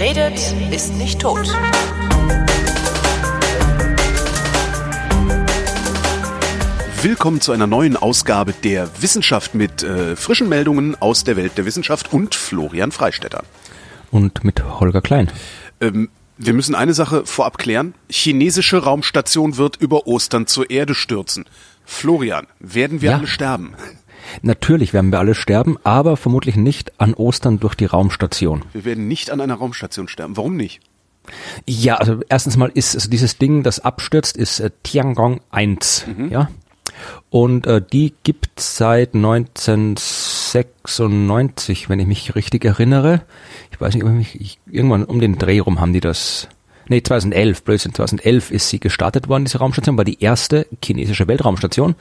Wer 0.00 0.16
redet, 0.16 0.54
ist 0.72 0.94
nicht 0.94 1.20
tot. 1.20 1.46
Willkommen 7.02 7.42
zu 7.42 7.52
einer 7.52 7.66
neuen 7.66 7.98
Ausgabe 7.98 8.54
der 8.54 8.88
Wissenschaft 9.02 9.54
mit 9.54 9.82
äh, 9.82 10.16
frischen 10.16 10.48
Meldungen 10.48 10.96
aus 11.00 11.24
der 11.24 11.36
Welt 11.36 11.58
der 11.58 11.66
Wissenschaft 11.66 12.14
und 12.14 12.34
Florian 12.34 12.92
Freistetter. 12.92 13.44
Und 14.10 14.42
mit 14.42 14.64
Holger 14.80 15.02
Klein. 15.02 15.30
Ähm, 15.82 16.08
wir 16.38 16.54
müssen 16.54 16.74
eine 16.74 16.94
Sache 16.94 17.26
vorab 17.26 17.58
klären. 17.58 17.92
Chinesische 18.08 18.78
Raumstation 18.78 19.58
wird 19.58 19.76
über 19.76 20.06
Ostern 20.06 20.46
zur 20.46 20.70
Erde 20.70 20.94
stürzen. 20.94 21.44
Florian, 21.84 22.46
werden 22.58 23.02
wir 23.02 23.10
Ja. 23.10 23.18
alle 23.18 23.26
sterben? 23.26 23.74
Natürlich 24.42 24.92
werden 24.92 25.12
wir 25.12 25.18
alle 25.18 25.34
sterben, 25.34 25.78
aber 25.84 26.16
vermutlich 26.16 26.56
nicht 26.56 27.00
an 27.00 27.14
Ostern 27.14 27.60
durch 27.60 27.74
die 27.74 27.86
Raumstation. 27.86 28.64
Wir 28.72 28.84
werden 28.84 29.08
nicht 29.08 29.30
an 29.30 29.40
einer 29.40 29.54
Raumstation 29.54 30.08
sterben. 30.08 30.36
Warum 30.36 30.56
nicht? 30.56 30.80
Ja, 31.66 31.96
also 31.96 32.20
erstens 32.28 32.56
mal 32.56 32.70
ist 32.72 32.94
also 32.94 33.10
dieses 33.10 33.38
Ding, 33.38 33.62
das 33.62 33.80
abstürzt, 33.80 34.36
ist 34.36 34.60
äh, 34.60 34.70
Tiangong 34.82 35.40
1, 35.50 36.06
ja. 36.30 36.48
Und 37.30 37.66
äh, 37.66 37.80
die 37.80 38.12
gibt 38.24 38.60
seit 38.60 39.14
1996, 39.14 41.88
wenn 41.88 42.00
ich 42.00 42.06
mich 42.06 42.34
richtig 42.34 42.64
erinnere. 42.64 43.22
Ich 43.70 43.80
weiß 43.80 43.94
nicht, 43.94 44.04
ob 44.04 44.10
ich 44.10 44.16
mich, 44.16 44.40
ich, 44.40 44.58
irgendwann 44.70 45.04
um 45.04 45.20
den 45.20 45.38
Dreh 45.38 45.60
rum 45.60 45.80
haben 45.80 45.92
die 45.92 46.00
das. 46.00 46.48
Nee, 46.90 47.04
2011, 47.04 47.62
Blödsinn, 47.62 47.94
2011 47.94 48.50
ist 48.50 48.68
sie 48.68 48.80
gestartet 48.80 49.28
worden, 49.28 49.44
diese 49.44 49.58
Raumstation, 49.58 49.96
war 49.96 50.04
die 50.04 50.20
erste 50.20 50.66
chinesische 50.84 51.28
Weltraumstation. 51.28 51.94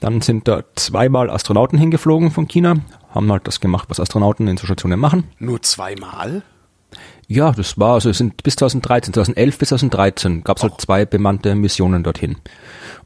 Dann 0.00 0.22
sind 0.22 0.48
da 0.48 0.64
zweimal 0.76 1.28
Astronauten 1.28 1.78
hingeflogen 1.78 2.30
von 2.30 2.48
China, 2.48 2.76
haben 3.10 3.30
halt 3.30 3.46
das 3.46 3.60
gemacht, 3.60 3.90
was 3.90 4.00
Astronauten 4.00 4.48
in 4.48 4.56
so 4.56 4.64
Stationen 4.64 4.98
machen. 4.98 5.24
Nur 5.38 5.60
zweimal? 5.60 6.42
Ja, 7.28 7.52
das 7.52 7.78
war, 7.78 7.92
also 7.92 8.08
es 8.08 8.16
sind 8.16 8.42
bis 8.42 8.56
2013, 8.56 9.12
2011 9.12 9.58
bis 9.58 9.68
2013 9.68 10.42
gab 10.42 10.56
es 10.56 10.62
halt 10.62 10.80
zwei 10.80 11.04
bemannte 11.04 11.54
Missionen 11.54 12.02
dorthin. 12.02 12.36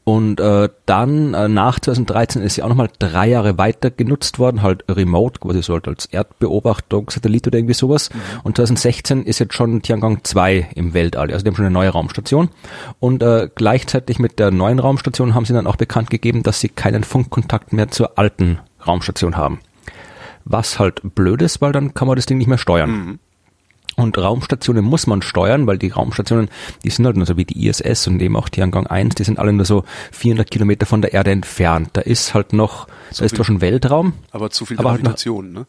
Und 0.05 0.39
äh, 0.39 0.69
dann 0.85 1.33
äh, 1.33 1.49
nach 1.49 1.81
2013 1.81 2.43
ist 2.43 2.57
sie 2.57 2.63
auch 2.63 2.69
nochmal 2.69 2.91
drei 2.99 3.27
Jahre 3.27 3.57
weiter 3.57 3.91
genutzt 3.91 4.39
worden, 4.39 4.61
halt 4.61 4.85
remote, 4.89 5.41
quasi 5.41 5.63
so 5.63 5.73
halt 5.73 5.89
als 5.89 6.05
Erdbeobachtung, 6.07 7.09
Satellit 7.09 7.47
oder 7.47 7.59
irgendwie 7.59 7.75
sowas. 7.75 8.11
Und 8.43 8.57
2016 8.57 9.25
ist 9.25 9.39
jetzt 9.39 9.55
schon 9.55 9.81
Tiangong 9.81 10.23
2 10.23 10.69
im 10.75 10.93
Weltall, 10.93 11.33
also 11.33 11.43
die 11.43 11.49
haben 11.49 11.57
schon 11.57 11.65
eine 11.65 11.73
neue 11.73 11.89
Raumstation. 11.89 12.51
Und 13.01 13.23
äh, 13.23 13.49
gleichzeitig 13.55 14.19
mit 14.19 14.39
der 14.39 14.51
neuen 14.51 14.79
Raumstation 14.79 15.35
haben 15.35 15.47
sie 15.47 15.55
dann 15.55 15.67
auch 15.67 15.77
bekannt 15.77 16.11
gegeben, 16.11 16.43
dass 16.43 16.61
sie 16.61 16.69
keinen 16.69 17.03
Funkkontakt 17.03 17.73
mehr 17.73 17.89
zur 17.89 18.19
alten 18.19 18.59
Raumstation 18.87 19.39
haben. 19.39 19.61
Was 20.45 20.79
halt 20.79 21.01
blöd 21.15 21.41
ist, 21.41 21.63
weil 21.63 21.73
dann 21.73 21.95
kann 21.95 22.07
man 22.07 22.17
das 22.17 22.27
Ding 22.27 22.37
nicht 22.37 22.49
mehr 22.49 22.59
steuern. 22.59 23.19
Und 23.97 24.19
Raumstationen 24.19 24.85
muss 24.85 25.07
man 25.07 25.23
steuern, 25.23 25.67
weil 25.67 25.79
die 25.79 25.91
Raumstationen, 25.91 26.49
die 26.83 26.91
sind 26.91 27.07
halt 27.07 27.17
nur 27.17 27.27
so 27.27 27.37
wie 27.37 27.45
die 27.45 27.67
ISS 27.69 28.07
und 28.09 28.21
eben 28.21 28.37
auch 28.37 28.49
Tiangong 28.49 28.87
1, 28.87 29.15
die 29.15 29.25
sind 29.25 29.39
alle 29.39 29.53
nur 29.53 29.65
so 29.65 29.85
400 30.13 30.51
Kilometer 30.51 30.85
von 30.87 31.01
der 31.01 31.13
Erde 31.13 31.31
entfernt. 31.31 31.91
Da 31.93 32.01
ist 32.01 32.35
halt 32.35 32.53
noch, 32.53 32.89
da 33.17 33.25
ist 33.25 33.37
zwar 33.37 33.45
schon 33.45 33.61
Weltraum, 33.61 34.15
Aber 34.33 34.51
zu 34.51 34.67
viel 34.67 34.79
Aber 34.79 34.91
halt 34.91 35.03
noch- 35.03 35.11
Gravitation, 35.11 35.53
ne? 35.53 35.67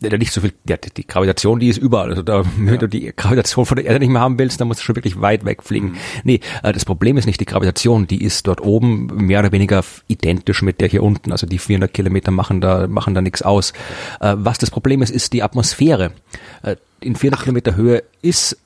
Ja, 0.00 0.16
nicht 0.16 0.32
so 0.32 0.40
viel, 0.40 0.52
ja, 0.68 0.76
die, 0.76 1.06
Gravitation, 1.06 1.58
die 1.58 1.68
ist 1.68 1.78
überall. 1.78 2.10
Also 2.10 2.22
da, 2.22 2.44
wenn 2.56 2.78
du 2.78 2.88
die 2.88 3.12
Gravitation 3.14 3.66
von 3.66 3.76
der 3.76 3.86
Erde 3.86 3.98
nicht 3.98 4.10
mehr 4.10 4.20
haben 4.20 4.38
willst, 4.38 4.60
dann 4.60 4.68
musst 4.68 4.80
du 4.80 4.84
schon 4.84 4.96
wirklich 4.96 5.20
weit 5.20 5.44
wegfliegen. 5.44 5.96
Nee, 6.22 6.40
äh, 6.62 6.72
das 6.72 6.84
Problem 6.84 7.16
ist 7.16 7.26
nicht 7.26 7.40
die 7.40 7.44
Gravitation, 7.44 8.06
die 8.06 8.22
ist 8.22 8.46
dort 8.46 8.60
oben 8.60 9.06
mehr 9.06 9.40
oder 9.40 9.52
weniger 9.52 9.84
identisch 10.06 10.62
mit 10.62 10.80
der 10.80 10.88
hier 10.88 11.02
unten. 11.02 11.32
Also 11.32 11.46
die 11.46 11.58
400 11.58 11.92
Kilometer 11.92 12.30
machen 12.30 12.60
da, 12.60 12.86
machen 12.86 13.14
da 13.14 13.20
nichts 13.20 13.42
aus. 13.42 13.72
Äh, 14.20 14.34
was 14.36 14.58
das 14.58 14.70
Problem 14.70 15.02
ist, 15.02 15.10
ist 15.10 15.32
die 15.32 15.42
Atmosphäre. 15.42 16.12
Äh, 16.62 16.76
in 17.00 17.16
400 17.16 17.42
Kilometer 17.42 17.76
Höhe 17.76 18.02
ist 18.22 18.56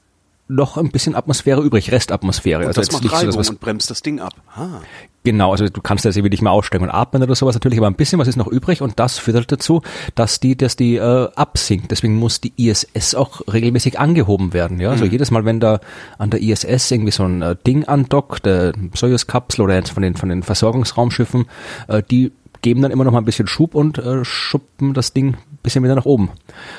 noch 0.48 0.76
ein 0.76 0.90
bisschen 0.90 1.14
Atmosphäre 1.14 1.62
übrig, 1.62 1.92
Restatmosphäre. 1.92 2.60
Und 2.60 2.68
also 2.68 2.80
das 2.80 2.92
macht 2.92 3.02
nicht 3.02 3.10
so, 3.10 3.16
Reibung 3.16 3.30
dass 3.30 3.36
was 3.36 3.50
und 3.50 3.60
bremst 3.60 3.90
das 3.90 4.02
Ding 4.02 4.20
ab. 4.20 4.34
Ah. 4.54 4.80
Genau, 5.24 5.50
also 5.50 5.68
du 5.68 5.82
kannst 5.82 6.06
das 6.06 6.16
irgendwie 6.16 6.30
nicht 6.30 6.42
mehr 6.42 6.52
aussteigen 6.52 6.84
und 6.84 6.90
atmen 6.90 7.22
oder 7.22 7.34
sowas 7.34 7.54
natürlich, 7.54 7.78
aber 7.78 7.88
ein 7.88 7.96
bisschen 7.96 8.18
was 8.18 8.28
ist 8.28 8.36
noch 8.36 8.46
übrig 8.46 8.80
und 8.80 8.98
das 8.98 9.18
führt 9.18 9.36
halt 9.36 9.52
dazu, 9.52 9.82
dass 10.14 10.40
die, 10.40 10.56
dass 10.56 10.76
die 10.76 10.96
äh, 10.96 11.28
absinkt. 11.34 11.90
Deswegen 11.90 12.16
muss 12.16 12.40
die 12.40 12.52
ISS 12.56 13.14
auch 13.14 13.42
regelmäßig 13.52 13.98
angehoben 13.98 14.54
werden. 14.54 14.80
Ja, 14.80 14.90
also 14.90 15.04
jedes 15.04 15.30
Mal, 15.30 15.44
wenn 15.44 15.60
da 15.60 15.80
an 16.16 16.30
der 16.30 16.40
ISS 16.40 16.90
irgendwie 16.90 17.10
so 17.10 17.24
ein 17.24 17.42
äh, 17.42 17.56
Ding 17.66 17.84
andockt, 17.84 18.46
der 18.46 18.72
Soyuz-Kapsel 18.94 19.64
oder 19.64 19.74
eins 19.74 19.90
von 19.90 20.02
den 20.02 20.14
von 20.14 20.30
den 20.30 20.42
Versorgungsraumschiffen, 20.42 21.44
äh, 21.88 22.02
die 22.10 22.32
geben 22.62 22.82
dann 22.82 22.90
immer 22.90 23.04
noch 23.04 23.12
mal 23.12 23.18
ein 23.18 23.24
bisschen 23.24 23.48
Schub 23.48 23.74
und 23.74 23.98
äh, 23.98 24.24
schuppen 24.24 24.94
das 24.94 25.12
Ding 25.12 25.34
ein 25.34 25.58
bisschen 25.62 25.84
wieder 25.84 25.94
nach 25.94 26.06
oben. 26.06 26.30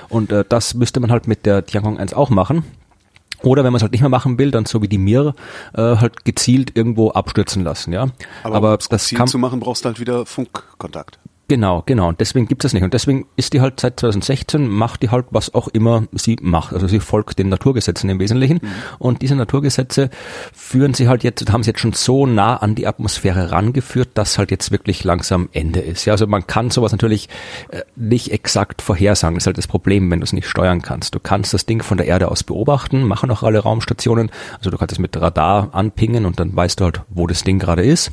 Und 0.08 0.32
äh, 0.32 0.44
das 0.48 0.74
müsste 0.74 1.00
man 1.00 1.12
halt 1.12 1.28
mit 1.28 1.46
der 1.46 1.66
Tiangong 1.66 2.00
1 2.00 2.14
auch 2.14 2.30
machen. 2.30 2.64
Oder 3.44 3.64
wenn 3.64 3.72
man 3.72 3.78
es 3.78 3.84
halt 3.84 3.92
nicht 3.92 4.02
mehr 4.02 4.10
machen 4.10 4.38
will, 4.38 4.52
dann 4.52 4.66
so 4.66 4.82
wie 4.82 4.88
die 4.88 4.98
Mir 4.98 5.34
äh, 5.74 5.82
halt 5.82 6.26
gezielt 6.26 6.76
irgendwo 6.76 7.12
abstürzen 7.12 7.64
lassen, 7.64 7.94
ja. 7.94 8.08
Aber, 8.44 8.74
um 8.74 8.78
das 8.90 9.10
kann 9.10 9.28
zu 9.28 9.38
machen, 9.38 9.60
brauchst 9.60 9.86
du 9.86 9.88
halt 9.88 10.00
wieder 10.00 10.26
Funkkontakt. 10.26 11.19
Genau, 11.50 11.84
genau. 11.86 12.08
Und 12.08 12.22
deswegen 12.22 12.48
gibt 12.48 12.64
es 12.64 12.74
nicht. 12.74 12.84
Und 12.84 12.94
deswegen 12.94 13.26
ist 13.36 13.52
die 13.52 13.60
halt 13.60 13.82
seit 13.82 14.00
2016 14.00 14.70
macht 14.70 15.02
die 15.02 15.10
halt 15.10 15.26
was 15.32 15.54
auch 15.54 15.68
immer 15.68 16.04
sie 16.14 16.38
macht. 16.42 16.74
Also 16.74 16.88
sie 16.88 17.02
folgt 17.02 17.38
den 17.40 17.50
Naturgesetzen 17.50 18.10
im 18.10 18.20
Wesentlichen. 18.20 18.62
Und 19.00 19.22
diese 19.22 19.36
Naturgesetze 19.36 20.10
führen 20.54 20.94
sie 20.94 21.10
halt 21.10 21.24
jetzt, 21.24 21.52
haben 21.52 21.64
sie 21.64 21.72
jetzt 21.72 21.82
schon 21.82 21.92
so 21.92 22.26
nah 22.26 22.56
an 22.56 22.76
die 22.76 22.88
Atmosphäre 22.88 23.52
rangeführt, 23.52 24.10
dass 24.14 24.38
halt 24.38 24.52
jetzt 24.52 24.72
wirklich 24.72 25.04
langsam 25.04 25.50
Ende 25.52 25.82
ist. 25.82 26.06
Ja, 26.06 26.14
also 26.14 26.28
man 26.28 26.48
kann 26.48 26.70
sowas 26.70 26.94
natürlich 26.94 27.28
äh, 27.70 27.82
nicht 27.96 28.32
exakt 28.32 28.82
vorhersagen. 28.82 29.36
Das 29.36 29.44
ist 29.44 29.48
halt 29.48 29.58
das 29.58 29.68
Problem, 29.68 30.10
wenn 30.12 30.20
du 30.20 30.24
es 30.24 30.34
nicht 30.34 30.48
steuern 30.48 30.82
kannst. 30.82 31.16
Du 31.16 31.20
kannst 31.20 31.54
das 31.54 31.66
Ding 31.66 31.84
von 31.84 31.98
der 31.98 32.08
Erde 32.08 32.30
aus 32.30 32.44
beobachten, 32.44 33.04
machen 33.04 33.32
auch 33.32 33.44
alle 33.44 33.60
Raumstationen. 33.60 34.32
Also 34.58 34.70
du 34.70 34.78
kannst 34.78 34.94
es 34.94 35.00
mit 35.00 35.20
Radar 35.20 35.70
anpingen 35.74 36.26
und 36.26 36.40
dann 36.40 36.56
weißt 36.56 36.80
du 36.80 36.86
halt, 36.86 37.02
wo 37.10 37.28
das 37.28 37.44
Ding 37.44 37.60
gerade 37.60 37.84
ist. 37.84 38.12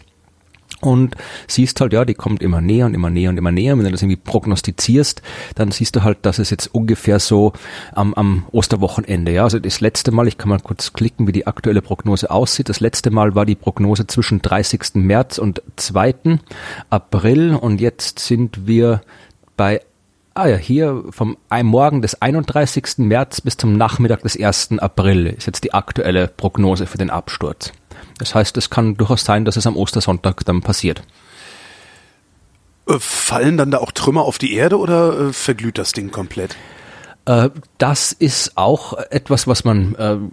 Und 0.80 1.16
siehst 1.48 1.80
halt, 1.80 1.92
ja, 1.92 2.04
die 2.04 2.14
kommt 2.14 2.42
immer 2.42 2.60
näher 2.60 2.86
und 2.86 2.94
immer 2.94 3.10
näher 3.10 3.30
und 3.30 3.38
immer 3.38 3.52
näher. 3.52 3.76
Wenn 3.76 3.84
du 3.84 3.90
das 3.90 4.02
irgendwie 4.02 4.16
prognostizierst, 4.16 5.22
dann 5.54 5.70
siehst 5.70 5.96
du 5.96 6.02
halt, 6.02 6.18
dass 6.22 6.38
es 6.38 6.50
jetzt 6.50 6.74
ungefähr 6.74 7.18
so 7.18 7.52
am, 7.92 8.12
am 8.14 8.46
Osterwochenende, 8.52 9.32
ja. 9.32 9.44
Also 9.44 9.58
das 9.58 9.80
letzte 9.80 10.12
Mal, 10.12 10.28
ich 10.28 10.38
kann 10.38 10.50
mal 10.50 10.60
kurz 10.60 10.92
klicken, 10.92 11.26
wie 11.26 11.32
die 11.32 11.46
aktuelle 11.46 11.82
Prognose 11.82 12.30
aussieht. 12.30 12.68
Das 12.68 12.80
letzte 12.80 13.10
Mal 13.10 13.34
war 13.34 13.46
die 13.46 13.54
Prognose 13.54 14.06
zwischen 14.06 14.42
30. 14.42 14.94
März 14.94 15.38
und 15.38 15.62
2. 15.76 16.38
April 16.90 17.54
und 17.54 17.80
jetzt 17.80 18.18
sind 18.18 18.66
wir 18.66 19.00
bei 19.56 19.80
Ah 20.34 20.48
ja, 20.48 20.56
hier 20.56 21.02
vom 21.08 21.38
Morgen 21.62 22.02
des 22.02 22.20
31. 22.20 22.98
März 22.98 23.40
bis 23.40 23.56
zum 23.56 23.72
Nachmittag 23.72 24.20
des 24.20 24.38
1. 24.38 24.78
April 24.80 25.28
ist 25.28 25.46
jetzt 25.46 25.64
die 25.64 25.72
aktuelle 25.72 26.28
Prognose 26.28 26.84
für 26.84 26.98
den 26.98 27.08
Absturz. 27.08 27.72
Das 28.18 28.34
heißt, 28.34 28.56
es 28.56 28.70
kann 28.70 28.96
durchaus 28.96 29.24
sein, 29.24 29.44
dass 29.44 29.56
es 29.56 29.66
am 29.66 29.76
Ostersonntag 29.76 30.44
dann 30.44 30.62
passiert. 30.62 31.02
Äh, 32.88 32.98
fallen 32.98 33.56
dann 33.56 33.70
da 33.70 33.78
auch 33.78 33.92
Trümmer 33.92 34.22
auf 34.22 34.38
die 34.38 34.54
Erde 34.54 34.78
oder 34.78 35.18
äh, 35.18 35.32
verglüht 35.32 35.78
das 35.78 35.92
Ding 35.92 36.10
komplett? 36.10 36.56
Äh, 37.26 37.50
das 37.78 38.12
ist 38.12 38.56
auch 38.56 38.94
etwas, 39.10 39.46
was 39.46 39.64
man 39.64 40.32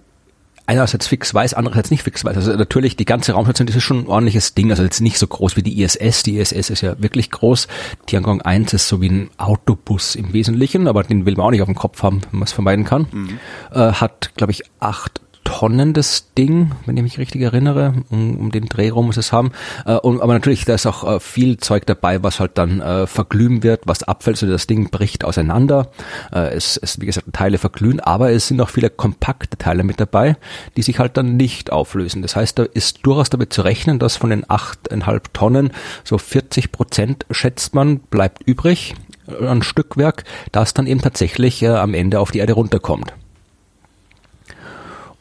einerseits 0.66 1.08
fix 1.08 1.34
weiß, 1.34 1.54
andererseits 1.56 1.92
nicht 1.92 2.04
fix 2.04 2.24
weiß. 2.24 2.38
Also 2.38 2.54
natürlich, 2.54 2.96
die 2.96 3.06
ganze 3.06 3.34
Raumstation, 3.34 3.68
das 3.68 3.76
ist 3.76 3.84
schon 3.84 4.06
ein 4.06 4.08
ordentliches 4.08 4.54
Ding. 4.54 4.72
Also 4.72 4.84
jetzt 4.84 5.02
nicht 5.02 5.18
so 5.18 5.28
groß 5.28 5.58
wie 5.58 5.64
die 5.64 5.82
ISS. 5.82 6.24
Die 6.24 6.38
ISS 6.38 6.70
ist 6.70 6.82
ja 6.82 6.96
wirklich 7.02 7.32
groß. 7.32 7.68
Tiangong 8.06 8.42
1 8.42 8.74
ist 8.74 8.88
so 8.88 9.02
wie 9.02 9.10
ein 9.10 9.30
Autobus 9.38 10.16
im 10.16 10.32
Wesentlichen, 10.32 10.88
aber 10.88 11.04
den 11.04 11.26
will 11.26 11.36
man 11.36 11.48
auch 11.48 11.52
nicht 11.52 11.62
auf 11.62 11.68
dem 11.68 11.76
Kopf 11.76 12.02
haben, 12.02 12.22
wenn 12.32 12.40
man 12.40 12.48
es 12.48 12.54
vermeiden 12.54 12.86
kann. 12.86 13.08
Äh, 13.74 13.94
hat, 13.94 14.32
glaube 14.36 14.52
ich, 14.52 14.64
acht 14.80 15.20
Tonnen 15.44 15.94
das 15.94 16.34
Ding, 16.34 16.72
wenn 16.86 16.98
ich 16.98 17.04
mich 17.04 17.18
richtig 17.18 17.42
erinnere, 17.42 17.94
um, 18.10 18.38
um 18.38 18.52
den 18.52 18.66
Dreh 18.66 18.90
rum 18.90 19.08
muss 19.08 19.18
es 19.18 19.32
haben. 19.32 19.52
Äh, 19.86 19.96
und, 19.96 20.22
aber 20.22 20.34
natürlich, 20.34 20.66
da 20.66 20.74
ist 20.74 20.86
auch 20.86 21.04
äh, 21.04 21.20
viel 21.20 21.58
Zeug 21.58 21.86
dabei, 21.86 22.24
was 22.24 22.40
halt 22.40 22.58
dann 22.58 22.82
äh, 22.82 23.08
verglühen 23.08 23.64
wird, 23.64 23.82
was 23.86 24.04
abfällt, 24.04 24.38
so 24.38 24.48
das 24.48 24.68
Ding 24.68 24.90
bricht 24.90 25.24
auseinander. 25.26 25.92
Äh, 26.32 26.54
es, 26.54 26.78
es, 26.78 27.00
wie 27.00 27.06
gesagt, 27.06 27.28
Teile 27.34 27.58
verglühen, 27.58 28.00
aber 28.00 28.32
es 28.32 28.48
sind 28.48 28.62
auch 28.62 28.70
viele 28.70 28.90
kompakte 28.90 29.58
Teile 29.58 29.84
mit 29.84 30.00
dabei, 30.00 30.38
die 30.78 30.82
sich 30.82 31.00
halt 31.00 31.18
dann 31.18 31.38
nicht 31.38 31.72
auflösen. 31.72 32.22
Das 32.22 32.36
heißt, 32.36 32.60
da 32.60 32.64
ist 32.64 33.06
durchaus 33.06 33.30
damit 33.30 33.54
zu 33.54 33.62
rechnen, 33.62 34.00
dass 34.00 34.18
von 34.18 34.30
den 34.30 34.50
achteinhalb 34.50 35.34
Tonnen 35.34 35.72
so 36.04 36.18
40 36.18 36.72
Prozent, 36.72 37.26
schätzt 37.32 37.76
man, 37.76 38.00
bleibt 38.00 38.44
übrig 38.44 38.96
äh, 39.28 39.46
an 39.46 39.64
Stückwerk, 39.64 40.24
das 40.52 40.74
dann 40.74 40.88
eben 40.88 41.02
tatsächlich 41.02 41.62
äh, 41.64 41.68
am 41.68 41.94
Ende 41.94 42.20
auf 42.20 42.32
die 42.32 42.40
Erde 42.40 42.54
runterkommt. 42.54 43.14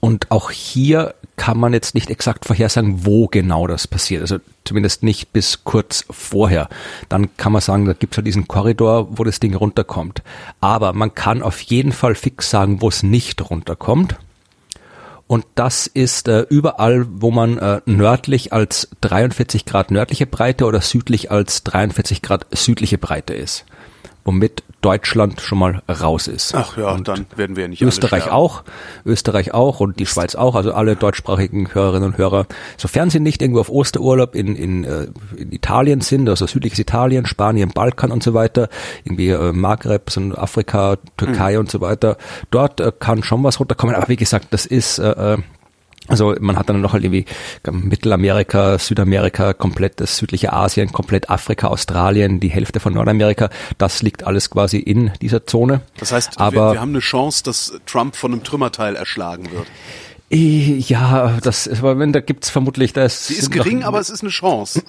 Und 0.04 0.32
auch 0.32 0.50
hier 0.50 1.14
kann 1.36 1.56
man 1.58 1.72
jetzt 1.72 1.94
nicht 1.94 2.10
exakt 2.10 2.44
vorhersagen, 2.44 3.06
wo 3.06 3.28
genau 3.28 3.68
das 3.68 3.86
passiert. 3.86 4.22
Also 4.22 4.38
zumindest 4.64 5.04
nicht 5.04 5.32
bis 5.32 5.62
kurz 5.62 6.04
vorher. 6.10 6.68
Dann 7.08 7.36
kann 7.36 7.52
man 7.52 7.62
sagen, 7.62 7.84
da 7.84 7.92
gibt 7.92 8.14
es 8.14 8.16
halt 8.16 8.26
diesen 8.26 8.48
Korridor, 8.48 9.16
wo 9.16 9.22
das 9.22 9.38
Ding 9.38 9.54
runterkommt. 9.54 10.24
Aber 10.60 10.92
man 10.92 11.14
kann 11.14 11.40
auf 11.40 11.60
jeden 11.60 11.92
Fall 11.92 12.16
fix 12.16 12.50
sagen, 12.50 12.82
wo 12.82 12.88
es 12.88 13.04
nicht 13.04 13.48
runterkommt. 13.48 14.16
Und 15.28 15.46
das 15.54 15.86
ist 15.86 16.26
äh, 16.26 16.46
überall, 16.50 17.06
wo 17.08 17.30
man 17.30 17.58
äh, 17.58 17.80
nördlich 17.86 18.52
als 18.52 18.88
43 19.02 19.66
Grad 19.66 19.92
nördliche 19.92 20.26
Breite 20.26 20.66
oder 20.66 20.80
südlich 20.80 21.30
als 21.30 21.62
43 21.62 22.22
Grad 22.22 22.44
südliche 22.50 22.98
Breite 22.98 23.34
ist. 23.34 23.64
Womit 24.24 24.62
Deutschland 24.82 25.40
schon 25.40 25.58
mal 25.58 25.82
raus 25.88 26.26
ist. 26.26 26.54
Ach 26.54 26.76
ja, 26.76 26.90
und 26.90 27.06
dann 27.06 27.26
werden 27.36 27.56
wir 27.56 27.68
nicht 27.68 27.82
Österreich 27.82 28.30
auch, 28.30 28.64
Österreich 29.04 29.54
auch 29.54 29.80
und 29.80 30.00
die 30.00 30.06
Schweiz 30.06 30.34
auch, 30.34 30.56
also 30.56 30.72
alle 30.72 30.96
deutschsprachigen 30.96 31.72
Hörerinnen 31.72 32.10
und 32.10 32.18
Hörer, 32.18 32.46
sofern 32.76 33.08
sie 33.08 33.20
nicht 33.20 33.42
irgendwo 33.42 33.60
auf 33.60 33.70
Osterurlaub 33.70 34.34
in, 34.34 34.56
in, 34.56 34.84
äh, 34.84 35.06
in 35.36 35.52
Italien 35.52 36.00
sind, 36.00 36.28
also 36.28 36.46
südliches 36.46 36.80
Italien, 36.80 37.26
Spanien, 37.26 37.70
Balkan 37.70 38.10
und 38.10 38.22
so 38.22 38.34
weiter, 38.34 38.68
irgendwie 39.04 39.30
äh, 39.30 39.52
Maghreb, 39.52 40.10
so 40.10 40.20
Afrika, 40.34 40.96
Türkei 41.16 41.54
mhm. 41.54 41.60
und 41.60 41.70
so 41.70 41.80
weiter, 41.80 42.16
dort 42.50 42.80
äh, 42.80 42.92
kann 42.98 43.22
schon 43.22 43.42
was 43.44 43.60
runterkommen, 43.60 43.94
aber 43.94 44.08
wie 44.08 44.16
gesagt, 44.16 44.48
das 44.50 44.66
ist 44.66 44.98
äh, 44.98 45.34
äh 45.34 45.38
also 46.12 46.34
man 46.40 46.58
hat 46.58 46.68
dann 46.68 46.80
noch 46.80 46.92
halt 46.92 47.04
irgendwie 47.04 47.24
Mittelamerika, 47.70 48.78
Südamerika, 48.78 49.54
komplett 49.54 50.00
das 50.00 50.18
südliche 50.18 50.52
Asien, 50.52 50.92
komplett 50.92 51.30
Afrika, 51.30 51.68
Australien, 51.68 52.38
die 52.38 52.50
Hälfte 52.50 52.80
von 52.80 52.92
Nordamerika. 52.92 53.48
Das 53.78 54.02
liegt 54.02 54.24
alles 54.24 54.50
quasi 54.50 54.76
in 54.78 55.10
dieser 55.22 55.46
Zone. 55.46 55.80
Das 55.98 56.12
heißt, 56.12 56.38
aber 56.38 56.68
wir, 56.68 56.72
wir 56.74 56.80
haben 56.80 56.90
eine 56.90 57.00
Chance, 57.00 57.42
dass 57.44 57.72
Trump 57.86 58.14
von 58.14 58.32
einem 58.32 58.44
Trümmerteil 58.44 58.94
erschlagen 58.94 59.50
wird. 59.52 59.66
Ja, 60.34 61.38
das, 61.42 61.68
aber 61.68 61.98
wenn 61.98 62.12
da 62.12 62.20
gibt's 62.20 62.48
vermutlich, 62.48 62.92
das. 62.92 63.26
Sie 63.26 63.34
ist 63.34 63.50
gering, 63.50 63.80
noch, 63.80 63.88
aber 63.88 64.00
es 64.00 64.08
ist 64.08 64.22
eine 64.22 64.30
Chance. 64.30 64.82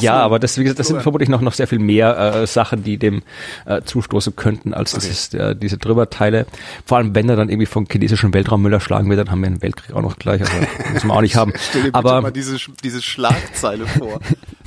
Ja, 0.00 0.18
aber 0.18 0.38
das, 0.38 0.56
wie 0.58 0.62
gesagt, 0.62 0.78
das 0.78 0.88
sind 0.88 1.02
vermutlich 1.02 1.28
noch, 1.28 1.40
noch 1.40 1.52
sehr 1.52 1.66
viel 1.66 1.78
mehr 1.78 2.16
äh, 2.16 2.46
Sachen, 2.46 2.84
die 2.84 2.96
dem 2.96 3.22
äh, 3.66 3.82
zustoßen 3.82 4.36
könnten, 4.36 4.72
als 4.72 4.94
okay. 4.94 5.06
das 5.06 5.10
ist, 5.10 5.34
äh, 5.34 5.56
diese 5.56 5.78
Drüberteile. 5.78 6.46
Vor 6.84 6.98
allem, 6.98 7.14
wenn 7.14 7.28
er 7.28 7.36
dann 7.36 7.48
irgendwie 7.48 7.66
vom 7.66 7.86
chinesischen 7.90 8.32
Weltraummüll 8.32 8.72
erschlagen 8.72 9.08
wird, 9.10 9.20
dann 9.20 9.30
haben 9.30 9.40
wir 9.40 9.48
einen 9.48 9.62
Weltkrieg 9.62 9.94
auch 9.96 10.02
noch 10.02 10.18
gleich. 10.18 10.40
Also, 10.42 10.52
müssen 10.92 11.08
wir 11.08 11.14
auch 11.14 11.20
nicht 11.20 11.36
haben. 11.36 11.52
Stell 11.70 11.84
dir 11.84 11.94
aber, 11.94 12.10
bitte 12.10 12.22
mal 12.22 12.30
diese, 12.30 12.56
diese 12.82 13.02
Schlagzeile 13.02 13.86
vor. 13.86 14.20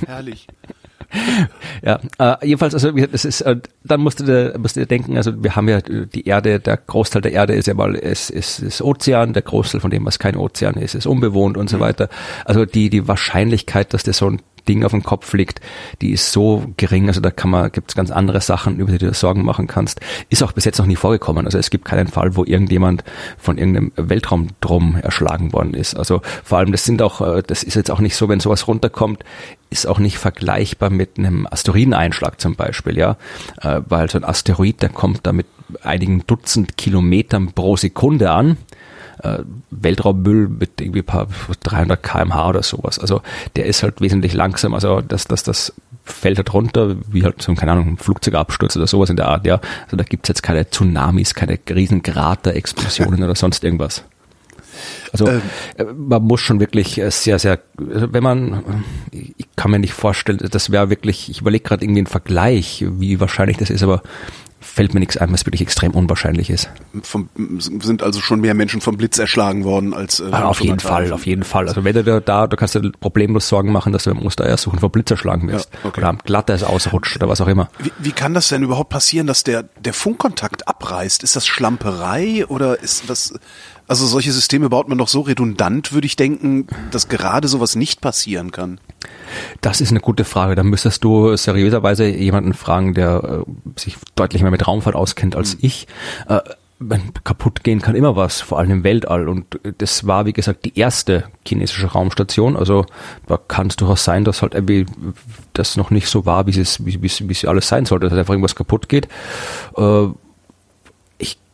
Herrlich. 0.06 0.46
Ja, 1.82 2.00
äh, 2.18 2.46
jedenfalls, 2.46 2.74
also 2.74 2.90
es 2.90 3.24
ist, 3.24 3.40
äh, 3.42 3.56
dann 3.84 4.00
musst 4.00 4.20
du, 4.20 4.54
musst 4.58 4.76
du 4.76 4.86
denken, 4.86 5.16
also 5.16 5.42
wir 5.42 5.56
haben 5.56 5.68
ja 5.68 5.80
die 5.80 6.26
Erde, 6.26 6.60
der 6.60 6.76
Großteil 6.76 7.22
der 7.22 7.32
Erde 7.32 7.54
ist 7.54 7.66
ja 7.66 7.74
mal, 7.74 7.94
es 7.94 8.30
ist, 8.30 8.58
ist 8.60 8.82
Ozean, 8.82 9.32
der 9.32 9.42
Großteil 9.42 9.80
von 9.80 9.90
dem, 9.90 10.04
was 10.04 10.18
kein 10.18 10.36
Ozean 10.36 10.74
ist, 10.74 10.94
ist 10.94 11.06
unbewohnt 11.06 11.56
und 11.56 11.70
so 11.70 11.76
mhm. 11.76 11.80
weiter. 11.80 12.08
Also 12.44 12.64
die, 12.64 12.90
die 12.90 13.08
Wahrscheinlichkeit, 13.08 13.94
dass 13.94 14.02
das 14.02 14.18
so 14.18 14.30
ein 14.30 14.42
Ding 14.68 14.84
auf 14.84 14.92
dem 14.92 15.02
Kopf 15.02 15.32
liegt, 15.32 15.60
die 16.00 16.10
ist 16.10 16.32
so 16.32 16.64
gering, 16.76 17.08
also 17.08 17.20
da 17.20 17.30
kann 17.30 17.50
man, 17.50 17.72
gibt 17.72 17.90
es 17.90 17.96
ganz 17.96 18.10
andere 18.10 18.40
Sachen, 18.40 18.78
über 18.78 18.92
die 18.92 18.98
du 18.98 19.12
Sorgen 19.14 19.44
machen 19.44 19.66
kannst. 19.66 20.00
Ist 20.28 20.42
auch 20.42 20.52
bis 20.52 20.64
jetzt 20.64 20.78
noch 20.78 20.86
nie 20.86 20.96
vorgekommen. 20.96 21.46
Also 21.46 21.58
es 21.58 21.70
gibt 21.70 21.84
keinen 21.84 22.08
Fall, 22.08 22.36
wo 22.36 22.44
irgendjemand 22.44 23.04
von 23.38 23.58
irgendeinem 23.58 23.92
Weltraumdrum 23.96 24.96
erschlagen 24.96 25.52
worden 25.52 25.74
ist. 25.74 25.96
Also 25.96 26.20
vor 26.44 26.58
allem, 26.58 26.72
das 26.72 26.84
sind 26.84 27.02
auch, 27.02 27.20
äh, 27.20 27.42
das 27.46 27.62
ist 27.62 27.74
jetzt 27.74 27.90
auch 27.90 28.00
nicht 28.00 28.16
so, 28.16 28.28
wenn 28.28 28.40
sowas 28.40 28.68
runterkommt, 28.68 29.24
ist 29.70 29.86
auch 29.86 29.98
nicht 29.98 30.18
vergleichbar 30.18 30.90
mit 30.90 31.18
einem 31.18 31.46
Asteroideneinschlag 31.50 32.40
zum 32.40 32.56
Beispiel, 32.56 32.96
ja, 32.96 33.16
äh, 33.60 33.80
weil 33.86 34.10
so 34.10 34.18
ein 34.18 34.24
Asteroid, 34.24 34.82
der 34.82 34.88
kommt 34.90 35.26
da 35.26 35.32
mit 35.32 35.46
einigen 35.82 36.26
Dutzend 36.26 36.76
Kilometern 36.76 37.52
pro 37.52 37.76
Sekunde 37.76 38.30
an 38.30 38.56
äh, 39.22 39.38
Weltraummüll 39.70 40.48
mit 40.48 40.80
irgendwie 40.80 41.02
paar 41.02 41.28
300 41.62 42.02
kmh 42.02 42.48
oder 42.48 42.62
sowas. 42.62 42.98
Also 42.98 43.22
der 43.56 43.66
ist 43.66 43.82
halt 43.82 44.00
wesentlich 44.00 44.34
langsam. 44.34 44.74
Also 44.74 45.00
das, 45.00 45.26
das, 45.26 45.42
das 45.42 45.72
fällt 46.04 46.38
halt 46.38 46.52
runter, 46.52 46.96
wie 47.08 47.24
halt 47.24 47.42
so, 47.42 47.54
keine 47.54 47.72
Ahnung, 47.72 47.88
ein 47.88 47.96
Flugzeugabsturz 47.98 48.76
oder 48.76 48.86
sowas 48.86 49.10
in 49.10 49.16
der 49.16 49.28
Art, 49.28 49.46
ja. 49.46 49.60
Also 49.84 49.96
da 49.96 50.04
gibt's 50.04 50.28
jetzt 50.28 50.42
keine 50.42 50.68
Tsunamis, 50.68 51.34
keine 51.34 51.58
riesen 51.68 52.02
Kraterexplosionen 52.02 53.22
oder 53.22 53.34
sonst 53.34 53.64
irgendwas. 53.64 54.04
Also 55.12 55.28
ähm, 55.28 55.42
äh, 55.76 55.84
man 55.84 56.22
muss 56.22 56.40
schon 56.40 56.60
wirklich 56.60 56.98
äh, 56.98 57.10
sehr, 57.10 57.38
sehr, 57.38 57.58
also 57.92 58.12
wenn 58.12 58.22
man, 58.22 58.84
ich 59.10 59.46
kann 59.56 59.70
mir 59.70 59.78
nicht 59.78 59.92
vorstellen, 59.92 60.38
das 60.38 60.70
wäre 60.70 60.90
wirklich, 60.90 61.30
ich 61.30 61.40
überlege 61.40 61.64
gerade 61.64 61.84
irgendwie 61.84 62.00
einen 62.00 62.06
Vergleich, 62.06 62.84
wie 62.88 63.20
wahrscheinlich 63.20 63.56
das 63.56 63.70
ist, 63.70 63.82
aber 63.82 64.02
fällt 64.60 64.94
mir 64.94 65.00
nichts 65.00 65.16
ein, 65.16 65.32
was 65.32 65.46
wirklich 65.46 65.60
extrem 65.60 65.92
unwahrscheinlich 65.92 66.50
ist. 66.50 66.68
Vom, 67.02 67.28
sind 67.58 68.02
also 68.02 68.20
schon 68.20 68.40
mehr 68.40 68.54
Menschen 68.54 68.80
vom 68.80 68.96
Blitz 68.96 69.18
erschlagen 69.18 69.64
worden 69.64 69.94
als 69.94 70.20
äh, 70.20 70.28
ah, 70.30 70.46
auf 70.46 70.60
jeden 70.60 70.80
Fall, 70.80 71.12
auf 71.12 71.26
jeden 71.26 71.44
Fall. 71.44 71.68
Also 71.68 71.84
wenn 71.84 71.94
du 71.94 72.20
da, 72.20 72.46
du 72.46 72.56
kannst 72.56 72.74
dir 72.74 72.92
problemlos 73.00 73.48
Sorgen 73.48 73.72
machen, 73.72 73.92
dass 73.92 74.04
du 74.04 74.10
im 74.10 74.18
Ostereiersuchen 74.18 74.78
vom 74.78 74.90
Blitz 74.90 75.10
erschlagen 75.10 75.48
wirst 75.48 75.70
ja, 75.72 75.88
okay. 75.88 76.00
oder 76.00 76.08
am 76.08 76.18
Glatteis 76.18 76.62
ausrutscht 76.62 77.16
oder 77.16 77.28
was 77.28 77.40
auch 77.40 77.48
immer. 77.48 77.68
Wie, 77.78 77.92
wie 77.98 78.12
kann 78.12 78.34
das 78.34 78.48
denn 78.48 78.62
überhaupt 78.62 78.90
passieren, 78.90 79.26
dass 79.26 79.44
der 79.44 79.64
der 79.78 79.92
Funkkontakt 79.92 80.66
abreißt? 80.66 81.22
Ist 81.22 81.36
das 81.36 81.46
Schlamperei 81.46 82.46
oder 82.46 82.80
ist 82.82 83.08
das 83.08 83.34
also 83.88 84.06
solche 84.06 84.32
Systeme 84.32 84.68
baut 84.68 84.88
man 84.88 84.98
doch 84.98 85.08
so 85.08 85.22
redundant, 85.22 85.92
würde 85.92 86.06
ich 86.06 86.14
denken, 86.14 86.66
dass 86.90 87.08
gerade 87.08 87.48
sowas 87.48 87.74
nicht 87.74 88.02
passieren 88.02 88.52
kann. 88.52 88.80
Das 89.60 89.80
ist 89.80 89.90
eine 89.90 90.00
gute 90.00 90.24
Frage. 90.24 90.54
Da 90.54 90.62
müsstest 90.62 91.04
du 91.04 91.36
seriöserweise 91.36 92.06
jemanden 92.06 92.54
fragen, 92.54 92.94
der 92.94 93.44
äh, 93.46 93.80
sich 93.80 93.96
deutlich 94.14 94.42
mehr 94.42 94.50
mit 94.50 94.66
Raumfahrt 94.66 94.96
auskennt 94.96 95.36
als 95.36 95.54
mhm. 95.54 95.60
ich. 95.62 95.86
Äh, 96.28 96.40
kaputt 97.24 97.64
gehen 97.64 97.82
kann 97.82 97.96
immer 97.96 98.14
was, 98.14 98.40
vor 98.40 98.58
allem 98.58 98.70
im 98.70 98.84
Weltall. 98.84 99.28
Und 99.28 99.58
das 99.78 100.06
war, 100.06 100.26
wie 100.26 100.32
gesagt, 100.32 100.64
die 100.64 100.78
erste 100.78 101.24
chinesische 101.44 101.88
Raumstation. 101.88 102.56
Also 102.56 102.86
da 103.26 103.36
kann 103.36 103.66
es 103.66 103.76
durchaus 103.76 104.04
sein, 104.04 104.24
dass 104.24 104.42
halt 104.42 104.54
irgendwie 104.54 104.86
das 105.54 105.76
noch 105.76 105.90
nicht 105.90 106.08
so 106.08 106.24
war, 106.24 106.46
wie 106.46 106.58
es, 106.58 106.84
wie, 106.86 107.02
wie, 107.02 107.10
wie 107.28 107.32
es 107.32 107.44
alles 107.44 107.66
sein 107.66 107.84
sollte, 107.84 108.08
dass 108.08 108.16
einfach 108.16 108.34
irgendwas 108.34 108.54
kaputt 108.54 108.88
geht. 108.88 109.08
Äh, 109.76 110.06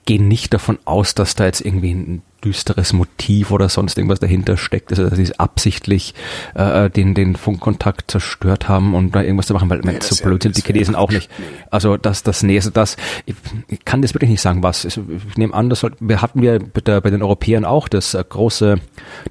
gehe 0.07 0.23
nicht 0.23 0.53
davon 0.53 0.79
aus, 0.85 1.15
dass 1.15 1.35
da 1.35 1.45
jetzt 1.47 1.61
irgendwie 1.61 1.95
ein 1.95 2.23
düsteres 2.45 2.93
Motiv 2.93 3.51
oder 3.51 3.69
sonst 3.69 3.97
irgendwas 3.97 4.21
dahinter 4.21 4.57
steckt, 4.57 4.91
also 4.91 5.09
dass 5.09 5.19
sie 5.19 5.39
absichtlich 5.39 6.15
äh, 6.55 6.91
den, 6.91 7.15
den 7.15 7.37
Funkkontakt 7.37 8.11
zerstört 8.11 8.69
haben 8.69 8.95
und 8.95 9.15
da 9.15 9.23
irgendwas 9.23 9.47
zu 9.47 9.55
machen, 9.55 9.71
weil 9.71 9.81
nee, 9.81 9.99
so 10.01 10.23
blöd 10.25 10.43
sind 10.43 10.57
die 10.57 10.63
Chinesen 10.63 10.95
auch 10.95 11.11
nicht. 11.11 11.31
Also 11.71 11.97
das, 11.97 12.23
das 12.23 12.43
nächste, 12.43 12.71
das, 12.71 12.97
ich, 13.27 13.35
ich 13.69 13.85
kann 13.85 14.03
das 14.03 14.15
wirklich 14.15 14.31
nicht 14.31 14.43
sagen, 14.43 14.63
was. 14.63 14.85
Ich 14.85 14.99
nehme 15.37 15.55
an, 15.55 15.71
das 15.71 15.81
soll, 15.81 15.93
wir 16.01 16.23
hatten 16.23 16.43
wir 16.43 16.59
bei, 16.59 17.01
bei 17.01 17.11
den 17.11 17.23
Europäern 17.23 17.65
auch 17.65 17.89
das 17.89 18.15
äh, 18.15 18.25
große, 18.29 18.79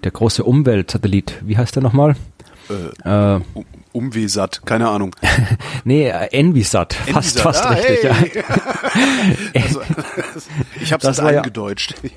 der 0.04 0.12
große 0.12 0.44
Umweltsatellit, 0.44 1.36
wie 1.44 1.58
heißt 1.58 1.76
der 1.76 1.84
nochmal? 1.84 2.16
Äh, 3.06 3.36
äh, 3.36 3.42
Umwesat, 3.92 4.62
keine 4.66 4.90
Ahnung. 4.90 5.16
nee, 5.84 6.08
äh, 6.08 6.28
Envisat, 6.32 6.94
fast, 6.94 7.40
fast 7.40 7.66
ah, 7.66 7.70
richtig. 7.70 8.12
Hey. 8.12 8.44
Ja. 9.54 9.62
also, 9.64 9.82
ich 10.82 10.92
habe 10.92 11.08
es 11.08 11.20
angedeutscht. 11.20 11.96
Ja. 12.02 12.10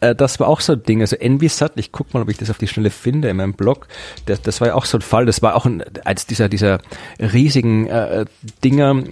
Äh, 0.00 0.14
das 0.14 0.40
war 0.40 0.48
auch 0.48 0.60
so 0.60 0.72
ein 0.72 0.82
Ding, 0.82 1.00
also 1.00 1.16
Envisat, 1.16 1.72
ich 1.76 1.92
guck 1.92 2.12
mal, 2.12 2.22
ob 2.22 2.28
ich 2.28 2.38
das 2.38 2.50
auf 2.50 2.58
die 2.58 2.66
Schnelle 2.66 2.90
finde 2.90 3.28
in 3.28 3.36
meinem 3.36 3.54
Blog. 3.54 3.88
Das, 4.26 4.42
das 4.42 4.60
war 4.60 4.68
ja 4.68 4.74
auch 4.74 4.84
so 4.84 4.98
ein 4.98 5.02
Fall, 5.02 5.26
das 5.26 5.42
war 5.42 5.54
auch 5.54 5.66
ein, 5.66 5.82
eins 6.04 6.26
dieser, 6.26 6.48
dieser 6.48 6.80
riesigen 7.18 7.86
äh, 7.86 8.24
Dinger, 8.64 9.02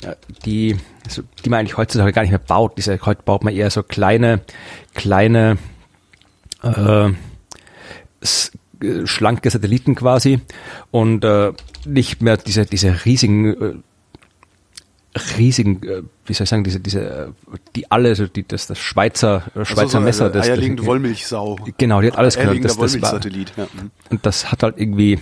die, 0.45 0.76
also, 1.04 1.23
die 1.45 1.50
man 1.50 1.61
eigentlich 1.61 1.76
heutzutage 1.76 2.12
gar 2.12 2.23
nicht 2.23 2.30
mehr 2.30 2.38
baut. 2.38 2.76
Diese, 2.78 2.99
heute 3.04 3.23
baut 3.23 3.45
man 3.45 3.54
eher 3.54 3.71
so 3.71 3.83
kleine, 3.83 4.40
kleine 4.95 5.59
äh, 6.62 7.11
schlanke 9.04 9.50
Satelliten 9.50 9.95
quasi 9.95 10.40
und 10.90 11.25
äh, 11.25 11.52
nicht 11.85 12.23
mehr 12.23 12.37
diese, 12.37 12.64
diese 12.64 13.04
riesigen, 13.04 13.45
äh, 13.47 13.75
riesigen, 15.37 15.82
äh, 15.82 16.02
wie 16.26 16.32
soll 16.34 16.44
ich 16.44 16.50
sagen, 16.50 16.64
diese, 16.64 16.80
diese, 16.80 17.00
äh, 17.00 17.28
die 17.76 17.90
alle, 17.90 18.14
so 18.14 18.26
die, 18.26 18.46
das, 18.46 18.66
das 18.66 18.78
Schweizer, 18.78 19.44
äh, 19.54 19.64
Schweizer 19.64 19.80
also 19.80 19.98
so 19.98 20.00
Messer. 20.00 20.30
Das, 20.30 20.46
eierlegende 20.46 20.84
Wollmilchsau. 20.87 21.58
Genau, 21.76 22.00
die 22.00 22.08
hat 22.08 22.18
alles 22.18 22.37
gehört. 22.37 22.64
Das, 22.64 22.76
das 22.76 23.02
war, 23.02 23.20
ja. 23.20 23.68
Und 24.10 24.25
das 24.25 24.50
hat 24.50 24.62
halt 24.62 24.78
irgendwie, 24.78 25.18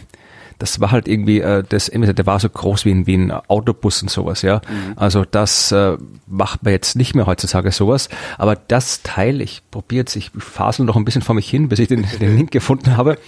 das 0.58 0.80
war 0.80 0.90
halt 0.90 1.08
irgendwie, 1.08 1.40
äh, 1.40 1.62
das, 1.68 1.90
der 1.92 2.26
war 2.26 2.40
so 2.40 2.48
groß 2.48 2.84
wie 2.84 2.90
ein, 2.92 3.06
wie 3.06 3.16
ein 3.16 3.30
Autobus 3.30 4.02
und 4.02 4.10
sowas, 4.10 4.42
ja. 4.42 4.56
Mhm. 4.56 4.92
Also 4.96 5.24
das 5.24 5.72
äh, 5.72 5.96
macht 6.26 6.62
man 6.62 6.72
jetzt 6.72 6.96
nicht 6.96 7.14
mehr 7.14 7.26
heutzutage 7.26 7.72
sowas. 7.72 8.08
Aber 8.38 8.56
das 8.56 9.02
Teil, 9.02 9.40
ich 9.40 9.62
probiere 9.70 10.00
jetzt, 10.00 10.16
ich 10.16 10.30
fasel 10.38 10.86
noch 10.86 10.96
ein 10.96 11.04
bisschen 11.04 11.22
vor 11.22 11.34
mich 11.34 11.48
hin, 11.48 11.68
bis 11.68 11.78
ich 11.78 11.88
den, 11.88 12.06
den 12.20 12.36
Link 12.36 12.50
gefunden 12.50 12.96
habe. 12.96 13.18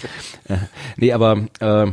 Äh, 0.48 0.56
nee, 0.96 1.12
aber 1.12 1.44
äh, 1.60 1.86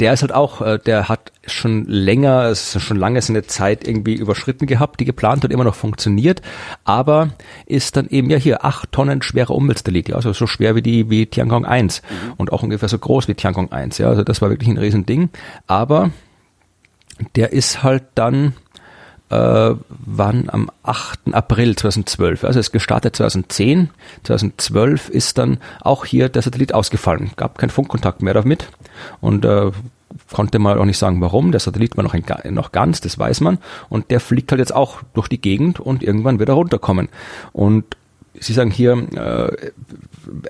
der 0.00 0.12
ist 0.12 0.22
halt 0.22 0.32
auch, 0.32 0.60
äh, 0.60 0.78
der 0.78 1.08
hat 1.08 1.32
schon 1.46 1.84
länger, 1.86 2.44
es 2.44 2.76
ist 2.76 2.82
schon 2.82 2.98
lange 2.98 3.22
seine 3.22 3.44
Zeit 3.44 3.88
irgendwie 3.88 4.14
überschritten 4.14 4.66
gehabt, 4.66 5.00
die 5.00 5.04
geplant 5.04 5.44
und 5.44 5.50
immer 5.50 5.64
noch 5.64 5.74
funktioniert, 5.74 6.42
aber 6.84 7.30
ist 7.66 7.96
dann 7.96 8.08
eben 8.08 8.28
ja 8.30 8.36
hier 8.36 8.64
acht 8.64 8.92
Tonnen 8.92 9.22
schwerer 9.22 9.54
Umweltsatellit, 9.54 10.10
ja, 10.10 10.16
also 10.16 10.32
so 10.32 10.46
schwer 10.46 10.74
wie 10.74 10.82
die, 10.82 11.08
wie 11.10 11.26
Tiangong 11.26 11.64
1 11.64 12.02
mhm. 12.02 12.32
und 12.36 12.52
auch 12.52 12.62
ungefähr 12.62 12.88
so 12.88 12.98
groß 12.98 13.28
wie 13.28 13.34
Tiangong 13.34 13.72
1, 13.72 13.98
ja, 13.98 14.08
also 14.08 14.22
das 14.22 14.42
war 14.42 14.50
wirklich 14.50 14.68
ein 14.68 14.78
Riesending, 14.78 15.30
aber 15.66 16.10
der 17.34 17.52
ist 17.52 17.82
halt 17.82 18.04
dann 18.14 18.54
äh, 19.30 19.74
wann 19.88 20.50
am 20.50 20.70
8. 20.82 21.32
April 21.32 21.76
2012. 21.76 22.44
Also 22.44 22.60
es 22.60 22.72
gestartet 22.72 23.16
2010. 23.16 23.90
2012 24.24 25.08
ist 25.08 25.38
dann 25.38 25.58
auch 25.80 26.04
hier 26.04 26.28
der 26.28 26.42
Satellit 26.42 26.74
ausgefallen. 26.74 27.32
Gab 27.36 27.58
keinen 27.58 27.70
Funkkontakt 27.70 28.22
mehr 28.22 28.34
damit 28.34 28.68
und 29.20 29.44
äh, 29.44 29.70
konnte 30.32 30.58
man 30.58 30.78
auch 30.78 30.84
nicht 30.84 30.98
sagen, 30.98 31.20
warum. 31.20 31.52
Der 31.52 31.60
Satellit 31.60 31.96
war 31.96 32.04
noch, 32.04 32.14
in, 32.14 32.24
noch 32.54 32.72
ganz, 32.72 33.00
das 33.00 33.18
weiß 33.18 33.40
man. 33.40 33.58
Und 33.88 34.10
der 34.10 34.20
fliegt 34.20 34.50
halt 34.50 34.60
jetzt 34.60 34.74
auch 34.74 35.02
durch 35.14 35.28
die 35.28 35.40
Gegend 35.40 35.80
und 35.80 36.02
irgendwann 36.02 36.38
wird 36.38 36.48
er 36.48 36.54
runterkommen. 36.54 37.08
Und 37.52 37.96
Sie 38.40 38.52
sagen 38.52 38.70
hier 38.70 38.92
äh, 38.92 39.70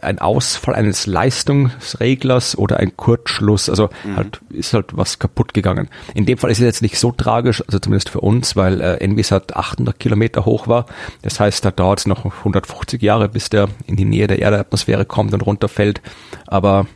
ein 0.02 0.18
Ausfall 0.18 0.74
eines 0.74 1.06
Leistungsreglers 1.06 2.58
oder 2.58 2.78
ein 2.78 2.96
Kurzschluss, 2.96 3.70
also 3.70 3.88
mhm. 4.04 4.16
halt 4.16 4.40
ist 4.50 4.74
halt 4.74 4.96
was 4.96 5.18
kaputt 5.18 5.54
gegangen. 5.54 5.88
In 6.14 6.26
dem 6.26 6.38
Fall 6.38 6.50
ist 6.50 6.58
es 6.58 6.64
jetzt 6.64 6.82
nicht 6.82 6.98
so 6.98 7.12
tragisch, 7.12 7.62
also 7.66 7.78
zumindest 7.78 8.10
für 8.10 8.20
uns, 8.20 8.56
weil 8.56 8.80
äh, 8.80 8.96
Envisat 8.96 9.56
800 9.56 9.98
Kilometer 9.98 10.44
hoch 10.44 10.68
war. 10.68 10.86
Das 11.22 11.40
heißt, 11.40 11.64
da 11.64 11.70
dauert 11.70 12.00
es 12.00 12.06
noch 12.06 12.24
150 12.24 13.00
Jahre, 13.00 13.28
bis 13.28 13.48
der 13.48 13.68
in 13.86 13.96
die 13.96 14.04
Nähe 14.04 14.26
der 14.26 14.40
Erdatmosphäre 14.40 15.04
kommt 15.04 15.32
und 15.32 15.42
runterfällt. 15.42 16.02
Aber 16.46 16.86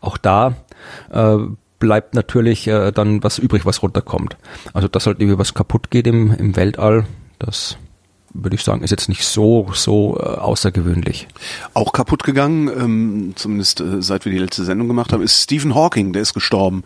auch 0.00 0.16
da 0.16 0.54
äh, 1.12 1.36
bleibt 1.78 2.14
natürlich 2.14 2.66
äh, 2.66 2.92
dann 2.92 3.22
was 3.22 3.38
übrig, 3.38 3.66
was 3.66 3.82
runterkommt. 3.82 4.36
Also 4.72 4.88
dass 4.88 5.06
halt 5.06 5.20
irgendwie 5.20 5.38
was 5.38 5.54
kaputt 5.54 5.90
geht 5.90 6.06
im, 6.06 6.32
im 6.32 6.56
Weltall, 6.56 7.06
das 7.38 7.76
würde 8.34 8.56
ich 8.56 8.64
sagen, 8.64 8.82
ist 8.82 8.90
jetzt 8.90 9.08
nicht 9.08 9.24
so, 9.24 9.68
so 9.72 10.18
äh, 10.18 10.22
außergewöhnlich. 10.22 11.28
Auch 11.72 11.92
kaputt 11.92 12.24
gegangen, 12.24 12.68
ähm, 12.68 13.32
zumindest 13.36 13.80
äh, 13.80 14.02
seit 14.02 14.24
wir 14.24 14.32
die 14.32 14.38
letzte 14.38 14.64
Sendung 14.64 14.88
gemacht 14.88 15.12
haben, 15.12 15.22
ist 15.22 15.40
Stephen 15.42 15.74
Hawking, 15.74 16.12
der 16.12 16.22
ist 16.22 16.34
gestorben. 16.34 16.82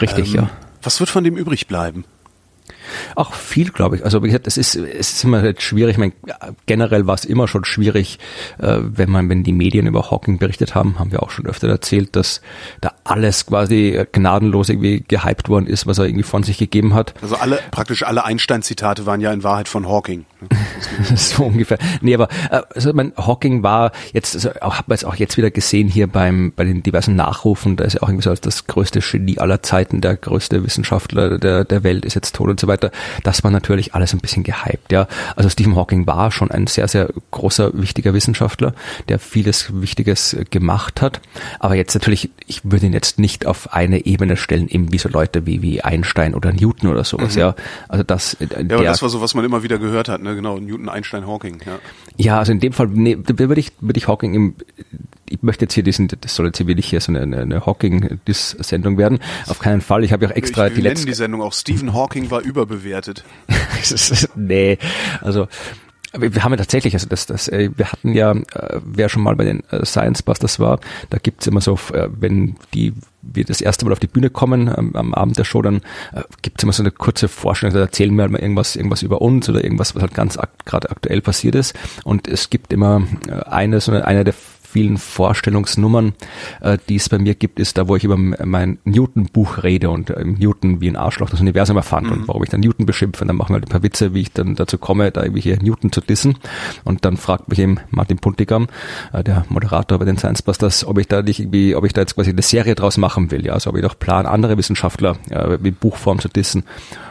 Richtig, 0.00 0.34
ähm, 0.34 0.42
ja. 0.42 0.50
Was 0.82 1.00
wird 1.00 1.10
von 1.10 1.24
dem 1.24 1.36
übrig 1.36 1.66
bleiben? 1.66 2.04
Auch 3.14 3.34
viel, 3.34 3.70
glaube 3.70 3.96
ich. 3.96 4.04
Also 4.04 4.22
wie 4.22 4.28
gesagt, 4.28 4.46
es 4.46 4.56
ist, 4.56 4.76
es 4.76 5.12
ist 5.12 5.24
immer 5.24 5.42
halt 5.42 5.62
schwierig. 5.62 5.92
Ich 5.92 5.98
meine, 5.98 6.12
generell 6.66 7.06
war 7.06 7.14
es 7.14 7.24
immer 7.24 7.48
schon 7.48 7.64
schwierig, 7.64 8.18
äh, 8.58 8.78
wenn 8.80 9.10
man, 9.10 9.28
wenn 9.28 9.42
die 9.42 9.52
Medien 9.52 9.86
über 9.86 10.10
Hawking 10.10 10.38
berichtet 10.38 10.74
haben, 10.74 10.98
haben 10.98 11.12
wir 11.12 11.22
auch 11.22 11.30
schon 11.30 11.46
öfter 11.46 11.68
erzählt, 11.68 12.16
dass 12.16 12.40
da 12.80 12.92
alles 13.04 13.46
quasi 13.46 14.04
gnadenlos 14.12 14.68
irgendwie 14.68 15.04
gehypt 15.06 15.48
worden 15.48 15.66
ist, 15.66 15.86
was 15.86 15.98
er 15.98 16.06
irgendwie 16.06 16.24
von 16.24 16.42
sich 16.42 16.58
gegeben 16.58 16.94
hat. 16.94 17.14
Also 17.22 17.36
alle, 17.36 17.60
praktisch 17.70 18.04
alle 18.04 18.24
Einstein-Zitate 18.24 19.06
waren 19.06 19.20
ja 19.20 19.32
in 19.32 19.42
Wahrheit 19.42 19.68
von 19.68 19.88
Hawking. 19.88 20.24
so 21.14 21.44
ungefähr. 21.44 21.78
Nee, 22.00 22.14
aber 22.14 22.28
äh, 22.50 22.62
also 22.74 22.92
mein 22.92 23.12
Hawking 23.16 23.62
war 23.62 23.92
jetzt, 24.12 24.34
also 24.34 24.50
auch, 24.60 24.76
habe 24.76 24.92
jetzt 24.92 25.04
auch 25.04 25.16
jetzt 25.16 25.36
wieder 25.36 25.50
gesehen 25.50 25.88
hier 25.88 26.06
beim 26.06 26.52
bei 26.54 26.64
den 26.64 26.82
diversen 26.82 27.16
Nachrufen, 27.16 27.76
da 27.76 27.84
ist 27.84 27.94
ja 27.94 28.02
auch 28.02 28.08
irgendwie 28.08 28.24
so 28.24 28.30
als 28.30 28.40
das 28.40 28.66
größte 28.66 29.00
Genie 29.00 29.38
aller 29.38 29.62
Zeiten, 29.62 30.00
der 30.00 30.16
größte 30.16 30.64
Wissenschaftler 30.64 31.38
der, 31.38 31.64
der 31.64 31.82
Welt 31.82 32.04
ist 32.04 32.14
jetzt 32.14 32.34
tot 32.34 32.48
und 32.50 32.60
so 32.60 32.66
weiter. 32.66 32.75
Das 33.22 33.44
war 33.44 33.50
natürlich 33.50 33.94
alles 33.94 34.12
ein 34.12 34.20
bisschen 34.20 34.42
gehypt, 34.42 34.92
ja. 34.92 35.08
Also 35.34 35.48
Stephen 35.48 35.76
Hawking 35.76 36.06
war 36.06 36.30
schon 36.30 36.50
ein 36.50 36.66
sehr, 36.66 36.88
sehr 36.88 37.08
großer, 37.30 37.70
wichtiger 37.74 38.14
Wissenschaftler, 38.14 38.74
der 39.08 39.18
vieles 39.18 39.80
Wichtiges 39.80 40.36
gemacht 40.50 41.00
hat. 41.02 41.20
Aber 41.58 41.74
jetzt 41.74 41.94
natürlich, 41.94 42.30
ich 42.46 42.60
würde 42.64 42.86
ihn 42.86 42.92
jetzt 42.92 43.18
nicht 43.18 43.46
auf 43.46 43.72
eine 43.72 44.06
Ebene 44.06 44.36
stellen, 44.36 44.68
eben 44.68 44.92
wie 44.92 44.98
so 44.98 45.08
Leute 45.08 45.46
wie, 45.46 45.62
wie 45.62 45.82
Einstein 45.82 46.34
oder 46.34 46.52
Newton 46.52 46.90
oder 46.90 47.04
sowas, 47.04 47.34
mhm. 47.34 47.40
ja. 47.40 47.54
Also 47.88 48.04
das, 48.04 48.34
äh, 48.34 48.46
ja, 48.50 48.62
der, 48.62 48.82
das 48.82 49.02
war 49.02 49.08
so, 49.08 49.20
was 49.20 49.34
man 49.34 49.44
immer 49.44 49.62
wieder 49.62 49.78
gehört 49.78 50.08
hat, 50.08 50.22
ne? 50.22 50.34
Genau, 50.34 50.58
Newton, 50.58 50.88
Einstein, 50.88 51.26
Hawking, 51.26 51.58
ja. 51.64 51.78
Ja, 52.16 52.38
also 52.38 52.52
in 52.52 52.60
dem 52.60 52.72
Fall 52.72 52.88
nee, 52.88 53.18
würde 53.26 53.60
ich, 53.60 53.72
würde 53.80 53.98
ich 53.98 54.08
Hawking 54.08 54.34
im, 54.34 54.54
ich 55.28 55.42
möchte 55.42 55.64
jetzt 55.64 55.74
hier 55.74 55.82
diesen, 55.82 56.08
das 56.08 56.34
soll 56.34 56.46
jetzt 56.46 56.58
hier 56.58 56.66
wirklich 56.66 56.86
hier 56.88 57.00
so 57.00 57.12
eine, 57.12 57.40
eine 57.40 57.66
Hawking-Sendung 57.66 58.98
werden. 58.98 59.18
Auf 59.48 59.58
keinen 59.58 59.80
Fall. 59.80 60.04
Ich 60.04 60.12
habe 60.12 60.24
ja 60.24 60.30
auch 60.30 60.36
extra 60.36 60.68
ich, 60.68 60.74
die 60.74 60.80
letzte. 60.80 61.06
die 61.06 61.14
Sendung 61.14 61.42
auch 61.42 61.52
Stephen 61.52 61.92
Hawking 61.92 62.30
war 62.30 62.42
überbewertet. 62.66 63.24
nee, 64.34 64.78
also 65.20 65.48
wir 66.18 66.44
haben 66.44 66.52
ja 66.52 66.58
tatsächlich, 66.58 66.94
also 66.94 67.08
das, 67.08 67.26
das, 67.26 67.48
äh, 67.48 67.70
wir 67.74 67.92
hatten 67.92 68.12
ja, 68.12 68.32
äh, 68.32 68.80
wer 68.84 69.08
schon 69.08 69.22
mal 69.22 69.36
bei 69.36 69.44
den 69.44 69.62
äh, 69.70 69.84
Science 69.84 70.22
Busters 70.22 70.58
war, 70.58 70.80
da 71.10 71.18
gibt's 71.18 71.46
immer 71.46 71.60
so, 71.60 71.78
wenn 72.08 72.56
die 72.74 72.94
wir 73.22 73.44
das 73.44 73.60
erste 73.60 73.84
Mal 73.84 73.92
auf 73.92 73.98
die 73.98 74.06
Bühne 74.06 74.30
kommen 74.30 74.72
ähm, 74.76 74.94
am 74.94 75.12
Abend 75.12 75.36
der 75.36 75.44
Show, 75.44 75.60
dann 75.60 75.78
äh, 76.12 76.22
gibt's 76.42 76.62
immer 76.62 76.72
so 76.72 76.82
eine 76.82 76.92
kurze 76.92 77.28
Vorstellung, 77.28 77.74
da 77.74 77.80
erzählen 77.80 78.14
wir 78.14 78.22
halt 78.22 78.32
mal 78.32 78.40
irgendwas, 78.40 78.76
irgendwas 78.76 79.02
über 79.02 79.20
uns 79.20 79.48
oder 79.48 79.62
irgendwas, 79.64 79.94
was 79.94 80.02
halt 80.02 80.14
ganz 80.14 80.38
ak 80.38 80.50
gerade 80.64 80.90
aktuell 80.90 81.20
passiert 81.20 81.54
ist. 81.54 81.74
Und 82.04 82.28
es 82.28 82.50
gibt 82.50 82.72
immer 82.72 83.02
eine, 83.46 83.80
so 83.80 83.92
eine, 83.92 84.04
eine 84.04 84.24
der 84.24 84.34
vielen 84.66 84.98
Vorstellungsnummern, 84.98 86.14
äh, 86.60 86.78
die 86.88 86.96
es 86.96 87.08
bei 87.08 87.18
mir 87.18 87.34
gibt, 87.34 87.58
ist 87.58 87.78
da, 87.78 87.88
wo 87.88 87.96
ich 87.96 88.04
über 88.04 88.16
mein 88.16 88.78
Newton-Buch 88.84 89.62
rede 89.62 89.90
und 89.90 90.10
äh, 90.10 90.24
Newton 90.24 90.80
wie 90.80 90.88
ein 90.88 90.96
Arschloch 90.96 91.30
das 91.30 91.40
Universum 91.40 91.76
erfand 91.76 92.06
mhm. 92.06 92.12
und 92.12 92.28
warum 92.28 92.42
ich 92.42 92.50
dann 92.50 92.60
Newton 92.60 92.86
beschimpfe. 92.86 93.22
Und 93.22 93.28
dann 93.28 93.36
machen 93.36 93.50
wir 93.50 93.54
halt 93.54 93.66
ein 93.66 93.70
paar 93.70 93.82
Witze, 93.82 94.14
wie 94.14 94.20
ich 94.20 94.32
dann 94.32 94.54
dazu 94.54 94.78
komme, 94.78 95.10
da 95.10 95.22
irgendwie 95.22 95.40
hier 95.40 95.58
Newton 95.62 95.92
zu 95.92 96.00
dissen. 96.00 96.38
Und 96.84 97.04
dann 97.04 97.16
fragt 97.16 97.48
mich 97.48 97.58
eben 97.58 97.78
Martin 97.90 98.18
Puntigam, 98.18 98.68
äh, 99.12 99.22
der 99.22 99.44
Moderator 99.48 99.98
bei 99.98 100.04
den 100.04 100.18
Science 100.18 100.42
Busters, 100.42 100.86
ob 100.86 100.98
ich 100.98 101.08
da 101.08 101.22
nicht 101.22 101.40
irgendwie, 101.40 101.74
ob 101.74 101.84
ich 101.84 101.92
da 101.92 102.00
jetzt 102.02 102.14
quasi 102.14 102.30
eine 102.30 102.42
Serie 102.42 102.74
draus 102.74 102.96
machen 102.96 103.30
will. 103.30 103.44
Ja, 103.44 103.52
also 103.52 103.70
ob 103.70 103.76
ich 103.76 103.82
doch 103.82 103.98
plan, 103.98 104.26
andere 104.26 104.58
Wissenschaftler 104.58 105.16
äh, 105.30 105.58
wie 105.60 105.70
Buchform 105.70 106.18
zu 106.18 106.28
dissen 106.28 106.64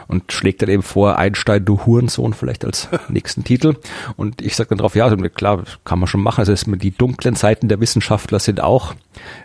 und 0.08 0.32
schlägt 0.32 0.62
dann 0.62 0.68
eben 0.68 0.82
vor, 0.82 1.18
Einstein, 1.18 1.64
du 1.64 1.84
Hurensohn 1.86 2.32
vielleicht 2.32 2.64
als 2.64 2.88
nächsten 3.08 3.44
Titel. 3.44 3.76
Und 4.16 4.42
ich 4.42 4.56
sage 4.56 4.68
dann 4.70 4.78
drauf, 4.78 4.94
ja, 4.94 5.04
also 5.04 5.16
klar, 5.16 5.64
kann 5.84 5.98
man 5.98 6.08
schon 6.08 6.22
machen. 6.22 6.46
Also 6.46 6.54
die 6.76 6.90
dunklen 6.90 7.34
Seiten 7.34 7.68
der 7.68 7.80
Wissenschaftler 7.80 8.38
sind 8.38 8.60
auch 8.60 8.94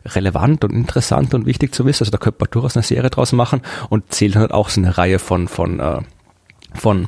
relevant 0.05 0.63
und 0.63 0.71
interessant 0.71 1.33
und 1.33 1.45
wichtig 1.45 1.73
zu 1.73 1.85
wissen. 1.85 2.03
Also 2.03 2.11
da 2.11 2.17
könnte 2.17 2.39
man 2.41 2.49
durchaus 2.51 2.75
eine 2.75 2.83
Serie 2.83 3.09
draus 3.09 3.31
machen 3.31 3.61
und 3.89 4.13
zählt 4.13 4.35
halt 4.35 4.51
auch 4.51 4.69
so 4.69 4.81
eine 4.81 4.97
Reihe 4.97 5.19
von, 5.19 5.47
von, 5.47 5.79
äh, 5.79 6.01
von 6.73 7.07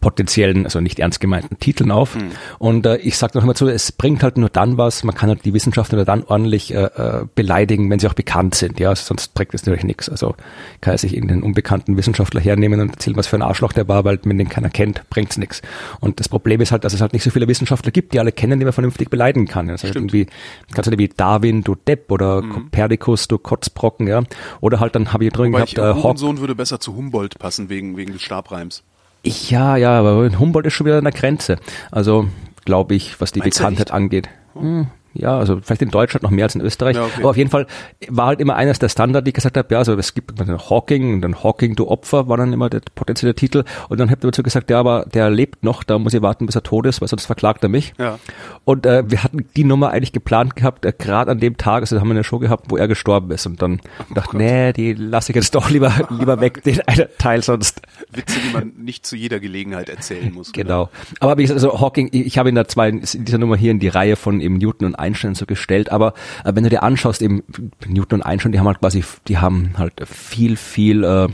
potenziellen, 0.00 0.64
also 0.64 0.80
nicht 0.80 0.98
ernst 0.98 1.20
gemeinten 1.20 1.58
Titeln 1.58 1.90
auf. 1.90 2.16
Mhm. 2.16 2.30
Und 2.58 2.86
äh, 2.86 2.96
ich 2.96 3.16
sage 3.16 3.36
noch 3.36 3.44
immer 3.44 3.54
zu, 3.54 3.68
es 3.68 3.92
bringt 3.92 4.22
halt 4.22 4.38
nur 4.38 4.48
dann 4.48 4.78
was, 4.78 5.04
man 5.04 5.14
kann 5.14 5.28
halt 5.28 5.44
die 5.44 5.54
Wissenschaftler 5.54 6.04
dann 6.04 6.24
ordentlich 6.24 6.74
äh, 6.74 6.84
äh, 6.84 7.26
beleidigen, 7.34 7.90
wenn 7.90 7.98
sie 7.98 8.08
auch 8.08 8.14
bekannt 8.14 8.54
sind. 8.54 8.80
Ja, 8.80 8.94
sonst 8.94 9.34
bringt 9.34 9.54
es 9.54 9.64
natürlich 9.66 9.84
nichts. 9.84 10.08
Also 10.08 10.34
kann 10.80 10.94
er 10.94 10.98
sich 10.98 11.14
irgendeinen 11.14 11.42
unbekannten 11.42 11.96
Wissenschaftler 11.96 12.40
hernehmen 12.40 12.80
und 12.80 12.90
erzählen, 12.90 13.16
was 13.16 13.26
für 13.26 13.36
ein 13.36 13.42
Arschloch 13.42 13.72
der 13.72 13.88
war, 13.88 14.04
weil 14.04 14.18
wenn 14.24 14.38
den 14.38 14.48
keiner 14.48 14.70
kennt, 14.70 15.08
bringt's 15.10 15.36
nichts. 15.36 15.62
Und 16.00 16.20
das 16.20 16.28
Problem 16.28 16.60
ist 16.60 16.72
halt, 16.72 16.84
dass 16.84 16.94
es 16.94 17.00
halt 17.00 17.12
nicht 17.12 17.22
so 17.22 17.30
viele 17.30 17.48
Wissenschaftler 17.48 17.90
gibt, 17.90 18.14
die 18.14 18.20
alle 18.20 18.32
kennen, 18.32 18.58
die 18.58 18.64
man 18.64 18.72
vernünftig 18.72 19.10
beleidigen 19.10 19.46
kann. 19.46 19.68
Also 19.70 19.86
halt 19.86 19.96
irgendwie 19.96 20.26
kannst 20.74 20.90
du 20.90 20.98
wie 20.98 21.08
Darwin, 21.08 21.62
du 21.62 21.74
Depp 21.74 22.10
oder 22.10 22.42
mhm. 22.42 22.52
Kopernikus, 22.52 23.28
du 23.28 23.38
Kotzbrocken, 23.38 24.06
ja. 24.06 24.22
Oder 24.60 24.80
halt 24.80 24.94
dann 24.94 25.12
habe 25.12 25.24
ich 25.24 25.32
drin 25.32 25.52
gehabt, 25.52 25.78
äh, 25.78 26.16
Sohn 26.16 26.38
würde 26.38 26.54
besser 26.54 26.80
zu 26.80 26.94
Humboldt 26.96 27.38
passen 27.38 27.68
wegen 27.68 27.96
wegen 27.96 28.12
des 28.12 28.22
Stabreims. 28.22 28.82
Ja, 29.24 29.76
ja, 29.76 29.98
aber 29.98 30.30
Humboldt 30.38 30.66
ist 30.66 30.74
schon 30.74 30.86
wieder 30.86 30.98
an 30.98 31.04
der 31.04 31.12
Grenze. 31.12 31.56
Also, 31.90 32.28
glaube 32.64 32.94
ich, 32.94 33.20
was 33.20 33.32
die 33.32 33.40
Meinst 33.40 33.58
Bekanntheit 33.58 33.90
angeht. 33.90 34.28
Hm, 34.54 34.86
ja, 35.12 35.36
also 35.36 35.60
vielleicht 35.60 35.82
in 35.82 35.90
Deutschland 35.90 36.22
noch 36.22 36.30
mehr 36.30 36.44
als 36.44 36.54
in 36.54 36.60
Österreich. 36.60 36.96
Ja, 36.96 37.04
okay. 37.04 37.14
Aber 37.18 37.30
auf 37.30 37.36
jeden 37.36 37.50
Fall 37.50 37.66
war 38.08 38.26
halt 38.26 38.40
immer 38.40 38.54
eines 38.54 38.78
der 38.78 38.88
Standard, 38.88 39.26
die 39.26 39.30
ich 39.30 39.34
gesagt 39.34 39.56
habe, 39.56 39.66
ja, 39.72 39.78
also 39.78 39.94
es 39.94 40.14
gibt 40.14 40.38
dann 40.38 40.58
Hawking 40.58 41.14
und 41.14 41.22
dann 41.22 41.42
Hawking, 41.42 41.74
du 41.74 41.88
Opfer, 41.88 42.28
war 42.28 42.36
dann 42.36 42.52
immer 42.52 42.70
der 42.70 42.80
potenzielle 42.94 43.34
Titel. 43.34 43.64
Und 43.88 43.98
dann 43.98 44.10
habt 44.10 44.22
ihr 44.24 44.30
dazu 44.30 44.42
gesagt, 44.42 44.70
ja, 44.70 44.78
aber 44.78 45.06
der 45.12 45.30
lebt 45.30 45.64
noch, 45.64 45.82
da 45.82 45.98
muss 45.98 46.14
ich 46.14 46.22
warten, 46.22 46.46
bis 46.46 46.54
er 46.54 46.62
tot 46.62 46.86
ist, 46.86 47.00
weil 47.00 47.08
sonst 47.08 47.26
verklagt 47.26 47.64
er 47.64 47.68
mich. 47.68 47.92
Ja. 47.98 48.18
Und 48.64 48.86
äh, 48.86 49.02
wir 49.10 49.24
hatten 49.24 49.46
die 49.56 49.64
Nummer 49.64 49.90
eigentlich 49.90 50.12
geplant 50.12 50.54
gehabt, 50.54 50.84
äh, 50.84 50.92
gerade 50.96 51.32
an 51.32 51.40
dem 51.40 51.56
Tag, 51.56 51.82
also 51.82 51.98
haben 51.98 52.08
wir 52.08 52.14
eine 52.14 52.24
Show 52.24 52.38
gehabt, 52.38 52.66
wo 52.68 52.76
er 52.76 52.86
gestorben 52.86 53.32
ist. 53.32 53.46
Und 53.46 53.60
dann 53.62 53.80
oh 53.98 54.14
dachte, 54.14 54.30
Gott. 54.32 54.40
nee, 54.40 54.72
die 54.72 54.92
lasse 54.92 55.32
ich 55.32 55.36
jetzt 55.36 55.54
doch 55.56 55.70
lieber, 55.70 55.92
lieber 56.10 56.40
weg, 56.40 56.62
den 56.62 56.80
einen 56.86 57.08
Teil 57.18 57.42
sonst. 57.42 57.82
Witze, 58.12 58.38
die 58.38 58.52
man 58.52 58.72
nicht 58.76 59.04
zu 59.04 59.16
jeder 59.16 59.40
Gelegenheit 59.40 59.88
erzählen 59.88 60.32
muss. 60.32 60.52
Genau. 60.52 60.82
Oder? 60.82 60.90
Aber 61.18 61.38
wie 61.38 61.42
gesagt, 61.42 61.56
also 61.56 61.80
Hawking, 61.80 62.10
ich 62.12 62.38
habe 62.38 62.48
ihn 62.48 62.54
da 62.54 62.68
zwei 62.68 62.90
in 62.90 63.24
dieser 63.24 63.38
Nummer 63.38 63.56
hier 63.56 63.72
in 63.72 63.80
die 63.80 63.88
Reihe 63.88 64.14
von 64.14 64.40
eben 64.40 64.58
Newton 64.58 64.86
und 64.86 64.99
Einstein 65.00 65.34
so 65.34 65.46
gestellt, 65.46 65.90
aber 65.90 66.14
äh, 66.44 66.52
wenn 66.54 66.64
du 66.64 66.70
dir 66.70 66.82
anschaust, 66.82 67.22
eben 67.22 67.42
Newton 67.86 68.20
und 68.20 68.26
Einstein, 68.26 68.52
die 68.52 68.58
haben 68.58 68.66
halt 68.66 68.80
quasi, 68.80 69.04
die 69.28 69.38
haben 69.38 69.72
halt 69.76 69.94
viel, 70.06 70.56
viel 70.56 71.04
äh, 71.04 71.28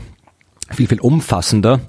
viel, 0.69 0.87
viel 0.87 0.99
umfassender 0.99 1.79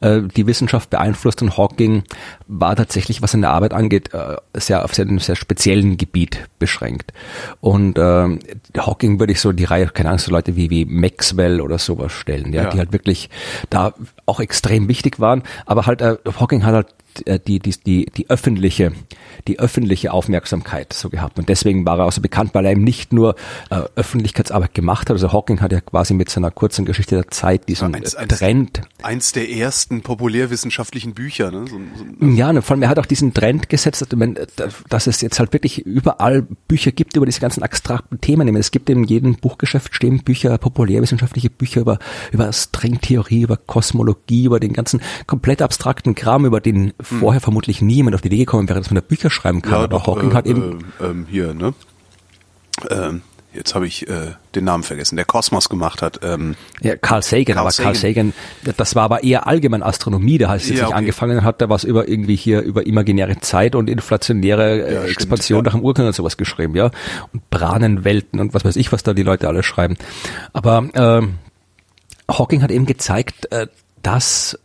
äh, 0.00 0.20
die 0.22 0.46
Wissenschaft 0.46 0.90
beeinflusst 0.90 1.42
und 1.42 1.56
Hawking 1.56 2.04
war 2.46 2.76
tatsächlich, 2.76 3.22
was 3.22 3.32
seine 3.32 3.48
Arbeit 3.48 3.72
angeht, 3.72 4.12
äh, 4.12 4.36
sehr 4.54 4.84
auf 4.84 4.94
sehr, 4.94 5.06
einem 5.06 5.18
sehr 5.18 5.36
speziellen 5.36 5.96
Gebiet 5.96 6.48
beschränkt. 6.58 7.12
Und 7.60 7.98
äh, 7.98 8.38
Hawking 8.76 9.20
würde 9.20 9.32
ich 9.32 9.40
so 9.40 9.52
die 9.52 9.64
Reihe, 9.64 9.86
keine 9.86 10.10
Ahnung, 10.10 10.18
so 10.18 10.30
Leute 10.30 10.56
wie, 10.56 10.70
wie 10.70 10.84
Maxwell 10.84 11.60
oder 11.60 11.78
sowas 11.78 12.12
stellen, 12.12 12.52
ja, 12.52 12.64
ja. 12.64 12.70
die 12.70 12.78
halt 12.78 12.92
wirklich 12.92 13.30
da 13.70 13.94
auch 14.26 14.40
extrem 14.40 14.88
wichtig 14.88 15.18
waren, 15.18 15.42
aber 15.64 15.86
halt 15.86 16.02
äh, 16.02 16.16
Hawking 16.38 16.64
hat 16.64 16.74
halt 16.74 16.88
äh, 17.26 17.38
die, 17.38 17.58
die, 17.58 17.74
die, 17.84 18.06
die 18.06 18.30
öffentliche, 18.30 18.92
die 19.48 19.58
öffentliche 19.58 20.12
Aufmerksamkeit 20.12 20.92
so 20.92 21.10
gehabt. 21.10 21.38
Und 21.38 21.48
deswegen 21.48 21.86
war 21.86 21.98
er 21.98 22.06
auch 22.06 22.12
so 22.12 22.20
bekannt, 22.20 22.50
weil 22.54 22.64
er 22.64 22.72
eben 22.72 22.84
nicht 22.84 23.12
nur 23.12 23.36
äh, 23.70 23.82
Öffentlichkeitsarbeit 23.96 24.74
gemacht 24.74 25.08
hat. 25.08 25.14
Also 25.14 25.32
Hawking 25.32 25.60
hat 25.60 25.72
ja 25.72 25.80
quasi 25.80 26.14
mit 26.14 26.30
seiner 26.30 26.50
kurzen 26.50 26.84
Geschichte 26.84 27.16
der 27.16 27.28
Zeit 27.28 27.68
diesen 27.68 27.92
ja, 27.92 27.96
eins, 27.96 28.16
Trend. 28.28 28.82
Eins 29.02 29.32
der 29.32 29.50
ersten 29.50 30.02
populärwissenschaftlichen 30.02 31.14
Bücher, 31.14 31.50
ne? 31.50 31.64
So, 31.68 31.78
so, 31.78 32.26
ja, 32.26 32.50
und 32.50 32.62
vor 32.62 32.74
allem 32.74 32.82
er 32.82 32.88
hat 32.88 32.98
auch 32.98 33.06
diesen 33.06 33.34
Trend 33.34 33.68
gesetzt, 33.68 34.06
dass 34.88 35.06
es 35.06 35.20
jetzt 35.20 35.38
halt 35.38 35.52
wirklich 35.52 35.78
überall 35.78 36.46
Bücher 36.68 36.92
gibt 36.92 37.16
über 37.16 37.26
diese 37.26 37.40
ganzen 37.40 37.62
abstrakten 37.62 38.20
Themen. 38.20 38.54
Es 38.56 38.70
gibt 38.70 38.90
in 38.90 39.04
jedem 39.04 39.36
Buchgeschäft 39.36 39.94
stehen 39.94 40.22
Bücher, 40.22 40.58
populärwissenschaftliche 40.58 41.50
Bücher 41.50 41.80
über, 41.80 41.98
über 42.32 42.52
Stringtheorie, 42.52 43.42
über 43.42 43.56
Kosmologie, 43.56 44.44
über 44.44 44.60
den 44.60 44.72
ganzen 44.72 45.00
komplett 45.26 45.62
abstrakten 45.62 46.14
Kram, 46.14 46.44
über 46.44 46.60
den. 46.60 46.92
Vorher 47.06 47.40
vermutlich 47.40 47.80
niemand 47.82 48.14
auf 48.14 48.20
die 48.20 48.28
Idee 48.28 48.38
gekommen 48.38 48.68
wäre, 48.68 48.78
dass 48.78 48.90
man 48.90 48.96
da 48.96 49.00
Bücher 49.00 49.30
schreiben 49.30 49.62
kann. 49.62 49.72
Ja, 49.72 49.78
aber 49.78 49.88
doch, 49.88 50.06
Hawking 50.06 50.32
äh, 50.32 50.34
hat 50.34 50.46
eben. 50.46 50.84
Äh, 51.00 51.04
ähm, 51.04 51.26
hier, 51.30 51.54
ne? 51.54 51.74
Ähm, 52.90 53.22
jetzt 53.54 53.74
habe 53.74 53.86
ich 53.86 54.08
äh, 54.08 54.32
den 54.54 54.64
Namen 54.64 54.82
vergessen, 54.82 55.16
der 55.16 55.24
Kosmos 55.24 55.68
gemacht 55.68 56.02
hat. 56.02 56.20
Ähm, 56.22 56.56
ja, 56.82 56.96
Carl 56.96 57.22
Sagan, 57.22 57.54
Carl 57.56 57.66
aber 57.66 57.70
Carl 57.70 57.94
Sagan, 57.94 58.32
das 58.76 58.94
war 58.94 59.04
aber 59.04 59.24
eher 59.24 59.46
allgemein 59.46 59.82
Astronomie, 59.82 60.38
der 60.38 60.50
heißt 60.50 60.68
jetzt 60.68 60.78
Ja, 60.78 60.84
nicht 60.84 60.88
okay. 60.88 60.98
angefangen 60.98 61.42
hat, 61.42 61.60
der 61.60 61.70
was 61.70 61.84
über 61.84 62.08
irgendwie 62.08 62.36
hier 62.36 62.60
über 62.60 62.86
imaginäre 62.86 63.40
Zeit 63.40 63.74
und 63.74 63.88
inflationäre 63.88 64.82
äh, 64.82 64.94
Ja, 64.94 65.00
stimmt, 65.00 65.12
Expansion 65.12 65.58
ja. 65.60 65.62
nach 65.64 65.72
dem 65.72 65.82
Urknall 65.82 66.08
und 66.08 66.14
sowas 66.14 66.36
geschrieben, 66.36 66.76
ja. 66.76 66.90
Und 67.32 67.48
Brahnenwelten 67.50 68.40
und 68.40 68.54
was 68.54 68.64
weiß 68.64 68.76
ich, 68.76 68.92
was 68.92 69.02
da 69.02 69.14
die 69.14 69.22
Leute 69.22 69.48
alle 69.48 69.62
schreiben. 69.62 69.96
Aber 70.52 70.88
ähm, 70.94 71.34
Hawking 72.30 72.62
hat 72.62 72.70
eben 72.70 72.86
gezeigt, 72.86 73.50
äh, 73.52 73.68
dass 74.02 74.58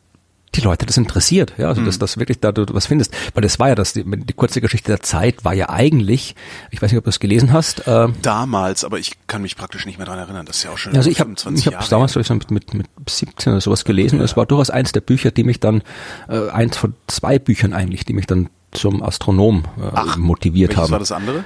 die 0.55 0.61
Leute 0.61 0.85
das 0.85 0.97
interessiert, 0.97 1.53
ja, 1.57 1.63
Mhm. 1.65 1.69
also 1.69 1.81
dass 1.85 1.97
das 1.99 2.17
wirklich 2.17 2.39
da 2.41 2.51
du 2.51 2.65
was 2.73 2.85
findest, 2.87 3.13
weil 3.33 3.41
das 3.41 3.57
war 3.59 3.69
ja 3.69 3.75
das 3.75 3.93
die, 3.93 4.03
die 4.03 4.33
kurze 4.33 4.59
Geschichte 4.59 4.91
der 4.91 4.99
Zeit 5.01 5.45
war 5.45 5.53
ja 5.53 5.69
eigentlich, 5.69 6.35
ich 6.71 6.81
weiß 6.81 6.91
nicht, 6.91 6.97
ob 6.97 7.05
du 7.05 7.09
es 7.09 7.19
gelesen 7.21 7.53
hast, 7.53 7.87
äh, 7.87 8.07
damals, 8.21 8.83
aber 8.83 8.99
ich 8.99 9.13
kann 9.27 9.41
mich 9.43 9.55
praktisch 9.55 9.85
nicht 9.85 9.97
mehr 9.97 10.05
dran 10.07 10.19
erinnern. 10.19 10.45
Das 10.45 10.57
ist 10.57 10.63
ja 10.63 10.71
auch 10.71 10.77
schon 10.77 10.93
also 10.95 11.09
ich 11.09 11.19
habe 11.19 11.29
25 11.29 11.67
ich 11.67 11.73
habe 11.73 11.87
damals 11.89 12.15
ich, 12.15 12.27
so 12.27 12.33
mit, 12.33 12.51
mit, 12.51 12.73
mit 12.73 12.87
17 13.07 13.53
oder 13.53 13.61
sowas 13.61 13.85
gelesen. 13.85 14.19
und 14.19 14.25
Es 14.25 14.35
war 14.35 14.45
durchaus 14.45 14.69
eins 14.69 14.91
der 14.91 15.01
Bücher, 15.01 15.31
die 15.31 15.43
mich 15.45 15.59
dann 15.61 15.83
äh, 16.27 16.49
eins 16.49 16.75
von 16.77 16.95
zwei 17.07 17.39
Büchern 17.39 17.73
eigentlich, 17.73 18.03
die 18.05 18.13
mich 18.13 18.27
dann 18.27 18.49
zum 18.71 19.01
Astronom 19.03 19.63
äh, 19.79 19.89
Ach, 19.93 20.17
motiviert 20.17 20.75
haben. 20.77 20.91
war 20.91 20.99
das 20.99 21.11
andere? 21.13 21.45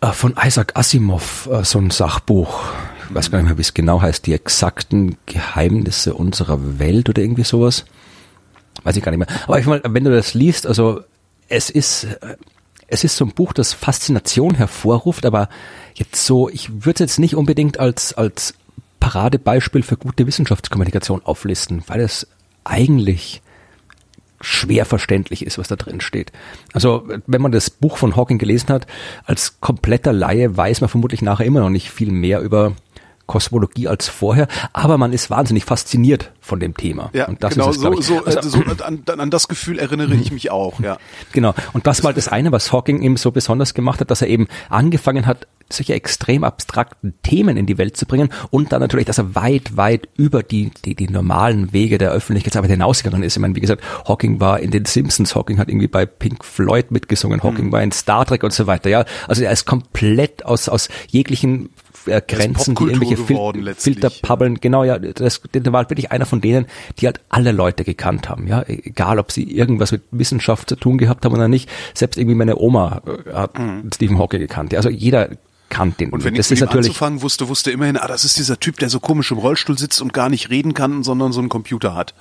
Äh, 0.00 0.12
von 0.12 0.34
Isaac 0.42 0.76
Asimov, 0.76 1.48
äh, 1.50 1.64
so 1.64 1.78
ein 1.78 1.90
Sachbuch. 1.90 2.62
Ich 3.08 3.14
weiß 3.14 3.30
gar 3.30 3.38
nicht 3.38 3.48
mehr, 3.48 3.56
wie 3.56 3.62
es 3.62 3.72
genau 3.74 4.02
heißt. 4.02 4.26
Die 4.26 4.34
exakten 4.34 5.16
Geheimnisse 5.24 6.12
unserer 6.14 6.78
Welt 6.78 7.08
oder 7.08 7.22
irgendwie 7.22 7.44
sowas. 7.44 7.84
Weiß 8.84 8.96
ich 8.96 9.02
gar 9.02 9.10
nicht 9.12 9.18
mehr. 9.18 9.28
Aber 9.44 9.58
ich 9.58 9.66
meine, 9.66 9.82
wenn 9.84 10.04
du 10.04 10.10
das 10.10 10.34
liest, 10.34 10.66
also 10.66 11.00
es 11.48 11.70
ist, 11.70 12.04
äh, 12.04 12.36
es 12.86 13.04
ist 13.04 13.16
so 13.16 13.24
ein 13.24 13.32
Buch, 13.32 13.52
das 13.52 13.72
Faszination 13.72 14.54
hervorruft, 14.54 15.26
aber 15.26 15.48
jetzt 15.94 16.24
so, 16.24 16.48
ich 16.48 16.84
würde 16.84 16.94
es 16.94 17.00
jetzt 17.10 17.18
nicht 17.18 17.34
unbedingt 17.34 17.78
als, 17.78 18.14
als 18.14 18.54
Paradebeispiel 19.00 19.82
für 19.82 19.96
gute 19.96 20.26
Wissenschaftskommunikation 20.26 21.22
auflisten, 21.24 21.82
weil 21.86 22.00
es 22.00 22.26
eigentlich 22.64 23.42
schwer 24.40 24.84
verständlich 24.84 25.44
ist, 25.44 25.58
was 25.58 25.68
da 25.68 25.76
drin 25.76 26.00
steht. 26.00 26.32
Also 26.72 27.08
wenn 27.26 27.42
man 27.42 27.52
das 27.52 27.70
Buch 27.70 27.96
von 27.96 28.14
Hawking 28.14 28.38
gelesen 28.38 28.68
hat, 28.68 28.86
als 29.24 29.60
kompletter 29.60 30.12
Laie 30.12 30.56
weiß 30.56 30.80
man 30.80 30.88
vermutlich 30.88 31.22
nachher 31.22 31.46
immer 31.46 31.60
noch 31.60 31.70
nicht 31.70 31.90
viel 31.90 32.12
mehr 32.12 32.40
über 32.40 32.72
Kosmologie 33.28 33.86
als 33.86 34.08
vorher, 34.08 34.48
aber 34.72 34.98
man 34.98 35.12
ist 35.12 35.30
wahnsinnig 35.30 35.64
fasziniert 35.64 36.32
von 36.40 36.58
dem 36.58 36.74
Thema. 36.76 37.10
Ja, 37.12 37.28
und 37.28 37.44
das 37.44 37.54
genau, 37.54 37.70
ist 37.70 37.76
es, 37.76 37.82
so, 37.82 37.92
ich. 37.92 38.06
so, 38.06 38.24
Also, 38.24 38.38
äh, 38.38 38.42
so 38.42 38.84
an, 38.84 39.02
an 39.06 39.30
das 39.30 39.46
Gefühl 39.46 39.78
erinnere 39.78 40.14
ich 40.14 40.32
mich 40.32 40.50
auch, 40.50 40.80
ja. 40.80 40.96
Genau. 41.32 41.54
Und 41.74 41.86
das 41.86 42.02
war 42.02 42.12
das 42.12 42.26
eine, 42.26 42.50
was 42.50 42.72
Hawking 42.72 43.02
eben 43.02 43.16
so 43.16 43.30
besonders 43.30 43.74
gemacht 43.74 44.00
hat, 44.00 44.10
dass 44.10 44.22
er 44.22 44.28
eben 44.28 44.48
angefangen 44.70 45.26
hat, 45.26 45.46
solche 45.70 45.92
extrem 45.92 46.44
abstrakten 46.44 47.12
Themen 47.22 47.58
in 47.58 47.66
die 47.66 47.76
Welt 47.76 47.98
zu 47.98 48.06
bringen 48.06 48.30
und 48.50 48.72
dann 48.72 48.80
natürlich, 48.80 49.04
dass 49.04 49.18
er 49.18 49.34
weit, 49.34 49.76
weit 49.76 50.08
über 50.16 50.42
die, 50.42 50.70
die, 50.86 50.94
die 50.94 51.08
normalen 51.08 51.74
Wege 51.74 51.98
der 51.98 52.10
Öffentlichkeitsarbeit 52.12 52.70
hinausgegangen 52.70 53.22
ist. 53.22 53.36
Ich 53.36 53.40
meine, 53.42 53.54
wie 53.54 53.60
gesagt, 53.60 53.84
Hawking 54.08 54.40
war 54.40 54.60
in 54.60 54.70
den 54.70 54.86
Simpsons, 54.86 55.34
Hawking 55.34 55.58
hat 55.58 55.68
irgendwie 55.68 55.86
bei 55.88 56.06
Pink 56.06 56.42
Floyd 56.42 56.90
mitgesungen, 56.90 57.42
Hawking 57.42 57.66
Mhm. 57.66 57.72
war 57.72 57.82
in 57.82 57.92
Star 57.92 58.24
Trek 58.24 58.42
und 58.44 58.54
so 58.54 58.66
weiter, 58.66 58.88
ja. 58.88 59.04
Also 59.26 59.42
er 59.44 59.52
ist 59.52 59.66
komplett 59.66 60.46
aus, 60.46 60.70
aus 60.70 60.88
jeglichen 61.08 61.68
äh, 62.08 62.22
Grenzen, 62.26 62.74
die 62.74 62.84
irgendwelche 62.84 63.16
Fil 63.16 63.36
geworden 63.36 63.74
Filterpabbeln, 63.76 64.60
genau, 64.60 64.84
ja, 64.84 64.98
das, 64.98 65.40
der 65.52 65.72
war 65.72 65.78
halt 65.78 65.90
wirklich 65.90 66.10
einer 66.10 66.26
von 66.26 66.40
denen, 66.40 66.66
die 66.98 67.06
halt 67.06 67.20
alle 67.28 67.52
Leute 67.52 67.84
gekannt 67.84 68.28
haben, 68.28 68.46
ja, 68.46 68.64
egal 68.66 69.18
ob 69.18 69.32
sie 69.32 69.44
irgendwas 69.44 69.92
mit 69.92 70.02
Wissenschaft 70.10 70.68
zu 70.68 70.76
tun 70.76 70.98
gehabt 70.98 71.24
haben 71.24 71.34
oder 71.34 71.48
nicht, 71.48 71.68
selbst 71.94 72.16
irgendwie 72.18 72.36
meine 72.36 72.58
Oma 72.58 73.02
äh, 73.06 73.32
hat 73.32 73.52
Stephen 73.94 74.18
Hawking 74.18 74.40
gekannt, 74.40 74.72
ja, 74.72 74.78
also 74.78 74.90
jeder 74.90 75.30
kannt 75.68 76.00
den. 76.00 76.08
Mhm. 76.08 76.14
Und 76.14 76.24
wenn 76.24 76.34
das 76.34 76.50
ich 76.50 76.60
mit 76.60 76.70
ihm 76.72 76.78
anzufangen 76.78 77.22
wusste, 77.22 77.48
wusste 77.48 77.70
immerhin, 77.70 77.96
ah, 77.96 78.08
das 78.08 78.24
ist 78.24 78.38
dieser 78.38 78.58
Typ, 78.58 78.78
der 78.78 78.88
so 78.88 79.00
komisch 79.00 79.30
im 79.30 79.38
Rollstuhl 79.38 79.78
sitzt 79.78 80.00
und 80.00 80.12
gar 80.12 80.28
nicht 80.28 80.50
reden 80.50 80.74
kann, 80.74 81.02
sondern 81.02 81.32
so 81.32 81.40
einen 81.40 81.48
Computer 81.48 81.94
hat. 81.94 82.14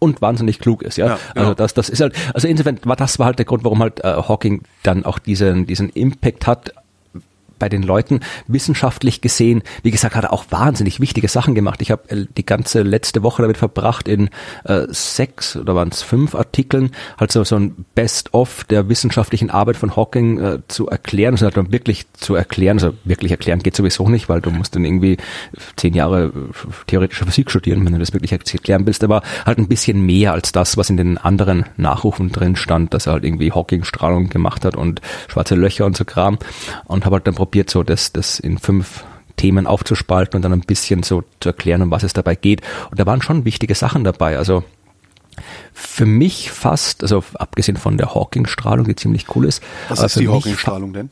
und 0.00 0.20
wahnsinnig 0.22 0.58
klug 0.58 0.82
ist, 0.82 0.96
ja. 0.96 1.06
Ja, 1.06 1.18
genau. 1.34 1.46
Also 1.48 1.54
das, 1.54 1.74
das 1.74 1.88
ist 1.88 2.00
halt, 2.00 2.14
also 2.34 2.48
insofern 2.48 2.80
war 2.84 2.96
das 2.96 3.18
war 3.18 3.26
halt 3.26 3.38
der 3.38 3.44
Grund, 3.44 3.64
warum 3.64 3.80
halt 3.80 4.02
äh, 4.02 4.08
Hawking 4.08 4.62
dann 4.82 5.04
auch 5.04 5.18
diesen, 5.20 5.66
diesen 5.66 5.90
Impact 5.90 6.46
hat 6.46 6.72
bei 7.60 7.68
den 7.68 7.84
Leuten 7.84 8.18
wissenschaftlich 8.48 9.20
gesehen. 9.20 9.62
Wie 9.84 9.92
gesagt, 9.92 10.16
hat 10.16 10.24
er 10.24 10.32
auch 10.32 10.46
wahnsinnig 10.50 10.98
wichtige 10.98 11.28
Sachen 11.28 11.54
gemacht. 11.54 11.80
Ich 11.82 11.92
habe 11.92 12.08
äh, 12.08 12.26
die 12.36 12.44
ganze 12.44 12.82
letzte 12.82 13.22
Woche 13.22 13.42
damit 13.42 13.58
verbracht, 13.58 14.08
in 14.08 14.30
äh, 14.64 14.86
sechs 14.88 15.56
oder 15.56 15.76
waren 15.76 15.90
es 15.90 16.02
fünf 16.02 16.34
Artikeln, 16.34 16.90
halt 17.18 17.30
so, 17.30 17.44
so 17.44 17.56
ein 17.56 17.84
Best-of 17.94 18.64
der 18.64 18.88
wissenschaftlichen 18.88 19.50
Arbeit 19.50 19.76
von 19.76 19.94
Hawking 19.94 20.38
äh, 20.40 20.58
zu 20.66 20.88
erklären, 20.88 21.34
also 21.34 21.48
dann 21.50 21.70
wirklich 21.70 22.06
zu 22.14 22.34
erklären, 22.34 22.78
also 22.78 22.94
wirklich 23.04 23.30
erklären 23.30 23.60
geht 23.60 23.76
sowieso 23.76 24.08
nicht, 24.08 24.28
weil 24.28 24.40
du 24.40 24.50
musst 24.50 24.74
dann 24.74 24.84
irgendwie 24.84 25.18
zehn 25.76 25.94
Jahre 25.94 26.24
äh, 26.24 26.30
theoretische 26.86 27.26
Physik 27.26 27.50
studieren, 27.50 27.84
wenn 27.84 27.92
du 27.92 27.98
das 27.98 28.12
wirklich 28.12 28.32
erklären 28.32 28.86
willst, 28.86 29.04
aber 29.04 29.22
halt 29.44 29.58
ein 29.58 29.68
bisschen 29.68 30.00
mehr 30.00 30.32
als 30.32 30.52
das, 30.52 30.76
was 30.76 30.90
in 30.90 30.96
den 30.96 31.18
anderen 31.18 31.66
Nachrufen 31.76 32.32
drin 32.32 32.56
stand, 32.56 32.94
dass 32.94 33.06
er 33.06 33.12
halt 33.12 33.24
irgendwie 33.24 33.52
Hawking-Strahlung 33.52 34.30
gemacht 34.30 34.64
hat 34.64 34.76
und 34.76 35.00
schwarze 35.28 35.54
Löcher 35.54 35.84
und 35.86 35.96
so 35.96 36.04
Kram 36.04 36.38
und 36.86 37.04
habe 37.04 37.16
halt 37.16 37.26
dann 37.26 37.34
probiert, 37.34 37.49
so 37.70 37.82
das, 37.82 38.12
das 38.12 38.38
in 38.38 38.58
fünf 38.58 39.04
Themen 39.36 39.66
aufzuspalten 39.66 40.36
und 40.36 40.42
dann 40.42 40.52
ein 40.52 40.60
bisschen 40.60 41.02
so 41.02 41.24
zu 41.40 41.48
erklären, 41.48 41.82
um 41.82 41.90
was 41.90 42.02
es 42.02 42.12
dabei 42.12 42.34
geht. 42.34 42.60
Und 42.90 43.00
da 43.00 43.06
waren 43.06 43.22
schon 43.22 43.44
wichtige 43.44 43.74
Sachen 43.74 44.04
dabei. 44.04 44.36
Also 44.36 44.64
für 45.72 46.06
mich 46.06 46.50
fast, 46.50 47.02
also 47.02 47.24
abgesehen 47.34 47.76
von 47.76 47.96
der 47.96 48.14
Hawking-Strahlung, 48.14 48.86
die 48.86 48.96
ziemlich 48.96 49.34
cool 49.34 49.46
ist. 49.46 49.62
Was 49.88 50.02
ist 50.02 50.20
die 50.20 50.28
Hawking-Strahlung 50.28 50.92
denn? 50.92 51.10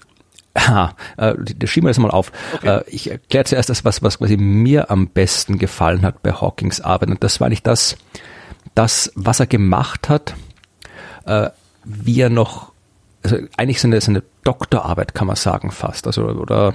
Ha, 0.57 0.94
äh, 1.16 1.35
schieben 1.66 1.87
wir 1.87 1.90
das 1.90 1.98
mal 1.98 2.11
auf. 2.11 2.33
Äh, 2.62 2.81
ich 2.88 3.11
erkläre 3.11 3.44
zuerst 3.44 3.70
das, 3.70 3.85
was, 3.85 4.03
was 4.03 4.18
quasi 4.18 4.37
mir 4.37 4.90
am 4.90 5.07
besten 5.09 5.59
gefallen 5.59 6.03
hat 6.03 6.22
bei 6.22 6.33
Hawkings 6.33 6.81
Arbeit. 6.81 7.11
Und 7.11 7.22
das 7.22 7.40
war 7.40 7.48
nicht 7.48 7.66
das, 7.66 7.96
das, 8.74 9.12
was 9.14 9.40
er 9.40 9.46
gemacht 9.46 10.09
hat, 10.09 10.35
äh, 11.27 11.51
wie 11.85 12.20
er 12.20 12.31
noch, 12.31 12.72
also 13.22 13.37
eigentlich 13.57 13.81
seine, 13.81 14.01
seine 14.01 14.22
Doktorarbeit 14.48 15.14
kann 15.14 15.26
man 15.26 15.37
sagen 15.37 15.70
fast, 15.70 16.06
also 16.06 16.22
oder 16.24 16.72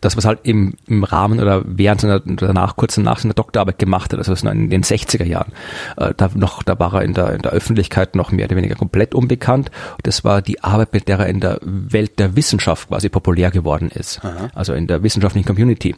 das, 0.00 0.16
was 0.16 0.24
halt 0.24 0.40
im, 0.42 0.74
im 0.86 1.04
Rahmen 1.04 1.40
oder 1.40 1.62
während 1.64 2.00
seiner, 2.00 2.20
danach, 2.20 2.74
kurz 2.76 2.96
nach 2.96 3.18
seiner 3.18 3.34
Doktorarbeit 3.34 3.78
gemacht 3.78 4.12
hat, 4.12 4.18
also 4.18 4.48
in 4.48 4.70
den 4.70 4.82
60er 4.82 5.24
Jahren, 5.24 5.52
äh, 5.96 6.14
da 6.16 6.30
noch, 6.34 6.62
da 6.62 6.78
war 6.78 6.94
er 6.94 7.02
in 7.02 7.14
der, 7.14 7.34
in 7.34 7.42
der 7.42 7.52
Öffentlichkeit 7.52 8.16
noch 8.16 8.32
mehr 8.32 8.46
oder 8.46 8.56
weniger 8.56 8.74
komplett 8.74 9.14
unbekannt. 9.14 9.70
Das 10.02 10.24
war 10.24 10.42
die 10.42 10.64
Arbeit, 10.64 10.92
mit 10.94 11.06
der 11.06 11.20
er 11.20 11.26
in 11.26 11.40
der 11.40 11.60
Welt 11.62 12.18
der 12.18 12.34
Wissenschaft 12.34 12.88
quasi 12.88 13.08
populär 13.08 13.50
geworden 13.50 13.90
ist. 13.92 14.20
Also 14.54 14.72
in 14.72 14.86
der 14.86 15.02
wissenschaftlichen 15.02 15.46
Community. 15.46 15.94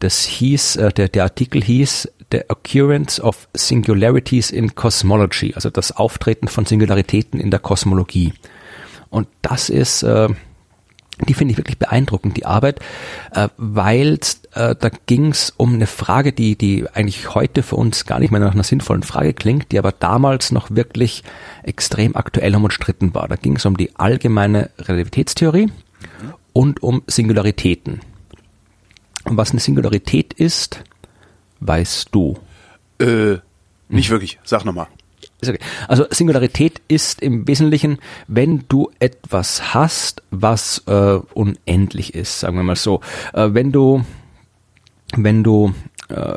Das 0.00 0.24
hieß, 0.24 0.76
äh, 0.76 0.92
der, 0.92 1.08
der 1.08 1.24
Artikel 1.24 1.62
hieß 1.62 2.08
The 2.30 2.42
Occurrence 2.48 3.20
of 3.20 3.48
Singularities 3.54 4.50
in 4.50 4.74
Cosmology, 4.74 5.54
also 5.54 5.70
das 5.70 5.92
Auftreten 5.92 6.48
von 6.48 6.66
Singularitäten 6.66 7.40
in 7.40 7.50
der 7.50 7.60
Kosmologie. 7.60 8.32
Und 9.14 9.28
das 9.42 9.68
ist, 9.68 10.02
äh, 10.02 10.28
die 11.28 11.34
finde 11.34 11.52
ich 11.52 11.56
wirklich 11.56 11.78
beeindruckend, 11.78 12.36
die 12.36 12.46
Arbeit, 12.46 12.80
äh, 13.30 13.48
weil 13.56 14.18
äh, 14.54 14.74
da 14.74 14.90
ging 15.06 15.28
es 15.28 15.54
um 15.56 15.74
eine 15.74 15.86
Frage, 15.86 16.32
die, 16.32 16.58
die 16.58 16.84
eigentlich 16.92 17.32
heute 17.32 17.62
für 17.62 17.76
uns 17.76 18.06
gar 18.06 18.18
nicht 18.18 18.32
mehr 18.32 18.40
nach 18.40 18.54
einer 18.54 18.64
sinnvollen 18.64 19.04
Frage 19.04 19.32
klingt, 19.32 19.70
die 19.70 19.78
aber 19.78 19.92
damals 19.92 20.50
noch 20.50 20.68
wirklich 20.72 21.22
extrem 21.62 22.16
aktuell 22.16 22.56
und 22.56 22.64
umstritten 22.64 23.14
war. 23.14 23.28
Da 23.28 23.36
ging 23.36 23.54
es 23.54 23.64
um 23.66 23.76
die 23.76 23.94
allgemeine 23.94 24.70
Relativitätstheorie 24.78 25.70
und 26.52 26.82
um 26.82 27.04
Singularitäten. 27.06 28.00
Und 29.22 29.36
was 29.36 29.52
eine 29.52 29.60
Singularität 29.60 30.32
ist, 30.32 30.82
weißt 31.60 32.08
du. 32.10 32.36
Äh, 32.98 33.36
nicht 33.88 34.10
wirklich. 34.10 34.40
Sag 34.42 34.64
nochmal. 34.64 34.88
Ist 35.48 35.54
okay. 35.54 35.64
Also 35.88 36.06
Singularität 36.10 36.80
ist 36.88 37.22
im 37.22 37.46
Wesentlichen, 37.46 37.98
wenn 38.26 38.64
du 38.68 38.90
etwas 38.98 39.74
hast, 39.74 40.22
was 40.30 40.82
äh, 40.86 41.18
unendlich 41.34 42.14
ist, 42.14 42.40
sagen 42.40 42.56
wir 42.56 42.62
mal 42.62 42.76
so. 42.76 43.00
Äh, 43.32 43.50
wenn 43.52 43.72
du, 43.72 44.04
wenn 45.16 45.44
du 45.44 45.74
äh, 46.08 46.34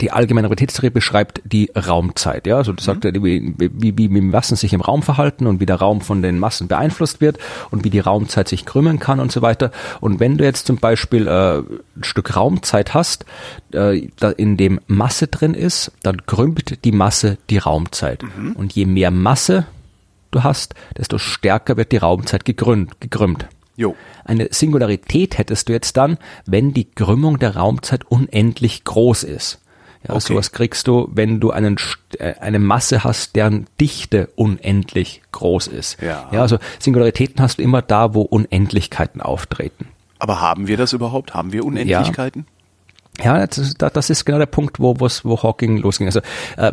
die 0.00 0.10
allgemeine 0.10 0.48
Relativitätstheorie 0.48 0.90
beschreibt 0.90 1.40
die 1.44 1.70
Raumzeit, 1.74 2.46
ja, 2.46 2.56
also 2.56 2.72
das 2.72 2.84
sagt, 2.84 3.04
wie, 3.04 3.54
wie, 3.56 3.70
wie, 3.98 4.10
wie 4.10 4.20
Massen 4.20 4.56
sich 4.56 4.72
im 4.72 4.80
Raum 4.80 5.02
verhalten 5.02 5.46
und 5.46 5.60
wie 5.60 5.66
der 5.66 5.76
Raum 5.76 6.00
von 6.00 6.22
den 6.22 6.38
Massen 6.38 6.68
beeinflusst 6.68 7.20
wird 7.20 7.38
und 7.70 7.84
wie 7.84 7.90
die 7.90 8.00
Raumzeit 8.00 8.48
sich 8.48 8.66
krümmen 8.66 8.98
kann 8.98 9.20
und 9.20 9.30
so 9.30 9.42
weiter. 9.42 9.70
Und 10.00 10.20
wenn 10.20 10.36
du 10.36 10.44
jetzt 10.44 10.66
zum 10.66 10.76
Beispiel 10.76 11.28
äh, 11.28 11.58
ein 11.58 12.04
Stück 12.04 12.36
Raumzeit 12.36 12.94
hast, 12.94 13.24
äh, 13.72 14.08
da 14.18 14.30
in 14.30 14.56
dem 14.56 14.80
Masse 14.86 15.28
drin 15.28 15.54
ist, 15.54 15.92
dann 16.02 16.26
krümmt 16.26 16.84
die 16.84 16.92
Masse 16.92 17.38
die 17.50 17.58
Raumzeit. 17.58 18.24
Und 18.54 18.72
je 18.72 18.86
mehr 18.86 19.10
Masse 19.10 19.66
du 20.30 20.42
hast, 20.42 20.74
desto 20.96 21.18
stärker 21.18 21.76
wird 21.76 21.92
die 21.92 21.98
Raumzeit 21.98 22.44
gekrümmt. 22.44 23.00
gekrümmt. 23.00 23.46
Jo. 23.76 23.96
Eine 24.24 24.48
Singularität 24.50 25.38
hättest 25.38 25.68
du 25.68 25.72
jetzt 25.72 25.96
dann, 25.96 26.18
wenn 26.46 26.72
die 26.74 26.84
Krümmung 26.84 27.38
der 27.38 27.56
Raumzeit 27.56 28.04
unendlich 28.04 28.84
groß 28.84 29.24
ist. 29.24 29.60
Ja, 30.06 30.14
Okay. 30.14 30.20
Sowas 30.20 30.52
kriegst 30.52 30.86
du, 30.86 31.08
wenn 31.12 31.40
du 31.40 31.50
einen, 31.50 31.76
äh, 32.18 32.34
eine 32.40 32.58
Masse 32.58 33.04
hast, 33.04 33.36
deren 33.36 33.66
Dichte 33.80 34.28
unendlich 34.36 35.22
groß 35.32 35.68
ist. 35.68 36.00
Ja. 36.02 36.28
ja. 36.30 36.42
Also 36.42 36.58
Singularitäten 36.78 37.40
hast 37.40 37.58
du 37.58 37.62
immer 37.62 37.82
da, 37.82 38.14
wo 38.14 38.22
Unendlichkeiten 38.22 39.20
auftreten. 39.20 39.88
Aber 40.18 40.40
haben 40.40 40.68
wir 40.68 40.76
das 40.76 40.92
überhaupt? 40.92 41.34
Haben 41.34 41.52
wir 41.52 41.64
Unendlichkeiten? 41.64 42.46
Ja, 42.46 42.53
das, 43.18 43.74
das 43.74 44.10
ist 44.10 44.24
genau 44.24 44.38
der 44.38 44.46
Punkt, 44.46 44.80
wo, 44.80 44.96
wo 44.98 45.42
Hawking 45.42 45.78
losging. 45.78 46.08
Also 46.08 46.20
äh, 46.56 46.72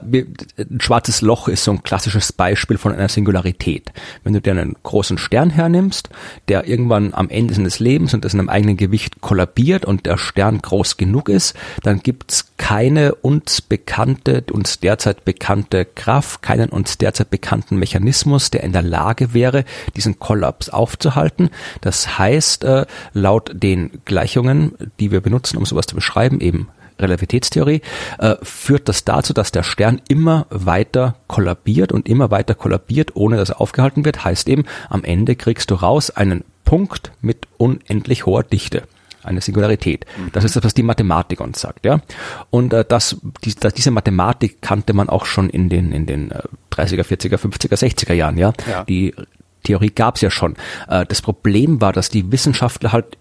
ein 0.58 0.82
schwarzes 0.82 1.21
Loch 1.21 1.47
ist 1.47 1.63
so 1.63 1.71
ein 1.71 1.84
klassisches 1.84 2.34
Beispiel 2.34 2.77
von 2.77 2.93
einer 2.93 3.10
Singularität. 3.10 3.91
Wenn 4.23 4.34
du 4.34 4.41
dir 4.41 4.51
einen 4.51 4.75
großen 4.82 5.17
Stern 5.17 5.51
hernimmst, 5.51 6.10
der 6.47 6.67
irgendwann 6.67 7.13
am 7.13 7.30
Ende 7.30 7.54
seines 7.54 7.80
Lebens 7.80 8.13
und 8.13 8.25
das 8.25 8.34
in 8.34 8.39
einem 8.39 8.49
eigenen 8.49 8.77
Gewicht 8.77 9.21
kollabiert 9.21 9.86
und 9.86 10.06
der 10.06 10.17
Stern 10.17 10.62
groß 10.62 10.97
genug 10.97 11.30
ist, 11.30 11.56
dann 11.84 11.99
gibt's 11.99 12.47
keine 12.58 13.15
uns 13.15 13.62
bekannte, 13.62 14.43
uns 14.51 14.80
derzeit 14.80 15.25
bekannte 15.25 15.84
Kraft, 15.84 16.41
keinen 16.41 16.69
uns 16.69 16.97
derzeit 16.97 17.30
bekannten 17.32 17.77
Mechanismus, 17.77 18.51
der 18.51 18.63
in 18.63 18.71
der 18.71 18.84
Lage 18.84 19.34
wäre, 19.34 19.65
diesen 19.95 20.19
Kollaps 20.19 20.69
aufzuhalten. 20.69 21.49
Das 21.82 22.19
heißt, 22.19 22.63
äh, 22.63 22.86
laut 23.13 23.51
den 23.54 23.91
Gleichungen, 24.06 24.73
die 24.99 25.12
wir 25.12 25.21
benutzen, 25.21 25.58
um 25.58 25.65
sowas 25.65 25.88
zu 25.88 25.95
beschreiben, 25.95 26.30
beschreiben, 26.31 26.41
eben 26.41 26.67
Relativitätstheorie, 26.99 27.81
äh, 28.19 28.35
führt 28.43 28.87
das 28.87 29.03
dazu, 29.03 29.33
dass 29.33 29.51
der 29.51 29.63
Stern 29.63 30.01
immer 30.07 30.45
weiter 30.49 31.15
kollabiert 31.27 31.91
und 31.91 32.07
immer 32.07 32.29
weiter 32.29 32.53
kollabiert, 32.53 33.15
ohne 33.15 33.37
dass 33.37 33.49
er 33.49 33.61
aufgehalten 33.61 34.05
wird. 34.05 34.23
Heißt 34.23 34.47
eben, 34.47 34.65
am 34.89 35.03
Ende 35.03 35.35
kriegst 35.35 35.71
du 35.71 35.75
raus 35.75 36.11
einen 36.11 36.43
Punkt 36.63 37.11
mit 37.21 37.47
unendlich 37.57 38.25
hoher 38.25 38.43
Dichte 38.43 38.83
eine 39.23 39.39
Singularität. 39.39 40.07
Das 40.33 40.43
ist 40.43 40.55
das, 40.55 40.63
was 40.63 40.73
die 40.73 40.81
Mathematik 40.81 41.41
uns 41.41 41.61
sagt, 41.61 41.85
ja. 41.85 42.01
Und 42.49 42.73
äh, 42.73 42.83
das, 42.83 43.17
die, 43.43 43.53
das, 43.53 43.75
diese 43.75 43.91
Mathematik 43.91 44.63
kannte 44.63 44.93
man 44.93 45.09
auch 45.09 45.25
schon 45.25 45.47
in 45.51 45.69
den 45.69 45.91
in 45.91 46.07
den 46.07 46.31
äh, 46.31 46.41
30er, 46.71 47.03
40er, 47.03 47.37
50er, 47.37 47.77
60er 47.77 48.13
Jahren, 48.13 48.39
ja. 48.39 48.51
ja. 48.67 48.83
Die 48.83 49.13
Theorie 49.61 49.91
gab's 49.91 50.21
ja 50.21 50.31
schon. 50.31 50.55
Äh, 50.87 51.05
das 51.05 51.21
Problem 51.21 51.81
war, 51.81 51.93
dass 51.93 52.09
die 52.09 52.31
Wissenschaftler 52.31 52.93
halt 52.93 53.15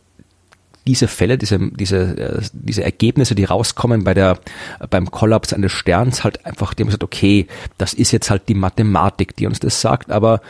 diese 0.91 1.07
Fälle, 1.07 1.39
diese, 1.39 1.71
diese, 1.71 1.99
äh, 2.19 2.43
diese 2.53 2.83
Ergebnisse, 2.83 3.37
die 3.37 3.45
rauskommen 3.45 4.03
bei 4.03 4.13
der, 4.13 4.39
beim 4.91 5.09
Kollaps 5.09 5.53
eines 5.53 5.71
Sterns 5.71 6.25
halt 6.25 6.45
einfach, 6.45 6.73
haben 6.73 6.87
gesagt, 6.87 7.05
okay, 7.05 7.47
das 7.79 7.95
ist 7.95 8.11
jetzt 8.11 8.29
halt 8.29 8.49
die 8.49 8.55
Mathematik, 8.55 9.37
die 9.37 9.47
uns 9.47 9.61
das 9.61 9.81
sagt, 9.81 10.11
aber 10.11 10.41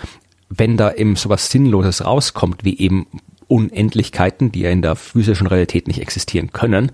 wenn 0.48 0.79
da 0.79 0.92
eben 0.94 1.14
sowas 1.14 1.50
Sinnloses 1.50 2.07
rauskommt, 2.07 2.64
wie 2.64 2.79
eben 2.79 3.07
Unendlichkeiten, 3.48 4.50
die 4.50 4.61
ja 4.61 4.70
in 4.70 4.81
der 4.81 4.96
physischen 4.96 5.46
Realität 5.46 5.88
nicht 5.88 6.00
existieren 6.00 6.53
können, 6.53 6.90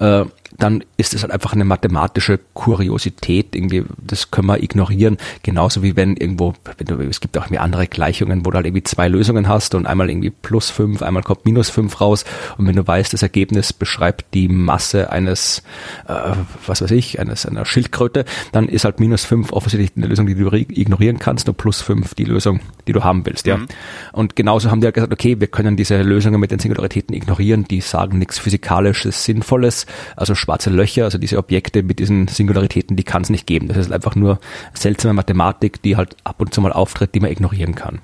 äh, 0.00 0.24
dann 0.56 0.84
ist 0.96 1.14
es 1.14 1.22
halt 1.22 1.32
einfach 1.32 1.52
eine 1.52 1.64
mathematische 1.64 2.40
Kuriosität, 2.54 3.54
irgendwie, 3.54 3.84
das 3.98 4.30
können 4.30 4.48
wir 4.48 4.62
ignorieren. 4.62 5.18
Genauso 5.42 5.82
wie 5.82 5.94
wenn 5.96 6.16
irgendwo, 6.16 6.54
wenn 6.78 6.86
du, 6.86 7.02
es 7.04 7.20
gibt 7.20 7.36
auch 7.36 7.44
irgendwie 7.44 7.58
andere 7.58 7.86
Gleichungen, 7.86 8.46
wo 8.46 8.50
du 8.50 8.56
halt 8.56 8.66
irgendwie 8.66 8.82
zwei 8.82 9.08
Lösungen 9.08 9.48
hast 9.48 9.74
und 9.74 9.86
einmal 9.86 10.08
irgendwie 10.08 10.30
plus 10.30 10.70
fünf, 10.70 11.02
einmal 11.02 11.22
kommt 11.22 11.44
minus 11.44 11.68
fünf 11.70 12.00
raus. 12.00 12.24
Und 12.56 12.66
wenn 12.66 12.76
du 12.76 12.86
weißt, 12.86 13.12
das 13.12 13.22
Ergebnis 13.22 13.72
beschreibt 13.72 14.34
die 14.34 14.48
Masse 14.48 15.10
eines, 15.10 15.62
äh, 16.06 16.32
was 16.66 16.80
weiß 16.80 16.90
ich, 16.92 17.20
eines, 17.20 17.44
einer 17.44 17.66
Schildkröte, 17.66 18.24
dann 18.52 18.68
ist 18.68 18.84
halt 18.84 19.00
minus 19.00 19.24
fünf 19.24 19.52
offensichtlich 19.52 19.92
eine 19.96 20.06
Lösung, 20.06 20.26
die 20.26 20.34
du 20.34 20.48
ignorieren 20.54 21.18
kannst 21.18 21.48
und 21.48 21.58
plus 21.58 21.82
fünf 21.82 22.14
die 22.14 22.24
Lösung, 22.24 22.60
die 22.86 22.92
du 22.92 23.04
haben 23.04 23.26
willst, 23.26 23.46
ja. 23.46 23.58
Mhm. 23.58 23.68
Und 24.12 24.36
genauso 24.36 24.70
haben 24.70 24.80
die 24.80 24.86
halt 24.86 24.94
gesagt, 24.94 25.12
okay, 25.12 25.38
wir 25.38 25.48
können 25.48 25.76
diese 25.76 26.00
Lösungen 26.02 26.40
mit 26.40 26.50
den 26.50 26.58
Singularitäten 26.58 27.14
ignorieren, 27.14 27.64
die 27.64 27.80
sagen 27.80 28.18
nichts 28.18 28.38
physikalisches, 28.38 29.24
sinnvolles, 29.24 29.86
also 30.16 30.34
schwarze 30.38 30.70
Löcher, 30.70 31.04
also 31.04 31.18
diese 31.18 31.38
Objekte 31.38 31.82
mit 31.82 31.98
diesen 31.98 32.28
Singularitäten, 32.28 32.96
die 32.96 33.04
kann 33.04 33.22
es 33.22 33.30
nicht 33.30 33.46
geben. 33.46 33.68
Das 33.68 33.76
ist 33.76 33.92
einfach 33.92 34.14
nur 34.14 34.38
seltsame 34.74 35.14
Mathematik, 35.14 35.82
die 35.82 35.96
halt 35.96 36.16
ab 36.24 36.40
und 36.40 36.54
zu 36.54 36.60
mal 36.60 36.72
auftritt, 36.72 37.14
die 37.14 37.20
man 37.20 37.30
ignorieren 37.30 37.74
kann. 37.74 38.00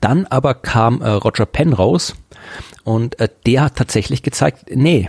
Dann 0.00 0.26
aber 0.26 0.54
kam 0.54 1.00
äh, 1.02 1.08
Roger 1.08 1.46
Penrose 1.46 2.14
und 2.84 3.18
äh, 3.20 3.28
der 3.46 3.62
hat 3.64 3.76
tatsächlich 3.76 4.22
gezeigt, 4.22 4.66
nee, 4.74 5.08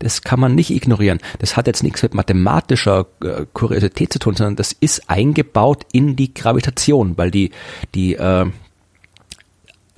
das 0.00 0.22
kann 0.22 0.40
man 0.40 0.54
nicht 0.54 0.70
ignorieren. 0.70 1.20
Das 1.38 1.56
hat 1.56 1.66
jetzt 1.66 1.82
nichts 1.82 2.02
mit 2.02 2.14
mathematischer 2.14 3.06
äh, 3.22 3.46
Kuriosität 3.52 4.12
zu 4.12 4.18
tun, 4.18 4.34
sondern 4.34 4.56
das 4.56 4.72
ist 4.72 5.08
eingebaut 5.08 5.86
in 5.92 6.16
die 6.16 6.34
Gravitation, 6.34 7.16
weil 7.16 7.30
die, 7.30 7.52
die 7.94 8.14
äh, 8.14 8.46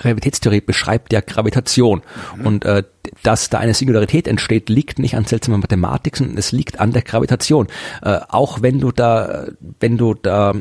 Relativitätstheorie 0.00 0.60
beschreibt 0.60 1.12
ja 1.12 1.20
Gravitation. 1.20 2.02
Mhm. 2.36 2.46
Und 2.46 2.64
äh, 2.64 2.82
dass 3.22 3.50
da 3.50 3.58
eine 3.58 3.74
Singularität 3.74 4.28
entsteht, 4.28 4.68
liegt 4.68 4.98
nicht 4.98 5.16
an 5.16 5.24
seltsamer 5.24 5.58
Mathematik, 5.58 6.16
sondern 6.16 6.36
es 6.36 6.52
liegt 6.52 6.80
an 6.80 6.92
der 6.92 7.02
Gravitation. 7.02 7.68
Äh, 8.02 8.20
auch 8.28 8.62
wenn 8.62 8.80
du 8.80 8.92
da, 8.92 9.46
wenn 9.80 9.96
du 9.96 10.14
da 10.14 10.54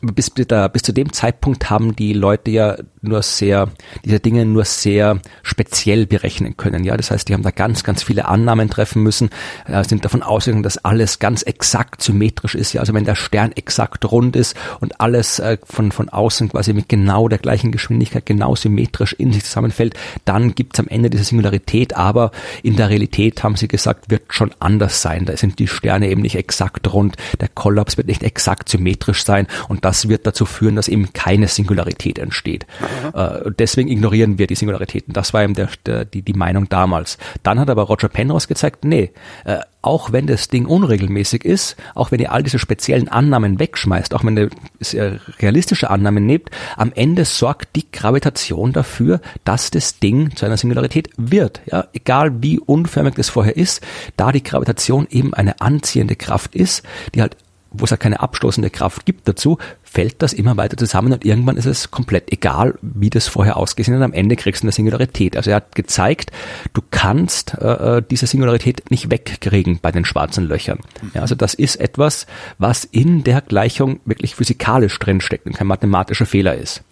bis, 0.00 0.32
da, 0.34 0.68
bis 0.68 0.82
zu 0.82 0.92
dem 0.92 1.12
Zeitpunkt 1.12 1.70
haben 1.70 1.96
die 1.96 2.12
Leute 2.12 2.50
ja 2.50 2.76
nur 3.08 3.22
sehr, 3.22 3.68
diese 4.04 4.20
Dinge 4.20 4.44
nur 4.44 4.64
sehr 4.64 5.20
speziell 5.42 6.06
berechnen 6.06 6.56
können. 6.56 6.84
Ja, 6.84 6.96
das 6.96 7.10
heißt, 7.10 7.28
die 7.28 7.34
haben 7.34 7.42
da 7.42 7.50
ganz, 7.50 7.84
ganz 7.84 8.02
viele 8.02 8.26
Annahmen 8.26 8.70
treffen 8.70 9.02
müssen, 9.02 9.30
äh, 9.66 9.84
sind 9.84 10.04
davon 10.04 10.22
ausgegangen, 10.22 10.62
dass 10.62 10.78
alles 10.78 11.18
ganz 11.18 11.42
exakt 11.42 12.02
symmetrisch 12.02 12.54
ist. 12.54 12.72
Ja, 12.72 12.80
also 12.80 12.94
wenn 12.94 13.04
der 13.04 13.14
Stern 13.14 13.52
exakt 13.52 14.10
rund 14.10 14.36
ist 14.36 14.56
und 14.80 15.00
alles 15.00 15.38
äh, 15.38 15.58
von, 15.64 15.92
von 15.92 16.08
außen 16.08 16.50
quasi 16.50 16.72
mit 16.72 16.88
genau 16.88 17.28
der 17.28 17.38
gleichen 17.38 17.72
Geschwindigkeit 17.72 18.26
genau 18.26 18.56
symmetrisch 18.56 19.12
in 19.14 19.32
sich 19.32 19.44
zusammenfällt, 19.44 19.94
dann 20.24 20.54
gibt's 20.54 20.80
am 20.80 20.88
Ende 20.88 21.10
diese 21.10 21.24
Singularität. 21.24 21.96
Aber 21.96 22.30
in 22.62 22.76
der 22.76 22.90
Realität 22.90 23.42
haben 23.42 23.56
sie 23.56 23.68
gesagt, 23.68 24.10
wird 24.10 24.22
schon 24.28 24.52
anders 24.58 25.02
sein. 25.02 25.24
Da 25.24 25.36
sind 25.36 25.58
die 25.58 25.68
Sterne 25.68 26.08
eben 26.08 26.22
nicht 26.22 26.36
exakt 26.36 26.92
rund, 26.92 27.16
der 27.40 27.48
Kollaps 27.48 27.96
wird 27.96 28.08
nicht 28.08 28.22
exakt 28.22 28.68
symmetrisch 28.68 29.24
sein 29.24 29.46
und 29.68 29.84
das 29.84 30.08
wird 30.08 30.26
dazu 30.26 30.46
führen, 30.46 30.76
dass 30.76 30.88
eben 30.88 31.12
keine 31.12 31.48
Singularität 31.48 32.18
entsteht. 32.18 32.66
Äh, 33.14 33.50
deswegen 33.58 33.88
ignorieren 33.88 34.38
wir 34.38 34.46
die 34.46 34.54
Singularitäten. 34.54 35.12
Das 35.12 35.32
war 35.34 35.42
eben 35.42 35.54
der, 35.54 35.68
der, 35.86 36.04
die, 36.04 36.22
die 36.22 36.32
Meinung 36.32 36.68
damals. 36.68 37.18
Dann 37.42 37.60
hat 37.60 37.70
aber 37.70 37.82
Roger 37.82 38.08
Penrose 38.08 38.48
gezeigt, 38.48 38.84
nee, 38.84 39.10
äh, 39.44 39.58
auch 39.84 40.12
wenn 40.12 40.26
das 40.26 40.48
Ding 40.48 40.64
unregelmäßig 40.64 41.44
ist, 41.44 41.76
auch 41.94 42.10
wenn 42.10 42.18
ihr 42.18 42.32
all 42.32 42.42
diese 42.42 42.58
speziellen 42.58 43.08
Annahmen 43.08 43.58
wegschmeißt, 43.58 44.14
auch 44.14 44.24
wenn 44.24 44.36
ihr 44.36 45.20
realistische 45.40 45.90
Annahmen 45.90 46.24
nehmt, 46.24 46.50
am 46.76 46.90
Ende 46.94 47.26
sorgt 47.26 47.76
die 47.76 47.90
Gravitation 47.92 48.72
dafür, 48.72 49.20
dass 49.44 49.70
das 49.70 49.98
Ding 49.98 50.34
zu 50.36 50.46
einer 50.46 50.56
Singularität 50.56 51.10
wird. 51.18 51.60
Ja, 51.66 51.86
egal 51.92 52.42
wie 52.42 52.58
unförmig 52.58 53.14
das 53.16 53.28
vorher 53.28 53.56
ist, 53.56 53.82
da 54.16 54.32
die 54.32 54.42
Gravitation 54.42 55.06
eben 55.10 55.34
eine 55.34 55.60
anziehende 55.60 56.16
Kraft 56.16 56.54
ist, 56.54 56.82
die 57.14 57.20
halt 57.20 57.36
wo 57.76 57.84
es 57.84 57.90
ja 57.90 57.96
keine 57.96 58.20
abstoßende 58.20 58.70
Kraft 58.70 59.04
gibt 59.04 59.28
dazu, 59.28 59.58
fällt 59.82 60.22
das 60.22 60.32
immer 60.32 60.56
weiter 60.56 60.76
zusammen 60.76 61.12
und 61.12 61.24
irgendwann 61.24 61.56
ist 61.56 61.66
es 61.66 61.90
komplett 61.90 62.32
egal, 62.32 62.78
wie 62.80 63.10
das 63.10 63.28
vorher 63.28 63.56
ausgesehen 63.56 63.96
hat. 63.96 64.04
Am 64.04 64.12
Ende 64.12 64.36
kriegst 64.36 64.62
du 64.62 64.66
eine 64.66 64.72
Singularität. 64.72 65.36
Also 65.36 65.50
er 65.50 65.56
hat 65.56 65.74
gezeigt, 65.74 66.30
du 66.72 66.82
kannst 66.90 67.54
äh, 67.60 67.98
äh, 67.98 68.02
diese 68.08 68.26
Singularität 68.26 68.90
nicht 68.90 69.10
wegkriegen 69.10 69.80
bei 69.82 69.92
den 69.92 70.04
schwarzen 70.04 70.46
Löchern. 70.46 70.78
Ja, 71.14 71.20
also 71.22 71.34
das 71.34 71.54
ist 71.54 71.76
etwas, 71.76 72.26
was 72.58 72.84
in 72.84 73.24
der 73.24 73.40
Gleichung 73.40 74.00
wirklich 74.04 74.34
physikalisch 74.34 74.98
drinsteckt 74.98 75.46
und 75.46 75.56
kein 75.56 75.66
mathematischer 75.66 76.26
Fehler 76.26 76.54
ist. 76.54 76.82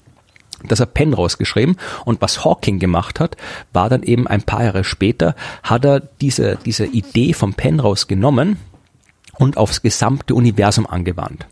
Das 0.65 0.81
hat 0.81 0.95
Penrose 0.95 1.39
geschrieben 1.39 1.77
und 2.05 2.21
was 2.21 2.45
Hawking 2.45 2.79
gemacht 2.79 3.21
hat, 3.21 3.37
war 3.73 3.89
dann 3.89 4.03
eben 4.03 4.27
ein 4.27 4.43
paar 4.43 4.65
Jahre 4.65 4.85
später, 4.85 5.35
hat 5.63 5.85
er 5.85 6.01
diese, 6.21 6.57
diese 6.65 6.87
Idee 6.87 7.33
von 7.33 7.55
Penrose 7.55 8.07
genommen, 8.07 8.59
und 9.43 9.57
aufs 9.57 9.83
gesamte 9.83 10.35
Universum 10.35 10.87
angewandt. 10.87 11.47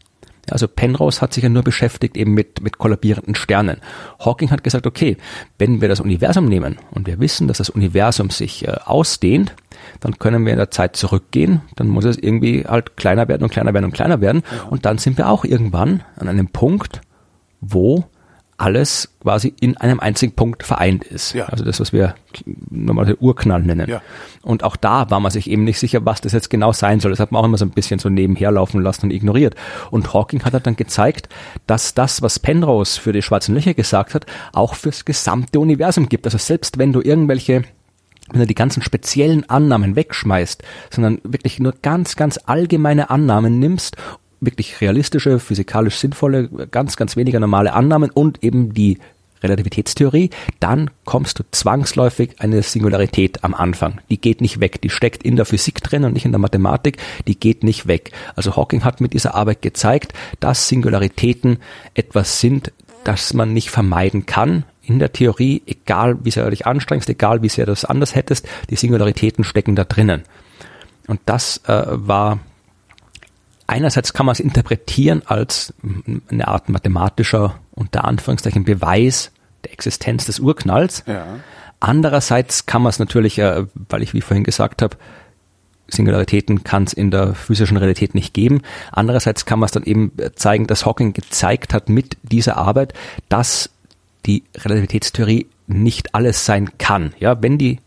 Also 0.50 0.66
Penrose 0.66 1.20
hat 1.20 1.33
sich 1.33 1.44
ja 1.44 1.48
nur 1.48 1.62
beschäftigt 1.62 2.16
eben 2.16 2.35
mit, 2.35 2.62
mit 2.62 2.79
kollabierenden 2.79 3.35
Sternen. 3.35 3.79
Hawking 4.18 4.50
hat 4.50 4.64
gesagt, 4.64 4.87
okay, 4.87 5.16
wenn 5.59 5.81
wir 5.81 5.88
das 5.88 6.00
Universum 6.00 6.46
nehmen 6.46 6.79
und 6.90 7.07
wir 7.07 7.20
wissen, 7.20 7.46
dass 7.46 7.59
das 7.59 7.70
Universum 7.70 8.31
sich 8.31 8.66
äh, 8.66 8.72
ausdehnt, 8.85 9.55
dann 10.00 10.18
können 10.18 10.44
wir 10.44 10.53
in 10.53 10.59
der 10.59 10.70
Zeit 10.70 10.96
zurückgehen, 10.96 11.62
dann 11.76 11.88
muss 11.88 12.05
es 12.05 12.18
irgendwie 12.18 12.64
halt 12.66 12.96
kleiner 12.96 13.29
werden 13.29 13.44
und 13.44 13.50
kleiner 13.50 13.74
werden 13.74 13.87
und 13.87 13.92
kleiner 13.92 14.20
werden 14.20 14.42
und 14.68 14.85
dann 14.85 14.98
sind 14.98 15.18
wir 15.18 15.29
auch 15.29 15.44
irgendwann 15.44 16.03
an 16.16 16.29
einem 16.29 16.48
Punkt, 16.48 17.00
wo 17.61 18.05
alles 18.61 19.09
quasi 19.23 19.55
in 19.61 19.77
einem 19.79 20.01
einzigen 20.01 20.33
Punkt 20.33 20.62
vereint 20.62 21.05
ist. 21.05 21.33
Ja. 21.33 21.46
Also 21.46 21.64
das, 21.64 21.81
was 21.81 21.92
wir 21.92 22.14
normalerweise 22.70 23.20
Urknall 23.20 23.62
nennen. 23.62 23.88
Ja. 23.88 24.03
Und 24.42 24.64
auch 24.64 24.77
da 24.77 25.11
war 25.11 25.18
man 25.18 25.31
sich 25.31 25.51
eben 25.51 25.64
nicht 25.64 25.79
sicher, 25.79 26.05
was 26.05 26.20
das 26.20 26.33
jetzt 26.33 26.51
genau 26.51 26.73
sein 26.73 27.01
soll. 27.01 27.11
Das 27.11 27.20
hat 27.20 27.33
man 27.33 27.40
auch 27.40 27.46
immer 27.46 27.57
so 27.57 27.64
ein 27.64 27.70
bisschen 27.70 27.99
so 27.99 28.11
nebenher 28.11 28.51
laufen 28.53 28.83
lassen 28.83 29.07
und 29.07 29.12
ignoriert. 29.12 29.55
Und 29.90 30.12
Hawking 30.12 30.44
hat 30.44 30.66
dann 30.66 30.77
gezeigt, 30.77 31.29
dass 31.66 31.94
das, 31.94 32.20
was 32.23 32.38
Penrose 32.38 33.01
für 33.01 33.12
die 33.12 33.23
schwarzen 33.23 33.55
Löcher 33.55 33.75
gesagt 33.75 34.14
hat, 34.14 34.27
auch 34.53 34.75
fürs 34.75 35.05
gesamte 35.05 35.59
Universum 35.59 36.09
gibt. 36.09 36.27
Also 36.27 36.38
selbst 36.38 36.79
wenn 36.79 36.92
du 36.92 37.01
irgendwelche 37.01 37.64
wenn 38.33 38.40
du 38.40 38.46
die 38.46 38.55
ganzen 38.55 38.83
speziellen 38.83 39.49
Annahmen 39.51 39.96
wegschmeißt, 39.96 40.62
sondern 40.90 41.18
wirklich 41.25 41.59
nur 41.59 41.75
ganz, 41.83 42.14
ganz 42.14 42.38
allgemeine 42.44 43.11
Annahmen 43.11 43.59
nimmst 43.59 43.96
wirklich 44.40 44.81
realistische, 44.81 45.38
physikalisch 45.38 45.96
sinnvolle, 45.96 46.48
ganz, 46.70 46.96
ganz 46.96 47.16
weniger 47.16 47.40
normale 47.40 47.72
Annahmen 47.72 48.11
und 48.11 48.42
eben 48.42 48.72
die 48.74 48.98
Relativitätstheorie, 49.42 50.31
dann 50.61 50.90
kommst 51.05 51.38
du 51.38 51.44
zwangsläufig 51.50 52.37
eine 52.38 52.62
Singularität 52.62 53.42
am 53.42 53.55
Anfang. 53.55 54.00
Die 54.11 54.20
geht 54.20 54.40
nicht 54.40 54.61
weg. 54.61 54.81
Die 54.83 54.90
steckt 54.90 55.22
in 55.22 55.37
der 55.37 55.46
Physik 55.46 55.83
drin 55.83 56.05
und 56.05 56.12
nicht 56.12 56.26
in 56.26 56.33
der 56.33 56.38
Mathematik. 56.38 56.98
Die 57.26 57.38
geht 57.38 57.64
nicht 57.64 57.87
weg. 57.87 58.12
Also 58.37 58.57
Hawking 58.57 58.85
hat 58.85 59.00
mit 59.00 59.14
dieser 59.14 59.35
Arbeit 59.35 59.62
gezeigt, 59.62 60.12
dass 60.40 60.68
Singularitäten 60.68 61.59
etwas 61.94 62.40
sind, 62.40 62.72
das 63.05 63.33
man 63.33 63.53
nicht 63.55 63.70
vermeiden 63.70 64.26
kann, 64.26 64.64
in 64.83 64.98
der 64.98 65.12
Theorie, 65.12 65.62
egal 65.66 66.18
wie 66.24 66.31
sehr 66.31 66.44
du 66.44 66.50
dich 66.50 66.66
anstrengst, 66.66 67.09
egal 67.09 67.42
wie 67.42 67.48
sehr 67.48 67.66
du 67.66 67.72
es 67.72 67.85
anders 67.85 68.14
hättest, 68.14 68.48
die 68.70 68.76
Singularitäten 68.76 69.44
stecken 69.44 69.76
da 69.76 69.85
drinnen. 69.85 70.22
Und 71.07 71.20
das 71.26 71.62
äh, 71.66 71.85
war 71.88 72.40
einerseits 73.70 74.12
kann 74.12 74.26
man 74.26 74.33
es 74.33 74.40
interpretieren 74.40 75.22
als 75.24 75.72
eine 76.28 76.48
Art 76.48 76.68
mathematischer, 76.68 77.59
unter 77.72 78.04
Anführungszeichen, 78.04 78.64
Beweis 78.64 79.30
der 79.64 79.72
Existenz 79.72 80.26
des 80.26 80.40
Urknalls. 80.40 81.04
Ja. 81.06 81.38
Andererseits 81.78 82.66
kann 82.66 82.83
man 82.83 82.90
es 82.90 82.98
natürlich, 82.98 83.38
äh, 83.38 83.64
weil 83.88 84.02
ich 84.02 84.12
wie 84.12 84.20
vorhin 84.20 84.44
gesagt 84.44 84.83
habe, 84.83 84.96
Singularitäten 85.88 86.62
kann 86.62 86.85
es 86.85 86.92
in 86.92 87.11
der 87.11 87.35
physischen 87.35 87.76
Realität 87.76 88.14
nicht 88.14 88.35
geben. 88.35 88.62
Andererseits 88.92 89.44
kann 89.44 89.59
man 89.59 89.66
es 89.66 89.72
dann 89.72 89.83
eben 89.85 90.12
zeigen, 90.37 90.66
dass 90.66 90.87
Hawking 90.87 91.12
gezeigt 91.14 91.74
hat 91.74 91.88
mit 91.88 92.16
dieser 92.22 92.56
Arbeit, 92.56 92.92
dass 93.28 93.70
die 94.26 94.44
Relativitätstheorie 94.56 95.46
nicht 95.66 96.14
alles 96.14 96.44
sein 96.44 96.70
kann. 96.78 97.12
Ja, 97.18 97.42
wenn 97.42 97.59
die 97.59 97.78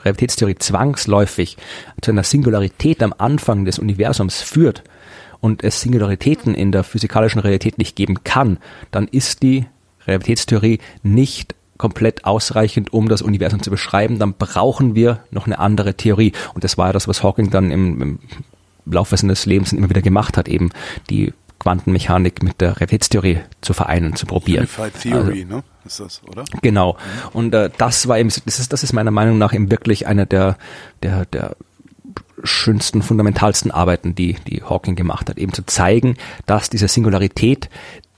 Relativitätstheorie 0.00 0.54
zwangsläufig 0.56 1.58
zu 2.00 2.12
einer 2.12 2.24
Singularität 2.24 3.02
am 3.02 3.14
Anfang 3.18 3.66
des 3.66 3.78
Universums 3.78 4.40
führt 4.40 4.82
und 5.40 5.64
es 5.64 5.80
Singularitäten 5.80 6.54
in 6.54 6.72
der 6.72 6.84
physikalischen 6.84 7.40
Realität 7.40 7.78
nicht 7.78 7.96
geben 7.96 8.24
kann, 8.24 8.58
dann 8.90 9.08
ist 9.08 9.42
die 9.42 9.66
Relativitätstheorie 10.06 10.78
nicht 11.02 11.54
komplett 11.78 12.26
ausreichend, 12.26 12.92
um 12.92 13.08
das 13.08 13.22
Universum 13.22 13.62
zu 13.62 13.70
beschreiben, 13.70 14.18
dann 14.18 14.34
brauchen 14.34 14.94
wir 14.94 15.20
noch 15.30 15.46
eine 15.46 15.58
andere 15.58 15.94
Theorie. 15.94 16.32
Und 16.52 16.62
das 16.62 16.76
war 16.76 16.88
ja 16.88 16.92
das, 16.92 17.08
was 17.08 17.22
Hawking 17.22 17.50
dann 17.50 17.70
im, 17.70 18.02
im 18.02 18.18
Laufe 18.84 19.16
seines 19.16 19.46
Lebens 19.46 19.72
immer 19.72 19.88
wieder 19.88 20.02
gemacht 20.02 20.36
hat, 20.36 20.46
eben 20.46 20.70
die 21.08 21.32
Quantenmechanik 21.58 22.42
mit 22.42 22.60
der 22.60 22.76
Relativitätstheorie 22.76 23.40
zu 23.60 23.72
vereinen, 23.72 24.14
zu 24.14 24.26
probieren. 24.26 24.68
Unified 24.68 25.00
Theory, 25.00 25.42
also, 25.42 25.56
ne? 25.56 25.64
Ist 25.86 26.00
das, 26.00 26.22
oder? 26.28 26.44
Genau. 26.60 26.98
Und 27.32 27.54
äh, 27.54 27.70
das 27.78 28.08
war 28.08 28.18
eben, 28.18 28.28
das 28.28 28.58
ist, 28.58 28.72
das 28.72 28.82
ist 28.82 28.92
meiner 28.92 29.10
Meinung 29.10 29.38
nach 29.38 29.54
eben 29.54 29.70
wirklich 29.70 30.06
einer 30.06 30.26
der, 30.26 30.58
der, 31.02 31.24
der 31.26 31.56
schönsten, 32.42 33.02
fundamentalsten 33.02 33.70
Arbeiten, 33.70 34.14
die, 34.14 34.36
die 34.46 34.62
Hawking 34.62 34.96
gemacht 34.96 35.28
hat, 35.28 35.38
eben 35.38 35.52
zu 35.52 35.64
zeigen, 35.64 36.16
dass 36.46 36.70
diese 36.70 36.88
Singularität 36.88 37.68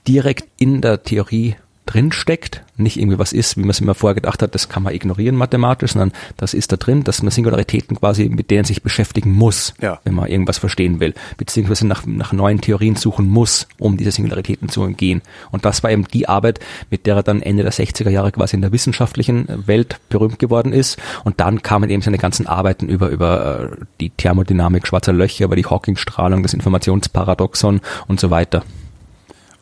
direkt 0.07 0.45
in 0.57 0.81
der 0.81 1.03
Theorie 1.03 1.55
drinsteckt, 1.85 2.63
nicht 2.77 2.97
irgendwie 2.97 3.19
was 3.19 3.33
ist, 3.33 3.57
wie 3.57 3.61
man 3.61 3.71
es 3.71 3.81
immer 3.81 3.93
vorher 3.93 4.15
gedacht 4.15 4.41
hat, 4.41 4.55
das 4.55 4.69
kann 4.69 4.83
man 4.83 4.93
ignorieren 4.93 5.35
mathematisch, 5.35 5.93
sondern 5.93 6.11
das 6.37 6.53
ist 6.53 6.71
da 6.71 6.77
drin, 6.77 7.03
dass 7.03 7.21
man 7.21 7.31
Singularitäten 7.31 7.97
quasi 7.97 8.29
mit 8.29 8.51
denen 8.51 8.63
sich 8.63 8.81
beschäftigen 8.81 9.31
muss, 9.31 9.73
ja. 9.81 9.99
wenn 10.03 10.15
man 10.15 10.27
irgendwas 10.27 10.57
verstehen 10.57 10.99
will, 10.99 11.13
beziehungsweise 11.37 11.85
nach, 11.85 12.05
nach 12.05 12.31
neuen 12.31 12.61
Theorien 12.61 12.95
suchen 12.95 13.29
muss, 13.29 13.67
um 13.77 13.97
diese 13.97 14.11
Singularitäten 14.11 14.69
zu 14.69 14.81
umgehen. 14.81 15.21
Und 15.51 15.65
das 15.65 15.83
war 15.83 15.91
eben 15.91 16.05
die 16.05 16.27
Arbeit, 16.27 16.59
mit 16.89 17.05
der 17.05 17.17
er 17.17 17.23
dann 17.23 17.41
Ende 17.41 17.63
der 17.63 17.73
60er 17.73 18.09
Jahre 18.09 18.31
quasi 18.31 18.55
in 18.55 18.61
der 18.61 18.71
wissenschaftlichen 18.71 19.47
Welt 19.67 19.99
berühmt 20.09 20.39
geworden 20.39 20.73
ist. 20.73 20.97
Und 21.23 21.39
dann 21.39 21.61
kamen 21.61 21.89
eben 21.89 22.01
seine 22.01 22.17
ganzen 22.17 22.47
Arbeiten 22.47 22.87
über, 22.87 23.09
über 23.09 23.71
äh, 23.73 23.85
die 23.99 24.09
Thermodynamik 24.09 24.87
schwarzer 24.87 25.13
Löcher, 25.13 25.45
über 25.45 25.55
die 25.55 25.65
Hawking-Strahlung, 25.65 26.43
das 26.43 26.53
Informationsparadoxon 26.53 27.81
und 28.07 28.19
so 28.19 28.29
weiter. 28.29 28.63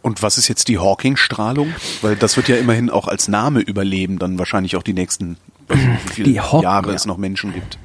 Und 0.01 0.23
was 0.23 0.37
ist 0.37 0.47
jetzt 0.47 0.67
die 0.67 0.79
Hawking-Strahlung? 0.79 1.73
Weil 2.01 2.15
das 2.15 2.37
wird 2.37 2.47
ja 2.47 2.55
immerhin 2.55 2.89
auch 2.89 3.07
als 3.07 3.27
Name 3.27 3.59
überleben, 3.59 4.19
dann 4.19 4.39
wahrscheinlich 4.39 4.75
auch 4.75 4.83
die 4.83 4.93
nächsten, 4.93 5.37
wie 5.67 5.97
viele 6.11 6.31
Jahre 6.31 6.89
ja. 6.89 6.95
es 6.95 7.05
noch 7.05 7.17
Menschen 7.17 7.53
gibt. 7.53 7.77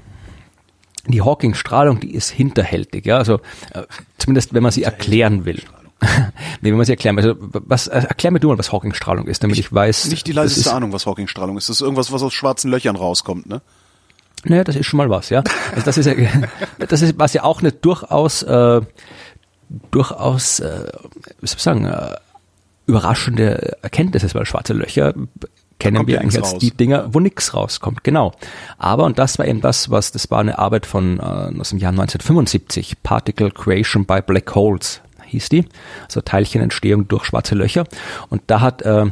Die 1.07 1.23
Hawking-Strahlung, 1.23 2.01
die 2.01 2.15
ist 2.15 2.31
hinterhältig, 2.31 3.07
ja, 3.07 3.19
also 3.19 3.35
äh, 3.73 3.83
zumindest 4.19 4.55
wenn 4.55 4.63
man 4.63 4.73
sie 4.73 4.83
erklären 4.83 5.45
will. 5.45 5.63
nee, 6.01 6.71
wenn 6.71 6.77
man 6.77 6.85
sie 6.85 6.93
erklären 6.93 7.17
will. 7.17 7.25
Also, 7.25 7.37
was, 7.41 7.87
äh, 7.87 7.99
erklär 8.01 8.33
mir 8.33 8.41
du 8.41 8.49
mal, 8.49 8.59
was 8.59 8.73
Hawking-Strahlung 8.73 9.27
ist, 9.29 9.43
damit 9.43 9.59
ich, 9.59 9.67
ich 9.67 9.73
weiß. 9.73 10.07
Nicht 10.07 10.27
die 10.27 10.33
leiseste 10.33 10.73
Ahnung, 10.73 10.93
was 10.93 11.07
Hawking-Strahlung 11.07 11.57
ist. 11.57 11.69
Das 11.69 11.77
ist 11.77 11.81
irgendwas, 11.81 12.13
was 12.13 12.23
aus 12.23 12.35
schwarzen 12.35 12.71
Löchern 12.71 12.97
rauskommt, 12.97 13.47
ne? 13.47 13.63
Naja, 14.45 14.65
das 14.65 14.77
ist 14.77 14.87
schon 14.87 14.99
mal 14.99 15.11
was, 15.11 15.31
ja. 15.31 15.43
Also 15.73 15.85
das 15.85 15.99
ist 15.99 16.07
ja, 16.07 16.15
das 16.89 17.03
ist 17.03 17.19
was 17.19 17.33
ja 17.33 17.45
auch 17.45 17.61
eine 17.61 17.73
durchaus 17.73 18.43
äh, 18.43 18.81
durchaus, 19.91 20.61
äh, 20.61 20.87
wie 21.41 21.47
soll 21.47 21.57
ich 21.57 21.63
sagen, 21.63 21.85
äh, 21.85 22.17
überraschende 22.87 23.77
Erkenntnisse, 23.83 24.33
weil 24.35 24.47
schwarze 24.47 24.73
Löcher 24.73 25.15
kennen 25.79 26.07
wir 26.07 26.21
eigentlich 26.21 26.43
als 26.43 26.55
raus. 26.55 26.61
die 26.61 26.71
Dinger, 26.71 27.13
wo 27.13 27.21
nichts 27.21 27.53
rauskommt, 27.53 28.03
genau. 28.05 28.33
Aber, 28.79 29.05
und 29.05 29.19
das 29.19 29.39
war 29.39 29.47
eben 29.47 29.61
das, 29.61 29.91
was, 29.91 30.13
das 30.13 30.31
war 30.31 30.41
eine 30.41 30.59
Arbeit 30.59 30.87
von, 30.87 31.19
äh, 31.19 31.61
aus 31.61 31.71
dem 31.71 31.79
Jahr 31.79 31.93
1975, 31.93 33.03
Particle 33.03 33.51
Creation 33.51 34.07
by 34.07 34.21
Black 34.23 34.55
Holes 34.55 35.03
hieß 35.27 35.49
die, 35.49 35.65
also 36.05 36.21
Teilchenentstehung 36.21 37.09
durch 37.09 37.25
schwarze 37.25 37.55
Löcher. 37.55 37.85
Und 38.31 38.43
da 38.47 38.61
hat, 38.61 38.83
äh, 38.83 39.07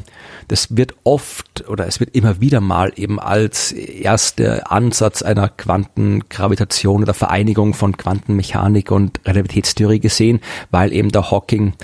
das 0.48 0.76
wird 0.76 0.94
oft 1.04 1.68
oder 1.68 1.86
es 1.86 2.00
wird 2.00 2.14
immer 2.14 2.40
wieder 2.40 2.60
mal 2.60 2.92
eben 2.96 3.20
als 3.20 3.72
erster 3.72 4.70
Ansatz 4.70 5.22
einer 5.22 5.48
Quantengravitation 5.48 7.02
oder 7.02 7.14
Vereinigung 7.14 7.74
von 7.74 7.96
Quantenmechanik 7.96 8.90
und 8.90 9.20
Relativitätstheorie 9.24 10.00
gesehen, 10.00 10.40
weil 10.70 10.92
eben 10.92 11.10
der 11.10 11.30
Hawking 11.30 11.74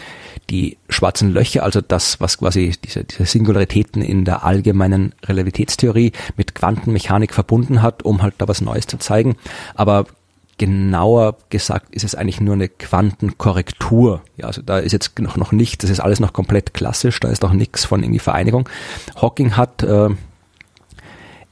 die 0.50 0.78
schwarzen 0.88 1.32
Löcher, 1.32 1.62
also 1.62 1.80
das, 1.80 2.20
was 2.20 2.38
quasi 2.38 2.74
diese, 2.84 3.04
diese 3.04 3.24
Singularitäten 3.24 4.02
in 4.02 4.24
der 4.24 4.44
allgemeinen 4.44 5.14
Relativitätstheorie 5.24 6.12
mit 6.36 6.54
Quantenmechanik 6.54 7.32
verbunden 7.32 7.82
hat, 7.82 8.02
um 8.02 8.22
halt 8.22 8.34
da 8.38 8.48
was 8.48 8.60
Neues 8.60 8.86
zu 8.86 8.98
zeigen. 8.98 9.36
Aber 9.74 10.06
genauer 10.60 11.38
gesagt 11.48 11.94
ist 11.94 12.04
es 12.04 12.14
eigentlich 12.14 12.42
nur 12.42 12.52
eine 12.52 12.68
Quantenkorrektur. 12.68 14.20
Ja, 14.36 14.48
also 14.48 14.60
da 14.60 14.78
ist 14.78 14.92
jetzt 14.92 15.18
noch, 15.18 15.38
noch 15.38 15.52
nicht, 15.52 15.82
das 15.82 15.88
ist 15.88 16.00
alles 16.00 16.20
noch 16.20 16.34
komplett 16.34 16.74
klassisch, 16.74 17.18
da 17.18 17.28
ist 17.28 17.42
noch 17.42 17.54
nichts 17.54 17.86
von 17.86 18.02
irgendwie 18.02 18.18
Vereinigung. 18.18 18.68
Hawking 19.16 19.56
hat 19.56 19.82
äh, 19.82 20.10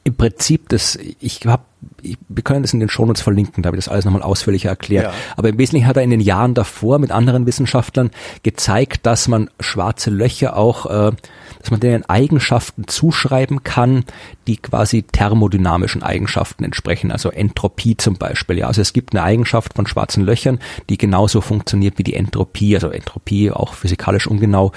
im 0.04 0.14
Prinzip 0.14 0.68
das, 0.68 0.98
ich 1.20 1.46
habe 1.46 1.62
wir 2.02 2.42
können 2.42 2.62
das 2.62 2.72
in 2.72 2.80
den 2.80 2.88
Shownotes 2.88 3.22
verlinken, 3.22 3.62
da 3.62 3.68
habe 3.68 3.76
ich 3.76 3.84
das 3.84 3.92
alles 3.92 4.04
nochmal 4.04 4.22
ausführlicher 4.22 4.68
erklärt. 4.68 5.06
Ja. 5.06 5.12
Aber 5.36 5.48
im 5.48 5.58
Wesentlichen 5.58 5.86
hat 5.86 5.96
er 5.96 6.02
in 6.02 6.10
den 6.10 6.20
Jahren 6.20 6.54
davor 6.54 6.98
mit 6.98 7.10
anderen 7.10 7.46
Wissenschaftlern 7.46 8.10
gezeigt, 8.42 9.06
dass 9.06 9.28
man 9.28 9.50
schwarze 9.60 10.10
Löcher 10.10 10.56
auch, 10.56 10.86
äh, 10.86 11.12
dass 11.60 11.70
man 11.70 11.80
denen 11.80 12.04
Eigenschaften 12.08 12.86
zuschreiben 12.86 13.64
kann, 13.64 14.04
die 14.46 14.56
quasi 14.56 15.02
thermodynamischen 15.02 16.02
Eigenschaften 16.02 16.64
entsprechen, 16.64 17.10
also 17.10 17.30
Entropie 17.30 17.96
zum 17.96 18.14
Beispiel. 18.14 18.58
Ja, 18.58 18.66
also 18.66 18.80
es 18.80 18.92
gibt 18.92 19.14
eine 19.14 19.22
Eigenschaft 19.22 19.74
von 19.74 19.86
schwarzen 19.86 20.24
Löchern, 20.24 20.58
die 20.88 20.98
genauso 20.98 21.40
funktioniert 21.40 21.98
wie 21.98 22.04
die 22.04 22.14
Entropie, 22.14 22.74
also 22.74 22.90
Entropie 22.90 23.50
auch 23.50 23.74
physikalisch 23.74 24.26
ungenau 24.26 24.72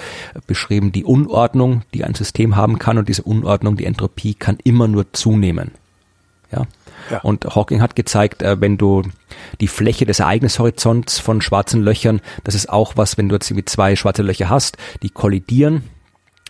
beschrieben, 0.48 0.92
die 0.92 1.04
Unordnung, 1.04 1.84
die 1.94 2.04
ein 2.04 2.16
System 2.16 2.56
haben 2.56 2.80
kann 2.80 2.98
und 2.98 3.10
diese 3.10 3.24
Unordnung, 3.24 3.78
die 3.78 3.86
Entropie 3.86 4.34
kann 4.34 4.58
immer 4.64 4.88
nur 4.88 5.14
zunehmen. 5.14 5.72
Ja. 6.52 6.68
Ja. 7.10 7.20
Und 7.22 7.56
Hawking 7.56 7.82
hat 7.82 7.96
gezeigt, 7.96 8.42
äh, 8.42 8.62
wenn 8.62 8.78
du 8.78 9.04
die 9.60 9.68
Fläche 9.68 10.06
des 10.06 10.20
Ereignishorizonts 10.20 11.20
von 11.20 11.42
schwarzen 11.42 11.82
Löchern, 11.82 12.22
das 12.44 12.56
ist 12.56 12.70
auch 12.70 12.94
was, 12.96 13.18
wenn 13.18 13.30
du 13.30 13.36
jetzt 13.36 13.50
irgendwie 13.50 13.66
zwei 13.66 13.96
schwarze 13.96 14.22
Löcher 14.22 14.50
hast, 14.50 14.78
die 15.02 15.10
kollidieren, 15.10 15.84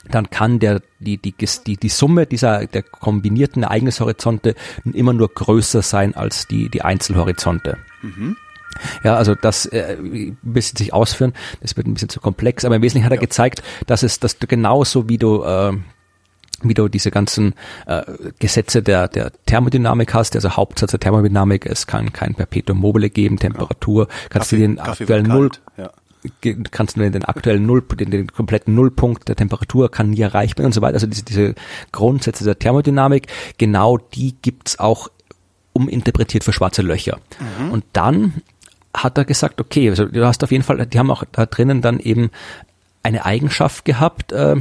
dann 0.09 0.29
kann 0.29 0.59
der, 0.59 0.81
die, 0.99 1.17
die, 1.17 1.33
die, 1.33 1.77
die 1.77 1.89
Summe 1.89 2.25
dieser, 2.25 2.65
der 2.65 2.83
kombinierten 2.83 3.63
Ereignishorizonte 3.63 4.55
immer 4.93 5.13
nur 5.13 5.29
größer 5.29 5.81
sein 5.81 6.15
als 6.15 6.47
die, 6.47 6.69
die 6.69 6.81
Einzelhorizonte. 6.81 7.77
Mhm. 8.01 8.35
Ja, 9.03 9.15
also 9.15 9.35
das 9.35 9.65
äh, 9.65 9.97
ein 9.99 10.37
bisschen 10.41 10.77
sich 10.77 10.93
ausführen, 10.93 11.33
das 11.61 11.75
wird 11.75 11.87
ein 11.87 11.93
bisschen 11.93 12.09
zu 12.09 12.19
komplex, 12.19 12.65
aber 12.65 12.75
im 12.75 12.81
Wesentlichen 12.81 13.05
hat 13.05 13.11
er 13.11 13.17
ja. 13.17 13.21
gezeigt, 13.21 13.61
dass 13.85 14.01
es, 14.01 14.19
dass 14.19 14.39
du 14.39 14.47
genauso 14.47 15.09
wie 15.09 15.17
du 15.17 15.43
äh, 15.43 15.73
wie 16.69 16.73
du 16.73 16.87
diese 16.87 17.11
ganzen 17.11 17.53
äh, 17.85 18.03
Gesetze 18.39 18.81
der, 18.81 19.07
der 19.07 19.31
Thermodynamik 19.45 20.13
hast. 20.13 20.35
Also 20.35 20.51
Hauptsatz 20.51 20.91
der 20.91 20.99
Thermodynamik, 20.99 21.65
es 21.65 21.87
kann 21.87 22.13
kein 22.13 22.35
Perpetuum 22.35 22.79
mobile 22.79 23.09
geben, 23.09 23.37
Temperatur, 23.37 24.07
kannst 24.29 24.49
Kaffee, 24.51 24.55
du 24.57 24.61
den 24.61 24.79
aktuellen 24.79 25.27
Null, 25.27 25.51
ja. 25.77 25.89
kannst 26.71 26.97
du 26.97 27.09
den 27.09 27.25
aktuellen 27.25 27.65
Null, 27.65 27.81
den, 27.81 28.11
den 28.11 28.27
kompletten 28.27 28.75
Nullpunkt 28.75 29.27
der 29.27 29.35
Temperatur 29.35 29.89
kann 29.91 30.11
nie 30.11 30.21
erreicht 30.21 30.57
werden 30.57 30.67
und 30.67 30.73
so 30.73 30.81
weiter. 30.81 30.95
Also 30.95 31.07
diese, 31.07 31.23
diese 31.23 31.55
Grundsätze 31.91 32.43
der 32.43 32.57
Thermodynamik, 32.57 33.27
genau 33.57 33.97
die 33.97 34.35
gibt's 34.41 34.79
auch 34.79 35.09
uminterpretiert 35.73 36.43
für 36.43 36.53
schwarze 36.53 36.81
Löcher. 36.81 37.19
Mhm. 37.39 37.71
Und 37.71 37.85
dann 37.93 38.41
hat 38.93 39.17
er 39.17 39.25
gesagt, 39.25 39.61
okay, 39.61 39.89
also 39.89 40.05
du 40.05 40.25
hast 40.25 40.43
auf 40.43 40.51
jeden 40.51 40.63
Fall, 40.63 40.85
die 40.85 40.99
haben 40.99 41.11
auch 41.11 41.23
da 41.31 41.45
drinnen 41.45 41.81
dann 41.81 41.99
eben 41.99 42.29
eine 43.03 43.25
Eigenschaft 43.25 43.85
gehabt, 43.85 44.31
äh, 44.31 44.57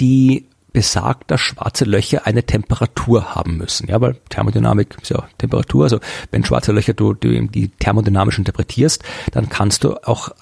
die 0.00 0.46
besagt, 0.76 1.30
dass 1.30 1.40
schwarze 1.40 1.86
Löcher 1.86 2.26
eine 2.26 2.42
Temperatur 2.42 3.34
haben 3.34 3.56
müssen. 3.56 3.88
Ja, 3.88 3.98
weil 4.02 4.16
Thermodynamik 4.28 4.94
ist 5.00 5.08
ja 5.08 5.26
Temperatur. 5.38 5.84
Also 5.84 6.00
wenn 6.32 6.44
schwarze 6.44 6.70
Löcher 6.72 6.92
du, 6.92 7.14
du 7.14 7.48
die 7.48 7.68
thermodynamisch 7.68 8.36
interpretierst, 8.36 9.02
dann 9.32 9.48
kannst 9.48 9.84
du 9.84 9.94
auch 10.06 10.32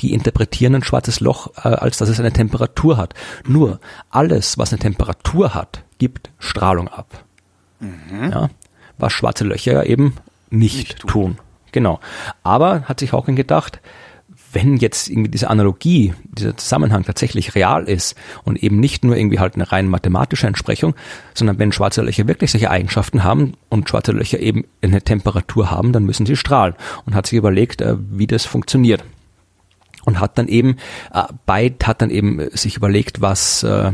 die 0.00 0.12
interpretieren 0.12 0.74
ein 0.74 0.82
schwarzes 0.82 1.20
Loch, 1.20 1.52
äh, 1.58 1.68
als 1.68 1.98
dass 1.98 2.08
es 2.08 2.18
eine 2.18 2.32
Temperatur 2.32 2.96
hat. 2.96 3.14
Nur 3.46 3.78
alles, 4.10 4.58
was 4.58 4.72
eine 4.72 4.80
Temperatur 4.80 5.54
hat, 5.54 5.84
gibt 5.98 6.30
Strahlung 6.40 6.88
ab. 6.88 7.22
Mhm. 7.78 8.32
Ja, 8.32 8.50
was 8.98 9.12
schwarze 9.12 9.44
Löcher 9.44 9.72
ja 9.72 9.82
eben 9.84 10.16
nicht, 10.50 10.78
nicht 10.78 10.98
tun. 10.98 11.08
tun. 11.10 11.38
Genau. 11.70 12.00
Aber 12.42 12.82
hat 12.82 12.98
sich 12.98 13.12
Hawking 13.12 13.36
gedacht, 13.36 13.78
wenn 14.56 14.78
jetzt 14.78 15.10
irgendwie 15.10 15.30
diese 15.30 15.50
Analogie, 15.50 16.14
dieser 16.24 16.56
Zusammenhang 16.56 17.04
tatsächlich 17.04 17.54
real 17.54 17.84
ist 17.84 18.16
und 18.42 18.62
eben 18.62 18.80
nicht 18.80 19.04
nur 19.04 19.14
irgendwie 19.14 19.38
halt 19.38 19.54
eine 19.54 19.70
rein 19.70 19.86
mathematische 19.86 20.46
Entsprechung, 20.46 20.94
sondern 21.34 21.58
wenn 21.58 21.72
schwarze 21.72 22.00
Löcher 22.00 22.26
wirklich 22.26 22.52
solche 22.52 22.70
Eigenschaften 22.70 23.22
haben 23.22 23.52
und 23.68 23.90
schwarze 23.90 24.12
Löcher 24.12 24.40
eben 24.40 24.64
eine 24.80 25.02
Temperatur 25.02 25.70
haben, 25.70 25.92
dann 25.92 26.04
müssen 26.04 26.24
sie 26.24 26.36
strahlen. 26.36 26.74
Und 27.04 27.14
hat 27.14 27.26
sich 27.26 27.36
überlegt, 27.36 27.82
äh, 27.82 27.96
wie 27.98 28.26
das 28.26 28.46
funktioniert. 28.46 29.04
Und 30.06 30.20
hat 30.20 30.38
dann 30.38 30.48
eben 30.48 30.78
äh, 31.12 31.24
Byte 31.44 31.86
hat 31.86 32.00
dann 32.00 32.08
eben 32.08 32.48
sich 32.52 32.78
überlegt, 32.78 33.20
was 33.20 33.62
äh, 33.62 33.92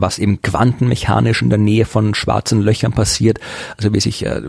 was 0.00 0.18
eben 0.18 0.40
quantenmechanisch 0.42 1.42
in 1.42 1.50
der 1.50 1.58
Nähe 1.58 1.84
von 1.84 2.14
schwarzen 2.14 2.60
Löchern 2.62 2.92
passiert, 2.92 3.38
also 3.76 3.92
wie 3.92 4.00
sich 4.00 4.24
äh, 4.24 4.40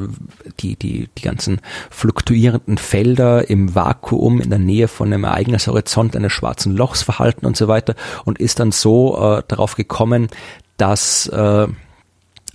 die, 0.59 0.75
die, 0.75 1.09
die 1.17 1.21
ganzen 1.21 1.59
fluktuierenden 1.89 2.77
Felder 2.77 3.49
im 3.49 3.75
Vakuum 3.75 4.39
in 4.39 4.49
der 4.49 4.59
Nähe 4.59 4.87
von 4.87 5.11
einem 5.11 5.23
Ereignishorizont 5.23 6.15
eines 6.15 6.31
schwarzen 6.31 6.75
Lochs 6.75 7.01
verhalten 7.01 7.45
und 7.45 7.57
so 7.57 7.67
weiter 7.67 7.95
und 8.25 8.39
ist 8.39 8.59
dann 8.59 8.71
so 8.71 9.17
äh, 9.17 9.43
darauf 9.47 9.75
gekommen, 9.75 10.27
dass 10.77 11.27
äh, 11.27 11.67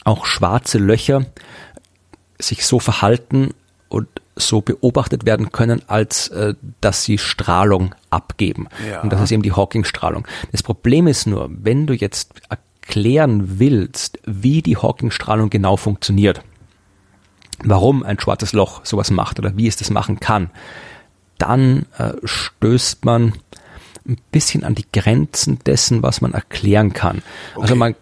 auch 0.04 0.26
schwarze 0.26 0.78
Löcher 0.78 1.26
sich 2.38 2.64
so 2.64 2.78
verhalten 2.78 3.50
und 3.88 4.08
so 4.36 4.60
beobachtet 4.60 5.26
werden 5.26 5.50
können, 5.52 5.82
als 5.88 6.28
äh, 6.28 6.54
dass 6.80 7.04
sie 7.04 7.18
Strahlung 7.18 7.94
abgeben. 8.10 8.68
Ja. 8.88 9.00
Und 9.02 9.12
das 9.12 9.20
ist 9.20 9.32
eben 9.32 9.42
die 9.42 9.52
Hawking-Strahlung. 9.52 10.26
Das 10.52 10.62
Problem 10.62 11.06
ist 11.06 11.26
nur, 11.26 11.50
wenn 11.50 11.86
du 11.86 11.94
jetzt 11.94 12.32
erklären 12.88 13.58
willst, 13.58 14.18
wie 14.24 14.62
die 14.62 14.78
Hawking-Strahlung 14.78 15.50
genau 15.50 15.76
funktioniert, 15.76 16.40
warum 17.62 18.02
ein 18.02 18.18
schwarzes 18.18 18.54
Loch 18.54 18.84
sowas 18.84 19.10
macht 19.10 19.38
oder 19.38 19.56
wie 19.58 19.66
es 19.68 19.76
das 19.76 19.90
machen 19.90 20.20
kann, 20.20 20.50
dann 21.36 21.84
äh, 21.98 22.12
stößt 22.24 23.04
man 23.04 23.34
ein 24.08 24.16
bisschen 24.32 24.64
an 24.64 24.74
die 24.74 24.86
Grenzen 24.90 25.58
dessen, 25.66 26.02
was 26.02 26.22
man 26.22 26.32
erklären 26.32 26.94
kann. 26.94 27.16
Also 27.18 27.56
okay. 27.56 27.62
Also 27.62 27.76
man 27.76 27.94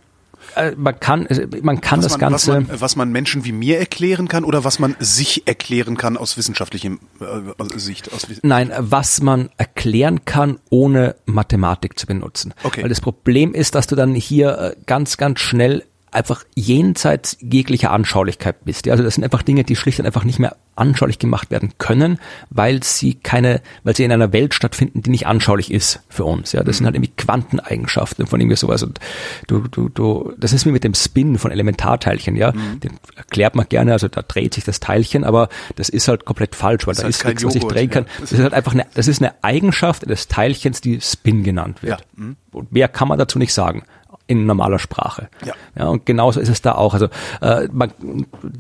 man 0.77 0.99
kann, 1.01 1.29
man 1.63 1.81
kann 1.81 1.99
was 1.99 2.05
das 2.05 2.13
man, 2.13 2.21
Ganze. 2.21 2.49
Was 2.49 2.69
man, 2.69 2.81
was 2.81 2.97
man, 2.97 3.13
Menschen 3.13 3.45
wie 3.45 3.53
mir 3.53 3.79
erklären 3.79 4.29
kann 4.29 4.45
oder 4.45 4.65
was 4.65 4.79
man 4.79 4.97
sich 4.99 5.47
erklären 5.47 5.97
kann 5.97 6.17
aus 6.17 6.37
wissenschaftlichem 6.37 7.01
äh, 7.21 7.79
Sicht? 7.79 8.13
Aus 8.13 8.27
Nein, 8.43 8.73
was 8.79 9.21
man 9.21 9.51
erklären 9.57 10.25
kann, 10.25 10.59
ohne 10.71 11.17
Mathematik 11.27 11.99
zu 11.99 12.07
benutzen. 12.07 12.55
Okay. 12.65 12.83
Weil 12.83 12.89
das 12.89 13.01
Problem 13.01 13.55
ist, 13.55 13.75
dass 13.75 13.87
du 13.87 13.97
dann 13.97 14.15
hier 14.15 14.59
äh, 14.59 14.77
ganz, 14.87 15.17
ganz 15.17 15.41
schnell 15.41 15.85
einfach 16.17 16.45
jenseits 16.55 17.37
jeglicher 17.41 17.91
Anschaulichkeit 17.91 18.65
bist. 18.65 18.89
Also 18.89 19.05
das 19.05 19.15
sind 19.15 19.25
einfach 19.25 19.43
Dinge, 19.43 19.65
die 19.65 19.77
schlicht 19.77 20.01
und 20.01 20.07
einfach 20.07 20.25
nicht 20.25 20.39
mehr 20.39 20.57
anschaulich 20.75 21.19
gemacht 21.19 21.51
werden 21.51 21.73
können, 21.79 22.19
weil 22.51 22.83
sie 22.83 23.15
keine, 23.15 23.63
weil 23.85 23.95
sie 23.95 24.05
in 24.05 24.13
einer 24.13 24.33
Welt 24.33 24.55
stattfinden, 24.55 25.03
die 25.03 25.11
nicht 25.11 25.27
anschaulich 25.27 25.71
ist 25.71 26.01
für 26.09 26.25
uns. 26.25 26.53
Ja, 26.53 26.63
das 26.63 26.79
sind 26.79 26.87
halt 26.87 26.97
irgendwie 26.97 27.13
Quanteneigenschaften 27.17 28.27
von 28.27 28.41
irgendwie 28.41 28.57
sowas. 28.57 28.83
Und 28.83 28.99
du, 29.47 29.61
du, 29.69 29.89
du, 29.89 30.33
das 30.39 30.53
ist 30.53 30.67
wie 30.67 30.73
mit 30.73 30.85
dem 30.85 30.95
Spin 30.95 31.39
von 31.39 31.51
Elementarteilchen. 31.51 32.37
Ja, 32.37 32.53
mhm. 32.53 32.81
den 32.81 32.93
erklärt 33.17 33.55
man 33.55 33.69
gerne. 33.69 33.93
Also 33.93 34.09
da 34.09 34.23
dreht 34.23 34.55
sich 34.55 34.65
das 34.65 34.81
Teilchen, 34.81 35.25
aber 35.25 35.49
das 35.77 35.89
ist 35.89 36.09
halt 36.09 36.25
komplett 36.25 36.55
falsch, 36.55 36.87
weil 36.87 36.95
das 36.95 37.03
da 37.03 37.09
ist, 37.09 37.25
nichts, 37.25 37.45
was 37.45 37.55
ich 37.55 37.65
drehen 37.65 37.91
kann. 37.91 38.05
Ja. 38.05 38.21
Das 38.21 38.33
ist 38.33 38.41
halt 38.41 38.55
einfach 38.55 38.73
eine, 38.73 38.87
das 38.95 39.09
ist 39.09 39.23
eine 39.23 39.35
Eigenschaft 39.43 40.09
des 40.09 40.29
Teilchens, 40.29 40.81
die 40.81 41.01
Spin 41.01 41.43
genannt 41.43 41.83
wird. 41.83 42.01
Ja. 42.01 42.07
Mhm. 42.25 42.37
Und 42.53 42.73
mehr 42.73 42.89
kann 42.89 43.09
man 43.09 43.19
dazu 43.19 43.39
nicht 43.39 43.53
sagen 43.53 43.83
in 44.27 44.47
normaler 44.47 44.79
Sprache. 44.79 45.29
Ja. 45.45 45.55
ja 45.79 45.87
und 45.87 46.07
genauso 46.07 46.41
ist 46.41 46.49
es 46.49 46.63
da 46.63 46.73
auch. 46.73 46.95
Also 46.95 47.09
äh, 47.41 47.69
man, 47.73 47.93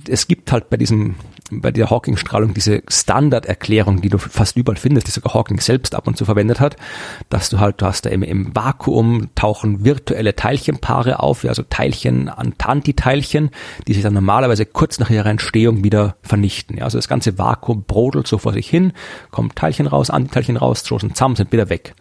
es 0.09 0.29
gibt 0.29 0.53
halt 0.53 0.71
bei 0.71 0.77
diesem 0.77 1.17
bei 1.51 1.71
der 1.71 1.91
Hawking-Strahlung 1.91 2.55
diese 2.55 2.83
Standarderklärung, 2.89 4.01
die 4.01 4.09
du 4.09 4.19
fast 4.19 4.57
überall 4.57 4.77
findest, 4.77 5.07
die 5.07 5.13
sogar 5.13 5.35
Hawking 5.35 5.61
selbst 5.61 5.95
ab 5.95 6.07
und 6.07 6.17
zu 6.17 6.25
verwendet 6.25 6.61
hat, 6.61 6.77
dass 7.29 7.51
du 7.51 7.61
halt, 7.61 7.81
du 7.81 7.87
hast 7.87 8.07
da 8.07 8.11
im, 8.11 8.23
im 8.23 8.55
Vakuum 8.55 9.29
tauchen 9.35 9.85
virtuelle 9.85 10.35
Teilchenpaare 10.35 11.21
auf, 11.21 11.45
also 11.45 11.63
Teilchen 11.63 12.29
an 12.29 12.55
Antiteilchen, 12.59 13.51
die 13.87 13.95
sich 13.95 14.03
dann 14.03 14.15
normalerweise 14.15 14.67
kurz 14.67 14.99
nach 14.99 15.11
ihrer 15.11 15.31
Entstehung 15.31 15.85
wieder 15.85 16.17
vernichten. 16.23 16.79
Ja, 16.79 16.85
also 16.85 16.99
das 16.99 17.09
ganze 17.09 17.39
Vakuum 17.39 17.85
brodelt 17.85 18.27
so 18.27 18.39
vor 18.39 18.53
sich 18.53 18.69
hin, 18.69 18.93
kommt 19.31 19.57
Teilchen 19.57 19.87
raus, 19.87 20.11
Antiteilchen 20.11 20.57
raus, 20.57 20.81
stoßen 20.81 21.15
zusammen, 21.15 21.37
sind 21.37 21.53
wieder 21.53 21.71
weg. 21.71 21.95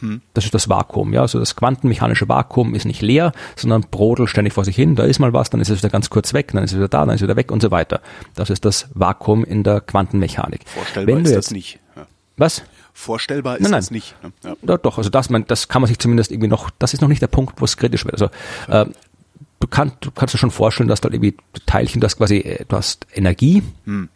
Hm. 0.00 0.20
Das 0.34 0.44
ist 0.44 0.54
das 0.54 0.68
Vakuum, 0.68 1.12
ja. 1.12 1.22
Also 1.22 1.38
das 1.38 1.56
quantenmechanische 1.56 2.28
Vakuum 2.28 2.74
ist 2.74 2.84
nicht 2.84 3.02
leer, 3.02 3.32
sondern 3.56 3.82
brodelt 3.90 4.28
ständig 4.28 4.52
vor 4.52 4.64
sich 4.64 4.76
hin. 4.76 4.96
Da 4.96 5.04
ist 5.04 5.18
mal 5.18 5.32
was, 5.32 5.50
dann 5.50 5.60
ist 5.60 5.70
es 5.70 5.78
wieder 5.78 5.90
ganz 5.90 6.10
kurz 6.10 6.32
weg, 6.32 6.52
dann 6.52 6.64
ist 6.64 6.72
es 6.72 6.76
wieder 6.76 6.88
da, 6.88 7.00
dann 7.00 7.10
ist 7.10 7.16
es 7.16 7.22
wieder 7.22 7.36
weg 7.36 7.50
und 7.50 7.62
so 7.62 7.70
weiter. 7.70 8.00
Das 8.34 8.50
ist 8.50 8.64
das 8.64 8.88
Vakuum 8.94 9.44
in 9.44 9.62
der 9.62 9.80
Quantenmechanik. 9.80 10.62
Vorstellbar 10.66 11.16
Wenn 11.16 11.24
ist 11.24 11.30
jetzt, 11.30 11.46
das 11.46 11.50
nicht. 11.50 11.78
Ja. 11.96 12.06
Was? 12.36 12.62
Vorstellbar 12.92 13.56
ist 13.56 13.62
nein, 13.62 13.70
nein. 13.72 13.78
das 13.78 13.90
nicht. 13.90 14.14
Ne? 14.22 14.32
Ja. 14.44 14.56
ja. 14.62 14.76
Doch, 14.78 14.98
also 14.98 15.10
das, 15.10 15.30
man, 15.30 15.46
das 15.46 15.68
kann 15.68 15.82
man 15.82 15.88
sich 15.88 15.98
zumindest 15.98 16.30
irgendwie 16.32 16.48
noch, 16.48 16.70
das 16.78 16.94
ist 16.94 17.00
noch 17.00 17.08
nicht 17.08 17.22
der 17.22 17.28
Punkt, 17.28 17.60
wo 17.60 17.64
es 17.64 17.76
kritisch 17.76 18.04
wird. 18.04 18.14
Also 18.14 18.30
ja. 18.68 18.82
äh, 18.82 18.86
du, 19.60 19.66
kannst, 19.68 19.96
du 20.00 20.10
kannst 20.10 20.34
dir 20.34 20.38
schon 20.38 20.50
vorstellen, 20.50 20.88
dass 20.88 21.00
da 21.00 21.08
irgendwie 21.08 21.36
Teilchen, 21.66 22.00
du 22.00 22.06
hast 22.06 22.16
quasi, 22.16 22.38
äh, 22.38 22.64
du 22.66 22.76
hast 22.76 23.06
Energie, 23.14 23.62
hm. 23.84 24.08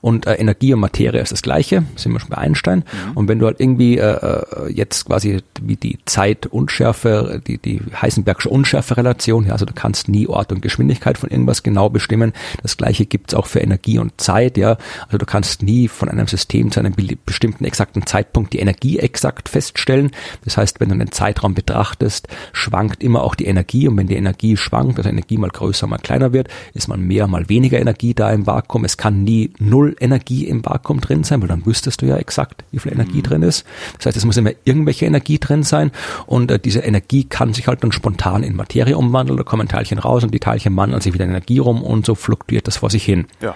Und 0.00 0.26
äh, 0.26 0.34
Energie 0.34 0.74
und 0.74 0.80
Materie 0.80 1.20
ist 1.20 1.32
das 1.32 1.42
Gleiche, 1.42 1.84
sind 1.96 2.12
wir 2.12 2.20
schon 2.20 2.30
bei 2.30 2.38
Einstein. 2.38 2.78
Mhm. 2.78 3.16
Und 3.16 3.28
wenn 3.28 3.38
du 3.38 3.46
halt 3.46 3.60
irgendwie 3.60 3.98
äh, 3.98 4.02
äh 4.02 4.72
jetzt 4.72 5.06
quasi 5.06 5.42
wie 5.60 5.76
die 5.76 5.98
Zeit-Unschärfe, 6.04 7.40
die, 7.46 7.58
die 7.58 7.80
Heisenbergsche 8.00 8.48
Unschärfe-Relation, 8.48 9.46
ja, 9.46 9.52
also 9.52 9.66
du 9.66 9.74
kannst 9.74 10.08
nie 10.08 10.26
Ort 10.26 10.52
und 10.52 10.62
Geschwindigkeit 10.62 11.18
von 11.18 11.30
irgendwas 11.30 11.62
genau 11.62 11.88
bestimmen. 11.88 12.32
Das 12.62 12.76
Gleiche 12.76 13.06
gibt's 13.06 13.34
auch 13.34 13.46
für 13.46 13.60
Energie 13.60 13.98
und 13.98 14.20
Zeit, 14.20 14.56
ja. 14.56 14.76
Also 15.06 15.18
du 15.18 15.26
kannst 15.26 15.62
nie 15.62 15.88
von 15.88 16.08
einem 16.08 16.26
System 16.26 16.70
zu 16.70 16.80
einem 16.80 16.94
bestimmten 17.24 17.64
exakten 17.64 18.06
Zeitpunkt 18.06 18.52
die 18.52 18.58
Energie 18.58 18.98
exakt 18.98 19.48
feststellen. 19.48 20.10
Das 20.44 20.56
heißt, 20.56 20.80
wenn 20.80 20.88
du 20.88 20.94
einen 20.94 21.12
Zeitraum 21.12 21.54
betrachtest, 21.54 22.28
schwankt 22.52 23.02
immer 23.02 23.22
auch 23.22 23.34
die 23.34 23.46
Energie. 23.46 23.88
Und 23.88 23.96
wenn 23.96 24.06
die 24.06 24.16
Energie 24.16 24.56
schwankt, 24.56 24.98
also 24.98 25.08
Energie 25.08 25.38
mal 25.38 25.50
größer, 25.50 25.86
mal 25.86 25.98
kleiner 25.98 26.32
wird, 26.32 26.48
ist 26.72 26.88
mal 26.88 26.98
mehr, 26.98 27.26
mal 27.26 27.48
weniger 27.48 27.78
Energie 27.78 28.14
da 28.14 28.30
im 28.32 28.46
Vakuum. 28.46 28.84
Es 28.84 28.96
kann 28.96 29.24
nie 29.24 29.52
null 29.58 29.96
Energie 30.00 30.46
im 30.46 30.64
Vakuum 30.64 31.00
drin 31.00 31.24
sein, 31.24 31.40
weil 31.40 31.48
dann 31.48 31.66
wüsstest 31.66 32.02
du 32.02 32.06
ja 32.06 32.16
exakt, 32.16 32.64
wie 32.70 32.78
viel 32.78 32.92
Energie 32.92 33.18
mhm. 33.18 33.22
drin 33.22 33.42
ist. 33.42 33.64
Das 33.96 34.06
heißt, 34.06 34.16
es 34.16 34.24
muss 34.24 34.36
immer 34.36 34.52
irgendwelche 34.64 35.06
Energie 35.06 35.38
drin 35.38 35.62
sein 35.62 35.90
und 36.26 36.50
äh, 36.50 36.58
diese 36.58 36.80
Energie 36.80 37.24
kann 37.24 37.54
sich 37.54 37.68
halt 37.68 37.82
dann 37.82 37.92
spontan 37.92 38.42
in 38.42 38.56
Materie 38.56 38.96
umwandeln, 38.96 39.36
da 39.36 39.44
kommen 39.44 39.68
Teilchen 39.68 39.98
raus 39.98 40.24
und 40.24 40.32
die 40.32 40.40
Teilchen 40.40 40.76
wandeln 40.76 41.00
sich 41.00 41.12
wieder 41.14 41.24
in 41.24 41.30
Energie 41.30 41.58
rum 41.58 41.82
und 41.82 42.06
so 42.06 42.14
fluktuiert 42.14 42.66
das 42.66 42.78
vor 42.78 42.90
sich 42.90 43.04
hin. 43.04 43.26
Ja. 43.40 43.54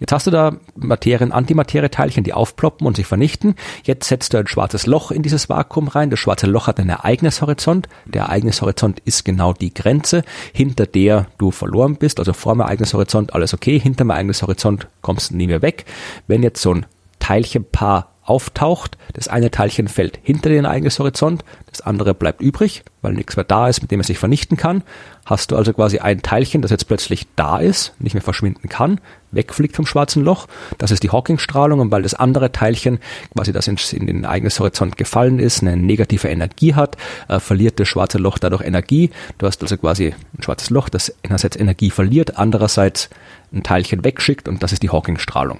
Jetzt 0.00 0.12
hast 0.12 0.26
du 0.26 0.30
da 0.30 0.56
Materien, 0.74 1.32
Antimaterie-Teilchen, 1.32 2.24
die 2.24 2.32
aufploppen 2.32 2.86
und 2.86 2.96
sich 2.96 3.06
vernichten. 3.06 3.54
Jetzt 3.84 4.08
setzt 4.08 4.32
du 4.32 4.38
ein 4.38 4.46
schwarzes 4.46 4.86
Loch 4.86 5.10
in 5.10 5.22
dieses 5.22 5.48
Vakuum 5.48 5.88
rein. 5.88 6.10
Das 6.10 6.20
schwarze 6.20 6.46
Loch 6.46 6.66
hat 6.66 6.80
einen 6.80 6.90
Ereignishorizont. 6.90 7.88
Der 8.04 8.22
Ereignishorizont 8.22 9.00
ist 9.00 9.24
genau 9.24 9.52
die 9.52 9.72
Grenze, 9.72 10.22
hinter 10.52 10.86
der 10.86 11.26
du 11.38 11.50
verloren 11.50 11.96
bist. 11.96 12.18
Also 12.18 12.32
vor 12.32 12.54
dem 12.54 12.60
Ereignishorizont 12.60 13.34
alles 13.34 13.54
okay, 13.54 13.78
hinter 13.78 14.04
dem 14.04 14.10
Ereignishorizont 14.10 14.88
kommst 15.00 15.30
du 15.30 15.36
nie 15.36 15.46
mehr 15.46 15.62
weg. 15.62 15.84
Wenn 16.26 16.42
jetzt 16.42 16.62
so 16.62 16.74
ein 16.74 16.86
Teilchenpaar 17.18 18.14
auftaucht. 18.24 18.96
Das 19.12 19.28
eine 19.28 19.50
Teilchen 19.50 19.88
fällt 19.88 20.18
hinter 20.22 20.48
den 20.48 20.64
Ereignishorizont, 20.64 21.44
das 21.74 21.80
andere 21.86 22.14
bleibt 22.14 22.40
übrig, 22.40 22.84
weil 23.02 23.14
nichts 23.14 23.36
mehr 23.36 23.44
da 23.44 23.68
ist, 23.68 23.82
mit 23.82 23.90
dem 23.90 24.00
es 24.00 24.06
sich 24.06 24.18
vernichten 24.18 24.56
kann. 24.56 24.82
Hast 25.26 25.50
du 25.50 25.56
also 25.56 25.72
quasi 25.72 25.98
ein 25.98 26.22
Teilchen, 26.22 26.62
das 26.62 26.70
jetzt 26.70 26.86
plötzlich 26.86 27.26
da 27.34 27.58
ist, 27.58 27.94
nicht 27.98 28.14
mehr 28.14 28.22
verschwinden 28.22 28.68
kann, 28.68 29.00
wegfliegt 29.32 29.74
vom 29.74 29.86
schwarzen 29.86 30.22
Loch. 30.22 30.46
Das 30.78 30.90
ist 30.90 31.02
die 31.02 31.10
Hawking-Strahlung 31.10 31.80
und 31.80 31.90
weil 31.90 32.02
das 32.02 32.14
andere 32.14 32.52
Teilchen, 32.52 33.00
quasi 33.34 33.52
das 33.52 33.66
in, 33.66 34.06
den 34.06 34.24
Ereignishorizont 34.24 34.96
gefallen 34.96 35.38
ist, 35.38 35.62
eine 35.62 35.76
negative 35.76 36.28
Energie 36.28 36.74
hat, 36.74 36.96
äh, 37.28 37.40
verliert 37.40 37.80
das 37.80 37.88
schwarze 37.88 38.18
Loch 38.18 38.38
dadurch 38.38 38.62
Energie. 38.62 39.10
Du 39.38 39.46
hast 39.46 39.62
also 39.62 39.76
quasi 39.76 40.14
ein 40.38 40.42
schwarzes 40.42 40.70
Loch, 40.70 40.88
das 40.88 41.12
einerseits 41.24 41.56
Energie 41.56 41.90
verliert, 41.90 42.38
andererseits 42.38 43.10
ein 43.52 43.62
Teilchen 43.62 44.04
wegschickt 44.04 44.46
und 44.46 44.62
das 44.62 44.72
ist 44.72 44.82
die 44.82 44.90
Hawking-Strahlung. 44.90 45.58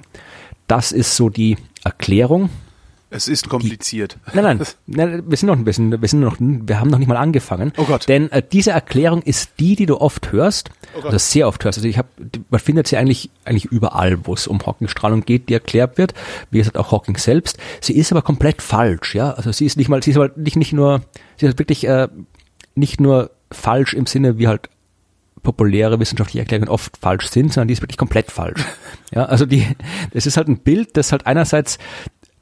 Das 0.69 0.93
ist 0.93 1.17
so 1.17 1.29
die 1.29 1.57
Erklärung. 1.83 2.51
Es 3.15 3.29
ist 3.29 3.49
kompliziert. 3.49 4.19
Nein, 4.33 4.61
nein, 4.87 5.23
wir 5.25 5.37
sind 5.37 5.47
noch 5.47 5.57
ein 5.57 5.65
bisschen, 5.65 6.03
wir 6.03 6.09
sind 6.09 6.19
noch, 6.19 6.37
wir 6.41 6.81
haben 6.81 6.91
noch 6.91 6.99
nicht 6.99 7.07
mal 7.07 7.17
angefangen. 7.17 7.73
Oh 7.77 7.85
Gott. 7.85 8.09
Denn 8.09 8.31
äh, 8.33 8.43
diese 8.43 8.73
Erklärung 8.73 9.23
ist 9.23 9.53
die, 9.61 9.77
die 9.77 9.87
du 9.87 10.01
oft 10.01 10.33
hörst, 10.33 10.71
oh 10.97 11.07
also 11.07 11.19
sehr 11.19 11.47
oft 11.47 11.65
hörst. 11.65 11.79
Also 11.79 11.89
ich 11.89 11.97
habe, 11.97 12.09
man 12.51 12.59
findet 12.59 12.89
sie 12.89 12.97
eigentlich 12.97 13.31
eigentlich 13.45 13.67
überall, 13.67 14.27
wo 14.27 14.35
es 14.35 14.49
um 14.49 14.59
Hawking-Strahlung 14.59 15.25
geht, 15.25 15.49
die 15.49 15.55
erklärt 15.55 15.97
wird. 15.97 16.13
Wie 16.51 16.59
gesagt, 16.59 16.77
auch 16.77 16.91
Hawking 16.91 17.17
selbst. 17.17 17.57
Sie 17.81 17.97
ist 17.97 18.11
aber 18.11 18.23
komplett 18.23 18.63
falsch, 18.63 19.15
ja. 19.15 19.31
Also 19.31 19.53
sie 19.53 19.67
ist 19.67 19.77
nicht 19.77 19.89
mal, 19.89 20.03
sie 20.03 20.11
ist 20.11 20.17
aber 20.17 20.33
nicht 20.35 20.57
nicht 20.57 20.73
nur, 20.73 21.03
sie 21.37 21.47
ist 21.47 21.59
wirklich 21.61 21.87
äh, 21.87 22.09
nicht 22.75 23.01
nur 23.01 23.31
falsch 23.53 23.95
im 23.95 24.07
Sinne 24.07 24.39
wie 24.39 24.49
halt 24.49 24.69
populäre 25.45 26.01
wissenschaftliche 26.01 26.41
Erklärungen 26.41 26.69
oft 26.69 26.97
falsch 26.97 27.29
sind, 27.29 27.53
sondern 27.53 27.69
die 27.69 27.75
ist 27.75 27.83
wirklich 27.83 27.99
komplett 27.99 28.33
falsch. 28.33 28.65
Ja, 29.15 29.27
also 29.27 29.47
die, 29.47 29.65
das 30.13 30.27
ist 30.27 30.37
halt 30.37 30.49
ein 30.49 30.59
Bild, 30.59 30.97
das 30.97 31.13
halt 31.13 31.25
einerseits 31.25 31.79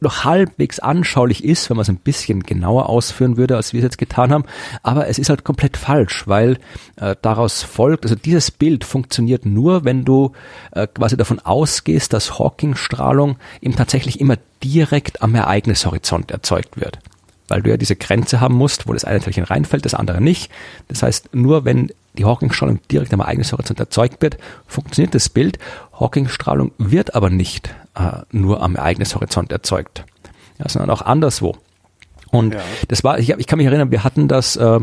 noch 0.03 0.25
halbwegs 0.25 0.79
anschaulich 0.79 1.45
ist, 1.45 1.71
wenn 1.71 1.77
man 1.77 1.83
es 1.83 1.89
ein 1.89 1.97
bisschen 1.97 2.43
genauer 2.43 2.89
ausführen 2.89 3.37
würde, 3.37 3.57
als 3.57 3.73
wir 3.73 3.81
es 3.81 3.85
jetzt 3.85 3.99
getan 3.99 4.33
haben. 4.33 4.45
Aber 4.83 5.09
es 5.09 5.19
ist 5.19 5.29
halt 5.29 5.45
komplett 5.45 5.77
falsch, 5.77 6.27
weil 6.27 6.59
äh, 6.97 7.17
daraus 7.23 7.63
folgt, 7.63 8.05
also 8.05 8.15
dieses 8.15 8.51
Bild 8.51 8.85
funktioniert 8.85 9.47
nur, 9.47 9.85
wenn 9.85 10.05
du 10.05 10.33
äh, 10.73 10.87
quasi 10.87 11.17
davon 11.17 11.39
ausgehst, 11.39 12.13
dass 12.13 12.39
Hawking-Strahlung 12.39 13.37
eben 13.61 13.77
tatsächlich 13.77 14.21
immer 14.21 14.37
direkt 14.63 15.23
am 15.23 15.35
Ereignishorizont 15.35 16.31
erzeugt 16.31 16.81
wird. 16.81 16.99
Weil 17.49 17.63
du 17.63 17.71
ja 17.71 17.77
diese 17.77 17.97
Grenze 17.97 18.41
haben 18.41 18.55
musst, 18.55 18.89
wo 18.89 18.93
das 18.93 19.05
eine 19.05 19.21
Teilchen 19.21 19.45
reinfällt, 19.45 19.85
das 19.85 19.95
andere 19.95 20.21
nicht. 20.21 20.51
Das 20.89 21.03
heißt, 21.03 21.35
nur 21.35 21.65
wenn 21.65 21.91
die 22.15 22.25
Hawking-Strahlung 22.25 22.81
direkt 22.91 23.13
am 23.13 23.21
Ereignishorizont 23.21 23.81
erzeugt 23.81 24.23
wird, 24.23 24.39
funktioniert 24.67 25.15
das 25.15 25.29
Bild. 25.29 25.59
Hawking-Strahlung 25.99 26.73
wird 26.79 27.15
aber 27.15 27.31
nicht 27.31 27.75
äh, 27.95 28.23
nur 28.31 28.63
am 28.63 28.77
Ereignishorizont 28.77 29.53
erzeugt, 29.53 30.05
ja, 30.59 30.69
sondern 30.69 30.91
auch 30.91 31.03
anderswo. 31.03 31.57
Und 32.31 32.55
ja. 32.55 32.61
das 32.89 33.05
war, 33.05 33.19
ich, 33.19 33.29
ich, 33.31 33.47
kann 33.47 33.59
mich 33.59 33.67
erinnern, 33.67 33.91
wir 33.91 34.05
hatten 34.05 34.27
das 34.27 34.57
äh, 34.57 34.81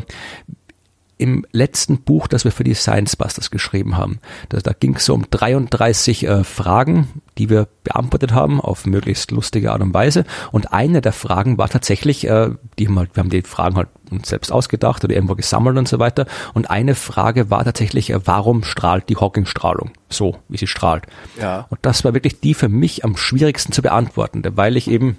im 1.20 1.45
letzten 1.51 2.01
Buch, 2.01 2.28
das 2.28 2.45
wir 2.45 2.51
für 2.51 2.63
die 2.63 2.74
Science 2.74 3.17
Busters 3.17 3.51
geschrieben 3.51 3.97
haben. 3.97 4.20
Da, 4.47 4.59
da 4.59 4.72
ging 4.72 4.95
es 4.95 5.05
so 5.05 5.13
um 5.13 5.30
33 5.30 6.26
äh, 6.26 6.43
Fragen, 6.45 7.09
die 7.38 7.49
wir 7.49 7.67
beantwortet 7.84 8.32
haben 8.32 8.61
auf 8.61 8.86
möglichst 8.86 9.32
lustige 9.32 9.74
Art 9.74 9.82
und 9.82 9.93
Weise. 9.93 10.24
Und 10.53 10.72
eine 10.72 11.01
der 11.01 11.11
Fragen 11.11 11.57
war 11.57 11.67
tatsächlich, 11.67 12.26
äh, 12.26 12.51
die 12.80 12.88
haben 12.88 12.97
halt, 12.97 13.15
wir 13.15 13.22
haben 13.22 13.30
die 13.30 13.41
Fragen 13.41 13.76
halt 13.76 13.89
uns 14.09 14.30
selbst 14.30 14.49
ausgedacht 14.49 15.03
oder 15.03 15.13
irgendwo 15.13 15.36
gesammelt 15.36 15.78
und 15.78 15.89
so 15.89 15.99
weiter. 15.99 16.26
Und 16.53 16.70
eine 16.70 16.95
Frage 16.95 17.49
war 17.49 17.65
tatsächlich, 17.65 18.11
äh, 18.11 18.26
warum 18.26 18.63
strahlt 18.63 19.09
die 19.09 19.17
Hawking-Strahlung 19.17 19.91
so, 20.07 20.38
wie 20.47 20.57
sie 20.57 20.67
strahlt? 20.67 21.03
Ja. 21.39 21.67
Und 21.70 21.80
das 21.82 22.05
war 22.05 22.13
wirklich 22.13 22.39
die 22.39 22.53
für 22.53 22.70
mich 22.70 23.03
am 23.03 23.17
schwierigsten 23.17 23.74
zu 23.74 23.82
beantworten, 23.82 24.41
weil 24.55 24.78
ich 24.78 24.89
eben, 24.89 25.17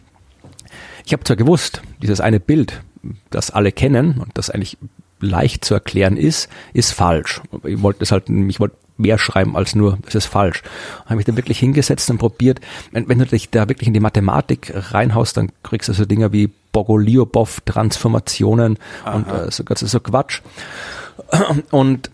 ich 1.05 1.13
habe 1.13 1.25
zwar 1.25 1.37
gewusst, 1.37 1.83
dieses 2.01 2.23
eine 2.23 2.41
Bild, 2.41 2.81
das 3.29 3.51
alle 3.51 3.71
kennen 3.71 4.19
und 4.19 4.31
das 4.39 4.49
eigentlich 4.49 4.79
leicht 5.21 5.65
zu 5.65 5.75
erklären 5.75 6.17
ist, 6.17 6.49
ist 6.73 6.93
falsch. 6.93 7.41
Ich 7.65 7.83
wollte 7.83 8.03
es 8.03 8.13
halt, 8.13 8.29
ich 8.29 8.61
wollte 8.61 8.77
mehr 9.01 9.19
schreiben 9.19 9.57
als 9.57 9.75
nur, 9.75 9.99
es 10.07 10.15
ist 10.15 10.27
falsch. 10.27 10.63
Habe 11.07 11.17
mich 11.17 11.25
dann 11.25 11.37
wirklich 11.37 11.59
hingesetzt 11.59 12.11
und 12.11 12.19
probiert, 12.19 12.61
wenn, 12.93 13.09
wenn, 13.09 13.19
du 13.19 13.27
dich 13.27 13.51
da 13.51 13.69
wirklich 13.69 13.89
in 13.89 13.95
die 13.95 14.01
Mathematik 14.01 14.73
reinhaust, 14.75 15.37
dann 15.37 15.51
kriegst 15.63 15.89
du 15.89 15.93
so 15.93 16.05
Dinge 16.05 16.33
wie 16.33 16.51
Bogoliubov 16.73 17.63
Transformationen 17.65 18.79
Aha. 19.05 19.15
und 19.15 19.29
äh, 19.29 19.51
so, 19.51 19.65
so, 19.75 19.87
so 19.87 20.01
Quatsch. 20.01 20.43
Und 21.71 22.11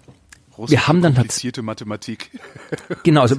Russisch 0.56 0.70
wir 0.70 0.88
haben 0.88 1.02
dann 1.02 1.14
komplizierte 1.14 1.62
Mathematik. 1.62 2.30
genau, 3.02 3.20
also 3.20 3.36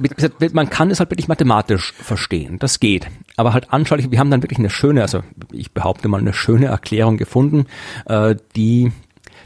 man 0.52 0.70
kann 0.70 0.90
es 0.90 1.00
halt 1.00 1.10
wirklich 1.10 1.26
mathematisch 1.26 1.92
verstehen. 1.94 2.58
Das 2.60 2.78
geht. 2.78 3.08
Aber 3.36 3.54
halt 3.54 3.72
anschaulich, 3.72 4.10
wir 4.10 4.20
haben 4.20 4.30
dann 4.30 4.42
wirklich 4.42 4.58
eine 4.58 4.70
schöne, 4.70 5.02
also 5.02 5.22
ich 5.50 5.72
behaupte 5.72 6.06
mal 6.06 6.20
eine 6.20 6.32
schöne 6.32 6.66
Erklärung 6.66 7.16
gefunden, 7.16 7.66
äh, 8.06 8.36
die 8.54 8.92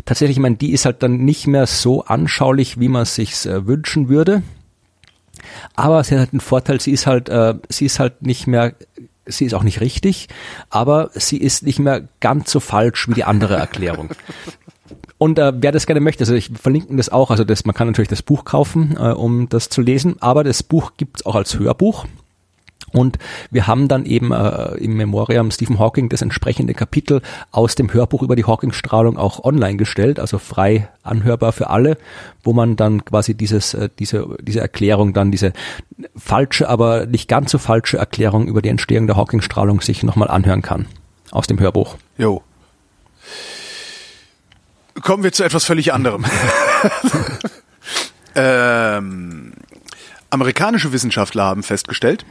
tatsächlich, 0.05 0.37
ich 0.37 0.43
meine, 0.43 0.57
die 0.57 0.73
ist 0.73 0.85
halt 0.85 1.03
dann 1.03 1.19
nicht 1.19 1.47
mehr 1.47 1.67
so 1.67 2.05
anschaulich, 2.05 2.81
wie 2.81 2.89
man 2.89 3.03
es 3.03 3.15
sich 3.15 3.47
äh, 3.47 3.67
wünschen 3.67 4.09
würde. 4.09 4.43
Aber 5.75 6.03
sie 6.05 6.15
hat 6.15 6.21
halt 6.21 6.33
einen 6.33 6.41
Vorteil, 6.41 6.81
sie 6.81 6.93
ist 6.93 7.07
halt, 7.07 7.29
äh, 7.29 7.55
sie 7.69 7.87
ist 7.87 7.99
halt 7.99 8.23
nicht 8.23 8.47
mehr, 8.47 8.75
sie 9.27 9.45
ist 9.45 9.55
auch 9.55 9.63
nicht 9.63 9.81
richtig, 9.81 10.29
aber 10.71 11.11
sie 11.15 11.39
ist 11.39 11.65
nicht 11.65 11.79
mehr 11.79 12.09
ganz 12.21 12.51
so 12.51 12.61
falsch 12.61 13.09
wie 13.09 13.15
die 13.15 13.25
andere 13.25 13.57
Erklärung. 13.57 14.11
Und 15.19 15.39
äh, 15.39 15.53
wer 15.55 15.71
das 15.71 15.87
gerne 15.87 16.01
möchte, 16.01 16.23
also 16.23 16.35
ich 16.35 16.51
verlinke 16.61 16.95
das 16.97 17.09
auch, 17.09 17.31
also 17.31 17.45
das, 17.45 17.65
man 17.65 17.75
kann 17.75 17.87
natürlich 17.87 18.09
das 18.09 18.23
Buch 18.23 18.45
kaufen, 18.45 18.97
äh, 18.99 19.13
um 19.13 19.49
das 19.49 19.69
zu 19.69 19.81
lesen, 19.81 20.17
aber 20.21 20.43
das 20.43 20.63
Buch 20.63 20.93
gibt's 20.97 21.25
auch 21.25 21.37
als 21.37 21.59
Hörbuch. 21.59 22.07
Und 22.93 23.19
wir 23.51 23.67
haben 23.67 23.89
dann 23.89 24.05
eben 24.05 24.33
äh, 24.33 24.75
im 24.77 24.97
Memoriam 24.97 25.51
Stephen 25.51 25.79
Hawking 25.79 26.09
das 26.09 26.23
entsprechende 26.23 26.75
Kapitel 26.75 27.23
aus 27.51 27.75
dem 27.75 27.93
Hörbuch 27.93 28.23
über 28.23 28.37
die 28.37 28.45
Hawking-Strahlung 28.45 29.17
auch 29.17 29.43
online 29.45 29.77
gestellt, 29.77 30.21
also 30.21 30.39
frei 30.39 30.89
anhörbar 31.03 31.53
für 31.53 31.71
alle, 31.71 31.97
wo 32.43 32.53
man 32.53 32.77
dann 32.77 33.05
quasi 33.05 33.35
dieses, 33.35 33.75
äh, 33.75 33.89
diese, 33.99 34.37
diese 34.41 34.61
Erklärung 34.61 35.15
dann, 35.15 35.31
diese 35.31 35.53
falsche, 36.17 36.69
aber 36.69 37.07
nicht 37.07 37.29
ganz 37.29 37.51
so 37.51 37.59
falsche 37.59 37.97
Erklärung 37.97 38.47
über 38.47 38.63
die 38.63 38.69
Entstehung 38.69 39.07
der 39.07 39.17
Hawking-Strahlung 39.17 39.81
sich 39.81 40.03
nochmal 40.03 40.29
anhören 40.29 40.63
kann. 40.63 40.87
Aus 41.31 41.47
dem 41.47 41.59
Hörbuch. 41.59 41.97
Jo. 42.19 42.43
Kommen 45.01 45.25
wir 45.25 45.33
zu 45.33 45.45
etwas 45.45 45.65
völlig 45.65 45.95
anderem. 45.95 46.27
ähm, 48.35 49.53
amerikanische 50.31 50.93
Wissenschaftler 50.93 51.45
haben 51.45 51.63
festgestellt, 51.63 52.25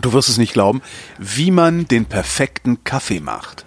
du 0.00 0.12
wirst 0.12 0.28
es 0.28 0.38
nicht 0.38 0.52
glauben, 0.52 0.82
wie 1.18 1.50
man 1.50 1.86
den 1.86 2.06
perfekten 2.06 2.84
Kaffee 2.84 3.20
macht. 3.20 3.64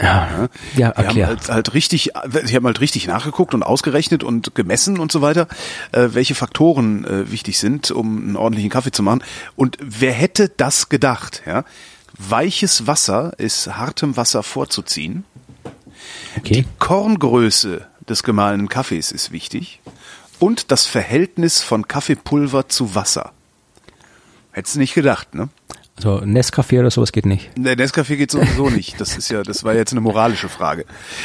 Ja, 0.00 0.48
ja 0.76 0.90
erklär. 0.90 1.26
Halt, 1.26 1.48
halt 1.48 1.74
richtig, 1.74 2.12
ich 2.44 2.54
habe 2.54 2.66
halt 2.66 2.80
richtig 2.80 3.06
nachgeguckt 3.08 3.54
und 3.54 3.62
ausgerechnet 3.62 4.22
und 4.22 4.54
gemessen 4.54 4.98
und 5.00 5.10
so 5.10 5.22
weiter, 5.22 5.48
äh, 5.92 6.08
welche 6.12 6.34
Faktoren 6.36 7.04
äh, 7.04 7.30
wichtig 7.32 7.58
sind, 7.58 7.90
um 7.90 8.18
einen 8.18 8.36
ordentlichen 8.36 8.70
Kaffee 8.70 8.92
zu 8.92 9.02
machen. 9.02 9.24
Und 9.56 9.76
wer 9.80 10.12
hätte 10.12 10.50
das 10.50 10.88
gedacht? 10.88 11.42
Ja, 11.46 11.64
weiches 12.16 12.86
Wasser 12.86 13.32
ist 13.38 13.76
hartem 13.76 14.16
Wasser 14.16 14.42
vorzuziehen. 14.42 15.24
Okay. 16.36 16.54
Die 16.54 16.64
Korngröße 16.78 17.86
des 18.08 18.22
gemahlenen 18.22 18.68
Kaffees 18.68 19.10
ist 19.10 19.32
wichtig 19.32 19.80
und 20.38 20.70
das 20.70 20.86
Verhältnis 20.86 21.60
von 21.60 21.88
Kaffeepulver 21.88 22.68
zu 22.68 22.94
Wasser. 22.94 23.32
Hättest 24.58 24.74
du 24.74 24.80
nicht 24.80 24.94
gedacht, 24.94 25.36
ne? 25.36 25.50
Also 25.98 26.18
Nescafé 26.18 26.80
oder 26.80 26.90
sowas 26.90 27.12
geht 27.12 27.26
nicht. 27.26 27.50
Nee, 27.56 27.72
Nescafé 27.72 28.16
geht 28.16 28.32
sowieso 28.32 28.70
nicht. 28.70 29.00
Das 29.00 29.16
ist 29.16 29.30
ja, 29.30 29.44
das 29.44 29.62
war 29.62 29.74
jetzt 29.74 29.92
eine 29.92 30.00
moralische 30.00 30.48
Frage. 30.48 30.84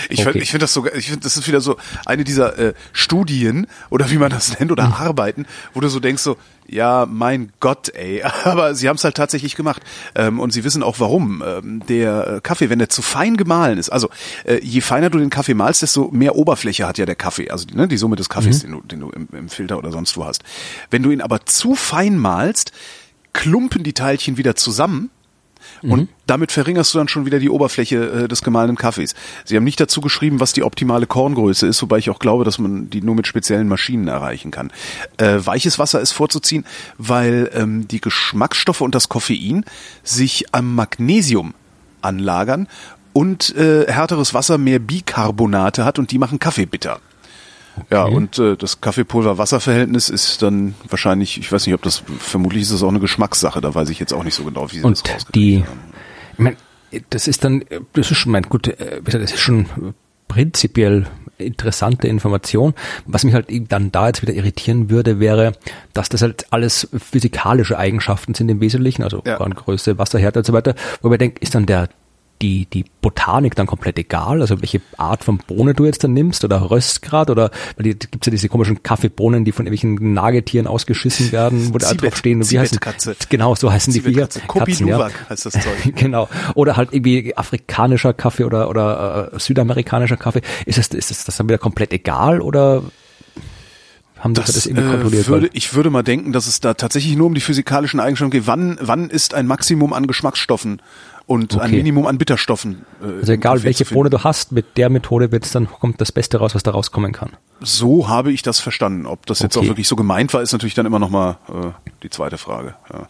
Ich, 0.10 0.20
okay. 0.26 0.42
finde 0.42 0.60
das 0.60 0.74
sogar, 0.74 0.94
ich 0.94 1.06
finde, 1.06 1.22
das 1.22 1.36
ist 1.36 1.48
wieder 1.48 1.62
so 1.62 1.78
eine 2.06 2.24
dieser 2.24 2.58
äh, 2.60 2.74
Studien 2.92 3.66
oder 3.90 4.12
wie 4.12 4.18
man 4.18 4.30
das 4.30 4.60
nennt 4.60 4.72
oder 4.72 4.86
mhm. 4.86 4.94
Arbeiten, 4.94 5.46
wo 5.74 5.80
du 5.80 5.90
so 5.90 6.00
denkst 6.00 6.22
so, 6.22 6.38
ja, 6.68 7.08
mein 7.08 7.52
Gott, 7.60 7.90
ey. 7.90 8.24
Aber 8.44 8.76
sie 8.76 8.88
haben 8.88 8.96
es 8.96 9.04
halt 9.04 9.16
tatsächlich 9.16 9.56
gemacht. 9.56 9.82
Ähm, 10.16 10.40
und 10.40 10.54
sie 10.54 10.64
wissen 10.64 10.84
auch 10.84 11.00
warum. 11.00 11.44
Ähm, 11.46 11.84
der 11.88 12.28
äh, 12.28 12.42
Kaffee, 12.42 12.70
wenn 12.70 12.80
der 12.80 12.90
zu 12.90 13.02
fein 13.02 13.36
gemahlen 13.36 13.80
ist, 13.80 13.90
also 13.90 14.10
äh, 14.44 14.60
je 14.62 14.82
feiner 14.82 15.10
du 15.10 15.18
den 15.18 15.32
Kaffee 15.32 15.56
malst, 15.56 15.82
desto 15.82 16.10
mehr 16.12 16.36
Oberfläche 16.36 16.88
hat 16.88 17.00
ja 17.00 17.08
der 17.08 17.16
Kaffee. 17.16 17.50
Also 17.50 17.66
ne, 17.74 17.88
die 17.88 17.98
Summe 17.98 18.16
des 18.16 18.30
Kaffees, 18.30 18.64
mhm. 18.64 18.68
den 18.68 18.72
du, 18.72 18.88
den 18.88 19.00
du 19.02 19.10
im, 19.10 19.28
im 19.32 19.50
Filter 19.50 19.78
oder 19.78 19.92
sonst 19.92 20.18
wo 20.18 20.26
hast. 20.26 20.44
Wenn 20.92 21.04
du 21.04 21.12
ihn 21.12 21.22
aber 21.22 21.46
zu 21.46 21.76
fein 21.76 22.18
malst, 22.18 22.72
klumpen 23.34 23.84
die 23.84 23.94
Teilchen 23.94 24.38
wieder 24.38 24.56
zusammen 24.56 25.10
und 25.82 26.02
mhm. 26.02 26.10
damit 26.28 26.52
verringerst 26.52 26.94
du 26.94 26.98
dann 26.98 27.08
schon 27.08 27.26
wieder 27.26 27.40
die 27.40 27.50
Oberfläche 27.50 28.24
äh, 28.24 28.28
des 28.28 28.42
gemahlenen 28.42 28.78
Kaffees. 28.78 29.16
Sie 29.46 29.56
haben 29.56 29.64
nicht 29.64 29.80
dazu 29.80 30.02
geschrieben, 30.02 30.40
was 30.40 30.54
die 30.54 30.64
optimale 30.64 31.08
Korngröße 31.08 31.68
ist, 31.68 31.82
wobei 31.82 31.98
ich 31.98 32.10
auch 32.10 32.20
glaube, 32.20 32.44
dass 32.44 32.60
man 32.60 32.90
die 32.90 33.02
nur 33.02 33.16
mit 33.16 33.28
speziellen 33.28 33.68
Maschinen 33.68 34.08
erreichen 34.08 34.52
kann. 34.52 34.72
Äh, 35.18 35.40
weiches 35.40 35.80
Wasser 35.80 36.02
ist 36.02 36.12
vorzuziehen, 36.12 36.66
weil 36.98 37.50
ähm, 37.54 37.88
die 37.88 38.02
Geschmacksstoffe 38.02 38.82
und 38.82 38.96
das 38.96 39.10
Koffein 39.10 39.66
sich 40.04 40.54
am 40.54 40.76
Magnesium 40.76 41.54
anlagern 42.02 42.68
und 43.14 43.56
äh, 43.56 43.86
härteres 43.92 44.34
Wasser 44.34 44.58
mehr 44.58 44.80
Bicarbonate 44.80 45.86
hat 45.86 46.00
und 46.00 46.12
die 46.12 46.18
machen 46.18 46.40
Kaffee 46.40 46.66
bitter. 46.66 47.00
Okay. 47.76 47.88
Ja, 47.92 48.04
und 48.04 48.38
äh, 48.38 48.56
das 48.56 48.82
Kaffeepulver-Wasser-Verhältnis 48.82 50.10
ist 50.10 50.42
dann 50.42 50.76
wahrscheinlich, 50.90 51.40
ich 51.40 51.52
weiß 51.52 51.66
nicht, 51.66 51.74
ob 51.74 51.82
das, 51.82 52.04
vermutlich 52.20 52.64
ist 52.64 52.72
das 52.72 52.84
auch 52.84 52.90
eine 52.90 53.00
Geschmackssache, 53.00 53.62
da 53.62 53.74
weiß 53.74 53.90
ich 53.90 54.00
jetzt 54.00 54.14
auch 54.14 54.24
nicht 54.24 54.36
so 54.36 54.44
genau, 54.44 54.72
wie 54.72 54.78
sie 54.78 54.84
und 54.84 55.04
das 55.04 55.14
rausgekriegt 55.14 55.36
die, 55.36 55.64
haben. 55.66 55.80
Ich 56.34 56.40
mein, 56.40 56.58
das 57.10 57.28
ist 57.28 57.44
dann, 57.44 57.64
das 57.94 58.12
ist 58.12 58.18
schon, 58.18 58.32
mein, 58.32 58.44
gut, 58.44 58.68
äh, 58.68 59.02
das 59.04 59.32
ist 59.32 59.40
schon 59.40 59.94
prinzipiell 60.28 61.08
interessante 61.38 62.08
Information. 62.08 62.74
Was 63.06 63.24
mich 63.24 63.34
halt 63.34 63.48
dann 63.72 63.92
da 63.92 64.08
jetzt 64.08 64.22
wieder 64.22 64.34
irritieren 64.34 64.90
würde, 64.90 65.20
wäre, 65.20 65.54
dass 65.94 66.10
das 66.10 66.22
halt 66.22 66.46
alles 66.52 66.88
physikalische 66.96 67.78
Eigenschaften 67.78 68.34
sind 68.34 68.50
im 68.50 68.62
Wesentlichen, 68.62 69.04
also 69.04 69.22
ja. 69.26 69.38
Größe, 69.38 69.98
Wasserhärte 69.98 70.40
und 70.40 70.46
so 70.46 70.54
weiter, 70.54 70.76
wo 71.02 71.10
man 71.10 71.20
denkt, 71.20 71.40
ist 71.40 71.56
dann 71.56 71.66
der 71.66 71.90
die, 72.44 72.66
die 72.66 72.84
Botanik 73.02 73.56
dann 73.56 73.68
komplett 73.68 73.98
egal, 73.98 74.42
also 74.42 74.60
welche 74.62 74.82
Art 74.98 75.24
von 75.24 75.38
Bohne 75.38 75.74
du 75.74 75.86
jetzt 75.86 76.04
dann 76.04 76.12
nimmst 76.14 76.44
oder 76.44 76.70
Röstgrad 76.70 77.30
oder 77.30 77.52
weil 77.78 77.84
die, 77.84 77.92
gibt's 77.92 78.28
ja 78.28 78.32
diese 78.32 78.50
komischen 78.50 78.84
Kaffeebohnen, 78.84 79.46
die 79.46 79.54
von 79.54 79.66
irgendwelchen 79.66 80.14
Nagetieren 80.14 80.68
ausgeschissen 80.68 81.32
werden, 81.32 81.74
wo 81.74 81.78
da 81.78 81.94
drauf 81.94 82.18
stehen, 82.18 82.42
wie 82.52 82.60
heißen 82.60 82.82
Genau, 83.30 83.56
so 83.56 83.72
heißen 83.72 83.94
die 83.94 84.02
Viecher. 84.02 84.28
Katzen, 84.28 84.88
ja. 84.88 85.10
heißt 85.30 85.46
das 85.46 85.54
Zeug. 85.54 85.64
genau. 85.96 86.28
Oder 86.54 86.76
halt 86.76 86.90
irgendwie 86.92 87.36
afrikanischer 87.38 88.14
Kaffee 88.14 88.44
oder 88.44 88.70
oder 88.70 89.32
äh, 89.34 89.40
südamerikanischer 89.40 90.18
Kaffee. 90.18 90.42
Ist 90.66 90.78
das 90.78 90.88
ist 90.90 91.12
das, 91.12 91.24
das 91.24 91.38
dann 91.38 91.48
wieder 91.48 91.60
komplett 91.60 91.94
egal 91.94 92.42
oder 92.42 92.84
haben 94.24 94.34
das, 94.34 94.54
das 94.54 94.66
irgendwie 94.66 94.86
äh, 94.86 94.92
kontrolliert? 94.92 95.28
Äh, 95.28 95.30
würde, 95.30 95.50
ich 95.54 95.74
würde 95.74 95.90
mal 95.90 96.04
denken, 96.04 96.32
dass 96.32 96.48
es 96.48 96.62
da 96.62 96.74
tatsächlich 96.74 97.16
nur 97.18 97.28
um 97.28 97.34
die 97.34 97.42
physikalischen 97.42 98.00
Eigenschaften 98.00 98.32
geht. 98.32 98.48
Wann, 98.48 98.78
wann 98.82 99.10
ist 99.10 99.34
ein 99.34 99.48
Maximum 99.48 99.92
an 99.92 100.08
Geschmacksstoffen 100.08 100.82
und 101.26 101.56
okay. 101.56 101.64
ein 101.64 101.72
Minimum 101.72 102.08
an 102.08 102.18
Bitterstoffen. 102.18 102.86
Äh, 103.02 103.20
also 103.20 103.34
egal 103.34 103.64
welche 103.64 103.86
Bohne 103.86 104.10
du 104.10 104.24
hast, 104.24 104.52
mit 104.54 104.78
der 104.78 104.90
Methode 104.90 105.32
wird's 105.32 105.52
dann 105.52 105.68
kommt 105.68 106.00
das 106.00 106.12
Beste 106.12 106.38
raus, 106.38 106.56
was 106.56 106.64
da 106.64 106.72
rauskommen 106.72 107.12
kann. 107.12 107.32
So 107.60 108.08
habe 108.08 108.32
ich 108.32 108.42
das 108.42 108.60
verstanden. 108.60 109.06
Ob 109.06 109.26
das 109.26 109.40
okay. 109.40 109.46
jetzt 109.46 109.58
auch 109.58 109.64
wirklich 109.64 109.88
so 109.88 109.96
gemeint 109.96 110.34
war, 110.34 110.42
ist 110.42 110.54
natürlich 110.54 110.74
dann 110.74 110.86
immer 110.86 111.00
noch 111.00 111.10
mal 111.10 111.38
äh, 111.50 111.72
die 112.02 112.10
zweite 112.10 112.38
Frage. 112.38 112.76
Ja. 112.92 113.08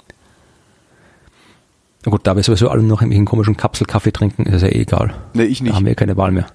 Na 2.05 2.11
gut, 2.11 2.21
da 2.27 2.35
wir 2.35 2.43
sowieso 2.43 2.69
alle 2.69 2.83
noch 2.83 3.01
irgendwelchen 3.01 3.25
komischen 3.25 3.55
Kapselkaffee 3.55 4.11
trinken, 4.11 4.45
ist 4.45 4.55
es 4.55 4.61
ja 4.63 4.67
eh 4.67 4.81
egal. 4.81 5.13
Nee, 5.33 5.43
ich 5.43 5.59
Da 5.59 5.65
nicht. 5.65 5.75
haben 5.75 5.85
wir 5.85 5.95
keine 5.95 6.17
Wahl 6.17 6.31
mehr. 6.31 6.47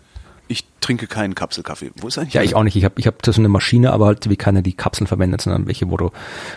Ich 0.48 0.64
trinke 0.80 1.06
keinen 1.06 1.34
Kapselkaffee. 1.34 1.90
Wo 1.96 2.08
ist 2.08 2.18
eigentlich? 2.18 2.34
Ja, 2.34 2.42
ich 2.42 2.54
auch 2.54 2.62
nicht. 2.62 2.74
Ich 2.74 2.84
habe 2.84 2.94
ich 2.98 3.06
hab 3.06 3.24
so 3.24 3.32
eine 3.32 3.48
Maschine, 3.48 3.92
aber 3.92 4.06
halt 4.06 4.28
wie 4.30 4.36
keine, 4.36 4.62
die 4.62 4.72
Kapseln 4.72 5.06
verwendet, 5.06 5.42
sondern 5.42 5.66
welche, 5.66 5.90
wo 5.90 5.96
du, 5.96 6.10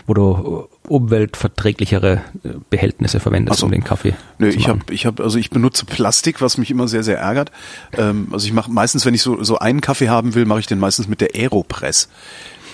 wo 0.06 0.14
du 0.14 0.68
äh, 0.70 0.88
umweltverträglichere 0.88 2.22
äh, 2.42 2.48
Behältnisse 2.70 3.20
verwendest, 3.20 3.60
so. 3.60 3.66
um 3.66 3.72
den 3.72 3.84
Kaffee 3.84 4.14
Nö, 4.38 4.50
zu 4.50 4.58
ich 4.58 4.68
habe, 4.68 4.80
ich 4.90 5.06
habe, 5.06 5.22
also 5.22 5.38
ich 5.38 5.50
benutze 5.50 5.84
Plastik, 5.84 6.40
was 6.40 6.56
mich 6.58 6.70
immer 6.70 6.88
sehr, 6.88 7.02
sehr 7.02 7.18
ärgert. 7.18 7.52
Ähm, 7.96 8.28
also 8.32 8.46
ich 8.46 8.52
mache 8.52 8.70
meistens, 8.70 9.04
wenn 9.04 9.14
ich 9.14 9.22
so 9.22 9.42
so 9.42 9.58
einen 9.58 9.80
Kaffee 9.80 10.08
haben 10.08 10.34
will, 10.34 10.46
mache 10.46 10.60
ich 10.60 10.66
den 10.66 10.78
meistens 10.78 11.08
mit 11.08 11.20
der 11.20 11.34
Aeropress, 11.34 12.08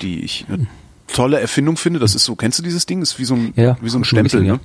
die 0.03 0.21
ich 0.21 0.47
eine 0.49 0.67
tolle 1.13 1.41
Erfindung 1.41 1.77
finde. 1.77 1.99
Das 1.99 2.15
ist 2.15 2.25
so, 2.25 2.37
kennst 2.37 2.59
du 2.59 2.63
dieses 2.63 2.87
Ding? 2.87 3.03
Ist 3.03 3.19
wie 3.19 3.25
so 3.25 3.35
ein, 3.35 3.53
Ja, 3.57 3.77
wie 3.81 3.89
so 3.89 3.99
ein 3.99 4.03
ein 4.03 4.03
bisschen, 4.03 4.29
Stempel, 4.29 4.47
ja. 4.47 4.61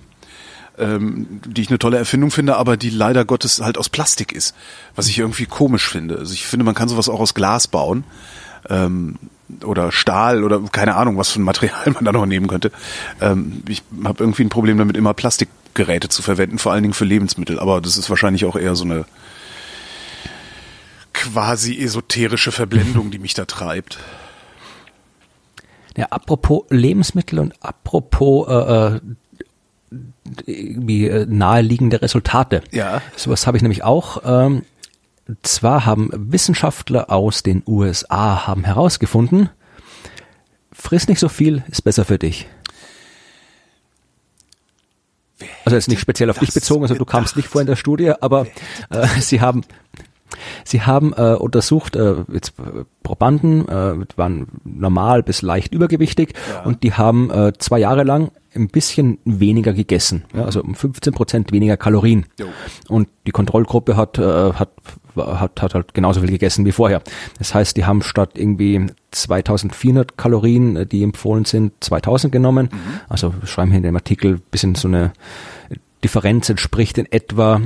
Ähm, 0.76 1.40
die 1.46 1.62
ich 1.62 1.70
eine 1.70 1.78
tolle 1.78 1.98
Erfindung 1.98 2.32
finde, 2.32 2.56
aber 2.56 2.78
die 2.78 2.90
leider 2.90 3.26
Gottes 3.26 3.62
halt 3.62 3.78
aus 3.78 3.90
Plastik 3.90 4.32
ist, 4.32 4.56
was 4.96 5.08
ich 5.08 5.20
irgendwie 5.20 5.46
komisch 5.46 5.88
finde. 5.88 6.18
Also 6.18 6.34
ich 6.34 6.48
finde, 6.48 6.66
man 6.66 6.74
kann 6.74 6.90
sowas 6.90 7.10
auch 7.10 7.20
aus 7.20 7.36
Glas 7.36 7.68
bauen 7.68 8.06
ähm, 8.70 9.20
oder 9.64 9.92
Stahl 9.92 10.44
oder 10.44 10.60
keine 10.72 10.96
Ahnung, 10.96 11.16
was 11.18 11.30
für 11.30 11.40
ein 11.40 11.44
Material 11.44 11.92
man 11.94 12.06
da 12.06 12.12
noch 12.12 12.26
nehmen 12.26 12.48
könnte. 12.48 12.72
Ähm, 13.22 13.62
ich 13.68 13.84
habe 14.04 14.24
irgendwie 14.24 14.46
ein 14.46 14.50
Problem 14.50 14.80
damit, 14.80 14.98
immer 14.98 15.14
Plastikgeräte 15.14 16.10
zu 16.10 16.24
verwenden, 16.24 16.58
vor 16.58 16.72
allen 16.72 16.82
Dingen 16.82 16.96
für 16.96 17.06
Lebensmittel. 17.06 17.60
Aber 17.60 17.80
das 17.80 17.98
ist 17.98 18.10
wahrscheinlich 18.10 18.46
auch 18.46 18.56
eher 18.56 18.76
so 18.76 18.86
eine 18.86 19.06
quasi 21.14 21.80
esoterische 21.80 22.52
Verblendung, 22.52 23.12
die 23.12 23.20
mich 23.20 23.36
da 23.36 23.46
treibt. 23.46 24.00
Ja, 25.96 26.08
apropos 26.08 26.64
Lebensmittel 26.70 27.38
und 27.38 27.54
apropos 27.64 28.48
äh, 28.50 28.96
äh, 28.96 29.02
irgendwie 30.46 31.08
äh, 31.08 31.26
naheliegende 31.28 32.02
Resultate. 32.02 32.62
Ja. 32.72 33.02
Sowas 33.16 33.48
habe 33.48 33.58
ich 33.58 33.64
nämlich 33.64 33.84
auch. 33.84 34.22
Ähm, 34.26 34.64
zwar 35.42 35.86
haben 35.86 36.10
Wissenschaftler 36.14 37.10
aus 37.10 37.44
den 37.44 37.64
USA 37.66 38.46
haben 38.46 38.64
herausgefunden, 38.64 39.50
friss 40.72 41.08
nicht 41.08 41.20
so 41.20 41.30
viel, 41.30 41.64
ist 41.70 41.84
besser 41.84 42.06
für 42.06 42.20
dich. 42.20 42.48
Also 45.66 45.76
jetzt 45.76 45.88
nicht 45.88 46.00
speziell 46.00 46.30
auf 46.30 46.40
dich 46.40 46.54
bezogen, 46.54 46.84
also 46.84 46.96
du 46.96 47.06
kamst 47.06 47.36
nicht 47.36 47.48
vor 47.48 47.62
in 47.62 47.68
der 47.68 47.76
Studie, 47.76 48.12
aber 48.20 48.48
äh, 48.90 49.08
sie 49.20 49.42
haben 49.42 49.64
Sie 50.64 50.82
haben 50.82 51.14
äh, 51.14 51.36
untersucht, 51.36 51.96
äh, 51.96 52.16
jetzt 52.32 52.54
äh, 52.60 52.86
Probanden 53.04 53.68
äh, 53.68 54.06
waren 54.16 54.48
normal 54.64 55.24
bis 55.24 55.42
leicht 55.42 55.74
übergewichtig 55.74 56.34
und 56.64 56.84
die 56.84 56.94
haben 56.94 57.30
äh, 57.32 57.54
zwei 57.58 57.80
Jahre 57.80 58.04
lang 58.04 58.32
ein 58.56 58.68
bisschen 58.68 59.18
weniger 59.26 59.74
gegessen, 59.74 60.26
ja, 60.34 60.46
also 60.46 60.62
um 60.62 60.76
15 60.76 61.14
Prozent 61.14 61.52
weniger 61.52 61.78
Kalorien. 61.78 62.26
Jo. 62.40 62.48
Und 62.88 63.08
die 63.26 63.32
Kontrollgruppe 63.32 63.98
hat, 63.98 64.18
äh, 64.20 64.54
hat, 64.54 64.70
hat, 65.16 65.62
hat 65.62 65.74
halt 65.74 65.94
genauso 65.94 66.22
viel 66.22 66.30
gegessen 66.30 66.66
wie 66.66 66.72
vorher. 66.72 67.02
Das 67.40 67.54
heißt, 67.54 67.76
die 67.78 67.86
haben 67.86 68.02
statt 68.02 68.32
irgendwie 68.36 68.88
2400 69.12 70.18
Kalorien, 70.18 70.76
äh, 70.76 70.86
die 70.86 71.04
empfohlen 71.04 71.46
sind, 71.46 71.74
2000 71.80 72.32
genommen. 72.32 72.70
Also 73.10 73.34
wir 73.40 73.48
schreiben 73.48 73.72
hier 73.72 73.78
in 73.78 73.84
dem 73.84 73.96
Artikel 73.96 74.40
bisschen 74.52 74.76
so 74.76 74.88
eine 74.88 75.14
Differenz 76.04 76.50
entspricht 76.50 76.98
in 76.98 77.12
etwa 77.12 77.62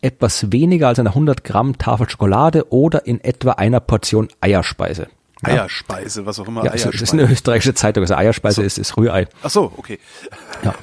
etwas 0.00 0.52
weniger 0.52 0.88
als 0.88 0.98
einer 0.98 1.10
100 1.10 1.44
Gramm 1.44 1.78
Tafel 1.78 2.08
Schokolade 2.08 2.70
oder 2.72 3.06
in 3.06 3.22
etwa 3.22 3.52
einer 3.52 3.80
Portion 3.80 4.28
Eierspeise. 4.40 5.08
Ja. 5.46 5.52
Eierspeise, 5.62 6.26
was 6.26 6.38
auch 6.40 6.48
immer. 6.48 6.64
Ja, 6.64 6.72
also 6.72 6.90
das 6.90 7.00
ist 7.02 7.12
eine 7.12 7.22
österreichische 7.30 7.74
Zeitung. 7.74 8.02
Also 8.02 8.14
Eierspeise 8.16 8.62
ist, 8.62 8.78
ist 8.78 8.96
Rührei. 8.96 9.26
Ach 9.42 9.50
so, 9.50 9.72
okay. 9.76 9.98
Ja. 10.64 10.74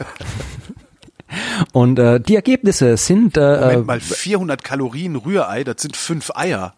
Und 1.74 2.00
äh, 2.00 2.20
die 2.20 2.36
Ergebnisse 2.36 2.96
sind 2.98 3.36
äh, 3.38 3.60
Moment 3.62 3.88
mal, 3.88 4.00
400 4.00 4.64
Kalorien 4.64 5.16
Rührei, 5.16 5.64
das 5.64 5.82
sind 5.82 5.98
fünf 5.98 6.32
Eier. 6.36 6.74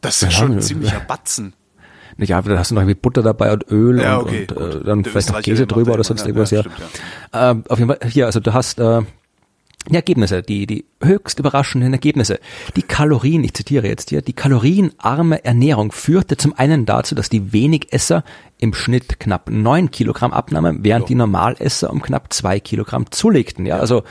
Das 0.00 0.16
ist 0.16 0.22
Ja, 0.22 0.30
schon 0.30 0.52
ein 0.52 0.54
ja. 0.54 0.60
ziemlicher 0.60 1.00
Batzen. 1.00 1.52
ja, 2.16 2.40
da 2.40 2.58
hast 2.58 2.70
du 2.70 2.74
noch 2.74 2.82
irgendwie 2.82 2.98
Butter 2.98 3.22
dabei 3.22 3.52
und 3.52 3.70
Öl 3.70 4.00
Ja, 4.00 4.16
und, 4.16 4.28
okay, 4.28 4.46
und 4.48 4.56
gut. 4.56 4.74
äh, 4.82 4.84
dann 4.84 5.04
vielleicht 5.04 5.30
noch 5.32 5.42
Käse 5.42 5.66
drüber 5.66 5.92
oder 5.92 6.04
sonst 6.04 6.22
irgendwas. 6.26 6.50
ja, 6.52 6.58
Ja, 6.62 6.62
stimmt, 6.70 6.76
Ähm, 7.34 7.64
auf 7.68 7.78
jeden 7.78 7.90
Fall 7.90 8.08
hier, 8.08 8.26
also 8.26 8.40
du 8.40 8.54
hast 8.54 8.78
äh, 8.78 9.02
die 9.88 9.94
Ergebnisse, 9.94 10.42
die, 10.42 10.66
die 10.66 10.84
höchst 11.02 11.38
überraschenden 11.38 11.92
Ergebnisse. 11.92 12.38
Die 12.76 12.82
Kalorien, 12.82 13.42
ich 13.44 13.54
zitiere 13.54 13.88
jetzt 13.88 14.10
hier, 14.10 14.20
die 14.20 14.34
kalorienarme 14.34 15.44
Ernährung 15.44 15.90
führte 15.90 16.36
zum 16.36 16.52
einen 16.52 16.84
dazu, 16.84 17.14
dass 17.14 17.30
die 17.30 17.52
Wenigesser 17.52 18.22
im 18.58 18.74
Schnitt 18.74 19.18
knapp 19.18 19.48
neun 19.50 19.90
Kilogramm 19.90 20.32
abnahmen, 20.32 20.80
während 20.82 21.08
die 21.08 21.14
Normalesser 21.14 21.90
um 21.90 22.02
knapp 22.02 22.32
zwei 22.32 22.60
Kilogramm 22.60 23.10
zulegten. 23.10 23.64
Ja, 23.64 23.78
also 23.78 24.02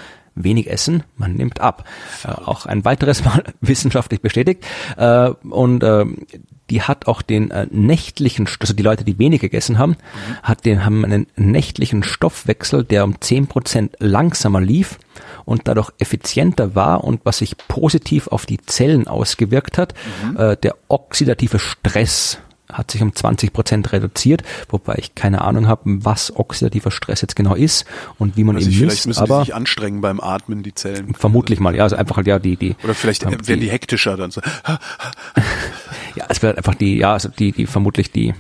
wenig 0.44 0.70
essen, 0.70 1.04
man 1.18 1.34
nimmt 1.34 1.62
ab. 1.62 1.86
Äh, 2.24 2.30
auch 2.30 2.66
ein 2.66 2.86
weiteres 2.86 3.24
Mal 3.26 3.44
wissenschaftlich 3.62 4.22
bestätigt. 4.22 4.66
Äh, 4.98 5.30
und 5.50 5.84
ähm, 5.84 6.26
die 6.70 6.84
hat 6.84 7.08
auch 7.08 7.22
den 7.22 7.52
äh, 7.52 7.68
nächtlichen, 7.72 8.48
also 8.60 8.74
die 8.74 8.84
Leute, 8.84 9.04
die 9.04 9.18
wenig 9.18 9.42
gegessen 9.42 9.78
haben, 9.78 9.96
hat 10.44 10.66
den, 10.66 10.86
haben 10.86 11.04
einen 11.04 11.28
nächtlichen 11.36 12.04
Stoffwechsel, 12.04 12.84
der 12.84 13.04
um 13.04 13.16
10% 13.16 13.92
langsamer 14.00 14.62
lief 14.62 15.00
und 15.46 15.68
dadurch 15.68 15.92
effizienter 15.98 16.76
war 16.76 17.04
und 17.04 17.22
was 17.24 17.40
sich 17.40 17.58
positiv 17.68 18.28
auf 18.28 18.46
die 18.46 18.60
Zellen 18.60 19.08
ausgewirkt 19.08 19.78
hat, 19.78 19.94
äh, 20.38 20.56
der 20.58 20.76
oxidative 20.88 21.60
Stress 21.60 22.40
hat 22.72 22.92
sich 22.92 23.02
um 23.02 23.14
20 23.14 23.52
Prozent 23.52 23.92
reduziert, 23.92 24.44
wobei 24.70 24.96
ich 24.98 25.16
keine 25.16 25.42
Ahnung 25.42 25.68
habe, 25.68 25.82
was 25.86 26.36
oxidativer 26.36 26.92
Stress 26.92 27.22
jetzt 27.22 27.36
genau 27.36 27.56
ist 27.56 27.86
und 28.18 28.38
wie 28.38 28.44
man 28.44 28.56
Also 28.56 28.70
ihn 28.70 28.74
vielleicht 28.74 28.92
misst, 28.92 29.08
müssen 29.08 29.26
die 29.26 29.32
aber 29.32 29.42
sich 29.42 29.56
anstrengen 29.56 30.02
beim 30.02 30.20
Atmen, 30.20 30.64
die 30.64 30.74
Zellen. 30.74 31.14
vermutlich 31.14 31.60
mal, 31.60 31.76
ja, 31.76 31.84
also 31.84 31.96
einfach 31.96 32.18
halt 32.18 32.28
ja 32.28 32.40
die 32.40 32.58
die 32.58 32.76
Oder 32.84 32.94
vielleicht 32.94 33.24
ähm, 33.24 33.34
äh, 33.34 33.48
werden 33.48 33.60
die 33.60 33.72
hektischer 33.72 34.18
dann 34.18 34.32
so. 34.32 34.42
ja, 36.16 36.26
es 36.30 36.42
wird 36.42 36.58
einfach 36.58 36.76
die 36.76 36.98
ja, 36.98 37.14
also 37.14 37.30
die 37.30 37.52
die 37.52 37.66
vermutlich 37.66 38.12
die 38.12 38.34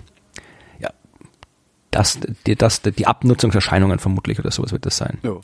ja 0.79 0.89
das 1.91 2.19
die 2.45 2.55
das 2.55 2.81
die 2.81 3.07
Abnutzungserscheinungen 3.07 3.99
vermutlich 3.99 4.39
oder 4.39 4.51
sowas 4.51 4.71
wird 4.71 4.85
das 4.85 4.97
sein. 4.97 5.17
Jo. 5.23 5.41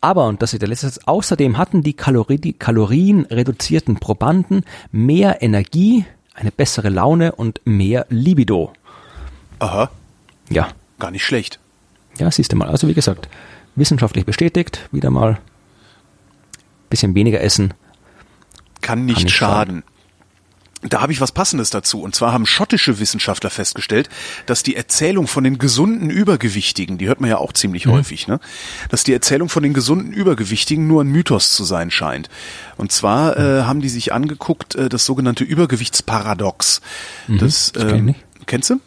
Aber, 0.00 0.26
und 0.26 0.42
das 0.42 0.52
ist 0.52 0.60
der 0.60 0.68
letzte 0.68 0.88
Satz, 0.88 1.04
außerdem 1.06 1.58
hatten 1.58 1.82
die, 1.82 1.94
Kalori 1.94 2.38
die 2.38 2.52
kalorienreduzierten 2.52 3.96
Probanden 3.96 4.62
mehr 4.92 5.42
Energie, 5.42 6.04
eine 6.36 6.52
bessere 6.52 6.88
Laune 6.90 7.32
und 7.32 7.60
mehr 7.64 8.06
Libido. 8.10 8.72
Aha, 9.58 9.90
Ja, 10.50 10.68
gar 10.98 11.10
nicht 11.10 11.24
schlecht. 11.24 11.58
ja, 12.18 12.30
siehst 12.30 12.52
du 12.52 12.56
mal. 12.56 12.68
Also 12.68 12.86
wie 12.88 12.94
gesagt, 12.94 13.28
wissenschaftlich 13.74 14.24
bestätigt, 14.24 14.88
wieder 14.92 15.10
mal 15.10 15.38
bisschen 16.88 17.14
weniger 17.16 17.40
essen. 17.40 17.74
Kann 18.80 19.04
nicht, 19.06 19.24
nicht 19.24 19.34
schaden. 19.34 19.82
Da 20.88 21.00
habe 21.00 21.12
ich 21.12 21.20
was 21.20 21.32
Passendes 21.32 21.70
dazu. 21.70 22.02
Und 22.02 22.14
zwar 22.14 22.32
haben 22.32 22.46
schottische 22.46 22.98
Wissenschaftler 22.98 23.50
festgestellt, 23.50 24.08
dass 24.46 24.62
die 24.62 24.76
Erzählung 24.76 25.26
von 25.26 25.44
den 25.44 25.58
gesunden 25.58 26.10
Übergewichtigen, 26.10 26.98
die 26.98 27.08
hört 27.08 27.20
man 27.20 27.30
ja 27.30 27.38
auch 27.38 27.52
ziemlich 27.52 27.86
häufig, 27.86 28.28
ne? 28.28 28.40
dass 28.88 29.04
die 29.04 29.12
Erzählung 29.12 29.48
von 29.48 29.62
den 29.62 29.74
gesunden 29.74 30.12
Übergewichtigen 30.12 30.86
nur 30.86 31.02
ein 31.02 31.08
Mythos 31.08 31.52
zu 31.52 31.64
sein 31.64 31.90
scheint. 31.90 32.28
Und 32.76 32.92
zwar 32.92 33.36
äh, 33.36 33.62
haben 33.62 33.80
die 33.80 33.88
sich 33.88 34.12
angeguckt, 34.12 34.74
äh, 34.74 34.88
das 34.88 35.04
sogenannte 35.04 35.44
Übergewichtsparadox. 35.44 36.80
Das, 37.28 37.72
das 37.72 37.86
kenn 37.86 38.08
ich 38.08 38.16
ähm, 38.16 38.22
kennst 38.46 38.70
du? 38.70 38.80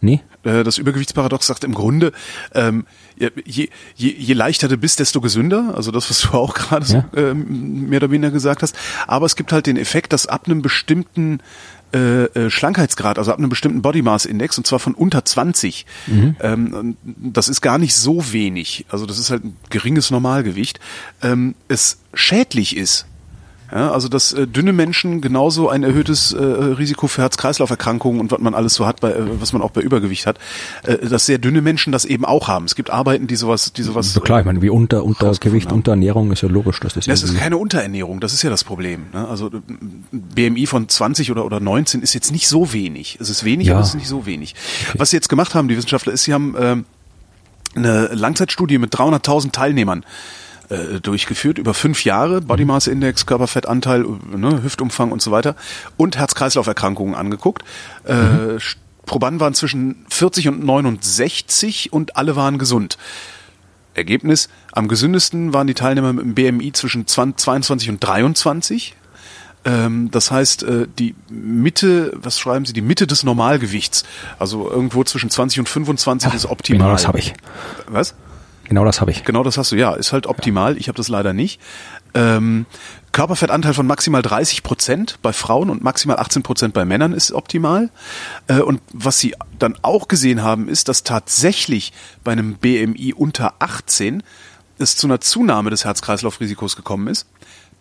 Nee? 0.00 0.20
Äh, 0.44 0.64
Das 0.64 0.78
Übergewichtsparadox 0.78 1.46
sagt 1.46 1.64
im 1.64 1.74
Grunde, 1.74 2.12
ähm, 2.54 2.86
je, 3.16 3.30
je, 3.44 3.68
je 3.96 4.34
leichter 4.34 4.68
du 4.68 4.76
bist, 4.76 4.98
desto 5.00 5.20
gesünder. 5.20 5.74
Also 5.76 5.90
das, 5.90 6.08
was 6.10 6.20
du 6.22 6.28
auch 6.30 6.54
gerade 6.54 6.84
so, 6.86 6.96
Ja. 6.96 7.08
ähm, 7.16 7.88
mehr 7.88 7.98
oder 7.98 8.10
weniger 8.10 8.30
gesagt 8.30 8.62
hast. 8.62 8.74
Aber 9.06 9.26
es 9.26 9.36
gibt 9.36 9.52
halt 9.52 9.66
den 9.66 9.76
Effekt, 9.76 10.12
dass 10.12 10.26
ab 10.26 10.46
einem 10.46 10.62
bestimmten 10.62 11.40
äh, 11.92 12.24
äh, 12.26 12.50
Schlankheitsgrad, 12.50 13.18
also 13.18 13.32
ab 13.32 13.38
einem 13.38 13.48
bestimmten 13.48 13.82
Body 13.82 14.00
Mass 14.02 14.24
Index, 14.24 14.56
und 14.56 14.64
zwar 14.64 14.78
von 14.78 14.94
unter 14.94 15.24
20, 15.24 15.86
ähm, 16.40 16.72
und 16.72 16.96
das 17.34 17.48
ist 17.48 17.62
gar 17.62 17.78
nicht 17.78 17.96
so 17.96 18.32
wenig, 18.32 18.86
also 18.90 19.06
das 19.06 19.18
ist 19.18 19.30
halt 19.30 19.44
ein 19.44 19.56
geringes 19.70 20.12
Normalgewicht, 20.12 20.78
ähm, 21.20 21.56
es 21.66 21.98
schädlich 22.14 22.76
ist. 22.76 23.06
Ja, 23.72 23.92
also 23.92 24.08
dass 24.08 24.32
äh, 24.32 24.46
dünne 24.46 24.72
Menschen 24.72 25.20
genauso 25.20 25.68
ein 25.68 25.84
erhöhtes 25.84 26.32
äh, 26.32 26.42
Risiko 26.42 27.06
für 27.06 27.22
Herz-Kreislauf-Erkrankungen 27.22 28.20
und 28.20 28.32
was 28.32 28.40
man 28.40 28.54
alles 28.54 28.74
so 28.74 28.86
hat, 28.86 29.00
bei, 29.00 29.12
äh, 29.12 29.40
was 29.40 29.52
man 29.52 29.62
auch 29.62 29.70
bei 29.70 29.80
Übergewicht 29.80 30.26
hat, 30.26 30.38
äh, 30.82 30.98
dass 30.98 31.26
sehr 31.26 31.38
dünne 31.38 31.62
Menschen 31.62 31.92
das 31.92 32.04
eben 32.04 32.24
auch 32.24 32.48
haben. 32.48 32.64
Es 32.64 32.74
gibt 32.74 32.90
Arbeiten, 32.90 33.26
die 33.26 33.36
sowas, 33.36 33.72
die 33.72 33.82
sowas. 33.82 34.12
So 34.12 34.20
klar, 34.20 34.40
ich 34.40 34.46
meine, 34.46 34.60
wie 34.62 34.70
unter, 34.70 35.04
unter 35.04 35.26
rausgefunden 35.26 35.52
Gewicht, 35.52 35.68
haben. 35.70 35.76
unter 35.78 35.92
Ernährung 35.92 36.32
ist 36.32 36.42
ja 36.42 36.48
logisch, 36.48 36.80
dass 36.80 36.94
das 36.94 37.06
Das 37.06 37.22
ist 37.22 37.36
keine 37.36 37.56
Unterernährung, 37.58 38.20
das 38.20 38.32
ist 38.32 38.42
ja 38.42 38.50
das 38.50 38.64
Problem. 38.64 39.06
Ne? 39.12 39.28
Also 39.28 39.46
äh, 39.48 39.60
BMI 40.10 40.66
von 40.66 40.88
20 40.88 41.30
oder, 41.30 41.44
oder 41.44 41.60
19 41.60 42.02
ist 42.02 42.14
jetzt 42.14 42.32
nicht 42.32 42.48
so 42.48 42.72
wenig. 42.72 43.18
Es 43.20 43.30
ist 43.30 43.44
wenig, 43.44 43.68
Ja. 43.68 43.74
aber 43.74 43.82
es 43.82 43.90
ist 43.90 43.94
nicht 43.94 44.08
so 44.08 44.26
wenig. 44.26 44.54
Was 44.94 45.10
sie 45.10 45.16
jetzt 45.16 45.28
gemacht 45.28 45.54
haben, 45.54 45.68
die 45.68 45.76
Wissenschaftler, 45.76 46.12
ist, 46.12 46.24
sie 46.24 46.34
haben 46.34 46.54
ähm, 46.58 46.84
eine 47.76 48.06
Langzeitstudie 48.06 48.78
mit 48.78 48.92
300.000 48.94 49.52
Teilnehmern 49.52 50.04
äh, 50.70 51.00
durchgeführt 51.00 51.58
über 51.58 51.74
fünf 51.74 52.04
Jahre, 52.04 52.40
Body 52.40 52.64
Mass 52.64 52.86
Index, 52.86 53.26
Körperfettanteil, 53.26 54.04
ne, 54.36 54.62
Hüftumfang 54.62 55.12
und 55.12 55.20
so 55.20 55.30
weiter 55.30 55.56
und 55.96 56.16
Herz-Kreislauf-Erkrankungen 56.16 57.14
angeguckt. 57.14 57.64
Äh, 58.04 58.58
Probanden 59.06 59.40
waren 59.40 59.54
zwischen 59.54 60.06
40 60.08 60.48
und 60.48 60.64
69 60.64 61.92
und 61.92 62.16
alle 62.16 62.36
waren 62.36 62.58
gesund. 62.58 62.96
Ergebnis, 63.94 64.48
am 64.72 64.86
gesündesten 64.86 65.52
waren 65.52 65.66
die 65.66 65.74
Teilnehmer 65.74 66.12
mit 66.12 66.24
einem 66.24 66.34
BMI 66.34 66.72
zwischen 66.72 67.06
22 67.06 67.90
und 67.90 67.98
23. 67.98 68.94
Ähm, 69.64 70.10
das 70.10 70.30
heißt, 70.30 70.62
äh, 70.62 70.86
die 70.98 71.14
Mitte, 71.28 72.12
was 72.14 72.38
schreiben 72.38 72.64
Sie, 72.64 72.72
die 72.72 72.80
Mitte 72.80 73.06
des 73.06 73.24
Normalgewichts. 73.24 74.04
Also 74.38 74.70
irgendwo 74.70 75.04
zwischen 75.04 75.28
20 75.28 75.60
und 75.60 75.68
25 75.68 76.30
Ach, 76.30 76.34
ist 76.34 76.46
optimal. 76.46 76.78
Genau 76.78 76.92
das 76.92 77.06
habe 77.08 77.18
ich. 77.18 77.34
Was? 77.88 78.14
Genau 78.70 78.84
das 78.84 79.00
habe 79.00 79.10
ich. 79.10 79.24
Genau 79.24 79.42
das 79.42 79.58
hast 79.58 79.72
du, 79.72 79.76
ja. 79.76 79.94
Ist 79.94 80.12
halt 80.12 80.28
optimal. 80.28 80.76
Ich 80.76 80.86
habe 80.86 80.96
das 80.96 81.08
leider 81.08 81.32
nicht. 81.32 81.60
Ähm, 82.14 82.66
Körperfettanteil 83.10 83.74
von 83.74 83.84
maximal 83.84 84.22
30 84.22 84.62
Prozent 84.62 85.18
bei 85.22 85.32
Frauen 85.32 85.70
und 85.70 85.82
maximal 85.82 86.18
18 86.18 86.44
Prozent 86.44 86.72
bei 86.72 86.84
Männern 86.84 87.12
ist 87.12 87.32
optimal. 87.32 87.90
Äh, 88.46 88.60
und 88.60 88.80
was 88.92 89.18
sie 89.18 89.34
dann 89.58 89.76
auch 89.82 90.06
gesehen 90.06 90.44
haben, 90.44 90.68
ist, 90.68 90.86
dass 90.86 91.02
tatsächlich 91.02 91.92
bei 92.22 92.30
einem 92.30 92.58
BMI 92.58 93.12
unter 93.12 93.54
18 93.58 94.22
es 94.78 94.96
zu 94.96 95.08
einer 95.08 95.20
Zunahme 95.20 95.70
des 95.70 95.84
Herz-Kreislauf-Risikos 95.84 96.76
gekommen 96.76 97.08
ist. 97.08 97.26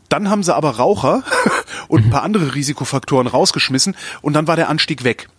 Dann 0.10 0.32
haben 0.32 0.42
sie 0.42 0.56
aber 0.56 0.78
Raucher 0.78 1.22
und 1.88 2.06
ein 2.06 2.10
paar 2.10 2.24
andere 2.24 2.56
Risikofaktoren 2.56 3.28
rausgeschmissen 3.28 3.96
und 4.24 4.34
dann 4.34 4.48
war 4.48 4.56
der 4.56 4.70
Anstieg 4.70 5.04
weg. 5.04 5.30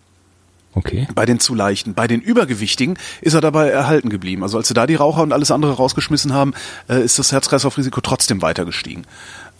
Okay. 0.72 1.08
Bei 1.14 1.26
den 1.26 1.40
zu 1.40 1.54
leichten. 1.54 1.94
Bei 1.94 2.06
den 2.06 2.20
Übergewichtigen 2.20 2.96
ist 3.20 3.34
er 3.34 3.40
dabei 3.40 3.70
erhalten 3.70 4.08
geblieben. 4.08 4.44
Also 4.44 4.56
als 4.56 4.68
sie 4.68 4.74
da 4.74 4.86
die 4.86 4.94
Raucher 4.94 5.22
und 5.22 5.32
alles 5.32 5.50
andere 5.50 5.72
rausgeschmissen 5.72 6.32
haben, 6.32 6.54
äh, 6.88 7.02
ist 7.02 7.18
das 7.18 7.32
Herz-Kreislauf-Risiko 7.32 8.00
trotzdem 8.00 8.40
weiter 8.40 8.64
gestiegen. 8.64 9.04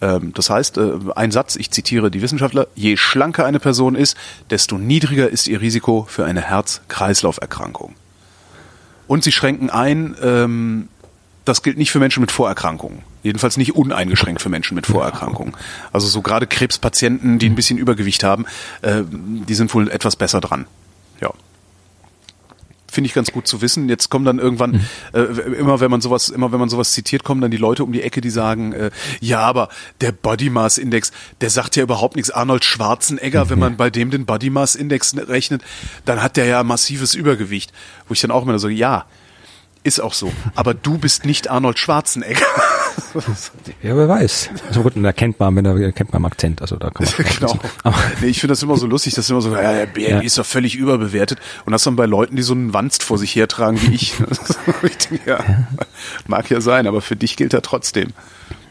Ähm, 0.01 0.31
das 0.33 0.49
heißt, 0.49 0.77
äh, 0.77 0.91
ein 1.15 1.31
Satz, 1.31 1.57
ich 1.57 1.69
zitiere 1.69 2.11
die 2.11 2.21
Wissenschaftler, 2.21 2.67
je 2.75 2.95
schlanker 2.95 3.45
eine 3.45 3.59
Person 3.59 3.95
ist, 3.95 4.15
desto 4.49 4.77
niedriger 4.77 5.29
ist 5.29 5.47
ihr 5.47 5.59
Risiko 5.59 6.05
für 6.07 6.23
eine 6.23 6.41
Herz-Kreislauf-Erkrankung. 6.41 7.95
Und 9.07 9.25
sie 9.25 9.33
schränken 9.33 9.69
ein, 9.69 10.15
ähm, 10.23 10.87
das 11.43 11.61
gilt 11.61 11.77
nicht 11.77 11.91
für 11.91 11.99
Menschen 11.99 12.21
mit 12.21 12.31
Vorerkrankungen. 12.31 12.99
Jedenfalls 13.23 13.57
nicht 13.57 13.75
uneingeschränkt 13.75 14.41
für 14.41 14.49
Menschen 14.49 14.75
mit 14.75 14.87
Vorerkrankungen. 14.87 15.53
Also 15.91 16.07
so 16.07 16.21
gerade 16.21 16.47
Krebspatienten, 16.47 17.37
die 17.37 17.47
ein 17.47 17.55
bisschen 17.55 17.77
Übergewicht 17.77 18.23
haben, 18.23 18.45
äh, 18.81 19.03
die 19.09 19.53
sind 19.55 19.73
wohl 19.73 19.89
etwas 19.89 20.15
besser 20.15 20.39
dran. 20.39 20.65
Ja. 21.21 21.31
Finde 22.91 23.07
ich 23.07 23.13
ganz 23.13 23.31
gut 23.31 23.47
zu 23.47 23.61
wissen. 23.61 23.87
Jetzt 23.87 24.09
kommen 24.09 24.25
dann 24.25 24.37
irgendwann, 24.37 24.85
äh, 25.13 25.21
immer 25.21 25.79
wenn 25.79 25.89
man 25.89 26.01
sowas, 26.01 26.27
immer 26.27 26.51
wenn 26.51 26.59
man 26.59 26.67
sowas 26.67 26.91
zitiert, 26.91 27.23
kommen 27.23 27.39
dann 27.39 27.49
die 27.49 27.57
Leute 27.57 27.85
um 27.85 27.93
die 27.93 28.01
Ecke, 28.01 28.19
die 28.19 28.29
sagen, 28.29 28.73
äh, 28.73 28.91
ja, 29.21 29.39
aber 29.39 29.69
der 30.01 30.11
Body 30.11 30.49
Mass 30.49 30.77
Index, 30.77 31.13
der 31.39 31.49
sagt 31.49 31.77
ja 31.77 31.83
überhaupt 31.83 32.17
nichts. 32.17 32.31
Arnold 32.31 32.65
Schwarzenegger, 32.65 33.49
wenn 33.49 33.59
man 33.59 33.77
bei 33.77 33.89
dem 33.89 34.11
den 34.11 34.25
Body 34.25 34.49
Mass 34.49 34.75
Index 34.75 35.15
rechnet, 35.15 35.61
dann 36.03 36.21
hat 36.21 36.35
der 36.35 36.47
ja 36.47 36.63
massives 36.63 37.15
Übergewicht. 37.15 37.71
Wo 38.09 38.13
ich 38.13 38.19
dann 38.19 38.31
auch 38.31 38.43
immer 38.43 38.59
so, 38.59 38.67
ja, 38.67 39.05
ist 39.83 40.01
auch 40.01 40.13
so. 40.13 40.33
Aber 40.55 40.73
du 40.73 40.97
bist 40.97 41.23
nicht 41.23 41.49
Arnold 41.49 41.79
Schwarzenegger. 41.79 42.45
Ja, 43.83 43.95
wer 43.95 44.07
weiß. 44.07 44.49
Also 44.67 44.81
gut, 44.83 44.95
und 44.95 45.05
erkennt 45.05 45.39
man, 45.39 45.55
wenn 45.55 45.65
er 45.65 45.77
erkennt 45.79 46.13
man 46.13 46.25
Akzent. 46.25 46.61
Also 46.61 46.75
da 46.77 46.89
kann 46.89 47.05
man. 47.05 47.25
genau. 47.39 47.59
Aber, 47.83 47.95
Nee, 48.21 48.27
ich 48.27 48.39
finde 48.39 48.51
das 48.51 48.63
immer 48.63 48.77
so 48.77 48.87
lustig, 48.87 49.13
dass 49.15 49.29
immer 49.29 49.41
so, 49.41 49.53
ja, 49.55 49.73
der 49.73 49.85
BMI 49.87 50.09
Ja. 50.09 50.19
ist 50.19 50.37
doch 50.37 50.45
völlig 50.45 50.75
überbewertet. 50.75 51.39
Und 51.65 51.71
das 51.71 51.83
dann 51.83 51.95
bei 51.95 52.05
Leuten, 52.05 52.35
die 52.35 52.41
so 52.41 52.53
einen 52.53 52.73
Wanst 52.73 53.03
vor 53.03 53.17
sich 53.17 53.35
hertragen 53.35 53.81
wie 53.81 53.95
ich. 53.95 54.13
ich 54.83 54.97
denke, 54.97 55.29
ja, 55.29 55.43
mag 56.27 56.49
ja 56.49 56.61
sein, 56.61 56.87
aber 56.87 57.01
für 57.01 57.15
dich 57.15 57.35
gilt 57.37 57.53
er 57.53 57.61
trotzdem. 57.61 58.09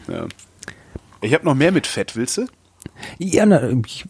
Ja. 0.07 0.25
Ich 1.21 1.33
habe 1.33 1.45
noch 1.45 1.55
mehr 1.55 1.71
mit 1.71 1.87
Fett, 1.87 2.15
willst 2.15 2.37
du? 2.37 2.47
ja, 3.19 3.45
na, 3.45 3.69
ich 3.85 4.05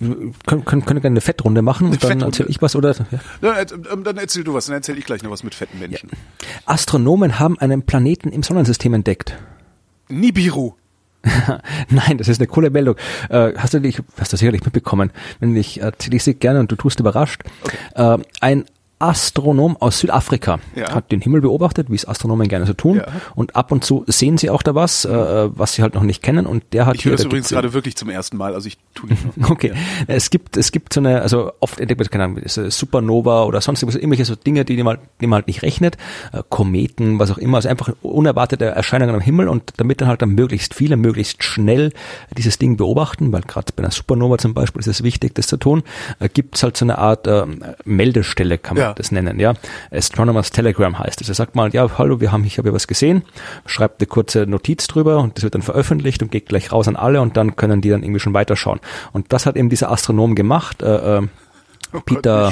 können, 0.45 0.65
können 0.65 0.85
gerne 0.85 1.05
eine 1.05 1.21
Fettrunde 1.21 1.61
machen 1.61 1.89
und 1.89 2.03
dann 2.03 2.21
erzähle 2.21 2.49
ich 2.49 2.61
was 2.61 2.75
oder. 2.75 2.95
Ja. 3.11 3.19
Ja, 3.41 3.53
äh, 3.59 3.65
ähm, 3.91 4.03
dann 4.03 4.17
erzähl 4.17 4.43
du 4.43 4.53
was, 4.53 4.65
dann 4.65 4.75
erzähl 4.75 4.97
ich 4.97 5.05
gleich 5.05 5.23
noch 5.23 5.31
was 5.31 5.43
mit 5.43 5.55
fetten 5.55 5.79
Menschen. 5.79 6.09
Astronomen 6.65 7.39
haben 7.39 7.59
einen 7.59 7.83
Planeten 7.83 8.29
im 8.31 8.43
Sonnensystem 8.43 8.93
entdeckt. 8.93 9.37
Nibiru. 10.11 10.73
Nein, 11.89 12.17
das 12.17 12.27
ist 12.27 12.39
eine 12.39 12.47
coole 12.47 12.69
Meldung. 12.69 12.95
Äh, 13.29 13.53
hast 13.57 13.73
du 13.73 13.79
dich, 13.79 14.01
hast 14.17 14.33
du 14.33 14.37
sicherlich 14.37 14.63
mitbekommen. 14.63 15.11
Wenn 15.39 15.55
ich 15.55 15.81
erzähle 15.81 16.17
ich 16.17 16.23
sie 16.23 16.33
gerne 16.33 16.59
und 16.59 16.71
du 16.71 16.75
tust 16.75 16.99
überrascht. 16.99 17.43
Äh, 17.95 18.17
ein 18.39 18.65
Astronom 19.01 19.77
aus 19.79 19.99
Südafrika 19.99 20.59
Ja. 20.75 20.93
hat 20.93 21.11
den 21.11 21.21
Himmel 21.21 21.41
beobachtet, 21.41 21.89
wie 21.89 21.95
es 21.95 22.07
Astronomen 22.07 22.47
gerne 22.47 22.65
so 22.65 22.73
tun. 22.73 22.97
Ja. 22.97 23.07
Und 23.35 23.55
ab 23.55 23.71
und 23.71 23.83
zu 23.83 24.03
sehen 24.07 24.37
sie 24.37 24.49
auch 24.49 24.61
da 24.63 24.75
was, 24.75 25.05
äh, 25.05 25.09
was 25.11 25.73
sie 25.73 25.81
halt 25.81 25.95
noch 25.95 26.03
nicht 26.03 26.21
kennen. 26.21 26.45
Und 26.45 26.63
der 26.73 26.85
hat 26.85 26.95
Ich 26.95 27.05
höre 27.05 27.11
hier 27.11 27.17
das 27.17 27.21
da 27.23 27.27
übrigens 27.27 27.49
gerade 27.49 27.73
wirklich 27.73 27.95
zum 27.95 28.09
ersten 28.09 28.37
Mal, 28.37 28.53
also 28.53 28.67
ich 28.67 28.77
tue 28.93 29.09
nicht 29.09 29.37
noch. 29.37 29.49
Okay, 29.51 29.73
es 30.07 30.29
gibt 30.29 30.55
es 30.57 30.71
gibt 30.71 30.93
so 30.93 30.99
eine, 31.01 31.21
also 31.21 31.51
oft 31.59 31.79
entdeckt 31.79 31.99
man 31.99 32.09
keine 32.09 32.23
Ahnung, 32.25 32.41
Supernova 32.45 33.43
oder 33.43 33.61
sonst 33.61 33.83
irgendwelche 33.83 34.25
so 34.25 34.35
Dinge, 34.35 34.65
die 34.65 34.81
man, 34.81 34.97
die 35.19 35.27
man 35.27 35.37
halt 35.37 35.47
nicht 35.47 35.61
rechnet, 35.61 35.97
äh, 36.31 36.41
Kometen, 36.49 37.19
was 37.19 37.31
auch 37.31 37.37
immer, 37.37 37.57
also 37.57 37.69
einfach 37.69 37.91
unerwartete 38.01 38.65
Erscheinungen 38.65 39.15
am 39.15 39.21
Himmel 39.21 39.47
und 39.47 39.73
damit 39.77 40.01
dann 40.01 40.07
halt 40.07 40.21
dann 40.21 40.29
möglichst 40.29 40.73
viele, 40.73 40.95
möglichst 40.97 41.43
schnell 41.43 41.91
dieses 42.37 42.57
Ding 42.57 42.77
beobachten, 42.77 43.31
weil 43.31 43.41
gerade 43.41 43.71
bei 43.75 43.83
einer 43.83 43.91
Supernova 43.91 44.37
zum 44.37 44.53
Beispiel 44.53 44.79
ist 44.79 44.87
es 44.87 45.03
wichtig, 45.03 45.35
das 45.35 45.47
zu 45.47 45.57
tun, 45.57 45.83
äh, 46.19 46.29
gibt 46.29 46.55
es 46.55 46.63
halt 46.63 46.77
so 46.77 46.85
eine 46.85 46.97
Art 46.97 47.27
äh, 47.27 47.45
Meldestelle, 47.85 48.57
kann 48.57 48.77
man 48.77 48.83
Ja. 48.85 48.90
Das 48.95 49.11
nennen, 49.11 49.39
ja. 49.39 49.53
Astronomers 49.91 50.51
Telegram 50.51 50.97
heißt 50.97 51.21
es. 51.21 51.29
Er 51.29 51.35
sagt 51.35 51.55
mal, 51.55 51.73
ja, 51.73 51.97
hallo, 51.97 52.19
wir 52.19 52.31
haben, 52.31 52.43
ich 52.43 52.57
habe 52.57 52.69
hier 52.69 52.73
was 52.73 52.87
gesehen, 52.87 53.23
schreibt 53.65 54.01
eine 54.01 54.07
kurze 54.07 54.45
Notiz 54.45 54.87
drüber 54.87 55.19
und 55.19 55.37
das 55.37 55.43
wird 55.43 55.55
dann 55.55 55.61
veröffentlicht 55.61 56.21
und 56.21 56.31
geht 56.31 56.47
gleich 56.47 56.71
raus 56.71 56.87
an 56.87 56.95
alle 56.95 57.21
und 57.21 57.37
dann 57.37 57.55
können 57.55 57.81
die 57.81 57.89
dann 57.89 58.03
irgendwie 58.03 58.19
schon 58.19 58.33
weiterschauen. 58.33 58.79
Und 59.11 59.33
das 59.33 59.45
hat 59.45 59.55
eben 59.55 59.69
dieser 59.69 59.91
Astronom 59.91 60.35
gemacht, 60.35 60.81
äh, 60.81 61.17
äh, 61.19 61.27
Peter. 62.05 62.51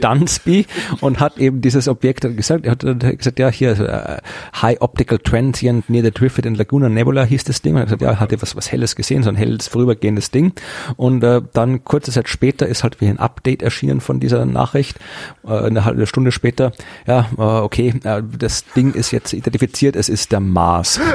Dunsby 0.00 0.66
und 1.00 1.20
hat 1.20 1.38
eben 1.38 1.60
dieses 1.60 1.88
Objekt 1.88 2.22
gesagt, 2.36 2.66
er 2.66 2.72
hat 2.72 2.80
gesagt, 3.18 3.38
ja, 3.38 3.48
hier 3.48 3.78
äh, 3.78 4.18
High 4.60 4.80
Optical 4.80 5.18
Transient 5.18 5.88
near 5.88 6.02
the 6.02 6.10
Drift 6.10 6.38
in 6.44 6.54
Laguna 6.54 6.88
Nebula 6.88 7.24
hieß 7.24 7.44
das 7.44 7.62
Ding. 7.62 7.74
Und 7.74 7.80
er 7.80 7.82
hat 7.82 7.88
gesagt, 7.88 8.02
ja, 8.02 8.10
er 8.10 8.20
hatte 8.20 8.40
was, 8.42 8.56
was 8.56 8.70
Helles 8.70 8.96
gesehen, 8.96 9.22
so 9.22 9.28
ein 9.28 9.36
helles, 9.36 9.68
vorübergehendes 9.68 10.30
Ding. 10.30 10.52
Und 10.96 11.22
äh, 11.22 11.42
dann 11.52 11.84
kurze 11.84 12.10
Zeit 12.10 12.28
später 12.28 12.66
ist 12.66 12.82
halt 12.82 13.00
wie 13.00 13.08
ein 13.08 13.18
Update 13.18 13.62
erschienen 13.62 14.00
von 14.00 14.20
dieser 14.20 14.44
Nachricht, 14.46 14.98
äh, 15.44 15.52
eine 15.52 15.84
halbe 15.84 16.06
Stunde 16.06 16.32
später, 16.32 16.72
ja, 17.06 17.28
äh, 17.36 17.42
okay, 17.42 17.94
äh, 18.04 18.22
das 18.38 18.64
Ding 18.74 18.94
ist 18.94 19.10
jetzt 19.10 19.32
identifiziert, 19.32 19.96
es 19.96 20.08
ist 20.08 20.32
der 20.32 20.40
Mars. 20.40 21.00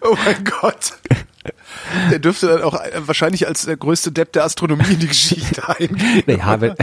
Oh 0.00 0.16
mein 0.24 0.44
Gott. 0.44 0.92
Der 2.10 2.18
dürfte 2.18 2.46
dann 2.46 2.62
auch 2.62 2.74
äh, 2.74 2.90
wahrscheinlich 3.06 3.46
als 3.46 3.64
der 3.64 3.76
größte 3.76 4.12
Depp 4.12 4.32
der 4.32 4.44
Astronomie 4.44 4.92
in 4.92 4.98
die 4.98 5.08
Geschichte 5.08 5.68
eingehen. 5.78 6.22
Naja, 6.26 6.60
wenn, 6.60 6.74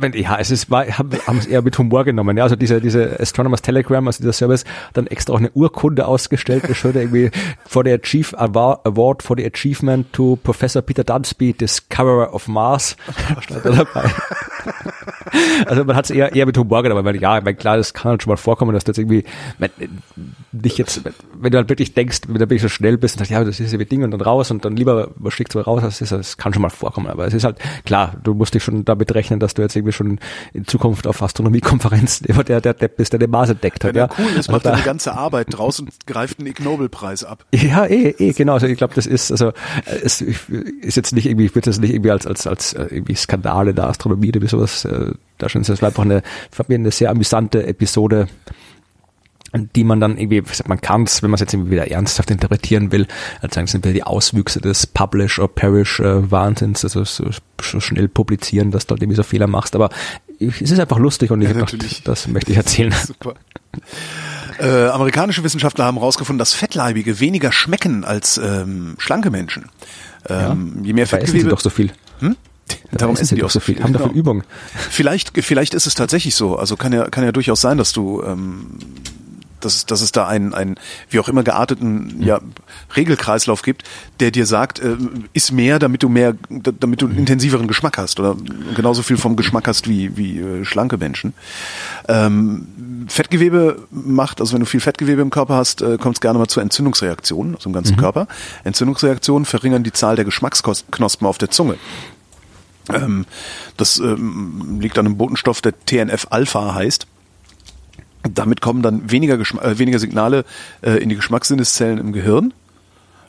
wenn, 0.00 0.12
ja, 0.14 0.38
es 0.38 0.50
ist, 0.50 0.70
haben, 0.70 1.10
haben 1.26 1.38
es 1.38 1.46
eher 1.46 1.62
mit 1.62 1.76
Humor 1.78 2.04
genommen. 2.04 2.36
Ja, 2.36 2.44
also 2.44 2.56
diese, 2.56 2.80
diese 2.80 3.18
Astronomers 3.20 3.62
Telegram, 3.62 4.06
also 4.06 4.18
dieser 4.18 4.32
Service, 4.32 4.64
dann 4.92 5.06
extra 5.06 5.34
auch 5.34 5.38
eine 5.38 5.50
Urkunde 5.50 6.06
ausgestellt, 6.06 6.64
das 6.68 6.76
schon 6.76 6.94
irgendwie 6.94 7.30
for 7.66 7.84
the 7.84 7.92
Achieve 7.92 8.38
Award 8.38 9.22
for 9.22 9.36
the 9.36 9.44
Achievement 9.44 10.12
to 10.12 10.36
Professor 10.42 10.82
Peter 10.82 11.04
Dunsby, 11.04 11.52
Discoverer 11.52 12.34
of 12.34 12.48
Mars, 12.48 12.96
dabei. 13.62 14.10
Also 15.66 15.84
man 15.84 15.94
hat 15.96 16.06
es 16.06 16.10
eher, 16.10 16.34
eher 16.34 16.46
mit 16.46 16.56
Humor 16.56 16.82
genommen, 16.82 17.04
weil 17.04 17.20
ja, 17.20 17.36
ich 17.38 17.44
meine, 17.44 17.56
klar, 17.56 17.76
das 17.76 17.92
kann 17.92 18.10
halt 18.10 18.22
schon 18.22 18.30
mal 18.30 18.36
vorkommen, 18.36 18.72
dass 18.72 18.84
du 18.84 18.90
jetzt 18.90 18.98
irgendwie 18.98 19.24
wenn, 19.58 19.70
nicht 20.52 20.78
jetzt, 20.78 21.02
wenn 21.34 21.50
du 21.52 21.58
halt 21.58 21.68
wirklich 21.68 21.92
denkst, 21.92 22.20
wenn 22.26 22.34
du 22.34 22.40
wirklich 22.40 22.62
so 22.62 22.68
schnell 22.68 22.96
bist 22.96 23.16
und 23.16 23.18
sagst, 23.18 23.30
ja, 23.30 23.44
das 23.44 23.60
ist 23.60 23.72
ja 23.72 23.78
wie 23.78 23.84
Ding 23.84 24.02
und 24.04 24.10
dann 24.12 24.20
raus 24.22 24.50
und 24.50 24.64
dann 24.64 24.76
lieber 24.76 25.10
was 25.16 25.34
schickt 25.34 25.52
so 25.52 25.60
raus, 25.60 25.82
das, 25.82 26.00
ist, 26.00 26.12
das 26.12 26.36
kann 26.38 26.52
schon 26.54 26.62
mal 26.62 26.70
vorkommen. 26.70 27.08
Aber 27.08 27.26
es 27.26 27.34
ist 27.34 27.44
halt 27.44 27.58
klar, 27.84 28.14
du 28.22 28.32
musst 28.34 28.54
dich 28.54 28.62
schon 28.64 28.84
damit 28.84 29.14
rechnen, 29.14 29.38
dass 29.38 29.52
du 29.54 29.62
jetzt 29.62 29.76
irgendwie 29.76 29.92
schon 29.92 30.18
in 30.54 30.66
Zukunft 30.66 31.06
auf 31.06 31.20
Astronomiekonferenzen 31.22 32.26
immer 32.26 32.44
der, 32.44 32.60
der 32.60 32.74
Depp 32.74 32.96
bist, 32.96 33.12
der 33.12 33.20
den 33.20 33.30
Mars 33.30 33.50
entdeckt 33.50 33.84
hat. 33.84 33.94
Wenn 33.94 33.98
ja. 34.00 34.08
cool 34.18 34.26
ist, 34.30 34.36
Also 34.48 34.52
macht 34.52 34.66
da- 34.66 34.72
eine 34.72 34.82
ganze 34.82 35.12
Arbeit 35.12 35.48
draus 35.50 35.78
und 35.80 35.90
greift 36.06 36.38
einen 36.38 36.48
Ig 36.48 36.60
Nobel-Preis 36.64 37.24
ab. 37.24 37.44
ja, 37.52 37.84
eh, 37.84 38.14
eh, 38.18 38.32
genau. 38.32 38.54
Also 38.54 38.66
ich 38.66 38.78
glaube, 38.78 38.94
das 38.94 39.06
ist, 39.06 39.30
also 39.30 39.48
äh, 39.48 39.52
es 40.02 40.22
ist 40.22 40.96
jetzt 40.96 41.12
nicht 41.12 41.26
irgendwie, 41.26 41.44
ich 41.46 41.54
würde 41.54 41.66
das 41.68 41.78
nicht 41.78 41.92
irgendwie 41.92 42.10
als 42.10 42.26
als 42.26 42.46
als 42.46 42.72
äh, 42.72 42.86
irgendwie 42.90 43.14
Skandale 43.14 43.74
der 43.74 43.88
Astronomie 43.88 44.28
oder 44.30 44.40
wie 44.42 44.48
sowas 44.58 44.84
äh, 44.84 45.12
da 45.38 45.48
schon. 45.48 45.62
Das 45.62 45.80
war 45.82 45.88
einfach 45.88 46.04
eine, 46.04 46.22
eine 46.68 46.90
sehr 46.90 47.10
amüsante 47.10 47.66
Episode, 47.66 48.28
die 49.54 49.84
man 49.84 49.98
dann 49.98 50.18
irgendwie, 50.18 50.42
man 50.66 50.80
kann 50.80 51.04
es, 51.04 51.22
wenn 51.22 51.30
man 51.30 51.36
es 51.36 51.40
jetzt 51.40 51.54
irgendwie 51.54 51.70
wieder 51.70 51.90
ernsthaft 51.90 52.30
interpretieren 52.30 52.92
will, 52.92 53.06
als 53.40 53.54
sagen, 53.54 53.66
sind 53.66 53.84
wir 53.84 53.94
die 53.94 54.02
Auswüchse 54.02 54.60
des 54.60 54.86
Publish 54.86 55.38
or 55.38 55.48
Perish 55.48 56.00
äh, 56.00 56.30
Wahnsinns, 56.30 56.84
also 56.84 57.04
so, 57.04 57.30
so 57.62 57.80
schnell 57.80 58.08
publizieren, 58.08 58.70
dass 58.70 58.86
du 58.86 58.92
halt 58.92 59.02
irgendwie 59.02 59.16
so 59.16 59.22
Fehler 59.22 59.46
machst. 59.46 59.74
Aber 59.74 59.88
ich, 60.38 60.60
es 60.60 60.70
ist 60.70 60.78
einfach 60.78 60.98
lustig 60.98 61.30
und 61.30 61.40
ich 61.40 61.48
Ja, 61.48 61.54
gedacht, 61.54 62.06
das 62.06 62.28
möchte 62.28 62.50
ich 62.50 62.58
erzählen. 62.58 62.92
Super. 63.06 63.34
Äh, 64.58 64.88
amerikanische 64.88 65.42
Wissenschaftler 65.44 65.84
haben 65.84 65.96
herausgefunden, 65.96 66.38
dass 66.38 66.52
Fettleibige 66.52 67.20
weniger 67.20 67.52
schmecken 67.52 68.04
als 68.04 68.38
ähm, 68.38 68.96
schlanke 68.98 69.30
Menschen. 69.30 69.66
Ähm, 70.28 70.80
Je 70.82 70.92
mehr 70.92 71.06
Da 71.06 71.16
essen 71.16 71.26
sie 71.26 71.32
Fettgewebe, 71.32 71.50
doch 71.50 71.60
so 71.60 71.70
viel. 71.70 71.92
Hm? 72.18 72.36
Darum 72.92 73.16
essen 73.16 73.36
die 73.36 73.44
auch 73.44 73.50
so 73.50 73.60
viel. 73.60 73.82
Haben 73.82 73.92
Genau. 73.92 74.10
Übung. 74.10 74.44
Vielleicht, 74.74 75.32
vielleicht 75.44 75.74
ist 75.74 75.86
es 75.86 75.94
tatsächlich 75.94 76.34
so. 76.34 76.56
Also 76.56 76.76
kann 76.76 76.92
ja, 76.92 77.08
kann 77.08 77.24
ja 77.24 77.32
durchaus 77.32 77.60
sein, 77.60 77.78
dass 77.78 77.92
du 77.92 78.22
ähm, 78.22 78.78
dass, 79.60 79.86
dass 79.86 80.00
es 80.00 80.12
da 80.12 80.26
einen, 80.26 80.54
einen 80.54 80.76
wie 81.10 81.18
auch 81.20 81.28
immer 81.28 81.42
gearteten 81.42 82.22
ja, 82.22 82.40
Regelkreislauf 82.96 83.62
gibt, 83.62 83.84
der 84.20 84.30
dir 84.30 84.46
sagt, 84.46 84.80
äh, 84.80 84.96
iss 85.32 85.52
mehr, 85.52 85.78
damit 85.78 86.02
du 86.02 86.08
mehr, 86.08 86.34
damit 86.48 87.02
du 87.02 87.06
einen 87.06 87.18
intensiveren 87.18 87.68
Geschmack 87.68 87.98
hast 87.98 88.20
oder 88.20 88.36
genauso 88.74 89.02
viel 89.02 89.16
vom 89.16 89.36
Geschmack 89.36 89.68
hast 89.68 89.88
wie, 89.88 90.16
wie 90.16 90.38
äh, 90.38 90.64
schlanke 90.64 90.98
Menschen. 90.98 91.34
Ähm, 92.08 93.06
Fettgewebe 93.08 93.82
macht, 93.90 94.40
also 94.40 94.52
wenn 94.52 94.60
du 94.60 94.66
viel 94.66 94.80
Fettgewebe 94.80 95.22
im 95.22 95.30
Körper 95.30 95.56
hast, 95.56 95.82
äh, 95.82 95.98
kommt 95.98 96.16
es 96.16 96.20
gerne 96.20 96.38
mal 96.38 96.48
zu 96.48 96.60
Entzündungsreaktionen, 96.60 97.54
also 97.54 97.68
im 97.68 97.72
ganzen 97.72 97.96
mhm. 97.96 98.00
Körper. 98.00 98.28
Entzündungsreaktionen 98.64 99.44
verringern 99.44 99.82
die 99.82 99.92
Zahl 99.92 100.16
der 100.16 100.24
Geschmacksknospen 100.24 101.26
auf 101.26 101.38
der 101.38 101.50
Zunge. 101.50 101.76
Ähm, 102.92 103.26
das 103.76 103.98
ähm, 103.98 104.78
liegt 104.80 104.98
an 104.98 105.06
einem 105.06 105.16
Botenstoff, 105.16 105.60
der 105.60 105.74
TNF-Alpha 105.84 106.74
heißt. 106.74 107.06
Damit 108.22 108.60
kommen 108.60 108.82
dann 108.82 109.10
weniger, 109.10 109.36
Geschma 109.36 109.62
äh, 109.62 109.78
weniger 109.78 109.98
Signale 109.98 110.44
äh, 110.82 110.92
in 111.02 111.08
die 111.08 111.16
Geschmackssinneszellen 111.16 111.98
im 111.98 112.12
Gehirn. 112.12 112.52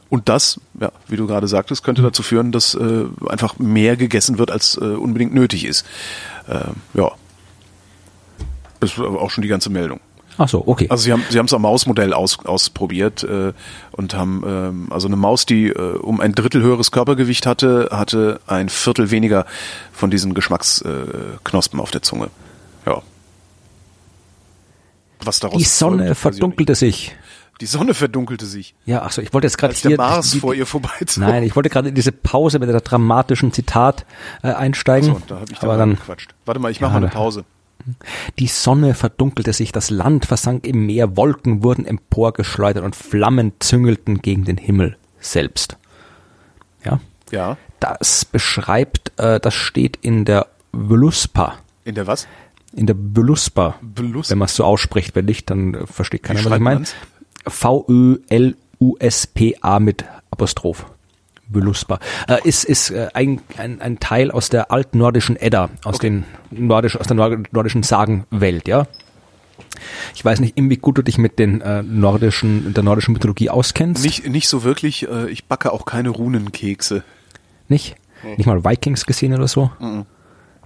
Und 0.10 0.28
das, 0.28 0.60
ja, 0.80 0.92
wie 1.08 1.18
du 1.18 1.28
gerade 1.28 1.48
sagtest, 1.48 1.84
könnte 1.84 2.02
dazu 2.02 2.24
führen, 2.24 2.52
dass 2.52 2.74
äh, 2.74 3.06
einfach 3.28 3.60
mehr 3.60 3.96
gegessen 3.96 4.40
wird, 4.40 4.50
als 4.50 4.76
äh, 4.78 4.86
unbedingt 4.86 5.34
nötig 5.34 5.66
ist. 5.66 5.86
Äh, 6.48 6.72
ja. 6.96 7.12
Das 8.80 8.94
ist 8.94 9.00
aber 9.00 9.22
auch 9.22 9.30
schon 9.30 9.42
die 9.44 9.50
ganze 9.50 9.70
Meldung. 9.70 10.00
Ach 10.40 10.48
so, 10.48 10.64
okay. 10.66 10.88
Also 10.90 11.04
sie 11.04 11.12
haben 11.12 11.24
sie 11.30 11.38
haben 11.38 11.48
es 11.48 11.54
am 11.54 11.64
Mausmodell 11.64 12.14
aus, 12.14 12.40
ausprobiert 12.46 13.24
äh, 13.24 13.52
und 13.92 14.14
haben 14.14 14.44
ähm, 14.48 14.88
also 14.90 15.08
eine 15.08 15.18
Maus, 15.18 15.46
die 15.46 15.68
äh, 15.68 15.98
um 15.98 16.22
ein 16.22 16.32
Drittel 16.32 16.62
höheres 16.62 16.92
Körpergewicht 16.92 17.46
hatte, 17.46 17.90
hatte 17.92 18.40
ein 18.48 18.70
Viertel 18.70 19.12
weniger 19.12 19.46
von 19.92 20.10
diesen 20.10 20.34
Geschmacksknospen 20.34 21.80
äh, 21.80 21.84
auf 21.84 21.92
der 21.92 22.02
Zunge. 22.04 22.30
Ja. 22.86 23.02
Was 25.20 25.42
daraus 25.42 25.58
Die 25.58 25.66
Sonne 25.66 26.16
verdunkelte 26.16 26.74
sich. 26.74 27.14
Die 27.60 27.66
Sonne 27.66 27.94
verdunkelte 27.94 28.46
sich. 28.46 28.76
Ja, 28.86 29.02
achso, 29.02 29.22
ich 29.22 29.34
wollte 29.34 29.48
jetzt 29.48 29.58
gerade 29.58 29.74
hier 29.74 29.90
der 29.90 29.98
Mars 29.98 30.32
die, 30.32 30.40
vor 30.40 30.54
ihr 30.54 30.66
vorbeizog. 30.66 31.22
Nein, 31.22 31.44
ich 31.44 31.54
wollte 31.58 31.70
gerade 31.70 31.90
in 31.90 31.96
diese 31.96 32.14
Pause 32.14 32.60
mit 32.60 32.70
der 32.70 32.80
dramatischen 32.80 33.52
Zitat 33.52 34.06
äh, 34.42 34.54
einsteigen. 34.54 35.10
Achso, 35.12 35.24
da 35.28 35.36
habe 35.42 35.52
ich 35.52 35.60
dann, 35.60 35.78
dann 35.78 35.96
gequatscht. 35.96 36.34
Warte 36.46 36.62
mal, 36.62 36.72
ich 36.72 36.80
mache 36.80 36.94
ja, 36.94 37.00
mal 37.02 37.08
eine 37.08 37.14
Pause. 37.14 37.44
Die 38.38 38.48
Sonne 38.48 38.94
verdunkelte 38.94 39.54
sich, 39.54 39.72
das 39.72 39.90
Land 39.90 40.26
versank 40.26 40.68
im 40.68 40.86
Meer, 40.86 41.16
Wolken 41.18 41.64
wurden 41.64 41.86
emporgeschleudert 41.86 42.84
und 42.84 42.96
Flammen 42.96 43.54
züngelten 43.60 44.22
gegen 44.22 44.46
den 44.46 44.58
Himmel 44.58 44.98
selbst. 45.20 45.78
Ja. 46.84 47.00
Ja. 47.32 47.58
Das 47.80 48.26
beschreibt, 48.26 49.14
äh, 49.18 49.40
das 49.40 49.54
steht 49.54 49.98
in 50.02 50.26
der 50.26 50.48
Völuspa. 50.74 51.56
In 51.86 51.96
der 51.96 52.08
was? 52.08 52.28
In 52.74 52.86
der 52.86 52.96
Völuspa. 52.96 53.76
Wenn 53.82 54.38
man 54.38 54.46
es 54.46 54.56
so 54.56 54.64
ausspricht, 54.66 55.16
wenn 55.16 55.26
nicht, 55.26 55.50
dann 55.50 55.74
äh, 55.74 55.88
versteht 55.88 56.24
keiner, 56.24 56.44
was 56.46 56.54
ich 56.54 56.60
meine. 56.60 56.84
V-Ö-L-U-S-P-A 57.48 58.60
mit 59.80 60.06
Apostroph. 60.32 60.86
Beluspa, 61.50 62.00
äh, 62.28 62.38
ist, 62.44 62.64
ist 62.64 62.92
äh, 62.92 63.10
ein, 63.14 63.42
ein, 63.58 63.82
ein 63.82 64.00
Teil 64.00 64.32
aus 64.32 64.50
der 64.50 64.72
altnordischen 64.72 65.36
Edda, 65.36 65.70
aus, 65.84 65.96
okay. 65.96 66.10
den 66.10 66.26
nordisch, 66.52 66.96
aus 66.96 67.08
der 67.08 67.16
nordischen 67.16 67.84
Sagenwelt, 67.84 68.68
ja. 68.68 68.88
Ich 70.16 70.24
weiß 70.24 70.40
nicht, 70.40 70.56
wie 70.58 70.78
gut 70.78 70.98
du 70.98 71.02
dich 71.02 71.18
mit 71.18 71.40
den 71.40 71.62
äh, 71.62 71.84
nordischen, 71.84 72.74
der 72.74 72.84
nordischen 72.84 73.14
Mythologie 73.14 73.50
auskennst. 73.50 74.04
Nicht, 74.04 74.28
nicht 74.28 74.48
so 74.48 74.64
wirklich. 74.64 75.08
Äh, 75.08 75.30
ich 75.30 75.46
backe 75.46 75.72
auch 75.72 75.86
keine 75.86 76.10
Runenkekse. 76.10 77.04
Nicht? 77.68 77.96
Nee. 78.24 78.36
Nicht 78.38 78.48
mal 78.48 78.64
Vikings 78.64 79.06
gesehen 79.06 79.34
oder 79.34 79.48
so? 79.48 79.72
Mhm. 79.80 80.06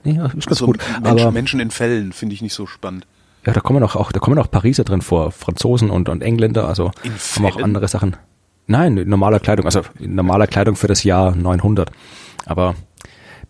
Nee, 0.04 0.12
ist 0.12 0.32
ganz 0.32 0.48
also 0.48 0.66
gut. 0.66 0.78
Menschen, 1.02 1.06
Aber, 1.06 1.32
Menschen 1.32 1.60
in 1.60 1.72
Fällen 1.72 2.12
finde 2.12 2.36
ich 2.36 2.42
nicht 2.42 2.54
so 2.54 2.68
spannend. 2.68 3.08
Ja, 3.46 3.54
da 3.54 3.60
kommen 3.60 3.84
auch, 3.84 3.96
auch 3.96 4.12
da 4.12 4.20
kommen 4.20 4.38
auch 4.40 4.50
Pariser 4.50 4.84
drin 4.84 5.02
vor, 5.02 5.32
Franzosen 5.32 5.90
und, 5.90 6.10
und 6.10 6.22
Engländer, 6.22 6.68
also 6.68 6.92
haben 7.36 7.46
auch 7.46 7.58
andere 7.58 7.88
Sachen. 7.88 8.16
Nein, 8.68 8.98
in 8.98 9.10
normaler 9.10 9.40
Kleidung, 9.40 9.66
also 9.66 9.82
in 10.00 10.16
normaler 10.16 10.48
Kleidung 10.48 10.76
für 10.76 10.88
das 10.88 11.04
Jahr 11.04 11.36
900. 11.36 11.92
Aber 12.46 12.76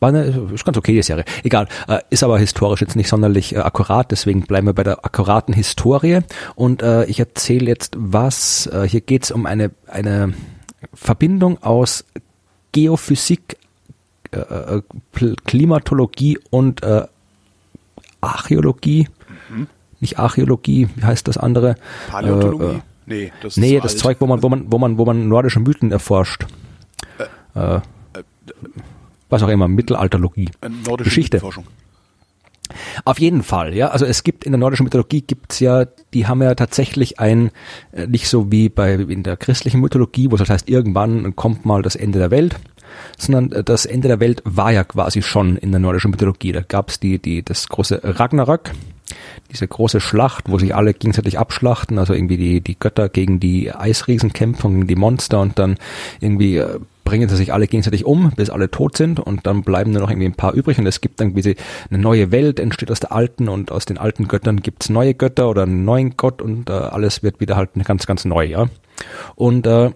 war 0.03 0.09
eine, 0.09 0.25
ist 0.53 0.65
ganz 0.65 0.77
okay 0.77 0.93
die 0.93 1.01
Serie. 1.01 1.23
Egal, 1.43 1.67
äh, 1.87 1.99
ist 2.09 2.23
aber 2.23 2.37
historisch 2.37 2.81
jetzt 2.81 2.95
nicht 2.95 3.07
sonderlich 3.07 3.55
äh, 3.55 3.59
akkurat, 3.59 4.11
deswegen 4.11 4.41
bleiben 4.41 4.67
wir 4.67 4.73
bei 4.73 4.83
der 4.83 5.05
akkuraten 5.05 5.53
Historie. 5.53 6.19
Und 6.55 6.81
äh, 6.81 7.05
ich 7.05 7.19
erzähle 7.19 7.67
jetzt 7.67 7.95
was. 7.97 8.67
Äh, 8.67 8.87
hier 8.87 9.01
geht 9.01 9.23
es 9.23 9.31
um 9.31 9.45
eine, 9.45 9.71
eine 9.87 10.33
Verbindung 10.93 11.63
aus 11.63 12.03
Geophysik, 12.73 13.57
äh, 14.31 14.39
äh 14.39 14.81
Klimatologie 15.45 16.37
und 16.49 16.83
äh, 16.83 17.05
Archäologie. 18.19 19.07
Mhm. 19.49 19.67
Nicht 20.01 20.19
Archäologie, 20.19 20.89
wie 20.95 21.03
heißt 21.05 21.27
das 21.27 21.37
andere? 21.37 21.75
Paläontologie. 22.09 22.81
Äh, 23.07 23.11
Nee, 23.11 23.31
das, 23.41 23.57
nee, 23.57 23.79
das 23.79 23.97
Zeug, 23.97 24.17
wo 24.19 24.27
man, 24.27 24.41
wo 24.43 24.49
man, 24.49 24.71
wo 24.71 24.77
man, 24.77 24.97
wo 24.97 25.05
man 25.05 25.27
nordische 25.27 25.59
Mythen 25.59 25.91
erforscht. 25.91 26.45
Äh, 27.55 27.75
äh, 27.75 27.81
was 29.29 29.43
auch 29.43 29.49
immer, 29.49 29.67
Mittelalterlogie. 29.67 30.49
Nordische 30.85 31.09
Geschichte. 31.09 31.41
Auf 33.05 33.19
jeden 33.19 33.43
Fall, 33.43 33.75
ja. 33.75 33.89
Also 33.89 34.05
es 34.05 34.23
gibt 34.23 34.45
in 34.45 34.51
der 34.51 34.59
nordischen 34.59 34.85
Mythologie 34.85 35.21
gibt's 35.21 35.59
ja, 35.59 35.85
die 36.13 36.27
haben 36.27 36.41
ja 36.41 36.55
tatsächlich 36.55 37.19
ein, 37.19 37.51
äh, 37.91 38.07
nicht 38.07 38.27
so 38.27 38.51
wie 38.51 38.69
bei 38.69 38.93
in 38.93 39.23
der 39.23 39.37
christlichen 39.37 39.81
Mythologie, 39.81 40.31
wo 40.31 40.35
es 40.35 40.39
halt 40.39 40.49
heißt, 40.49 40.69
irgendwann 40.69 41.35
kommt 41.35 41.65
mal 41.65 41.81
das 41.81 41.95
Ende 41.95 42.19
der 42.19 42.31
Welt, 42.31 42.55
sondern 43.17 43.51
äh, 43.51 43.63
das 43.63 43.85
Ende 43.85 44.07
der 44.07 44.19
Welt 44.19 44.41
war 44.45 44.71
ja 44.71 44.83
quasi 44.83 45.21
schon 45.21 45.57
in 45.57 45.71
der 45.71 45.79
nordischen 45.79 46.11
Mythologie. 46.11 46.51
Da 46.51 46.61
gab's 46.61 46.99
die, 46.99 47.19
die, 47.19 47.43
das 47.43 47.67
große 47.67 47.99
Ragnarök, 48.03 48.71
diese 49.51 49.67
große 49.67 49.99
Schlacht, 49.99 50.49
wo 50.49 50.57
sich 50.57 50.75
alle 50.75 50.93
gegenseitig 50.93 51.37
abschlachten, 51.37 51.99
also 51.99 52.13
irgendwie 52.13 52.37
die, 52.37 52.61
die 52.61 52.77
Götter 52.77 53.09
gegen 53.09 53.39
die 53.39 53.71
Eisriesen 53.71 54.33
kämpfen, 54.33 54.73
gegen 54.73 54.87
die 54.87 54.95
Monster 54.95 55.41
und 55.41 55.59
dann 55.59 55.77
irgendwie 56.19 56.57
äh, 56.57 56.79
bringen 57.03 57.27
sie 57.27 57.35
sich 57.35 57.53
alle 57.53 57.67
gegenseitig 57.67 58.05
um, 58.05 58.31
bis 58.35 58.49
alle 58.49 58.71
tot 58.71 58.97
sind 58.97 59.19
und 59.19 59.45
dann 59.45 59.63
bleiben 59.63 59.91
nur 59.91 60.01
noch 60.01 60.09
irgendwie 60.09 60.27
ein 60.27 60.35
paar 60.35 60.53
übrig 60.53 60.79
und 60.79 60.87
es 60.87 61.01
gibt 61.01 61.19
dann 61.19 61.29
irgendwie 61.35 61.55
eine 61.89 61.99
neue 61.99 62.31
Welt, 62.31 62.59
entsteht 62.59 62.91
aus 62.91 63.01
der 63.01 63.11
alten 63.11 63.49
und 63.49 63.71
aus 63.71 63.85
den 63.85 63.97
alten 63.97 64.27
Göttern 64.27 64.61
gibt's 64.61 64.89
neue 64.89 65.13
Götter 65.13 65.49
oder 65.49 65.63
einen 65.63 65.85
neuen 65.85 66.15
Gott 66.17 66.41
und 66.41 66.69
äh, 66.69 66.73
alles 66.73 67.21
wird 67.21 67.39
wieder 67.39 67.57
halt 67.57 67.71
ganz, 67.83 68.05
ganz 68.05 68.25
neu, 68.25 68.45
ja. 68.45 68.67
Und 69.35 69.67
äh, 69.67 69.91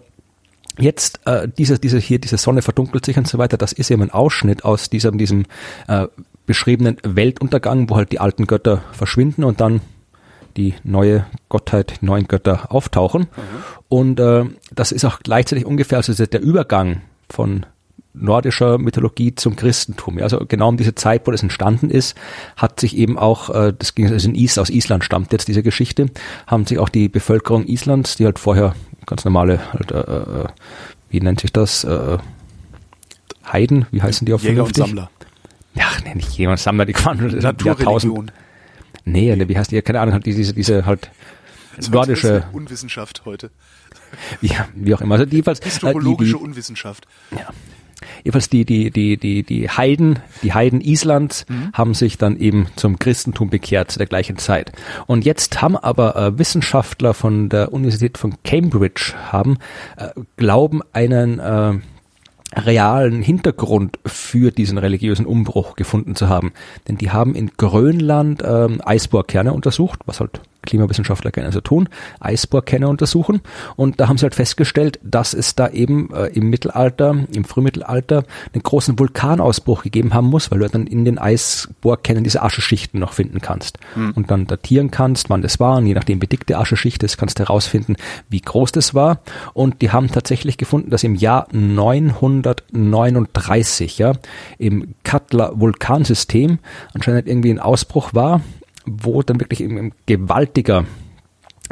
Jetzt 0.80 1.20
äh, 1.26 1.48
diese, 1.48 1.80
diese 1.80 1.98
hier, 1.98 2.20
diese 2.20 2.36
Sonne 2.36 2.62
verdunkelt 2.62 3.04
sich 3.04 3.18
und 3.18 3.26
so 3.26 3.36
weiter, 3.36 3.56
das 3.56 3.72
ist 3.72 3.90
eben 3.90 4.02
ein 4.02 4.12
Ausschnitt 4.12 4.64
aus 4.64 4.88
diesem, 4.88 5.18
diesem 5.18 5.44
äh, 5.88 6.06
beschriebenen 6.48 6.96
Weltuntergang, 7.04 7.88
wo 7.88 7.96
halt 7.96 8.10
die 8.10 8.18
alten 8.18 8.48
Götter 8.48 8.82
verschwinden 8.90 9.44
und 9.44 9.60
dann 9.60 9.80
die 10.56 10.74
neue 10.82 11.26
Gottheit, 11.48 12.00
die 12.00 12.06
neuen 12.06 12.26
Götter 12.26 12.72
auftauchen. 12.72 13.22
Mhm. 13.22 13.28
Und 13.88 14.18
äh, 14.18 14.44
das 14.74 14.90
ist 14.90 15.04
auch 15.04 15.20
gleichzeitig 15.20 15.64
ungefähr 15.66 15.98
also 15.98 16.26
der 16.26 16.40
Übergang 16.40 17.02
von 17.30 17.66
nordischer 18.14 18.78
Mythologie 18.78 19.34
zum 19.34 19.54
Christentum. 19.56 20.18
Ja, 20.18 20.24
also 20.24 20.44
genau 20.48 20.70
um 20.70 20.76
diese 20.76 20.94
Zeit, 20.94 21.26
wo 21.26 21.30
das 21.30 21.42
entstanden 21.42 21.90
ist, 21.90 22.16
hat 22.56 22.80
sich 22.80 22.96
eben 22.96 23.18
auch, 23.18 23.50
äh, 23.50 23.72
das 23.78 23.94
ging 23.94 24.10
also 24.10 24.28
in 24.28 24.34
Is, 24.34 24.58
aus 24.58 24.70
Island 24.70 25.04
stammt 25.04 25.32
jetzt 25.32 25.48
diese 25.48 25.62
Geschichte, 25.62 26.06
haben 26.46 26.66
sich 26.66 26.78
auch 26.78 26.88
die 26.88 27.08
Bevölkerung 27.08 27.66
Islands, 27.66 28.16
die 28.16 28.24
halt 28.24 28.38
vorher 28.38 28.74
ganz 29.06 29.24
normale, 29.24 29.60
halt, 29.72 29.92
äh, 29.92 30.00
äh, 30.00 30.46
wie 31.10 31.20
nennt 31.20 31.40
sich 31.40 31.52
das, 31.52 31.84
äh, 31.84 32.18
Heiden, 33.52 33.86
wie 33.90 34.02
heißen 34.02 34.26
die 34.26 34.32
auf 34.32 34.42
Jäger 34.42 34.64
und 34.64 34.76
Sammler. 34.76 35.10
Ja, 35.74 35.86
nee, 36.04 36.14
nicht 36.14 36.36
jemand 36.36 36.60
Sammler, 36.60 36.86
die 36.86 36.94
waren 36.94 37.56
Jahrtausend. 37.64 38.32
Nee, 39.04 39.34
nee, 39.34 39.48
wie 39.48 39.56
heißt 39.58 39.70
die, 39.70 39.80
keine 39.82 40.00
Ahnung, 40.00 40.14
halt 40.14 40.26
diese, 40.26 40.52
diese 40.52 40.84
halt 40.84 41.10
nordische. 41.90 42.44
Unwissenschaft 42.52 43.22
heute. 43.24 43.50
Ja, 44.40 44.68
wie 44.74 44.94
auch 44.94 45.00
immer. 45.00 45.16
Also 45.16 45.26
jedenfalls, 45.26 45.62
Histologische 45.62 46.12
äh, 46.12 46.32
die, 46.32 46.38
die, 46.38 46.44
Unwissenschaft. 46.44 47.06
Ja. 47.30 47.48
Jedenfalls 48.18 48.48
die, 48.48 48.64
die, 48.64 48.90
die, 48.90 49.16
die, 49.16 49.42
die 49.42 49.68
Heiden, 49.68 50.20
die 50.42 50.52
Heiden 50.52 50.80
Islands 50.80 51.46
mhm. 51.48 51.70
haben 51.72 51.94
sich 51.94 52.16
dann 52.16 52.38
eben 52.38 52.68
zum 52.76 52.98
Christentum 52.98 53.50
bekehrt 53.50 53.90
zu 53.90 53.98
der 53.98 54.06
gleichen 54.06 54.38
Zeit. 54.38 54.72
Und 55.06 55.24
jetzt 55.24 55.60
haben 55.62 55.76
aber 55.76 56.16
äh, 56.16 56.38
Wissenschaftler 56.38 57.14
von 57.14 57.48
der 57.48 57.72
Universität 57.72 58.18
von 58.18 58.36
Cambridge 58.44 59.14
haben, 59.30 59.58
äh, 59.96 60.08
glauben 60.36 60.82
einen, 60.92 61.38
äh, 61.38 61.74
realen 62.54 63.22
Hintergrund 63.22 63.98
für 64.06 64.50
diesen 64.50 64.78
religiösen 64.78 65.26
Umbruch 65.26 65.76
gefunden 65.76 66.16
zu 66.16 66.28
haben. 66.28 66.52
Denn 66.86 66.96
die 66.96 67.10
haben 67.10 67.34
in 67.34 67.50
Grönland 67.56 68.42
ähm, 68.44 68.80
Eisbohrkerne 68.84 69.52
untersucht, 69.52 70.00
was 70.06 70.20
halt 70.20 70.40
Klimawissenschaftler 70.62 71.30
gerne 71.30 71.52
so 71.52 71.60
tun, 71.60 71.88
Eisbohrkerne 72.20 72.88
untersuchen. 72.88 73.40
Und 73.76 74.00
da 74.00 74.08
haben 74.08 74.16
sie 74.18 74.24
halt 74.24 74.34
festgestellt, 74.34 74.98
dass 75.02 75.34
es 75.34 75.54
da 75.54 75.68
eben 75.68 76.12
äh, 76.12 76.26
im 76.28 76.48
Mittelalter, 76.50 77.16
im 77.32 77.44
Frühmittelalter, 77.44 78.24
einen 78.52 78.62
großen 78.62 78.98
Vulkanausbruch 78.98 79.82
gegeben 79.82 80.14
haben 80.14 80.26
muss, 80.26 80.50
weil 80.50 80.58
du 80.58 80.68
dann 80.68 80.86
in 80.86 81.04
den 81.04 81.18
Eisbohrkernen 81.18 82.24
diese 82.24 82.42
Ascheschichten 82.42 82.98
noch 83.00 83.12
finden 83.12 83.40
kannst. 83.40 83.78
Mhm. 83.94 84.12
Und 84.12 84.30
dann 84.30 84.46
datieren 84.46 84.90
kannst, 84.90 85.28
wann 85.30 85.42
das 85.42 85.60
war. 85.60 85.76
Und 85.78 85.86
je 85.86 85.94
nachdem, 85.94 86.20
wie 86.20 86.26
dick 86.26 86.46
die 86.46 86.56
Ascheschicht 86.56 87.02
ist, 87.02 87.16
kannst 87.16 87.38
du 87.38 87.44
herausfinden, 87.44 87.96
wie 88.28 88.40
groß 88.40 88.72
das 88.72 88.94
war. 88.94 89.20
Und 89.54 89.80
die 89.82 89.92
haben 89.92 90.08
tatsächlich 90.08 90.58
gefunden, 90.58 90.90
dass 90.90 91.04
im 91.04 91.14
Jahr 91.14 91.46
939 91.52 93.98
ja, 93.98 94.14
im 94.58 94.94
Katla 95.04 95.52
Vulkansystem 95.54 96.58
anscheinend 96.94 97.28
irgendwie 97.28 97.50
ein 97.50 97.60
Ausbruch 97.60 98.14
war 98.14 98.40
wo 99.02 99.22
dann 99.22 99.40
wirklich 99.40 99.60
ein 99.60 99.92
gewaltiger 100.06 100.84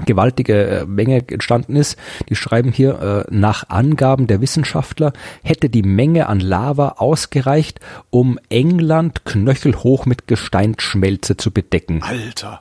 gewaltige 0.04 0.66
äh, 0.66 0.84
Menge 0.84 1.26
entstanden 1.28 1.76
ist. 1.76 1.96
Die 2.28 2.36
schreiben 2.36 2.70
hier, 2.70 3.26
äh, 3.30 3.34
nach 3.34 3.70
Angaben 3.70 4.26
der 4.26 4.42
Wissenschaftler 4.42 5.14
hätte 5.42 5.70
die 5.70 5.82
Menge 5.82 6.26
an 6.28 6.40
Lava 6.40 6.96
ausgereicht, 6.98 7.80
um 8.10 8.38
England 8.50 9.24
knöchelhoch 9.24 10.04
mit 10.04 10.26
Gesteinsschmelze 10.26 11.38
zu 11.38 11.50
bedecken. 11.50 12.02
Alter. 12.02 12.60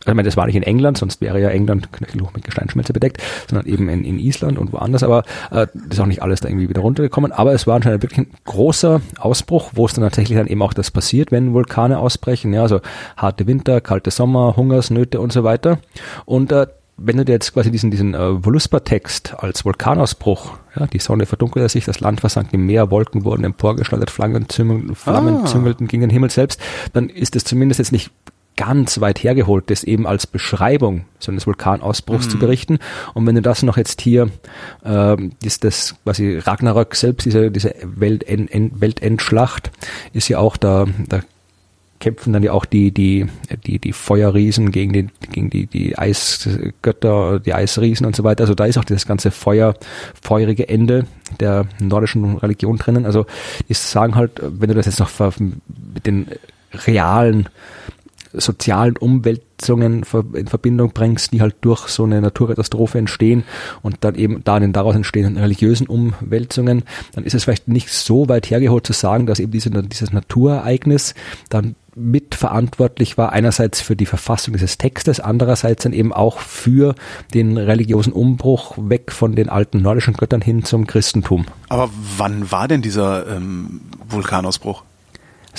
Also 0.00 0.12
ich 0.12 0.16
meine, 0.16 0.26
das 0.28 0.36
war 0.36 0.46
nicht 0.46 0.56
in 0.56 0.62
England, 0.62 0.96
sonst 0.98 1.20
wäre 1.20 1.40
ja 1.40 1.50
England 1.50 1.92
knöchelhoch 1.92 2.32
mit 2.32 2.44
Gesteinsschmelze 2.44 2.92
bedeckt, 2.94 3.22
sondern 3.48 3.66
eben 3.66 3.88
in, 3.90 4.04
in 4.04 4.18
Island 4.18 4.58
und 4.58 4.72
woanders. 4.72 5.02
Aber 5.02 5.24
äh, 5.50 5.66
das 5.74 5.90
ist 5.92 6.00
auch 6.00 6.06
nicht 6.06 6.22
alles 6.22 6.40
da 6.40 6.48
irgendwie 6.48 6.68
wieder 6.70 6.80
runtergekommen. 6.80 7.32
Aber 7.32 7.52
es 7.52 7.66
war 7.66 7.76
anscheinend 7.76 8.02
wirklich 8.02 8.20
ein 8.20 8.30
großer 8.46 9.02
Ausbruch, 9.18 9.72
wo 9.74 9.84
es 9.84 9.92
dann 9.92 10.02
tatsächlich 10.04 10.38
dann 10.38 10.46
eben 10.46 10.62
auch 10.62 10.72
das 10.72 10.90
passiert, 10.90 11.32
wenn 11.32 11.52
Vulkane 11.52 11.98
ausbrechen. 11.98 12.52
Ja, 12.54 12.62
also 12.62 12.80
harte 13.16 13.46
Winter, 13.46 13.80
kalte 13.82 14.10
Sommer, 14.10 14.56
Hungersnöte 14.56 15.20
und 15.20 15.32
so 15.32 15.44
weiter. 15.44 15.78
Und 16.24 16.50
äh, 16.52 16.66
wenn 17.02 17.16
du 17.16 17.24
dir 17.24 17.32
jetzt 17.32 17.52
quasi 17.54 17.70
diesen, 17.70 17.90
diesen 17.90 18.14
äh, 18.14 18.42
Voluspa-Text 18.42 19.34
als 19.38 19.64
Vulkanausbruch, 19.64 20.52
ja, 20.78 20.86
die 20.86 20.98
Sonne 20.98 21.26
verdunkelte 21.26 21.68
sich, 21.68 21.84
das 21.84 22.00
Land 22.00 22.20
versank 22.20 22.52
im 22.52 22.66
Meer, 22.66 22.90
Wolken 22.90 23.24
wurden 23.24 23.44
emporgeschleudert, 23.44 24.10
Flammen, 24.10 24.48
züngelten, 24.48 24.94
Flammen 24.94 25.40
Ah. 25.42 25.46
züngelten 25.46 25.88
gegen 25.88 26.02
den 26.02 26.10
Himmel 26.10 26.30
selbst, 26.30 26.60
dann 26.92 27.08
ist 27.08 27.36
es 27.36 27.44
zumindest 27.44 27.78
jetzt 27.78 27.92
nicht 27.92 28.10
ganz 28.60 29.00
weit 29.00 29.24
hergeholt, 29.24 29.70
das 29.70 29.84
eben 29.84 30.06
als 30.06 30.26
Beschreibung 30.26 31.06
so 31.18 31.32
eines 31.32 31.46
Vulkanausbruchs 31.46 32.28
zu 32.28 32.38
berichten. 32.38 32.78
Und 33.14 33.26
wenn 33.26 33.34
du 33.34 33.40
das 33.40 33.62
noch 33.62 33.78
jetzt 33.78 34.02
hier, 34.02 34.28
ähm, 34.84 35.32
ist 35.42 35.64
das 35.64 35.94
quasi 36.04 36.36
Ragnarök 36.36 36.94
selbst, 36.94 37.24
diese, 37.24 37.50
diese 37.50 37.74
Weltend, 37.82 38.52
End- 38.52 38.78
Weltendschlacht, 38.78 39.70
ist 40.12 40.28
ja 40.28 40.38
auch 40.38 40.58
da, 40.58 40.84
da 41.08 41.20
kämpfen 42.00 42.34
dann 42.34 42.42
ja 42.42 42.52
auch 42.52 42.66
die, 42.66 42.92
die, 42.92 43.28
die, 43.66 43.78
die 43.78 43.94
Feuerriesen 43.94 44.72
gegen 44.72 44.92
die, 44.92 45.08
gegen 45.32 45.48
die, 45.48 45.66
die 45.66 45.96
Eisgötter, 45.96 47.40
die 47.40 47.54
Eisriesen 47.54 48.04
und 48.04 48.14
so 48.14 48.24
weiter. 48.24 48.42
Also 48.42 48.54
da 48.54 48.66
ist 48.66 48.76
auch 48.76 48.84
dieses 48.84 49.06
ganze 49.06 49.30
Feuer, 49.30 49.74
feurige 50.20 50.68
Ende 50.68 51.06
der 51.40 51.64
nordischen 51.78 52.36
Religion 52.36 52.76
drinnen. 52.76 53.06
Also 53.06 53.24
die 53.70 53.74
sagen 53.74 54.16
halt, 54.16 54.32
wenn 54.42 54.68
du 54.68 54.74
das 54.74 54.84
jetzt 54.84 54.98
noch 54.98 55.10
mit 55.38 56.06
den 56.06 56.26
realen 56.86 57.48
sozialen 58.32 58.96
Umwälzungen 58.96 60.04
in 60.34 60.46
Verbindung 60.46 60.92
bringst, 60.92 61.32
die 61.32 61.40
halt 61.40 61.56
durch 61.60 61.88
so 61.88 62.04
eine 62.04 62.20
Naturkatastrophe 62.20 62.98
entstehen 62.98 63.44
und 63.82 63.98
dann 64.00 64.14
eben 64.14 64.42
da 64.44 64.60
den 64.60 64.72
daraus 64.72 64.94
entstehenden 64.94 65.36
religiösen 65.36 65.86
Umwälzungen, 65.86 66.84
dann 67.14 67.24
ist 67.24 67.34
es 67.34 67.44
vielleicht 67.44 67.68
nicht 67.68 67.90
so 67.90 68.28
weit 68.28 68.50
hergeholt 68.50 68.86
zu 68.86 68.92
sagen, 68.92 69.26
dass 69.26 69.40
eben 69.40 69.52
diese, 69.52 69.70
dieses 69.70 70.12
Naturereignis 70.12 71.14
dann 71.48 71.74
mitverantwortlich 71.96 73.18
war, 73.18 73.32
einerseits 73.32 73.80
für 73.80 73.96
die 73.96 74.06
Verfassung 74.06 74.54
dieses 74.54 74.78
Textes, 74.78 75.20
andererseits 75.20 75.82
dann 75.82 75.92
eben 75.92 76.12
auch 76.12 76.38
für 76.38 76.94
den 77.34 77.56
religiösen 77.58 78.12
Umbruch 78.12 78.76
weg 78.78 79.12
von 79.12 79.34
den 79.34 79.48
alten 79.48 79.82
nordischen 79.82 80.14
Göttern 80.14 80.40
hin 80.40 80.64
zum 80.64 80.86
Christentum. 80.86 81.46
Aber 81.68 81.90
wann 82.16 82.50
war 82.52 82.68
denn 82.68 82.80
dieser 82.80 83.26
ähm, 83.28 83.80
Vulkanausbruch? 84.08 84.84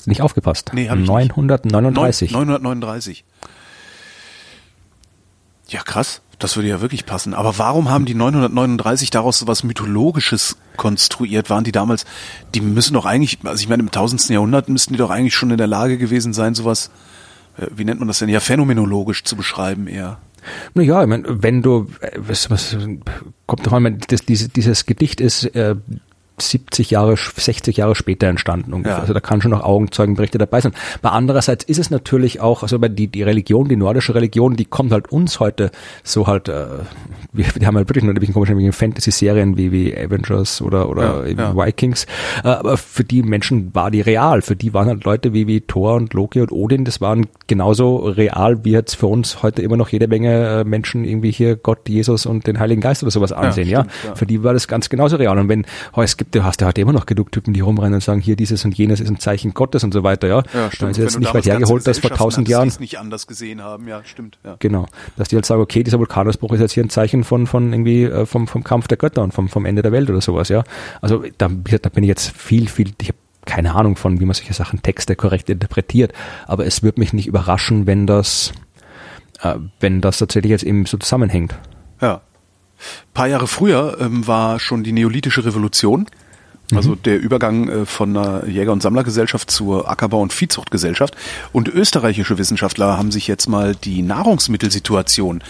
Nicht 0.08 0.22
aufgepasst? 0.22 0.72
Nee, 0.74 0.90
hab 0.90 0.96
ich 0.96 1.02
nicht. 1.02 1.10
939. 1.10 2.32
939. 2.32 3.24
Ja, 5.68 5.82
krass. 5.84 6.22
Das 6.40 6.56
würde 6.56 6.70
ja 6.70 6.82
wirklich 6.82 7.06
passen. 7.06 7.36
Aber 7.36 7.60
warum 7.60 7.90
haben 7.90 8.06
die 8.06 8.16
939 8.16 9.12
daraus 9.12 9.38
so 9.38 9.48
was 9.48 9.64
Mythologisches 9.64 10.58
konstruiert? 10.76 11.52
Waren 11.52 11.64
die 11.64 11.72
damals, 11.72 12.06
die 12.56 12.62
müssen 12.62 12.96
doch 12.96 13.06
eigentlich, 13.06 13.40
also 13.44 13.62
ich 13.62 13.70
meine, 13.70 13.82
im 13.84 13.90
1000. 13.90 14.30
Jahrhundert 14.30 14.68
müssten 14.68 14.94
die 14.94 14.98
doch 14.98 15.12
eigentlich 15.12 15.36
schon 15.36 15.52
in 15.52 15.58
der 15.58 15.68
Lage 15.68 16.00
gewesen 16.00 16.34
sein, 16.34 16.56
sowas, 16.56 16.90
äh, 17.58 17.68
wie 17.76 17.86
nennt 17.86 18.00
man 18.00 18.08
das 18.08 18.20
denn, 18.20 18.30
ja, 18.30 18.40
phänomenologisch 18.40 19.24
zu 19.24 19.36
beschreiben 19.36 19.86
eher. 19.88 20.18
Naja, 20.74 21.04
ich 21.04 21.08
meine, 21.08 21.44
wenn 21.44 21.62
du, 21.62 21.88
äh, 22.02 22.12
was, 22.18 22.50
was 22.50 22.76
kommt 23.46 23.68
doch 23.68 23.74
einmal, 23.74 23.94
das, 24.08 24.26
diese, 24.26 24.50
dieses 24.50 24.88
Gedicht 24.88 25.22
ist 25.22 25.44
äh, 25.56 25.76
70 26.40 26.92
Jahre, 26.92 27.16
60 27.18 27.78
Jahre 27.78 27.96
später 27.96 28.28
entstanden 28.28 28.74
ungefähr. 28.74 28.98
Ja. 28.98 29.02
Also 29.02 29.14
da 29.14 29.20
kann 29.20 29.42
schon 29.42 29.52
noch 29.52 29.64
Augenzeugenberichte 29.64 30.38
dabei 30.38 30.62
sein. 30.62 30.74
Aber 31.02 31.14
andererseits 31.14 31.64
ist 31.64 31.78
es 31.78 31.90
natürlich 31.90 32.42
auch, 32.42 32.64
also 32.64 32.78
die, 32.78 33.08
die 33.08 33.24
Religion, 33.24 33.68
die 33.68 33.76
nordische 33.76 34.16
Religion, 34.16 34.56
die 34.56 34.66
kommt 34.66 34.92
halt 34.92 35.12
uns 35.12 35.40
heute 35.40 35.72
so 36.04 36.28
halt, 36.28 36.50
äh, 36.50 36.66
wir, 37.32 37.46
wir 37.56 37.68
haben 37.68 37.78
halt 37.78 37.90
wirklich 37.90 38.04
nur 38.04 38.14
ein 38.14 38.20
bisschen 38.20 38.34
komische 38.34 38.72
Fantasy-Serien 38.72 39.58
wie, 39.58 39.72
wie 39.72 39.96
Avengers 39.96 40.62
oder, 40.62 40.90
oder 40.90 41.28
Ja, 41.28 41.54
ja. 41.54 41.56
Vikings. 41.56 42.06
Äh, 42.44 42.48
aber 42.50 42.78
für 42.78 43.04
die 43.04 43.24
Menschen 43.24 43.74
war 43.76 43.92
die 43.92 44.02
real. 44.02 44.42
Für 44.42 44.56
die 44.56 44.74
waren 44.74 44.88
halt 44.88 45.04
Leute 45.04 45.34
wie, 45.34 45.48
wie 45.48 45.62
Thor 45.62 45.96
und 45.96 46.14
Loki 46.14 46.42
und 46.42 46.52
Odin, 46.52 46.86
das 46.86 47.02
waren 47.02 47.28
genauso 47.48 47.98
real, 47.98 48.64
wie 48.64 48.72
jetzt 48.72 48.96
für 48.96 49.08
uns 49.08 49.44
heute 49.44 49.62
immer 49.62 49.78
noch 49.78 49.90
jede 49.90 50.08
Menge 50.08 50.62
äh, 50.62 50.64
Menschen 50.64 51.06
irgendwie 51.06 51.32
hier 51.32 51.56
Gott, 51.56 51.88
Jesus 51.88 52.26
und 52.26 52.48
den 52.48 52.60
Heiligen 52.60 52.82
Geist 52.82 53.04
oder 53.04 53.12
sowas 53.12 53.32
ansehen, 53.32 53.68
ja. 53.68 53.86
stimmt. 54.00 54.18
Für 54.18 54.26
die 54.26 54.44
war 54.44 54.54
das 54.54 54.68
ganz 54.68 54.90
genauso 54.90 55.18
real. 55.18 55.38
Und 55.38 55.50
wenn, 55.50 55.66
oh, 55.96 56.02
es 56.02 56.18
gibt, 56.18 56.31
du 56.32 56.44
hast 56.44 56.62
ja 56.62 56.68
heute 56.68 56.82
immer 56.82 56.94
noch 56.94 57.06
genug 57.06 57.32
Typen, 57.32 57.54
die 57.54 57.60
rumrennen 57.60 57.96
und 57.96 58.04
sagen, 58.04 58.22
hier 58.22 58.36
dieses 58.36 58.66
und 58.66 58.78
jenes 58.78 59.00
ist 59.00 59.10
ein 59.10 59.20
Zeichen 59.20 59.54
Gottes 59.54 59.84
und 59.84 59.94
so 59.94 60.04
weiter, 60.04 60.28
ja. 60.28 60.42
Dann 60.42 60.70
ist 60.70 60.82
Wenn 60.82 60.94
jetzt 60.94 61.20
nicht 61.20 61.34
weit 61.34 61.46
hergeholt, 61.46 61.86
dass 61.86 62.00
vor 62.00 62.10
tausend 62.12 62.24
hattest, 62.32 62.48
die 62.48 62.52
Jahren 62.52 62.68
es 62.68 62.80
nicht 62.80 63.00
anders 63.00 63.28
gesehen 63.28 63.62
haben, 63.62 63.88
ja, 63.88 64.02
stimmt, 64.04 64.40
ja. 64.44 64.56
Genau. 64.60 64.88
Dass 65.18 65.30
die 65.30 65.36
halt 65.36 65.46
sagen, 65.46 65.62
okay, 65.62 65.84
dieser 65.84 66.00
Vulkanausbruch 66.00 66.54
ist 66.54 66.62
jetzt 66.62 66.74
hier 66.74 66.84
ein 66.84 66.90
Zeichen 66.90 67.24
von, 67.24 67.48
von 67.48 67.72
irgendwie, 67.74 68.04
äh, 68.04 68.26
vom, 68.26 68.48
vom 68.48 68.64
Kampf 68.64 68.88
der 68.88 68.98
Götter 68.98 69.22
und 69.24 69.34
vom, 69.34 69.50
vom 69.50 69.66
Ende 69.66 69.82
der 69.82 69.92
Welt 69.92 70.10
oder 70.10 70.22
sowas, 70.22 70.50
ja. 70.50 70.64
Also 71.02 71.24
da, 71.38 71.50
da 71.50 71.90
bin 71.90 72.04
ich 72.04 72.08
jetzt 72.08 72.32
viel, 72.32 72.68
viel, 72.68 72.92
ich 73.02 73.10
habe 73.10 73.18
keine 73.46 73.74
Ahnung 73.76 73.96
von, 73.96 74.20
wie 74.20 74.26
man 74.26 74.34
solche 74.34 74.54
Sachen, 74.54 74.82
Texte 74.82 75.16
korrekt 75.16 75.50
interpretiert, 75.50 76.14
aber 76.48 76.66
es 76.66 76.84
würde 76.84 77.00
mich 77.00 77.14
nicht 77.14 77.28
überraschen, 77.28 77.88
wenn 77.88 78.06
das, 78.06 78.54
äh, 79.42 79.56
wenn 79.80 80.02
das 80.02 80.20
tatsächlich 80.20 80.52
jetzt 80.52 80.64
eben 80.64 80.86
so 80.86 80.98
zusammenhängt. 80.98 81.56
Ja. 82.02 82.22
Ein 82.82 83.14
paar 83.14 83.28
Jahre 83.28 83.48
früher 83.48 83.98
ähm, 84.00 84.28
war 84.28 84.60
schon 84.60 84.84
die 84.84 84.92
Neolithische 84.92 85.46
Revolution, 85.46 86.08
also 86.74 86.96
der 86.96 87.20
Übergang 87.20 87.70
äh, 87.70 87.86
von 87.86 88.16
einer 88.16 88.48
Jäger- 88.48 88.72
und 88.72 88.82
Sammlergesellschaft 88.82 89.52
zur 89.52 89.90
Ackerbau- 89.90 90.22
und 90.22 90.34
Viehzuchtgesellschaft. 90.34 91.16
Und 91.52 91.68
österreichische 91.68 92.38
Wissenschaftler 92.38 92.98
haben 92.98 93.12
sich 93.12 93.28
jetzt 93.28 93.48
mal 93.48 93.76
die 93.76 94.02
Nahrungsmittelsituation 94.02 95.44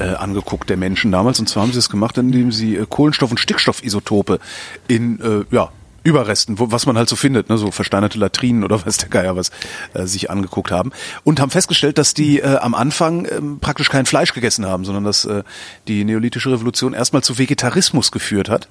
äh, 0.00 0.04
angeguckt 0.04 0.68
der 0.70 0.76
Menschen 0.76 1.12
damals. 1.12 1.38
Und 1.38 1.48
zwar 1.48 1.62
haben 1.62 1.72
sie 1.72 1.78
es 1.78 1.90
gemacht, 1.90 2.18
indem 2.18 2.50
sie 2.50 2.76
äh, 2.76 2.86
Kohlenstoff- 2.88 3.30
und 3.30 3.38
Stickstoffisotope 3.38 4.40
in 4.88 5.20
äh, 5.20 5.44
ja, 5.54 5.70
Überresten, 6.04 6.58
wo, 6.58 6.70
was 6.70 6.86
man 6.86 6.96
halt 6.96 7.08
so 7.08 7.16
findet, 7.16 7.48
ne, 7.48 7.58
so 7.58 7.70
versteinerte 7.70 8.18
Latrinen 8.18 8.62
oder 8.62 8.86
was 8.86 8.98
der 8.98 9.08
Geier 9.08 9.36
was, 9.36 9.50
äh, 9.94 10.06
sich 10.06 10.30
angeguckt 10.30 10.70
haben 10.70 10.92
und 11.24 11.40
haben 11.40 11.50
festgestellt, 11.50 11.98
dass 11.98 12.14
die 12.14 12.40
äh, 12.40 12.56
am 12.56 12.74
Anfang 12.74 13.26
ähm, 13.30 13.58
praktisch 13.60 13.88
kein 13.88 14.06
Fleisch 14.06 14.32
gegessen 14.32 14.66
haben, 14.66 14.84
sondern 14.84 15.04
dass 15.04 15.24
äh, 15.24 15.42
die 15.88 16.04
neolithische 16.04 16.52
Revolution 16.52 16.94
erstmal 16.94 17.22
zu 17.22 17.38
Vegetarismus 17.38 18.12
geführt 18.12 18.48
hat. 18.48 18.68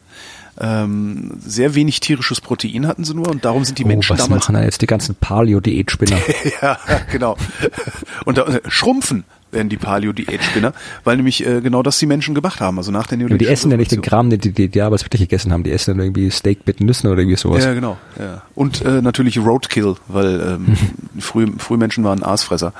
Ähm, 0.59 1.31
sehr 1.43 1.73
wenig 1.73 1.99
tierisches 1.99 2.39
Protein 2.39 2.85
hatten 2.85 3.03
sie 3.03 3.15
nur 3.15 3.27
und 3.27 3.43
darum 3.43 3.65
sind 3.65 3.79
die 3.79 3.85
Menschen 3.85 4.11
oh, 4.11 4.19
was 4.19 4.25
damals 4.25 4.43
machen 4.43 4.55
denn 4.55 4.65
jetzt 4.65 4.83
die 4.83 4.87
ganzen 4.87 5.15
Paleo-Diätspinner? 5.15 6.19
ja, 6.61 6.77
genau. 7.11 7.37
Und 8.25 8.37
da, 8.37 8.43
äh, 8.43 8.61
schrumpfen 8.67 9.23
werden 9.53 9.69
die 9.69 9.77
Paleo-Diätspinner, 9.77 10.73
weil 11.03 11.17
nämlich 11.17 11.45
äh, 11.45 11.61
genau 11.61 11.83
das 11.83 11.99
die 11.99 12.05
Menschen 12.05 12.35
gemacht 12.35 12.59
haben. 12.59 12.77
Also 12.77 12.91
nach 12.91 13.07
der 13.07 13.17
Ja, 13.17 13.25
neolithischen 13.25 13.47
die 13.47 13.53
essen 13.53 13.71
ja 13.71 13.77
nicht 13.77 13.91
den. 13.91 14.01
Kram, 14.01 14.29
den 14.29 14.39
die, 14.39 14.51
die, 14.51 14.67
die 14.67 14.79
damals 14.79 15.03
wirklich 15.03 15.21
gegessen 15.21 15.53
haben. 15.53 15.63
Die 15.63 15.71
essen 15.71 15.97
dann 15.97 16.05
irgendwie 16.05 16.29
Steak 16.29 16.65
mit 16.65 16.81
Nüssen 16.81 17.09
oder 17.09 17.19
irgendwie 17.19 17.37
sowas. 17.37 17.63
Ja, 17.63 17.73
genau. 17.73 17.97
Ja. 18.19 18.41
Und 18.55 18.83
äh, 18.83 19.01
natürlich 19.01 19.39
Roadkill, 19.39 19.95
weil 20.07 20.41
ähm, 20.41 20.77
früh, 21.19 21.47
Frühmenschen 21.57 22.03
waren 22.03 22.23
Aasfresser. 22.23 22.73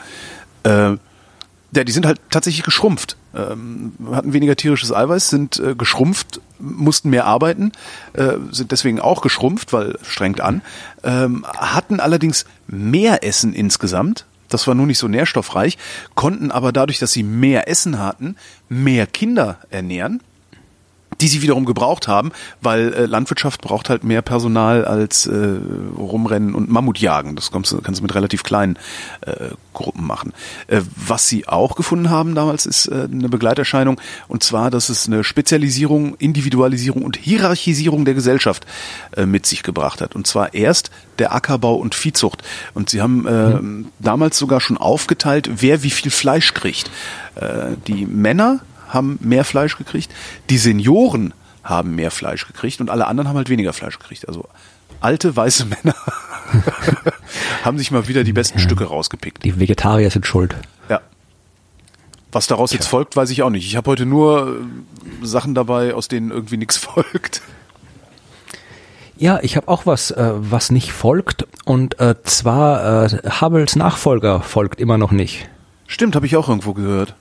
Äh, 0.63 0.97
ja, 1.75 1.83
die 1.83 1.91
sind 1.91 2.05
halt 2.05 2.19
tatsächlich 2.29 2.63
geschrumpft. 2.63 3.17
Ähm, 3.35 3.93
hatten 4.11 4.33
weniger 4.33 4.55
tierisches 4.55 4.93
Eiweiß, 4.93 5.29
sind 5.29 5.59
äh, 5.59 5.73
geschrumpft, 5.75 6.39
mussten 6.59 7.09
mehr 7.09 7.25
arbeiten, 7.25 7.71
äh, 8.13 8.33
sind 8.51 8.71
deswegen 8.71 8.99
auch 8.99 9.21
geschrumpft, 9.21 9.73
weil 9.73 9.97
strengt 10.03 10.39
an, 10.39 10.61
ähm, 11.03 11.43
hatten 11.45 11.99
allerdings 11.99 12.45
mehr 12.67 13.23
Essen 13.23 13.53
insgesamt. 13.53 14.25
Das 14.49 14.67
war 14.67 14.75
nur 14.75 14.85
nicht 14.85 14.99
so 14.99 15.07
nährstoffreich, 15.07 15.77
konnten 16.15 16.51
aber 16.51 16.71
dadurch, 16.71 16.99
dass 16.99 17.11
sie 17.11 17.23
mehr 17.23 17.67
Essen 17.67 17.99
hatten, 17.99 18.35
mehr 18.69 19.07
Kinder 19.07 19.59
ernähren 19.69 20.21
die 21.23 21.29
sie 21.29 21.41
wiederum 21.41 21.63
gebraucht 21.63 22.09
haben, 22.09 22.33
weil 22.61 22.93
äh, 22.93 23.05
Landwirtschaft 23.05 23.61
braucht 23.61 23.89
halt 23.89 24.03
mehr 24.03 24.21
Personal 24.21 24.83
als 24.83 25.25
äh, 25.25 25.57
rumrennen 25.97 26.53
und 26.53 26.69
Mammut 26.69 26.99
jagen. 26.99 27.37
Das 27.37 27.49
kannst 27.49 27.71
du, 27.71 27.79
kannst 27.79 28.01
du 28.01 28.03
mit 28.03 28.13
relativ 28.13 28.43
kleinen 28.43 28.77
äh, 29.21 29.51
Gruppen 29.71 30.05
machen. 30.05 30.33
Äh, 30.67 30.81
was 30.97 31.29
sie 31.29 31.47
auch 31.47 31.77
gefunden 31.77 32.09
haben 32.09 32.35
damals 32.35 32.65
ist 32.65 32.87
äh, 32.87 33.07
eine 33.09 33.29
Begleiterscheinung 33.29 34.01
und 34.27 34.43
zwar, 34.43 34.69
dass 34.69 34.89
es 34.89 35.07
eine 35.07 35.23
Spezialisierung, 35.23 36.15
Individualisierung 36.15 37.03
und 37.03 37.15
Hierarchisierung 37.15 38.03
der 38.03 38.15
Gesellschaft 38.15 38.65
äh, 39.15 39.25
mit 39.25 39.45
sich 39.45 39.63
gebracht 39.63 40.01
hat. 40.01 40.15
Und 40.15 40.27
zwar 40.27 40.53
erst 40.53 40.91
der 41.19 41.33
Ackerbau 41.33 41.75
und 41.75 41.95
Viehzucht. 41.95 42.43
Und 42.73 42.89
sie 42.89 43.01
haben 43.01 43.27
äh, 43.27 44.03
damals 44.03 44.37
sogar 44.37 44.59
schon 44.59 44.77
aufgeteilt, 44.77 45.49
wer 45.61 45.83
wie 45.83 45.89
viel 45.89 46.11
Fleisch 46.11 46.53
kriegt. 46.53 46.91
Äh, 47.35 47.77
die 47.87 48.05
Männer 48.05 48.59
haben 48.93 49.17
mehr 49.21 49.43
Fleisch 49.43 49.77
gekriegt, 49.77 50.11
die 50.49 50.57
Senioren 50.57 51.33
haben 51.63 51.95
mehr 51.95 52.11
Fleisch 52.11 52.45
gekriegt 52.45 52.81
und 52.81 52.89
alle 52.89 53.07
anderen 53.07 53.29
haben 53.29 53.37
halt 53.37 53.49
weniger 53.49 53.73
Fleisch 53.73 53.97
gekriegt. 53.97 54.27
Also 54.27 54.47
alte 54.99 55.35
weiße 55.35 55.65
Männer 55.83 55.95
haben 57.63 57.77
sich 57.77 57.91
mal 57.91 58.07
wieder 58.07 58.23
die 58.23 58.33
besten 58.33 58.59
Stücke 58.59 58.85
rausgepickt. 58.85 59.43
Die 59.43 59.59
Vegetarier 59.59 60.09
sind 60.11 60.25
schuld. 60.25 60.55
Ja. 60.89 61.01
Was 62.31 62.47
daraus 62.47 62.73
jetzt 62.73 62.87
folgt, 62.87 63.15
weiß 63.15 63.29
ich 63.29 63.43
auch 63.43 63.49
nicht. 63.49 63.65
Ich 63.65 63.75
habe 63.75 63.89
heute 63.89 64.05
nur 64.05 64.57
äh, 65.21 65.25
Sachen 65.25 65.55
dabei, 65.55 65.93
aus 65.93 66.07
denen 66.07 66.31
irgendwie 66.31 66.57
nichts 66.57 66.77
folgt. 66.77 67.41
Ja, 69.15 69.39
ich 69.41 69.55
habe 69.55 69.67
auch 69.67 69.85
was, 69.85 70.11
äh, 70.11 70.31
was 70.35 70.71
nicht 70.71 70.91
folgt. 70.91 71.45
Und 71.65 71.99
äh, 71.99 72.15
zwar 72.23 73.05
äh, 73.05 73.29
Hubbles 73.39 73.75
Nachfolger 73.75 74.41
folgt 74.41 74.81
immer 74.81 74.97
noch 74.97 75.11
nicht. 75.11 75.47
Stimmt, 75.87 76.15
habe 76.15 76.25
ich 76.25 76.35
auch 76.35 76.49
irgendwo 76.49 76.73
gehört. 76.73 77.15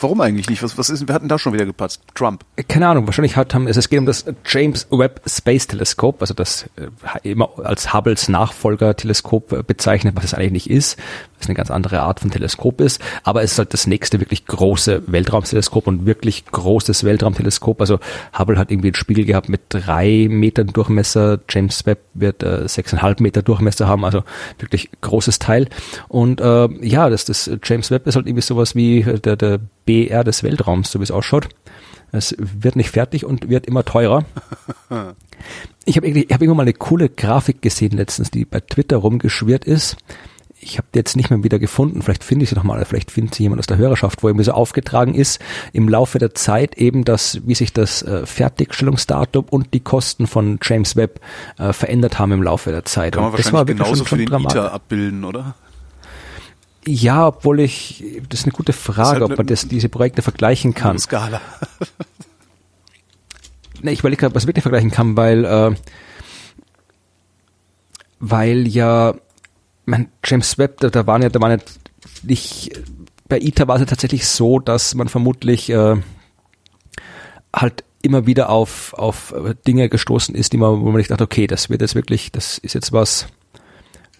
Warum 0.00 0.20
eigentlich 0.20 0.48
nicht? 0.48 0.62
Was, 0.62 0.78
was 0.78 0.90
ist, 0.90 1.08
wir 1.08 1.14
hatten 1.14 1.28
da 1.28 1.38
schon 1.38 1.52
wieder 1.52 1.66
gepatzt? 1.66 2.02
Trump. 2.14 2.44
Keine 2.68 2.86
Ahnung, 2.86 3.06
wahrscheinlich 3.06 3.36
hat, 3.36 3.52
haben, 3.54 3.66
es 3.66 3.88
geht 3.88 3.98
um 3.98 4.06
das 4.06 4.24
James 4.46 4.86
Webb 4.90 5.22
Space 5.26 5.66
Telescope, 5.66 6.20
also 6.20 6.34
das 6.34 6.68
äh, 6.76 7.28
immer 7.28 7.50
als 7.64 7.92
Hubbles 7.92 8.28
Nachfolger-Teleskop 8.28 9.52
äh, 9.52 9.62
bezeichnet, 9.62 10.14
was 10.16 10.24
es 10.24 10.34
eigentlich 10.34 10.52
nicht 10.52 10.70
ist, 10.70 10.98
was 11.38 11.48
eine 11.48 11.56
ganz 11.56 11.70
andere 11.70 12.00
Art 12.00 12.20
von 12.20 12.30
Teleskop 12.30 12.80
ist, 12.80 13.00
aber 13.24 13.42
es 13.42 13.52
ist 13.52 13.58
halt 13.58 13.74
das 13.74 13.88
nächste 13.88 14.20
wirklich 14.20 14.46
große 14.46 15.02
Weltraumteleskop 15.06 15.88
und 15.88 16.06
wirklich 16.06 16.46
großes 16.46 17.02
Weltraumteleskop. 17.02 17.80
Also 17.80 17.98
Hubble 18.38 18.58
hat 18.58 18.70
irgendwie 18.70 18.88
einen 18.88 18.94
Spiegel 18.94 19.24
gehabt 19.24 19.48
mit 19.48 19.62
drei 19.68 20.28
Metern 20.30 20.68
Durchmesser, 20.68 21.40
James 21.48 21.86
Webb 21.86 22.00
wird 22.14 22.44
äh, 22.44 22.68
sechseinhalb 22.68 23.20
Meter 23.20 23.42
Durchmesser 23.42 23.88
haben, 23.88 24.04
also 24.04 24.22
wirklich 24.58 24.90
großes 25.00 25.40
Teil. 25.40 25.68
Und 26.06 26.40
äh, 26.40 26.68
ja, 26.86 27.10
das, 27.10 27.24
das 27.24 27.50
James 27.64 27.90
Webb 27.90 28.06
ist 28.06 28.14
halt 28.14 28.26
irgendwie 28.26 28.42
sowas 28.42 28.76
wie 28.76 29.02
der, 29.02 29.36
der 29.36 29.60
BR 29.88 30.22
des 30.22 30.42
Weltraums, 30.42 30.92
so 30.92 31.00
wie 31.00 31.04
es 31.04 31.10
ausschaut. 31.10 31.48
Es 32.12 32.36
wird 32.38 32.76
nicht 32.76 32.90
fertig 32.90 33.24
und 33.24 33.48
wird 33.48 33.66
immer 33.66 33.84
teurer. 33.84 34.24
Ich 35.84 35.96
habe 35.96 36.08
hab 36.08 36.42
irgendwann 36.42 36.56
mal 36.56 36.62
eine 36.62 36.74
coole 36.74 37.08
Grafik 37.08 37.62
gesehen 37.62 37.92
letztens, 37.96 38.30
die 38.30 38.44
bei 38.44 38.60
Twitter 38.60 38.98
rumgeschwirrt 38.98 39.64
ist. 39.64 39.96
Ich 40.60 40.76
habe 40.76 40.88
die 40.92 40.98
jetzt 40.98 41.16
nicht 41.16 41.30
mehr 41.30 41.42
wieder 41.44 41.58
gefunden. 41.58 42.02
Vielleicht 42.02 42.24
finde 42.24 42.42
ich 42.42 42.50
sie 42.50 42.56
nochmal, 42.56 42.84
vielleicht 42.84 43.10
findet 43.10 43.34
sie 43.34 43.44
jemand 43.44 43.60
aus 43.60 43.66
der 43.66 43.78
Hörerschaft, 43.78 44.22
wo 44.22 44.28
irgendwie 44.28 44.44
so 44.44 44.52
aufgetragen 44.52 45.14
ist, 45.14 45.40
im 45.72 45.88
Laufe 45.88 46.18
der 46.18 46.34
Zeit 46.34 46.76
eben 46.76 47.04
das, 47.04 47.40
wie 47.46 47.54
sich 47.54 47.72
das 47.72 48.02
äh, 48.02 48.26
Fertigstellungsdatum 48.26 49.46
und 49.48 49.72
die 49.72 49.80
Kosten 49.80 50.26
von 50.26 50.58
James 50.62 50.96
Webb 50.96 51.20
äh, 51.58 51.72
verändert 51.72 52.18
haben 52.18 52.32
im 52.32 52.42
Laufe 52.42 52.70
der 52.70 52.84
Zeit. 52.84 53.14
Kann 53.14 53.22
man 53.22 53.32
und 53.32 53.38
wahrscheinlich 53.38 53.44
das 53.44 53.52
war 53.52 53.68
wirklich 53.68 53.78
genauso 53.78 54.04
schon, 54.04 54.04
für 54.04 54.08
schon 54.10 54.18
den 54.18 54.26
ITER 54.26 54.50
dramatisch. 54.50 54.74
abbilden, 54.74 55.24
oder? 55.24 55.54
Ja, 56.86 57.26
obwohl 57.26 57.60
ich, 57.60 58.04
das 58.28 58.40
ist 58.40 58.46
eine 58.46 58.52
gute 58.52 58.72
Frage, 58.72 59.20
halt 59.20 59.22
ob 59.22 59.36
man 59.36 59.46
das, 59.46 59.68
diese 59.68 59.88
Projekte 59.88 60.22
vergleichen 60.22 60.74
kann. 60.74 60.98
Skala. 60.98 61.40
Ne, 63.80 63.92
ich 63.92 64.00
überlege 64.00 64.20
gerade, 64.20 64.34
was 64.34 64.42
ich 64.42 64.48
wirklich 64.48 64.62
vergleichen 64.62 64.90
kann, 64.90 65.16
weil, 65.16 65.44
äh, 65.44 65.74
weil 68.18 68.66
ja, 68.66 69.14
mein 69.84 70.08
James 70.24 70.58
Webb, 70.58 70.80
da, 70.80 70.90
da 70.90 71.06
waren 71.06 71.22
ja, 71.22 71.28
da 71.28 71.40
waren 71.40 71.60
ja 71.60 71.64
nicht, 72.24 72.72
bei 73.28 73.38
ITER 73.38 73.68
war 73.68 73.76
es 73.76 73.80
ja 73.80 73.86
tatsächlich 73.86 74.26
so, 74.26 74.58
dass 74.58 74.94
man 74.94 75.08
vermutlich 75.08 75.70
äh, 75.70 75.96
halt 77.54 77.84
immer 78.02 78.26
wieder 78.26 78.50
auf, 78.50 78.94
auf 78.94 79.34
Dinge 79.66 79.88
gestoßen 79.88 80.34
ist, 80.34 80.52
die 80.52 80.56
man, 80.56 80.80
wo 80.80 80.86
man 80.86 80.96
nicht 80.96 81.10
dachte, 81.10 81.24
okay, 81.24 81.46
das 81.46 81.70
wird 81.70 81.80
jetzt 81.80 81.94
wirklich, 81.94 82.32
das 82.32 82.58
ist 82.58 82.74
jetzt 82.74 82.92
was, 82.92 83.26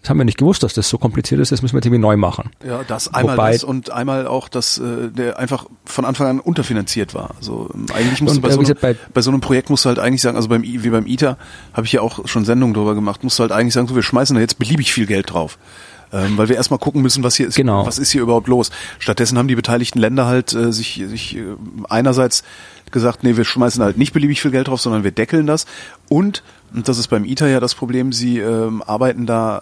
das 0.01 0.11
haben 0.11 0.19
wir 0.19 0.25
nicht 0.25 0.39
gewusst, 0.39 0.63
dass 0.63 0.75
das 0.75 0.89
so 0.89 0.97
kompliziert 0.99 1.41
ist, 1.41 1.51
das 1.53 1.61
müssen 1.63 1.75
wir 1.75 1.79
jetzt 1.79 1.87
irgendwie 1.87 2.01
neu 2.01 2.17
machen. 2.17 2.51
Ja, 2.65 2.83
das 2.87 3.13
einmal 3.13 3.37
Wobei- 3.37 3.53
das 3.53 3.65
und 3.65 3.91
einmal 3.91 4.27
auch, 4.27 4.49
dass 4.49 4.79
äh, 4.79 5.09
der 5.11 5.39
einfach 5.39 5.67
von 5.85 6.05
Anfang 6.05 6.27
an 6.29 6.41
unterfinanziert 6.41 7.15
war. 7.15 7.31
Also 7.39 7.69
ähm, 7.75 7.87
eigentlich 7.95 8.21
musst 8.23 8.37
Und, 8.37 8.43
du 8.45 8.49
bei, 8.49 8.49
äh, 8.49 8.53
so 8.53 8.61
einem, 8.61 8.77
bei- 8.81 8.97
bei 9.13 9.21
so 9.23 9.31
einem 9.31 9.41
Projekt 9.41 9.71
musst 9.71 9.85
du 9.85 9.89
halt 9.89 9.99
eigentlich 9.99 10.23
sagen, 10.23 10.37
also 10.37 10.49
beim 10.49 10.63
wie 10.63 10.79
beim 10.91 11.07
ITER 11.07 11.37
habe 11.73 11.87
ich 11.87 11.93
ja 11.93 12.01
auch 12.01 12.27
schon 12.29 12.45
Sendungen 12.45 12.75
drüber 12.75 12.95
gemacht, 12.95 13.25
musst 13.25 13.39
du 13.39 13.43
halt 13.43 13.53
eigentlich 13.53 13.75
sagen, 13.75 13.89
so 13.89 13.95
wir 13.97 14.03
schmeißen 14.03 14.35
da 14.35 14.41
jetzt 14.41 14.59
beliebig 14.59 14.93
viel 14.93 15.07
Geld 15.07 15.33
drauf. 15.33 15.59
Ähm, 16.11 16.39
weil 16.39 16.49
wir 16.49 16.57
erstmal 16.57 16.79
gucken 16.79 17.03
müssen, 17.03 17.23
was 17.23 17.35
hier 17.35 17.47
ist, 17.49 17.55
Genau. 17.57 17.85
was 17.85 17.99
ist 17.99 18.11
hier 18.13 18.23
überhaupt 18.23 18.49
los. 18.49 18.71
Stattdessen 18.99 19.37
haben 19.37 19.47
die 19.47 19.55
beteiligten 19.57 19.99
Länder 19.99 20.25
halt 20.25 20.55
äh, 20.55 20.73
sich, 20.73 21.03
sich 21.07 21.37
äh, 21.37 21.43
einerseits 21.91 22.45
gesagt, 22.91 23.25
nee, 23.25 23.37
wir 23.37 23.45
schmeißen 23.45 23.83
halt 23.83 23.99
nicht 23.99 24.15
beliebig 24.15 24.41
viel 24.41 24.51
Geld 24.51 24.69
drauf, 24.69 24.81
sondern 24.81 25.05
wir 25.05 25.11
deckeln 25.11 25.47
das. 25.47 25.67
Und, 26.09 26.43
und 26.75 26.89
das 26.89 26.97
ist 26.97 27.09
beim 27.09 27.27
ITER 27.27 27.49
ja 27.49 27.61
das 27.61 27.75
Problem, 27.75 28.13
sie 28.15 28.39
ähm, 28.39 28.83
arbeiten 28.87 29.27
da 29.27 29.61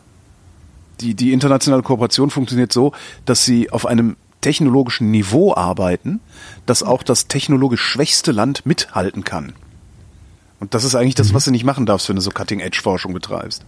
die, 1.01 1.15
die 1.15 1.33
internationale 1.33 1.83
Kooperation 1.83 2.31
funktioniert 2.31 2.73
so, 2.73 2.93
dass 3.25 3.45
sie 3.45 3.71
auf 3.71 3.87
einem 3.87 4.17
technologischen 4.41 5.11
Niveau 5.11 5.55
arbeiten, 5.55 6.21
dass 6.67 6.83
auch 6.83 7.03
das 7.03 7.27
technologisch 7.27 7.83
schwächste 7.83 8.33
Land 8.33 8.65
mithalten 8.65 9.25
kann. 9.25 9.55
Und 10.61 10.75
das 10.75 10.85
ist 10.85 10.95
eigentlich 10.95 11.15
das, 11.15 11.35
was 11.35 11.45
du 11.45 11.51
nicht 11.51 11.65
machen 11.65 11.87
darfst, 11.87 12.09
wenn 12.09 12.17
du 12.17 12.23
so 12.23 12.31
Cutting-Edge-Forschung 12.31 13.13
betreibst. 13.13 13.65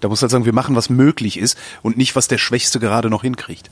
Da 0.00 0.08
musst 0.08 0.22
du 0.22 0.24
halt 0.24 0.32
sagen, 0.32 0.44
wir 0.44 0.52
machen, 0.52 0.76
was 0.76 0.90
möglich 0.90 1.38
ist 1.38 1.58
und 1.82 1.96
nicht, 1.96 2.16
was 2.16 2.28
der 2.28 2.38
Schwächste 2.38 2.80
gerade 2.80 3.10
noch 3.10 3.22
hinkriegt. 3.22 3.70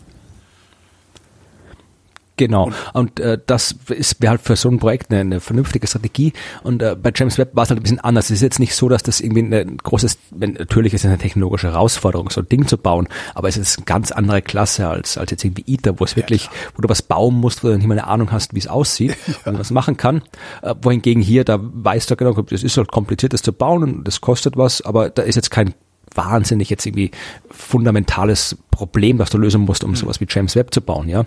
Genau. 2.37 2.71
Und, 2.93 3.19
äh, 3.19 3.39
das 3.47 3.77
ist 3.89 4.21
wäre 4.21 4.33
halt 4.33 4.43
für 4.43 4.57
so 4.57 4.69
ein 4.69 4.79
Projekt 4.79 5.11
eine, 5.11 5.21
eine 5.21 5.41
vernünftige 5.41 5.87
Strategie. 5.87 6.33
Und 6.63 6.83
äh, 6.83 6.95
bei 6.95 7.11
James 7.15 7.39
Webb 7.39 7.55
war 7.55 7.65
es 7.65 7.71
halt 7.71 7.81
ein 7.81 7.83
bisschen 7.83 8.01
anders. 8.01 8.27
Es 8.27 8.33
ist 8.33 8.43
jetzt 8.43 8.59
nicht 8.59 8.75
so, 8.75 8.89
dass 8.89 9.03
das 9.03 9.21
irgendwie 9.21 9.43
ein 9.43 9.79
großes, 9.79 10.19
natürlich 10.31 10.93
ist 10.93 11.05
es 11.05 11.07
eine 11.07 11.19
technologische 11.19 11.69
Herausforderung, 11.69 12.31
so 12.31 12.43
ein 12.43 12.49
Ding 12.49 12.67
zu 12.67 12.77
bauen, 12.77 13.09
aber 13.35 13.49
es 13.49 13.57
ist 13.57 13.79
eine 13.79 13.85
ganz 13.87 14.13
andere 14.13 14.43
Klasse 14.43 14.89
als, 14.89 15.17
als 15.17 15.31
jetzt 15.31 15.45
irgendwie 15.45 15.65
ITER, 15.67 15.99
wo 15.99 16.05
es 16.05 16.17
wirklich, 16.17 16.51
wo 16.75 16.83
du 16.83 16.89
was 16.89 17.03
bauen 17.03 17.35
musst, 17.35 17.65
wo 17.65 17.69
du 17.69 17.77
nicht 17.77 17.87
mal 17.87 17.99
eine 17.99 18.07
Ahnung 18.07 18.33
hast, 18.33 18.55
wie 18.55 18.59
es 18.59 18.67
aussieht 18.67 19.17
und 19.45 19.59
was 19.59 19.71
machen 19.71 19.97
kann. 19.97 20.23
Äh, 20.63 20.75
wohingegen 20.83 21.23
hier, 21.23 21.45
da 21.45 21.59
weißt 21.61 22.11
du 22.11 22.17
genau, 22.17 22.33
das 22.43 22.63
ist 22.63 22.77
halt 22.77 22.93
kompliziert, 22.93 23.33
das 23.33 23.43
zu 23.43 23.53
bauen 23.53 23.83
und 23.83 24.05
das 24.05 24.21
kostet 24.21 24.57
was, 24.57 24.83
aber 24.83 25.11
da 25.11 25.23
ist 25.23 25.37
jetzt 25.37 25.51
kein 25.51 25.75
wahnsinnig 26.17 26.71
jetzt 26.71 26.87
irgendwie 26.87 27.11
fundamentales 27.51 28.57
Problem, 28.71 29.17
das 29.17 29.31
du 29.31 29.39
lösen 29.39 29.63
musst, 29.63 29.85
um 29.85 29.95
sowas 29.97 30.21
wie 30.21 30.27
James 30.29 30.55
Webb 30.55 30.73
zu 30.73 30.81
bauen, 30.83 31.09
ja. 31.09 31.25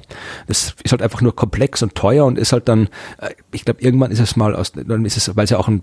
Das 0.48 0.76
ist 0.84 0.92
halt 0.92 1.02
einfach 1.02 1.22
nur 1.22 1.36
komplex 1.36 1.82
und 1.82 1.96
teuer 1.96 2.26
und 2.26 2.38
ist 2.38 2.54
halt 2.54 2.68
dann, 2.68 2.90
äh, 3.20 3.32
ich 3.52 3.66
glaube, 3.66 3.82
irgendwann 3.82 4.12
ist 4.12 4.20
es 4.20 4.36
mal 4.36 4.56
aus, 4.56 4.72
dann 4.72 5.04
ist 5.06 5.18
es, 5.18 5.36
weil 5.36 5.46
es 5.46 5.50
ja 5.50 5.58
auch 5.58 5.68
ein, 5.68 5.82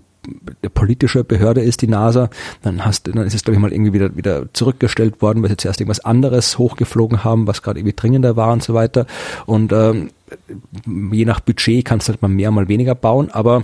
eine 0.61 0.69
politische 0.69 1.23
Behörde 1.23 1.61
ist, 1.61 1.81
die 1.81 1.87
NASA, 1.87 2.29
dann 2.61 2.85
hast, 2.85 3.07
dann 3.07 3.17
ist 3.17 3.33
es, 3.33 3.43
glaube 3.43 3.55
ich, 3.55 3.61
mal 3.61 3.73
irgendwie 3.73 3.93
wieder, 3.93 4.15
wieder 4.15 4.53
zurückgestellt 4.53 5.21
worden, 5.21 5.43
weil 5.43 5.49
sie 5.49 5.57
zuerst 5.57 5.81
irgendwas 5.81 5.99
anderes 5.99 6.57
hochgeflogen 6.57 7.23
haben, 7.23 7.47
was 7.47 7.61
gerade 7.61 7.79
irgendwie 7.79 7.95
dringender 7.95 8.35
war 8.35 8.53
und 8.53 8.63
so 8.63 8.73
weiter. 8.73 9.05
Und 9.45 9.73
ähm, 9.73 10.11
je 11.11 11.25
nach 11.25 11.39
Budget 11.41 11.83
kannst 11.83 12.07
du 12.07 12.13
halt 12.13 12.21
mal 12.21 12.29
mehr, 12.29 12.51
mal 12.51 12.67
weniger 12.67 12.95
bauen, 12.95 13.29
aber 13.31 13.63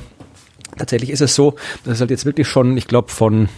tatsächlich 0.77 1.09
ist 1.09 1.21
es 1.21 1.35
so, 1.35 1.55
dass 1.83 1.95
es 1.95 1.99
halt 2.01 2.11
jetzt 2.11 2.25
wirklich 2.25 2.47
schon, 2.47 2.77
ich 2.77 2.87
glaube, 2.87 3.11
von 3.11 3.49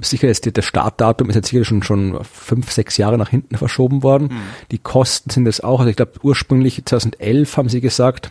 sicher 0.00 0.28
ist 0.28 0.56
das 0.56 0.64
Startdatum 0.64 1.28
ist 1.28 1.36
jetzt 1.36 1.48
sicher 1.48 1.64
schon 1.64 1.82
schon 1.82 2.22
fünf, 2.24 2.70
sechs 2.72 2.96
Jahre 2.96 3.18
nach 3.18 3.28
hinten 3.28 3.56
verschoben 3.56 4.02
worden. 4.02 4.30
Die 4.70 4.78
Kosten 4.78 5.30
sind 5.30 5.46
es 5.46 5.60
auch, 5.60 5.80
also 5.80 5.90
ich 5.90 5.96
glaube 5.96 6.12
ursprünglich 6.22 6.84
2011 6.84 7.56
haben 7.56 7.68
sie 7.68 7.80
gesagt, 7.80 8.30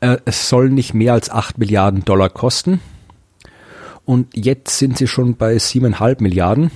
äh, 0.00 0.18
es 0.24 0.48
soll 0.48 0.70
nicht 0.70 0.94
mehr 0.94 1.12
als 1.12 1.30
acht 1.30 1.58
Milliarden 1.58 2.04
Dollar 2.04 2.28
kosten. 2.28 2.80
Und 4.04 4.36
jetzt 4.36 4.78
sind 4.78 4.96
sie 4.98 5.08
schon 5.08 5.36
bei 5.36 5.58
siebeneinhalb 5.58 6.20
Milliarden. 6.20 6.70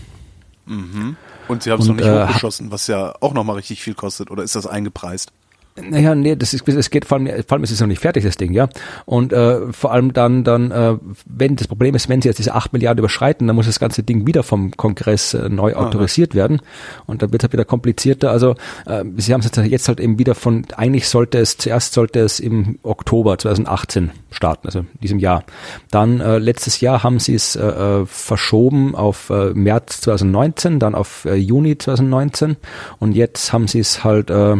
Und 1.49 1.63
sie 1.63 1.71
haben 1.71 1.81
es 1.81 1.89
noch 1.89 1.97
nicht 1.97 2.07
äh, 2.07 2.27
hochgeschossen, 2.27 2.71
was 2.71 2.87
ja 2.87 3.15
auch 3.21 3.35
nochmal 3.35 3.57
richtig 3.57 3.83
viel 3.83 3.95
kostet. 3.95 4.31
Oder 4.31 4.43
ist 4.43 4.57
das 4.57 4.67
eingepreist? 4.67 5.33
Naja, 5.77 6.15
nee, 6.15 6.37
das 6.37 6.53
ist, 6.53 6.69
es 6.69 6.91
geht 6.91 7.05
vor 7.05 7.19
allem, 7.19 7.29
vor 7.47 7.57
allem 7.57 7.65
ist 7.65 7.71
es 7.71 7.81
noch 7.81 7.87
nicht 7.87 8.01
fertig, 8.01 8.25
das 8.25 8.37
Ding, 8.37 8.53
ja. 8.53 8.69
Und 9.07 9.33
äh, 9.33 9.73
vor 9.73 9.93
allem 9.93 10.13
dann, 10.13 10.45
dann, 10.45 10.71
äh, 10.71 10.97
wenn 11.27 11.57
das 11.57 11.69
Problem 11.69 11.95
ist, 11.95 12.09
wenn 12.09 12.21
sie 12.21 12.29
jetzt 12.29 12.39
diese 12.39 12.55
8 12.55 12.73
Milliarden 12.73 12.99
überschreiten, 12.99 13.47
dann 13.47 13.57
muss 13.57 13.67
das 13.67 13.79
ganze 13.79 14.03
Ding 14.03 14.27
wieder 14.27 14.43
vom 14.43 14.73
Kongress 14.73 15.35
äh, 15.35 15.49
neu 15.49 15.75
autorisiert 15.75 16.35
werden. 16.35 16.61
Und 17.07 17.23
dann 17.23 17.33
wird 17.33 17.43
es 17.43 17.45
halt 17.45 17.53
wieder 17.53 17.65
komplizierter. 17.65 18.31
Also 18.31 18.57
äh, 18.87 19.05
sie 19.17 19.33
haben 19.33 19.41
es 19.41 19.47
jetzt, 19.47 19.57
jetzt 19.59 19.89
halt 19.89 20.01
eben 20.01 20.19
wieder 20.19 20.35
von, 20.35 20.67
eigentlich 20.77 21.09
sollte 21.09 21.39
es, 21.39 21.57
zuerst 21.57 21.95
sollte 21.95 22.21
es 22.21 22.41
im 22.41 22.79
Oktober 22.83 23.39
2018 23.39 24.11
starten, 24.31 24.67
also 24.67 24.81
in 24.81 25.01
diesem 25.03 25.19
Jahr. 25.19 25.45
Dann 25.91 26.21
äh, 26.21 26.39
letztes 26.39 26.81
Jahr 26.81 27.03
haben 27.03 27.21
sie 27.21 27.35
es 27.35 27.57
äh, 27.57 27.63
äh, 27.63 28.07
verschoben 28.07 28.95
auf 28.95 29.31
äh, 29.31 29.53
März 29.55 30.01
2019, 30.03 30.79
dann 30.79 30.95
auf 30.95 31.25
äh, 31.25 31.35
Juni 31.35 31.79
2019 31.79 32.57
und 32.99 33.13
jetzt 33.13 33.53
haben 33.53 33.69
sie 33.69 33.81
es 33.81 34.05
halt 34.05 34.31
äh, 34.31 34.57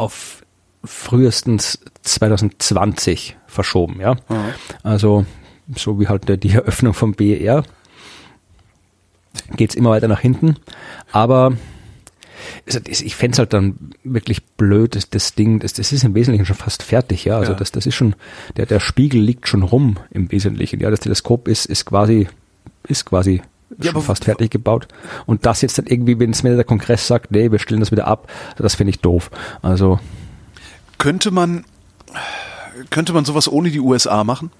auf 0.00 0.42
frühestens 0.82 1.78
2020 2.02 3.36
verschoben, 3.46 4.00
ja. 4.00 4.16
Also 4.82 5.26
so 5.76 6.00
wie 6.00 6.08
halt 6.08 6.42
die 6.42 6.50
Eröffnung 6.50 6.94
vom 6.94 7.12
BER 7.14 7.62
geht's 9.56 9.74
immer 9.74 9.90
weiter 9.90 10.08
nach 10.08 10.20
hinten. 10.20 10.56
Aber 11.12 11.52
also 12.66 12.80
ich 12.88 13.14
fänd's 13.14 13.38
halt 13.38 13.52
dann 13.52 13.90
wirklich 14.02 14.44
blöd, 14.44 14.94
das, 14.96 15.10
das 15.10 15.34
Ding, 15.34 15.60
das, 15.60 15.74
das 15.74 15.92
ist 15.92 16.04
im 16.04 16.14
Wesentlichen 16.14 16.46
schon 16.46 16.56
fast 16.56 16.82
fertig, 16.82 17.24
ja. 17.26 17.38
Also 17.38 17.52
Ja. 17.52 17.58
das, 17.58 17.70
das 17.72 17.86
ist 17.86 17.94
schon, 17.94 18.14
der, 18.56 18.66
der 18.66 18.80
Spiegel 18.80 19.20
liegt 19.20 19.46
schon 19.48 19.62
rum 19.62 19.98
im 20.10 20.32
Wesentlichen. 20.32 20.80
Ja, 20.80 20.90
das 20.90 21.00
Teleskop 21.00 21.48
ist, 21.48 21.66
ist 21.66 21.84
quasi, 21.84 22.28
ist 22.88 23.04
quasi 23.04 23.42
Ja, 23.78 23.92
schon 23.92 24.02
fast 24.02 24.24
fertig 24.24 24.50
gebaut. 24.50 24.88
Und 25.26 25.46
das 25.46 25.62
jetzt 25.62 25.78
dann 25.78 25.86
irgendwie, 25.86 26.18
wenn 26.18 26.30
es 26.30 26.42
mir 26.42 26.54
der 26.56 26.64
Kongress 26.64 27.06
sagt, 27.06 27.30
nee, 27.30 27.50
wir 27.52 27.58
stellen 27.58 27.80
das 27.80 27.92
wieder 27.92 28.06
ab, 28.06 28.30
das 28.56 28.74
finde 28.74 28.90
ich 28.90 29.00
doof. 29.00 29.30
Also, 29.62 30.00
Könnte 30.98 31.30
man, 31.30 31.64
könnte 32.90 33.12
man 33.12 33.24
sowas 33.24 33.50
ohne 33.50 33.70
die 33.70 33.80
USA 33.80 34.24
machen? 34.24 34.50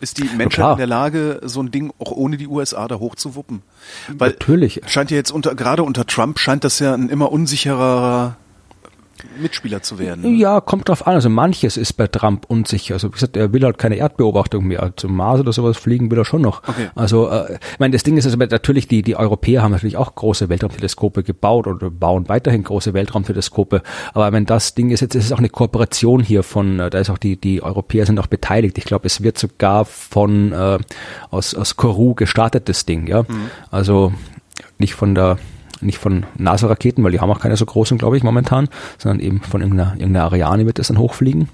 Ist 0.00 0.16
die 0.16 0.24
Menschheit 0.24 0.52
klar. 0.52 0.72
in 0.72 0.78
der 0.78 0.86
Lage, 0.86 1.40
so 1.44 1.62
ein 1.62 1.70
Ding 1.70 1.92
auch 1.98 2.10
ohne 2.10 2.38
die 2.38 2.46
USA 2.46 2.88
da 2.88 2.98
hochzuwuppen? 2.98 3.60
Weil 4.08 4.30
Natürlich. 4.30 4.80
scheint 4.86 5.10
ja 5.10 5.18
jetzt 5.18 5.30
unter, 5.30 5.54
gerade 5.54 5.82
unter 5.82 6.06
Trump 6.06 6.38
scheint 6.38 6.64
das 6.64 6.78
ja 6.78 6.94
ein 6.94 7.10
immer 7.10 7.30
unsicherer 7.30 8.36
Mitspieler 9.40 9.82
zu 9.82 9.98
werden. 9.98 10.22
ne? 10.22 10.36
Ja, 10.36 10.60
kommt 10.60 10.88
drauf 10.88 11.06
an. 11.06 11.14
Also 11.14 11.28
manches 11.28 11.76
ist 11.76 11.94
bei 11.94 12.06
Trump 12.06 12.44
unsicher. 12.48 12.94
Also 12.94 13.08
wie 13.08 13.12
gesagt, 13.12 13.36
er 13.36 13.52
will 13.52 13.64
halt 13.64 13.78
keine 13.78 13.96
Erdbeobachtung 13.96 14.66
mehr. 14.66 14.92
Zum 14.96 15.16
Mars 15.16 15.40
oder 15.40 15.52
sowas 15.52 15.76
fliegen 15.76 16.10
will 16.10 16.18
er 16.18 16.24
schon 16.24 16.42
noch. 16.42 16.62
Okay. 16.66 16.88
Also 16.94 17.28
äh, 17.28 17.54
ich 17.72 17.78
meine, 17.78 17.92
das 17.92 18.02
Ding 18.02 18.16
ist 18.16 18.26
also 18.26 18.36
natürlich, 18.36 18.88
die, 18.88 19.02
die 19.02 19.16
Europäer 19.16 19.62
haben 19.62 19.72
natürlich 19.72 19.96
auch 19.96 20.14
große 20.14 20.48
Weltraumteleskope 20.48 21.22
gebaut 21.22 21.66
oder 21.66 21.90
bauen 21.90 22.28
weiterhin 22.28 22.62
große 22.62 22.94
Weltraumteleskope. 22.94 23.82
Aber 24.14 24.32
wenn 24.32 24.46
das 24.46 24.74
Ding 24.74 24.90
ist 24.90 25.00
jetzt, 25.00 25.14
ist 25.14 25.26
es 25.26 25.32
auch 25.32 25.38
eine 25.38 25.48
Kooperation 25.48 26.22
hier 26.22 26.42
von, 26.42 26.80
äh, 26.80 26.90
da 26.90 26.98
ist 26.98 27.10
auch 27.10 27.18
die, 27.18 27.36
die 27.40 27.62
Europäer 27.62 28.06
sind 28.06 28.18
auch 28.18 28.26
beteiligt. 28.26 28.78
Ich 28.78 28.84
glaube, 28.84 29.06
es 29.06 29.22
wird 29.22 29.38
sogar 29.38 29.84
von 29.84 30.52
äh, 30.52 30.78
aus, 31.30 31.54
aus 31.54 31.76
Kourou 31.76 32.14
gestartet, 32.14 32.68
das 32.68 32.86
Ding, 32.86 33.06
ja. 33.06 33.24
Also 33.70 34.12
nicht 34.78 34.94
von 34.94 35.14
der 35.14 35.38
nicht 35.80 35.98
von 35.98 36.26
NASA-Raketen, 36.36 37.02
weil 37.04 37.12
die 37.12 37.20
haben 37.20 37.30
auch 37.30 37.40
keine 37.40 37.56
so 37.56 37.66
großen, 37.66 37.98
glaube 37.98 38.16
ich, 38.16 38.22
momentan, 38.22 38.68
sondern 38.98 39.20
eben 39.20 39.40
von 39.40 39.60
irgendeiner, 39.60 39.92
irgendeiner 39.92 40.24
Ariane 40.26 40.66
wird 40.66 40.78
das 40.78 40.88
dann 40.88 40.98
hochfliegen. 40.98 41.48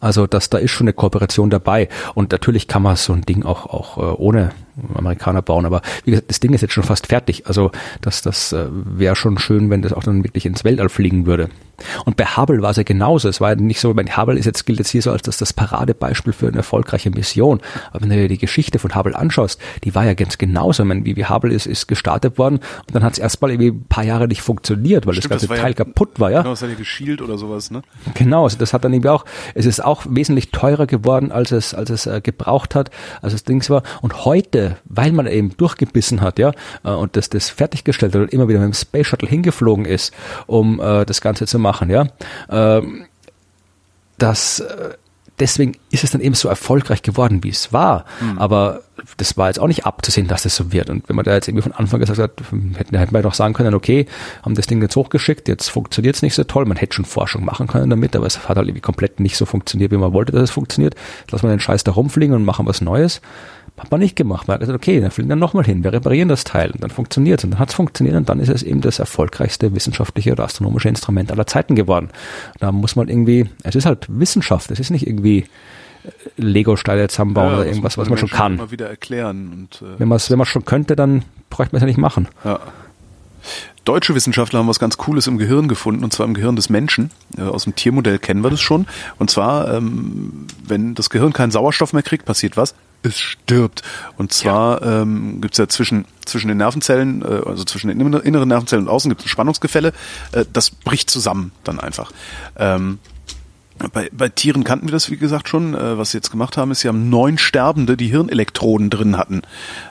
Also 0.00 0.26
das, 0.26 0.50
da 0.50 0.58
ist 0.58 0.72
schon 0.72 0.86
eine 0.86 0.92
Kooperation 0.92 1.48
dabei. 1.48 1.88
Und 2.14 2.32
natürlich 2.32 2.66
kann 2.66 2.82
man 2.82 2.96
so 2.96 3.12
ein 3.12 3.22
Ding 3.22 3.44
auch, 3.44 3.66
auch 3.66 3.98
äh, 3.98 4.00
ohne 4.00 4.50
Amerikaner 4.94 5.42
bauen. 5.42 5.64
Aber 5.64 5.80
wie 6.04 6.10
gesagt, 6.10 6.30
das 6.30 6.40
Ding 6.40 6.52
ist 6.54 6.60
jetzt 6.60 6.72
schon 6.74 6.82
fast 6.82 7.06
fertig. 7.06 7.46
Also 7.46 7.70
das, 8.00 8.22
das 8.22 8.52
äh, 8.52 8.66
wäre 8.70 9.14
schon 9.14 9.38
schön, 9.38 9.70
wenn 9.70 9.82
das 9.82 9.92
auch 9.92 10.02
dann 10.02 10.24
wirklich 10.24 10.44
ins 10.44 10.64
Weltall 10.64 10.88
fliegen 10.88 11.26
würde. 11.26 11.50
Und 12.04 12.16
bei 12.16 12.24
Hubble 12.24 12.62
war 12.62 12.70
es 12.70 12.76
ja 12.76 12.82
genauso. 12.82 13.28
Es 13.28 13.40
war 13.40 13.50
ja 13.50 13.56
nicht 13.56 13.80
so, 13.80 13.92
mein 13.94 14.16
Hubble 14.16 14.38
ist 14.38 14.46
jetzt, 14.46 14.66
gilt 14.66 14.78
jetzt 14.78 14.90
hier 14.90 15.02
so 15.02 15.10
als 15.10 15.22
das, 15.22 15.36
das 15.38 15.52
Paradebeispiel 15.52 16.32
für 16.32 16.48
eine 16.48 16.58
erfolgreiche 16.58 17.10
Mission. 17.10 17.60
Aber 17.90 18.02
wenn 18.02 18.10
du 18.10 18.16
dir 18.16 18.28
die 18.28 18.38
Geschichte 18.38 18.78
von 18.78 18.94
Hubble 18.94 19.16
anschaust, 19.16 19.60
die 19.84 19.94
war 19.94 20.04
ja 20.04 20.14
ganz 20.14 20.38
genauso. 20.38 20.82
Ich 20.82 20.88
meine, 20.88 21.04
wie, 21.04 21.16
wie 21.16 21.26
Hubble 21.26 21.52
ist, 21.52 21.66
ist 21.66 21.88
gestartet 21.88 22.38
worden 22.38 22.56
und 22.56 22.94
dann 22.94 23.02
hat 23.02 23.14
es 23.14 23.18
erstmal 23.18 23.50
irgendwie 23.50 23.70
ein 23.70 23.84
paar 23.88 24.04
Jahre 24.04 24.28
nicht 24.28 24.42
funktioniert, 24.42 25.06
weil 25.06 25.14
Stimmt, 25.14 25.32
das 25.32 25.40
ganze 25.40 25.54
ja- 25.54 25.60
Teil 25.62 25.74
kaputt 25.74 26.20
war, 26.20 26.30
ja. 26.30 26.38
Genau, 26.42 26.50
das 26.50 26.62
hat 26.62 26.70
ja 26.70 26.74
geschielt 26.76 27.20
oder 27.22 27.38
sowas, 27.38 27.70
ne? 27.70 27.82
Genau, 28.14 28.44
also 28.44 28.58
das 28.58 28.72
hat 28.72 28.84
dann 28.84 28.92
eben 28.92 29.06
auch, 29.08 29.24
es 29.54 29.66
ist 29.66 29.84
auch 29.84 30.04
wesentlich 30.08 30.50
teurer 30.50 30.86
geworden, 30.86 31.32
als 31.32 31.52
es, 31.52 31.74
als 31.74 31.90
es 31.90 32.06
äh, 32.06 32.20
gebraucht 32.22 32.74
hat, 32.74 32.90
als 33.20 33.32
es 33.32 33.44
Dings 33.44 33.70
war. 33.70 33.82
Und 34.02 34.24
heute, 34.24 34.76
weil 34.84 35.12
man 35.12 35.26
eben 35.26 35.56
durchgebissen 35.56 36.20
hat, 36.20 36.38
ja, 36.38 36.52
äh, 36.84 36.90
und 36.90 37.16
das, 37.16 37.28
das 37.30 37.50
fertiggestellt 37.50 38.14
hat 38.14 38.22
und 38.22 38.32
immer 38.32 38.48
wieder 38.48 38.58
mit 38.60 38.66
dem 38.68 38.74
Space 38.74 39.06
Shuttle 39.06 39.28
hingeflogen 39.28 39.84
ist, 39.84 40.12
um 40.46 40.80
äh, 40.80 41.04
das 41.04 41.20
Ganze 41.20 41.46
zu 41.46 41.58
machen, 41.62 41.90
ja, 41.90 42.06
ähm, 42.50 43.06
das, 44.18 44.60
äh, 44.60 44.94
deswegen 45.38 45.72
ist 45.90 46.04
es 46.04 46.10
dann 46.10 46.20
eben 46.20 46.34
so 46.34 46.48
erfolgreich 46.48 47.02
geworden, 47.02 47.42
wie 47.42 47.48
es 47.48 47.72
war. 47.72 48.04
Aber 48.36 48.82
das 49.16 49.36
war 49.36 49.48
jetzt 49.48 49.58
auch 49.58 49.66
nicht 49.66 49.86
abzusehen, 49.86 50.28
dass 50.28 50.44
das 50.44 50.54
so 50.54 50.72
wird. 50.72 50.90
Und 50.90 51.08
wenn 51.08 51.16
man 51.16 51.24
da 51.24 51.34
jetzt 51.34 51.48
irgendwie 51.48 51.62
von 51.62 51.72
Anfang 51.72 52.00
gesagt 52.00 52.18
hat, 52.18 52.32
hätten, 52.76 52.96
hätten 52.96 53.14
wir 53.14 53.22
doch 53.22 53.34
sagen 53.34 53.54
können, 53.54 53.74
okay, 53.74 54.06
haben 54.42 54.54
das 54.54 54.66
Ding 54.66 54.80
jetzt 54.80 54.94
hochgeschickt, 54.94 55.48
jetzt 55.48 55.68
funktioniert 55.68 56.14
es 56.14 56.22
nicht 56.22 56.34
so 56.34 56.44
toll. 56.44 56.64
Man 56.66 56.76
hätte 56.76 56.94
schon 56.94 57.04
Forschung 57.04 57.44
machen 57.44 57.66
können 57.66 57.90
damit, 57.90 58.14
aber 58.14 58.26
es 58.26 58.48
hat 58.48 58.56
halt 58.56 58.68
irgendwie 58.68 58.80
komplett 58.80 59.18
nicht 59.20 59.36
so 59.36 59.46
funktioniert, 59.46 59.90
wie 59.90 59.96
man 59.96 60.12
wollte, 60.12 60.32
dass 60.32 60.42
es 60.42 60.50
funktioniert. 60.50 60.94
Jetzt 61.20 61.32
lassen 61.32 61.46
wir 61.46 61.50
den 61.50 61.60
Scheiß 61.60 61.84
da 61.84 61.92
rumfliegen 61.92 62.34
und 62.36 62.44
machen 62.44 62.66
was 62.66 62.80
Neues. 62.80 63.20
Hat 63.78 63.90
man 63.90 64.00
nicht 64.00 64.16
gemacht. 64.16 64.46
Man 64.46 64.54
hat 64.54 64.60
gesagt, 64.60 64.76
okay, 64.76 65.00
dann 65.00 65.10
fliegen 65.10 65.28
wir 65.28 65.36
nochmal 65.36 65.64
hin, 65.64 65.82
wir 65.82 65.92
reparieren 65.92 66.28
das 66.28 66.44
Teil 66.44 66.70
und 66.70 66.82
dann 66.82 66.90
funktioniert 66.90 67.40
es. 67.40 67.44
Und 67.44 67.52
dann 67.52 67.58
hat 67.58 67.70
es 67.70 67.74
funktioniert 67.74 68.16
und 68.16 68.28
dann 68.28 68.38
ist 68.38 68.50
es 68.50 68.62
eben 68.62 68.80
das 68.80 68.98
erfolgreichste 68.98 69.74
wissenschaftliche 69.74 70.32
oder 70.32 70.44
astronomische 70.44 70.88
Instrument 70.88 71.32
aller 71.32 71.46
Zeiten 71.46 71.74
geworden. 71.74 72.10
Da 72.60 72.70
muss 72.70 72.96
man 72.96 73.08
irgendwie, 73.08 73.48
es 73.62 73.74
ist 73.74 73.86
halt 73.86 74.06
Wissenschaft, 74.08 74.70
es 74.70 74.78
ist 74.78 74.90
nicht 74.90 75.06
irgendwie 75.06 75.38
äh, 76.04 76.10
Lego-Steine 76.36 77.08
zusammenbauen 77.08 77.48
Ja, 77.48 77.58
oder 77.58 77.66
irgendwas, 77.66 77.96
was 77.96 78.08
man 78.08 78.18
schon 78.18 78.28
kann. 78.28 78.54
Immer 78.54 78.70
wieder 78.70 78.88
erklären 78.88 79.52
und 79.52 79.82
äh, 79.82 79.98
Wenn 79.98 80.08
man 80.08 80.16
es 80.16 80.30
wenn 80.30 80.38
man's 80.38 80.50
schon 80.50 80.64
könnte, 80.64 80.94
dann 80.94 81.24
bräuchte 81.48 81.74
man 81.74 81.78
es 81.78 81.82
ja 81.82 81.86
nicht 81.86 81.98
machen. 81.98 82.28
Ja. 82.44 82.60
Deutsche 83.84 84.14
Wissenschaftler 84.14 84.60
haben 84.60 84.68
was 84.68 84.78
ganz 84.78 84.96
Cooles 84.96 85.26
im 85.26 85.38
Gehirn 85.38 85.66
gefunden, 85.66 86.04
und 86.04 86.12
zwar 86.12 86.26
im 86.26 86.34
Gehirn 86.34 86.54
des 86.54 86.68
Menschen. 86.70 87.10
Äh, 87.36 87.42
Aus 87.42 87.64
dem 87.64 87.74
Tiermodell 87.74 88.18
kennen 88.18 88.42
wir 88.44 88.50
das 88.50 88.60
schon. 88.60 88.86
Und 89.18 89.30
zwar, 89.30 89.74
ähm, 89.74 90.46
wenn 90.64 90.94
das 90.94 91.10
Gehirn 91.10 91.32
keinen 91.32 91.50
Sauerstoff 91.50 91.92
mehr 91.92 92.02
kriegt, 92.02 92.26
passiert 92.26 92.56
was? 92.56 92.74
Es 93.02 93.18
stirbt. 93.18 93.82
Und 94.16 94.32
zwar 94.32 94.82
ähm, 94.82 95.40
gibt 95.40 95.54
es 95.54 95.58
ja 95.58 95.68
zwischen, 95.68 96.04
zwischen 96.24 96.48
den 96.48 96.58
Nervenzellen, 96.58 97.22
äh, 97.22 97.42
also 97.46 97.64
zwischen 97.64 97.88
den 97.88 98.00
inner- 98.00 98.24
inneren 98.24 98.48
Nervenzellen 98.48 98.84
und 98.84 98.90
außen 98.90 99.08
gibt 99.08 99.20
es 99.22 99.26
ein 99.26 99.30
Spannungsgefälle. 99.30 99.92
Äh, 100.30 100.44
das 100.52 100.70
bricht 100.70 101.10
zusammen 101.10 101.52
dann 101.64 101.80
einfach. 101.80 102.12
Ähm, 102.56 102.98
bei, 103.92 104.08
bei 104.12 104.28
Tieren 104.28 104.64
kannten 104.64 104.86
wir 104.86 104.92
das, 104.92 105.10
wie 105.10 105.16
gesagt, 105.16 105.48
schon. 105.48 105.74
Äh, 105.74 105.98
was 105.98 106.10
sie 106.10 106.18
jetzt 106.18 106.30
gemacht 106.30 106.56
haben, 106.56 106.70
ist, 106.70 106.80
sie 106.80 106.88
haben 106.88 107.08
neun 107.10 107.38
Sterbende, 107.38 107.96
die 107.96 108.08
Hirnelektroden 108.08 108.90
drin 108.90 109.16
hatten, 109.16 109.42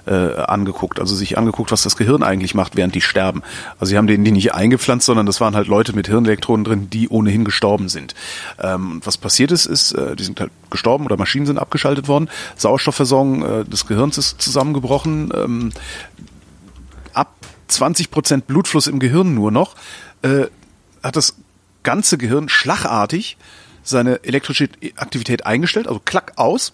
äh, 0.06 0.36
angeguckt. 0.36 1.00
Also 1.00 1.16
sich 1.16 1.38
angeguckt, 1.38 1.72
was 1.72 1.82
das 1.82 1.98
Gehirn 1.98 2.24
eigentlich 2.24 2.54
macht, 2.54 2.76
während 2.76 2.96
die 2.96 3.02
sterben. 3.02 3.42
Also 3.80 3.92
sie 3.92 3.98
haben 3.98 4.08
denen 4.08 4.24
die 4.24 4.32
nicht 4.32 4.54
eingepflanzt, 4.54 5.06
sondern 5.06 5.26
das 5.26 5.42
waren 5.42 5.56
halt 5.56 5.68
Leute 5.68 5.94
mit 5.94 6.08
Hirnelektroden 6.08 6.64
drin, 6.64 6.90
die 6.90 7.10
ohnehin 7.10 7.46
gestorben 7.46 7.90
sind. 7.90 8.14
Ähm, 8.62 9.02
was 9.04 9.18
passiert 9.18 9.52
ist, 9.52 9.66
ist, 9.66 9.94
äh, 9.94 10.16
die 10.16 10.24
sind 10.24 10.40
halt 10.40 10.52
gestorben 10.70 11.06
oder 11.06 11.18
Maschinen 11.18 11.46
sind 11.46 11.58
abgeschaltet 11.58 12.08
worden. 12.08 12.30
Sauerstoffversorgung 12.56 13.44
äh, 13.44 13.66
des 13.66 13.88
Gehirns 13.88 14.18
ist 14.18 14.42
zusammengebrochen. 14.42 15.32
Ähm, 15.36 15.72
ab 17.14 17.34
20 17.68 18.12
Prozent 18.12 18.48
Blutfluss 18.48 18.88
im 18.88 19.00
Gehirn 19.00 19.34
nur 19.34 19.52
noch, 19.52 19.76
äh, 20.22 20.46
hat 21.04 21.16
das 21.16 21.36
ganze 21.84 22.18
Gehirn 22.18 22.50
schlagartig 22.50 23.38
seine 23.84 24.24
elektrische 24.24 24.70
Aktivität 24.96 25.46
eingestellt, 25.46 25.88
also 25.88 26.02
klack 26.04 26.34
aus. 26.36 26.74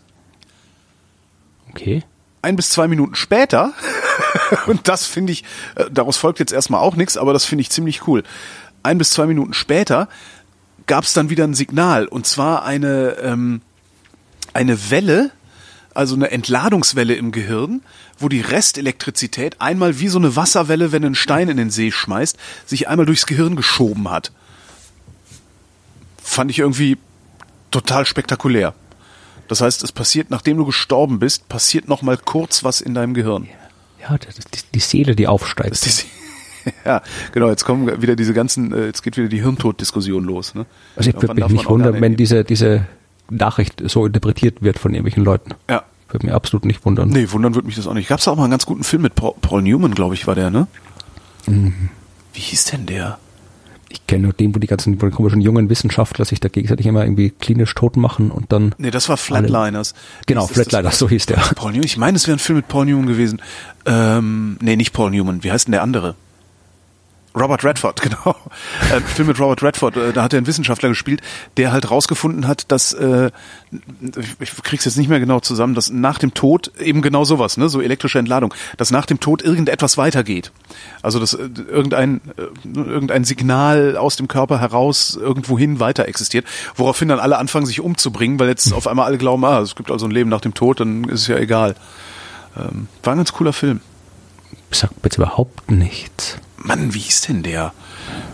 Okay. 1.70 2.04
Ein 2.42 2.56
bis 2.56 2.70
zwei 2.70 2.88
Minuten 2.88 3.16
später, 3.16 3.74
und 4.68 4.88
das 4.88 5.06
finde 5.06 5.34
ich, 5.34 5.44
äh, 5.76 5.86
daraus 5.92 6.18
folgt 6.18 6.40
jetzt 6.40 6.54
erstmal 6.54 6.82
auch 6.82 6.96
nichts, 6.96 7.18
aber 7.18 7.34
das 7.34 7.46
finde 7.46 7.62
ich 7.62 7.70
ziemlich 7.70 8.08
cool. 8.08 8.24
Ein 8.84 8.98
bis 8.98 9.10
zwei 9.10 9.26
Minuten 9.26 9.54
später 9.54 10.08
gab 10.86 11.04
es 11.04 11.14
dann 11.14 11.30
wieder 11.30 11.44
ein 11.44 11.54
Signal, 11.54 12.08
und 12.08 12.26
zwar 12.26 12.64
eine, 12.64 13.18
ähm, 13.22 13.62
eine 14.54 14.90
Welle, 14.90 15.32
also 15.94 16.16
eine 16.16 16.32
Entladungswelle 16.32 17.16
im 17.16 17.32
Gehirn, 17.32 17.82
wo 18.20 18.30
die 18.30 18.42
Restelektrizität 18.42 19.60
einmal 19.60 20.00
wie 20.00 20.08
so 20.08 20.20
eine 20.20 20.36
Wasserwelle, 20.36 20.92
wenn 20.92 21.04
einen 21.04 21.16
Stein 21.16 21.50
in 21.50 21.58
den 21.58 21.72
See 21.72 21.92
schmeißt, 21.92 22.38
sich 22.66 22.88
einmal 22.88 23.06
durchs 23.06 23.26
Gehirn 23.26 23.56
geschoben 23.56 24.10
hat. 24.10 24.32
Fand 26.28 26.52
ich 26.52 26.60
irgendwie 26.60 26.98
total 27.72 28.06
spektakulär. 28.06 28.74
Das 29.48 29.62
heißt, 29.62 29.82
es 29.82 29.94
passiert, 29.94 30.30
nachdem 30.30 30.58
du 30.58 30.66
gestorben 30.66 31.20
bist, 31.20 31.48
passiert 31.48 31.88
noch 31.88 32.02
mal 32.02 32.18
kurz 32.18 32.66
was 32.66 32.82
in 32.82 32.94
deinem 32.94 33.14
Gehirn. 33.14 33.48
Ja, 34.02 34.18
das 34.18 34.38
ist 34.38 34.54
die, 34.54 34.60
die 34.74 34.80
Seele, 34.80 35.16
die 35.16 35.26
aufsteigt. 35.26 35.72
Das 35.72 35.88
ist 35.88 36.04
die, 36.04 36.74
ja, 36.86 37.02
genau. 37.32 37.48
Jetzt 37.48 37.64
kommen 37.64 38.02
wieder 38.02 38.18
diese 38.18 38.34
ganzen, 38.34 38.74
äh, 38.74 38.88
jetzt 38.88 39.04
geht 39.04 39.16
wieder 39.16 39.30
die 39.30 39.42
Hirntod-Diskussion 39.42 40.26
los. 40.26 40.54
Ne? 40.54 40.66
also 40.98 41.10
ich 41.10 41.16
würde 41.16 41.34
mich 41.34 41.48
nicht 41.48 41.70
wundern, 41.70 42.02
wenn 42.02 42.18
diese, 42.18 42.44
diese 42.44 42.86
Nachricht 43.30 43.82
so 43.86 44.06
interpretiert 44.06 44.62
wird 44.62 44.80
von 44.80 44.94
irgendwelchen 44.94 45.24
Leuten. 45.24 45.52
Ja. 45.70 45.84
Würde 46.10 46.26
mich 46.26 46.36
absolut 46.36 46.66
nicht 46.66 46.84
wundern. 46.84 47.08
Nee, 47.08 47.32
wundern 47.32 47.56
würde 47.56 47.68
mich 47.68 47.78
das 47.78 47.88
auch 47.88 47.94
nicht. 47.94 48.10
Gab's 48.10 48.26
da 48.26 48.32
auch 48.32 48.36
mal 48.36 48.44
einen 48.44 48.52
ganz 48.52 48.66
guten 48.66 48.84
Film 48.84 49.02
mit 49.02 49.16
Paul, 49.16 49.34
Paul 49.42 49.62
Newman, 49.62 49.96
glaube 49.96 50.14
ich, 50.14 50.28
war 50.28 50.36
der, 50.36 50.50
ne? 50.50 50.68
Mhm. 51.48 51.90
Wie 52.34 52.42
hieß 52.42 52.66
denn 52.66 52.86
der? 52.86 53.18
Ich 53.90 54.06
kenne 54.06 54.24
nur 54.24 54.34
den, 54.34 54.54
wo 54.54 54.60
die 54.60 54.68
ganzen 54.68 54.98
die 55.00 55.10
komischen 55.10 55.40
jungen 55.42 55.70
Wissenschaftler 55.70 56.26
sich 56.26 56.40
da 56.40 56.50
gegenseitig 56.50 56.86
immer 56.86 57.04
irgendwie 57.04 57.30
klinisch 57.30 57.74
tot 57.74 57.96
machen 57.98 58.32
und 58.32 58.52
dann. 58.52 58.76
Nee, 58.78 58.92
das 58.92 59.08
war 59.10 59.16
Flatliners. 59.18 59.94
Genau, 60.26 60.42
Das 60.42 60.52
ist 60.52 60.58
das- 60.58 60.68
Flatliners, 60.68 61.00
so 61.00 61.08
hieß 61.10 61.26
der. 61.28 61.38
Paul 61.56 61.72
Newman, 61.72 61.86
ich 61.86 61.98
meine, 61.98 62.16
es 62.18 62.28
wäre 62.28 62.36
ein 62.36 62.40
Film 62.40 62.58
mit 62.58 62.68
Paul 62.68 62.86
Newman 62.86 63.08
gewesen. 63.08 63.42
Ähm, 63.86 64.58
nee, 64.62 64.76
nicht 64.76 64.92
Paul 64.94 65.12
Newman. 65.12 65.44
Wie 65.44 65.52
heißt 65.52 65.68
denn 65.68 65.72
der 65.74 65.84
andere? 65.84 66.16
Robert 67.40 67.64
Redford, 67.64 68.02
genau. 68.02 68.36
Äh, 68.92 68.96
ein 68.98 69.04
Film 69.04 69.28
mit 69.28 69.40
Robert 69.40 69.62
Redford, 69.64 69.96
äh, 69.98 70.14
da 70.14 70.24
hat 70.24 70.34
er 70.34 70.38
einen 70.38 70.48
Wissenschaftler 70.48 70.90
gespielt, 70.90 71.22
der 71.58 71.72
halt 71.72 71.90
rausgefunden 71.92 72.48
hat, 72.48 72.72
dass, 72.72 72.94
äh, 72.94 73.32
ich- 74.40 74.64
krieg's 74.64 74.86
jetzt 74.86 74.98
nicht 74.98 75.10
mehr 75.10 75.20
genau 75.20 75.40
zusammen, 75.40 75.76
dass 75.76 75.90
nach 75.90 76.18
dem 76.20 76.34
Tod 76.34 76.72
eben 76.80 77.02
genau 77.02 77.24
sowas, 77.24 77.58
ne, 77.58 77.70
so 77.70 77.82
elektrische 77.82 78.20
Entladung, 78.20 78.54
dass 78.78 78.92
nach 78.92 79.06
dem 79.06 79.20
Tod 79.20 79.42
irgendetwas 79.42 79.98
weitergeht. 79.98 80.52
Also 81.02 81.20
dass 81.20 81.34
äh, 81.34 81.48
irgendein, 81.70 82.22
äh, 82.38 82.78
irgendein 82.78 83.24
Signal 83.24 83.98
aus 83.98 84.16
dem 84.16 84.28
Körper 84.28 84.60
heraus 84.60 85.16
irgendwohin 85.20 85.80
weiter 85.80 86.08
existiert, 86.08 86.46
woraufhin 86.76 87.08
dann 87.10 87.20
alle 87.20 87.38
anfangen, 87.38 87.66
sich 87.66 87.80
umzubringen, 87.82 88.40
weil 88.40 88.50
jetzt 88.50 88.74
auf 88.74 88.88
einmal 88.88 89.06
alle 89.06 89.18
glauben, 89.18 89.44
ah, 89.46 89.60
es 89.60 89.76
gibt 89.76 89.92
also 89.92 90.06
ein 90.06 90.12
Leben 90.12 90.30
nach 90.30 90.42
dem 90.42 90.54
Tod, 90.54 90.80
dann 90.80 91.04
ist 91.06 91.22
es 91.22 91.28
ja 91.28 91.38
egal. 91.38 91.76
Ähm, 92.58 92.88
war 93.04 93.14
ein 93.14 93.18
ganz 93.18 93.32
cooler 93.34 93.54
Film. 93.54 93.82
Sagt 94.72 94.94
jetzt 95.04 95.18
überhaupt 95.18 95.70
nichts. 95.72 96.38
Mann, 96.58 96.94
wie 96.94 97.00
hieß 97.00 97.22
denn 97.22 97.44
der? 97.44 97.74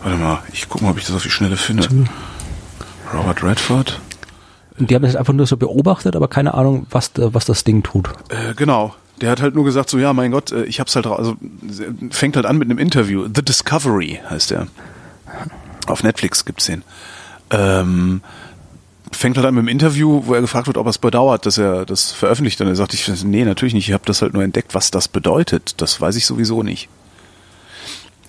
Warte 0.02 0.18
mal, 0.18 0.42
ich 0.52 0.68
guck 0.68 0.82
mal, 0.82 0.90
ob 0.90 0.98
ich 0.98 1.06
das 1.06 1.14
auf 1.14 1.22
die 1.22 1.30
Schnelle 1.30 1.56
finde. 1.56 1.86
Robert 3.12 3.42
Redford? 3.42 4.00
Und 4.78 4.90
die 4.90 4.94
haben 4.94 5.02
das 5.02 5.14
einfach 5.14 5.32
nur 5.32 5.46
so 5.46 5.56
beobachtet, 5.56 6.16
aber 6.16 6.26
keine 6.28 6.54
Ahnung, 6.54 6.86
was, 6.90 7.12
da- 7.12 7.32
was 7.32 7.44
das 7.44 7.62
Ding 7.64 7.82
tut. 7.82 8.08
Äh, 8.30 8.54
genau. 8.56 8.94
Der 9.20 9.30
hat 9.30 9.40
halt 9.40 9.54
nur 9.54 9.64
gesagt, 9.64 9.88
so 9.90 9.98
ja, 9.98 10.12
mein 10.12 10.32
Gott, 10.32 10.50
äh, 10.50 10.64
ich 10.64 10.80
hab's 10.80 10.96
halt, 10.96 11.06
also 11.06 11.32
äh, 11.32 12.10
fängt 12.10 12.34
halt 12.34 12.46
an 12.46 12.58
mit 12.58 12.68
einem 12.68 12.78
Interview. 12.78 13.26
The 13.32 13.42
Discovery 13.44 14.20
heißt 14.28 14.50
der. 14.50 14.66
Auf 15.86 16.02
Netflix 16.02 16.44
gibt's 16.44 16.66
den. 16.66 16.82
Ähm, 17.50 18.22
fängt 19.12 19.36
halt 19.36 19.46
an 19.46 19.54
mit 19.54 19.60
einem 19.60 19.68
Interview, 19.68 20.22
wo 20.26 20.34
er 20.34 20.40
gefragt 20.40 20.66
wird, 20.66 20.76
ob 20.76 20.86
er 20.86 20.90
es 20.90 20.98
bedauert, 20.98 21.46
dass 21.46 21.58
er 21.58 21.86
das 21.86 22.10
veröffentlicht. 22.10 22.60
Und 22.60 22.66
er 22.66 22.74
sagt, 22.74 22.94
ich, 22.94 23.06
nee, 23.22 23.44
natürlich 23.44 23.74
nicht. 23.74 23.86
Ich 23.88 23.92
habe 23.94 24.04
das 24.06 24.22
halt 24.22 24.32
nur 24.34 24.42
entdeckt, 24.42 24.74
was 24.74 24.90
das 24.90 25.06
bedeutet. 25.06 25.80
Das 25.80 26.00
weiß 26.00 26.16
ich 26.16 26.26
sowieso 26.26 26.64
nicht. 26.64 26.88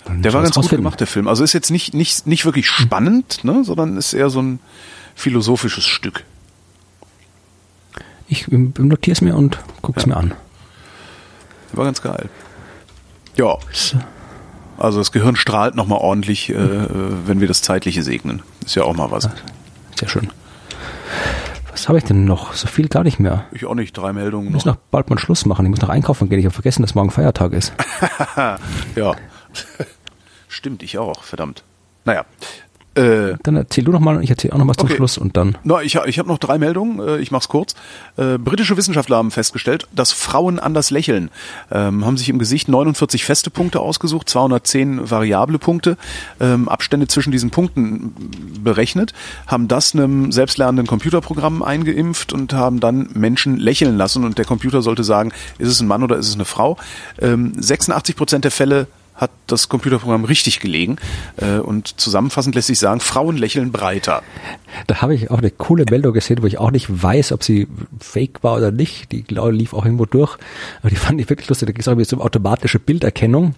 Der 0.08 0.34
war 0.34 0.44
ganz 0.44 0.56
gut 0.56 0.70
gemacht, 0.70 1.00
der 1.00 1.08
Film. 1.08 1.28
Also 1.28 1.44
ist 1.44 1.54
jetzt 1.54 1.72
nicht, 1.72 1.94
nicht, 1.94 2.28
nicht 2.28 2.46
wirklich 2.46 2.68
spannend, 2.70 3.44
ne, 3.44 3.64
sondern 3.64 3.98
ist 3.98 4.14
eher 4.14 4.30
so 4.30 4.42
ein 4.42 4.60
philosophisches 5.16 5.86
Stück. 5.86 6.24
Ich 8.28 8.48
notiere 8.50 9.14
es 9.14 9.22
mir 9.22 9.36
und 9.36 9.60
gucke 9.82 10.00
es 10.00 10.06
mir 10.06 10.18
an. 10.18 10.34
Der 11.72 11.78
war 11.78 11.86
ganz 11.86 12.02
geil. 12.02 12.30
Ja, 13.36 13.58
So. 13.72 13.98
also 14.78 15.00
das 15.00 15.12
Gehirn 15.12 15.36
strahlt 15.36 15.76
nochmal 15.76 16.00
ordentlich, 16.00 16.50
äh, 16.50 16.58
wenn 17.28 17.40
wir 17.42 17.48
das 17.48 17.62
Zeitliche 17.62 18.02
segnen. 18.04 18.42
Ist 18.66 18.76
ja 18.76 18.84
auch 18.84 18.96
mal 18.96 19.12
was. 19.12 19.30
Sehr 20.00 20.10
schön. 20.10 20.30
Was 21.72 21.88
habe 21.90 21.98
ich 21.98 22.04
denn 22.06 22.26
noch? 22.26 22.54
So 22.54 22.68
viel 22.68 22.88
gar 22.88 23.04
nicht 23.04 23.20
mehr. 23.20 23.46
Ich 23.52 23.66
auch 23.66 23.76
nicht, 23.76 23.98
drei 23.98 24.14
Meldungen 24.14 24.48
Ich 24.48 24.54
muss 24.54 24.66
noch. 24.66 24.76
noch 24.76 24.82
bald 24.92 25.10
mal 25.10 25.20
Schluss 25.20 25.46
machen. 25.46 25.66
Ich 25.66 25.70
muss 25.72 25.82
noch 25.82 25.90
einkaufen 25.90 26.30
gehen. 26.30 26.40
Ich 26.40 26.46
habe 26.46 26.54
vergessen, 26.54 26.82
dass 26.84 26.96
morgen 26.96 27.12
Feiertag 27.12 27.54
ist. 27.54 27.74
Ja. 28.96 29.16
Stimmt, 30.56 30.84
ich 30.84 30.98
auch, 30.98 31.24
verdammt. 31.24 31.64
Naja. 32.06 32.24
Äh, 32.96 33.36
Dann 33.44 33.58
erzähl 33.58 33.84
du 33.84 33.92
noch 33.92 34.00
mal 34.00 34.16
und 34.16 34.24
ich 34.24 34.30
erzähle 34.30 34.54
auch 34.54 34.58
noch 34.58 34.70
was 34.70 34.78
zum 34.78 34.86
Okay. 34.86 34.96
Schluss 34.96 35.18
und 35.18 35.36
dann. 35.36 35.58
Na, 35.66 35.82
ich, 35.82 35.96
ich 35.96 36.18
habe 36.18 36.30
noch 36.30 36.38
drei 36.38 36.58
Meldungen, 36.58 37.06
äh, 37.06 37.18
ich 37.18 37.30
mach's 37.30 37.50
kurz. 37.50 37.76
Äh, 38.16 38.38
britische 38.38 38.78
Wissenschaftler 38.78 39.18
haben 39.18 39.32
festgestellt, 39.32 39.86
dass 39.94 40.14
Frauen 40.14 40.60
anders 40.60 40.92
lächeln. 40.92 41.30
Ähm, 41.70 42.06
haben 42.06 42.16
sich 42.16 42.30
im 42.30 42.40
Gesicht 42.40 42.70
49 42.70 43.26
feste 43.26 43.50
Punkte 43.50 43.82
ausgesucht, 43.82 44.30
210 44.30 45.12
variable 45.12 45.60
Punkte, 45.60 45.98
ähm, 46.40 46.70
Abstände 46.70 47.08
zwischen 47.08 47.34
diesen 47.34 47.50
Punkten 47.50 48.16
berechnet, 48.64 49.14
haben 49.46 49.68
das 49.68 49.94
einem 49.94 50.32
selbstlernenden 50.32 50.88
Computerprogramm 50.88 51.64
eingeimpft 51.64 52.32
und 52.32 52.54
haben 52.54 52.80
dann 52.80 53.10
Menschen 53.14 53.58
lächeln 53.58 53.98
lassen 53.98 54.24
und 54.24 54.38
der 54.38 54.46
Computer 54.46 54.82
sollte 54.82 55.04
sagen, 55.04 55.34
ist 55.58 55.68
es 55.68 55.82
ein 55.82 55.88
Mann 55.88 56.02
oder 56.02 56.16
ist 56.16 56.30
es 56.30 56.36
eine 56.36 56.46
Frau. 56.46 56.78
Ähm, 57.20 57.52
86 57.58 58.16
Prozent 58.16 58.46
der 58.46 58.52
Fälle 58.52 58.88
hat 59.16 59.32
das 59.48 59.70
Computerprogramm 59.70 60.26
richtig 60.26 60.60
gelegen 60.60 60.98
äh, 61.38 61.58
und 61.58 62.00
zusammenfassend 62.00 62.56
lässt 62.56 62.68
sich 62.68 62.80
sagen, 62.80 63.00
Frauen 63.00 63.38
lächeln 63.38 63.72
breiter. 63.72 64.24
Da 64.88 65.02
habe 65.02 65.16
ich 65.16 65.32
auch 65.32 65.38
eine 65.38 65.52
coole 65.52 65.86
Meldung 65.90 66.14
gesehen, 66.14 66.42
wo 66.42 66.48
ich 66.48 66.58
auch 66.58 66.72
nicht 66.72 66.88
weiß, 67.02 67.32
ob 67.32 67.44
sie 67.44 67.68
fake 68.00 68.44
war 68.44 68.58
oder 68.58 68.72
nicht. 68.72 69.12
Die 69.12 69.24
glaube 69.24 69.54
ich, 69.54 69.60
lief 69.60 69.74
auch 69.74 69.86
irgendwo 69.86 70.06
durch. 70.06 70.38
Aber 70.82 70.90
die 70.90 70.98
fand 70.98 71.22
ich 71.22 71.30
wirklich 71.30 71.48
lustig. 71.48 71.68
Da 71.68 71.72
ging 71.72 71.82
es 71.82 71.88
auch 71.88 71.94
irgendwie 71.94 72.16
um 72.16 72.22
automatische 72.22 72.80
Bilderkennung, 72.80 73.56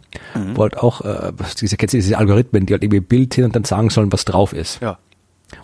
wo 0.53 0.61
halt 0.61 0.77
auch, 0.77 1.01
äh, 1.01 1.31
diese, 1.59 1.75
kennst 1.77 1.93
du 1.93 1.97
diese 1.97 2.17
Algorithmen, 2.17 2.67
die 2.67 2.73
halt 2.73 2.83
irgendwie 2.83 2.99
ein 2.99 3.05
Bild 3.05 3.33
hin 3.33 3.45
und 3.45 3.55
dann 3.55 3.63
sagen 3.63 3.89
sollen, 3.89 4.11
was 4.13 4.25
drauf 4.25 4.53
ist. 4.53 4.79
Ja. 4.81 4.99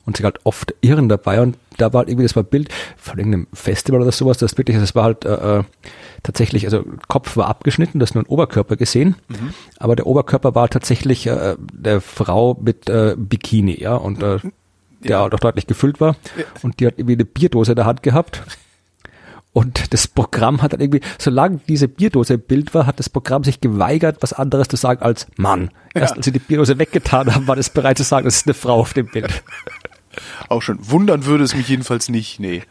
Und 0.06 0.18
sie 0.18 0.24
halt 0.24 0.40
oft 0.46 0.74
irren 0.82 1.10
dabei 1.10 1.42
und 1.42 1.58
da 1.78 1.92
war 1.92 2.00
halt 2.00 2.10
irgendwie 2.10 2.24
das 2.26 2.36
war 2.36 2.44
ein 2.44 2.50
Bild 2.50 2.70
von 2.98 3.18
irgendeinem 3.18 3.48
Festival 3.54 4.02
oder 4.02 4.12
sowas, 4.12 4.38
das 4.38 4.58
wirklich, 4.58 4.78
das 4.78 4.96
war 4.96 5.04
halt 5.04 5.26
äh, 5.26 5.60
äh, 5.60 5.64
tatsächlich, 6.24 6.66
also 6.66 6.84
Kopf 7.08 7.36
war 7.36 7.48
abgeschnitten, 7.48 8.00
das 8.00 8.14
nur 8.16 8.24
ein 8.24 8.28
Oberkörper 8.28 8.76
gesehen, 8.78 9.16
aber 9.80 9.96
der 9.96 10.08
Oberkörper 10.08 10.56
war 10.56 10.70
tatsächlich 10.70 11.28
äh, 11.28 11.56
der 11.60 12.00
Frau 12.02 12.58
mit 12.62 12.90
äh, 12.90 13.16
Bikini, 13.18 13.82
ja, 13.82 13.96
und 13.96 14.24
äh, 14.24 14.40
der 15.04 15.10
Ja. 15.12 15.22
halt 15.24 15.34
auch 15.34 15.40
deutlich 15.40 15.68
gefüllt 15.68 16.00
war 16.00 16.16
und 16.62 16.80
die 16.80 16.88
hat 16.88 16.94
irgendwie 16.98 17.14
eine 17.16 17.26
Bierdose 17.26 17.74
in 17.74 17.76
der 17.76 17.86
Hand 17.86 18.04
gehabt. 18.04 18.42
Und 19.54 19.94
das 19.94 20.08
Programm 20.08 20.62
hat 20.64 20.74
dann 20.74 20.80
irgendwie, 20.82 21.02
solange 21.20 21.60
diese 21.68 21.88
Bierdose 21.88 22.34
im 22.36 22.42
Bild 22.42 22.74
war, 22.74 22.88
hat 22.88 22.98
das 23.00 23.08
Programm 23.10 23.44
sich 23.44 23.62
geweigert, 23.62 24.18
was 24.22 24.34
anderes 24.34 24.68
zu 24.68 24.76
sagen 24.78 25.04
als 25.04 25.28
Mann. 25.38 25.70
Erst 25.94 26.12
Ja. 26.12 26.18
als 26.18 26.26
sie 26.26 26.32
die 26.32 26.40
Bierdose 26.40 26.80
weggetan 26.80 27.34
haben, 27.34 27.48
war 27.48 27.56
das 27.56 27.70
bereit 27.70 27.98
zu 28.00 28.04
sagen, 28.04 28.26
das 28.26 28.38
ist 28.38 28.48
eine 28.48 28.56
Frau 28.56 28.80
auf 28.80 28.94
dem 28.94 29.06
Bild. 29.08 29.44
Auch 30.50 30.62
schon. 30.62 30.80
Wundern 30.90 31.26
würde 31.26 31.44
es 31.44 31.56
mich 31.56 31.68
jedenfalls 31.70 32.10
nicht, 32.10 32.40
nee. 32.40 32.64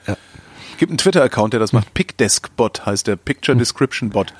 Gibt 0.78 0.90
einen 0.90 0.98
Twitter-Account, 0.98 1.52
der 1.52 1.60
das 1.60 1.72
macht. 1.72 1.94
PicDesk-Bot 1.94 2.84
heißt 2.84 3.06
der 3.06 3.14
Picture 3.16 3.56
Description 3.56 4.10
Bot. 4.10 4.34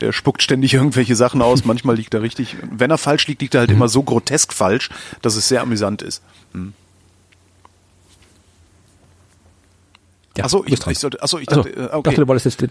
Der 0.00 0.12
spuckt 0.12 0.42
ständig 0.42 0.74
irgendwelche 0.74 1.16
Sachen 1.16 1.42
aus. 1.42 1.64
Manchmal 1.64 1.96
liegt 1.96 2.14
er 2.14 2.22
richtig. 2.22 2.56
Wenn 2.70 2.90
er 2.92 2.98
falsch 2.98 3.26
liegt, 3.26 3.42
liegt 3.42 3.54
er 3.54 3.60
halt 3.62 3.70
immer 3.72 3.88
so 3.88 4.04
grotesk 4.04 4.52
falsch, 4.52 4.90
dass 5.22 5.34
es 5.34 5.48
sehr 5.48 5.62
amüsant 5.62 6.02
ist. 6.02 6.22
Ja, 10.38 10.44
Achso, 10.44 10.62
ich, 10.64 10.86
ich, 10.86 10.98
sollte, 10.98 11.20
achso, 11.20 11.38
ich 11.38 11.48
Also, 11.48 11.62
dachte, 11.62 11.76
äh, 11.76 11.82
dachte, 11.82 11.96
okay. 11.96 12.14
du 12.14 12.28
wolltest 12.28 12.46
jetzt 12.46 12.60
den, 12.62 12.70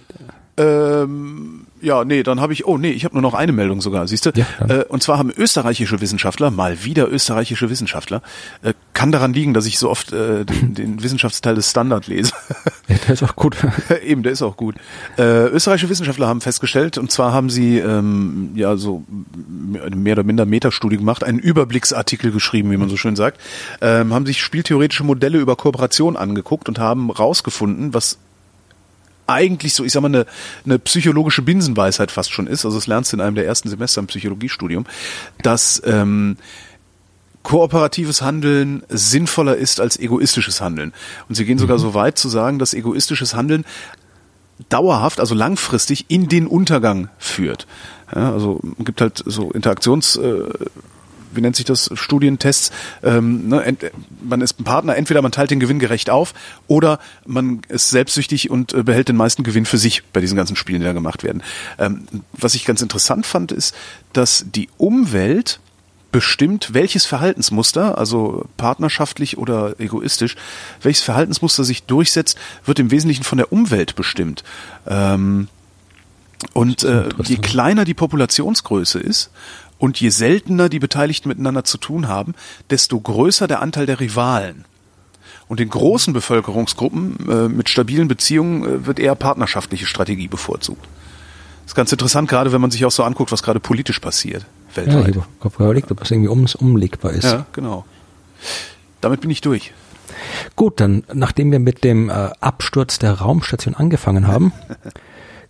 Ähm, 0.58 1.68
ja, 1.82 2.04
nee, 2.04 2.24
dann 2.24 2.42
habe 2.42 2.54
ich, 2.54 2.66
oh 2.66 2.78
nee, 2.78 2.90
ich 2.90 3.06
habe 3.06 3.14
nur 3.14 3.22
noch 3.22 3.36
eine 3.36 3.52
Meldung 3.52 3.82
sogar, 3.82 4.08
siehst 4.08 4.26
du? 4.26 4.32
Ja, 4.36 4.46
äh, 4.68 4.86
und 4.86 5.04
zwar 5.04 5.20
haben 5.20 5.32
österreichische 5.36 6.02
Wissenschaftler, 6.02 6.50
mal 6.50 6.84
wieder 6.84 7.12
österreichische 7.12 7.70
Wissenschaftler, 7.70 8.24
äh, 8.64 8.74
kann 8.94 9.12
daran 9.12 9.34
liegen, 9.34 9.54
dass 9.54 9.68
ich 9.68 9.78
so 9.78 9.90
oft 9.90 10.12
äh, 10.12 10.46
den, 10.46 10.74
den 10.74 11.04
Wissenschaftsteil 11.04 11.54
des 11.54 11.70
Standard 11.70 12.08
lese. 12.08 12.34
ja, 12.88 12.96
der 12.96 13.14
ist 13.14 13.24
auch 13.24 13.36
gut. 13.36 13.56
Eben, 14.04 14.24
der 14.24 14.32
ist 14.32 14.42
auch 14.42 14.58
gut. 14.58 14.76
Äh, 15.18 15.48
österreichische 15.50 15.90
Wissenschaftler 15.90 16.28
haben 16.28 16.42
festgestellt, 16.42 16.98
und 16.98 17.12
zwar 17.12 17.34
haben 17.34 17.52
sie 17.52 17.78
ähm, 17.78 18.52
ja 18.56 18.76
so 18.76 19.04
eine 19.86 19.96
mehr 19.96 20.14
oder 20.14 20.24
minder 20.24 20.46
Metastudie 20.46 20.98
gemacht, 20.98 21.24
einen 21.24 21.40
Überblicksartikel 21.40 22.32
geschrieben, 22.32 22.72
wie 22.72 22.78
man 22.78 22.90
so 22.90 22.98
schön 22.98 23.16
sagt, 23.16 23.40
ähm, 23.82 24.14
haben 24.14 24.26
sich 24.26 24.42
spieltheoretische 24.42 25.04
Modelle 25.04 25.38
über 25.38 25.56
Kooperation 25.56 26.18
angeguckt 26.18 26.68
und 26.68 26.80
haben 26.80 27.12
rausgefunden, 27.12 27.94
was 27.94 28.18
eigentlich 29.28 29.74
so, 29.74 29.84
ich 29.84 29.92
sag 29.92 30.02
mal, 30.02 30.08
eine, 30.08 30.26
eine 30.66 30.80
psychologische 30.80 31.42
Binsenweisheit 31.42 32.12
fast 32.12 32.32
schon 32.32 32.48
ist, 32.48 32.66
also 32.66 32.78
das 32.78 32.88
lernst 32.88 33.12
du 33.12 33.18
in 33.18 33.22
einem 33.22 33.36
der 33.36 33.46
ersten 33.46 33.70
Semester 33.70 34.02
im 34.02 34.08
Psychologiestudium, 34.08 34.86
dass 35.44 35.82
ähm, 35.86 36.38
kooperatives 37.44 38.22
Handeln 38.22 38.84
sinnvoller 38.90 39.56
ist 39.56 39.80
als 39.80 39.98
egoistisches 39.98 40.60
Handeln. 40.60 40.94
Und 41.30 41.36
sie 41.36 41.46
gehen 41.46 41.58
sogar 41.58 41.80
so 41.80 41.94
weit 41.94 42.18
zu 42.18 42.28
sagen, 42.28 42.60
dass 42.60 42.74
egoistisches 42.74 43.36
Handeln 43.36 43.64
dauerhaft, 44.70 45.20
also 45.20 45.36
langfristig 45.36 46.06
in 46.10 46.28
den 46.28 46.48
Untergang 46.48 47.10
führt. 47.18 47.68
Ja, 48.14 48.34
also 48.34 48.60
gibt 48.80 49.02
halt 49.02 49.24
so 49.26 49.52
Interaktions, 49.52 50.16
äh, 50.18 50.44
wie 51.38 51.42
nennt 51.42 51.56
sich 51.56 51.66
das, 51.66 51.90
Studientests. 51.94 52.72
Ähm, 53.04 53.48
ne, 53.48 53.78
man 54.22 54.42
ist 54.42 54.60
ein 54.60 54.64
Partner, 54.64 54.98
entweder 54.98 55.22
man 55.22 55.32
teilt 55.32 55.52
den 55.52 55.60
Gewinn 55.60 55.80
gerecht 55.80 56.10
auf 56.10 56.34
oder 56.68 57.00
man 57.26 57.62
ist 57.70 57.90
selbstsüchtig 57.90 58.50
und 58.50 58.74
äh, 58.74 58.84
behält 58.84 59.08
den 59.08 59.16
meisten 59.16 59.44
Gewinn 59.44 59.66
für 59.66 59.78
sich 59.78 60.04
bei 60.06 60.20
diesen 60.20 60.36
ganzen 60.36 60.56
Spielen, 60.56 60.82
die 60.82 60.86
da 60.86 60.94
gemacht 60.94 61.24
werden. 61.24 61.44
Ähm, 61.80 62.08
was 62.34 62.56
ich 62.56 62.66
ganz 62.66 62.82
interessant 62.82 63.26
fand, 63.26 63.52
ist, 63.52 63.74
dass 64.12 64.46
die 64.54 64.70
Umwelt 64.78 65.60
bestimmt, 66.12 66.74
welches 66.74 67.06
Verhaltensmuster, 67.06 67.98
also 67.98 68.46
partnerschaftlich 68.58 69.38
oder 69.38 69.80
egoistisch, 69.80 70.36
welches 70.82 71.04
Verhaltensmuster 71.04 71.64
sich 71.64 71.84
durchsetzt, 71.84 72.38
wird 72.66 72.80
im 72.80 72.92
Wesentlichen 72.92 73.24
von 73.24 73.38
der 73.38 73.52
Umwelt 73.52 73.96
bestimmt. 73.96 74.44
Ähm, 74.88 75.48
und 76.58 76.84
äh, 76.84 77.08
je 77.24 77.38
kleiner 77.38 77.86
die 77.86 77.94
Populationsgröße 77.94 79.00
ist 79.00 79.30
und 79.78 80.00
je 80.00 80.10
seltener 80.10 80.70
die 80.70 80.80
Beteiligten 80.80 81.30
miteinander 81.30 81.64
zu 81.64 81.78
tun 81.78 82.08
haben, 82.08 82.34
desto 82.72 83.00
größer 83.00 83.48
der 83.48 83.62
Anteil 83.62 83.86
der 83.86 84.00
Rivalen. 84.00 84.66
Und 85.48 85.60
in 85.60 85.70
großen 85.70 86.14
Bevölkerungsgruppen 86.14 87.30
äh, 87.30 87.48
mit 87.48 87.70
stabilen 87.70 88.08
Beziehungen 88.08 88.64
äh, 88.64 88.86
wird 88.88 88.98
eher 88.98 89.14
partnerschaftliche 89.14 89.86
Strategie 89.86 90.28
bevorzugt. 90.28 90.84
Das 91.62 91.74
ist 91.74 91.76
ganz 91.76 91.92
interessant, 91.92 92.28
gerade 92.28 92.52
wenn 92.52 92.60
man 92.60 92.72
sich 92.72 92.86
auch 92.86 92.92
so 92.92 93.04
anguckt, 93.04 93.32
was 93.32 93.44
gerade 93.44 93.60
politisch 93.60 94.00
passiert 94.00 94.48
Ja, 94.76 94.82
ich 94.82 94.96
weltweit. 94.96 95.24
habe 95.42 95.64
überlegt, 95.64 95.92
ob 95.92 96.00
das 96.00 96.10
irgendwie 96.10 96.30
ums, 96.30 96.56
umlegbar 96.56 97.12
ist. 97.12 97.26
Ja, 97.26 97.46
genau. 97.54 97.86
Damit 99.00 99.22
bin 99.22 99.30
ich 99.30 99.42
durch. 99.42 99.74
Gut, 100.56 100.80
dann, 100.80 101.04
nachdem 101.14 101.52
wir 101.52 101.60
mit 101.60 101.84
dem 101.84 102.10
äh, 102.10 102.32
Absturz 102.42 102.98
der 102.98 103.14
Raumstation 103.14 103.76
angefangen 103.76 104.26
haben, 104.26 104.54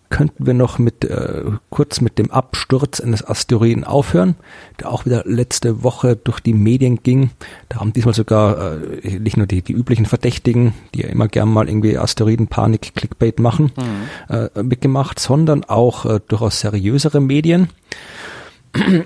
könnten 0.09 0.45
wir 0.45 0.53
noch 0.53 0.79
mit 0.79 1.03
äh, 1.05 1.43
kurz 1.69 2.01
mit 2.01 2.17
dem 2.17 2.31
Absturz 2.31 2.99
eines 2.99 3.27
Asteroiden 3.27 3.83
aufhören, 3.83 4.35
der 4.79 4.91
auch 4.91 5.05
wieder 5.05 5.23
letzte 5.25 5.83
Woche 5.83 6.15
durch 6.15 6.39
die 6.39 6.53
Medien 6.53 7.03
ging. 7.03 7.31
Da 7.69 7.79
haben 7.79 7.93
diesmal 7.93 8.13
sogar 8.13 8.81
äh, 8.81 9.19
nicht 9.19 9.37
nur 9.37 9.47
die, 9.47 9.61
die 9.61 9.73
üblichen 9.73 10.05
Verdächtigen, 10.05 10.73
die 10.93 11.01
ja 11.01 11.07
immer 11.09 11.27
gern 11.27 11.49
mal 11.49 11.67
irgendwie 11.67 11.97
Asteroidenpanik, 11.97 12.93
Clickbait 12.95 13.39
machen, 13.39 13.71
äh, 14.29 14.63
mitgemacht, 14.63 15.19
sondern 15.19 15.63
auch 15.63 16.05
äh, 16.05 16.19
durchaus 16.27 16.59
seriösere 16.59 17.19
Medien. 17.19 17.69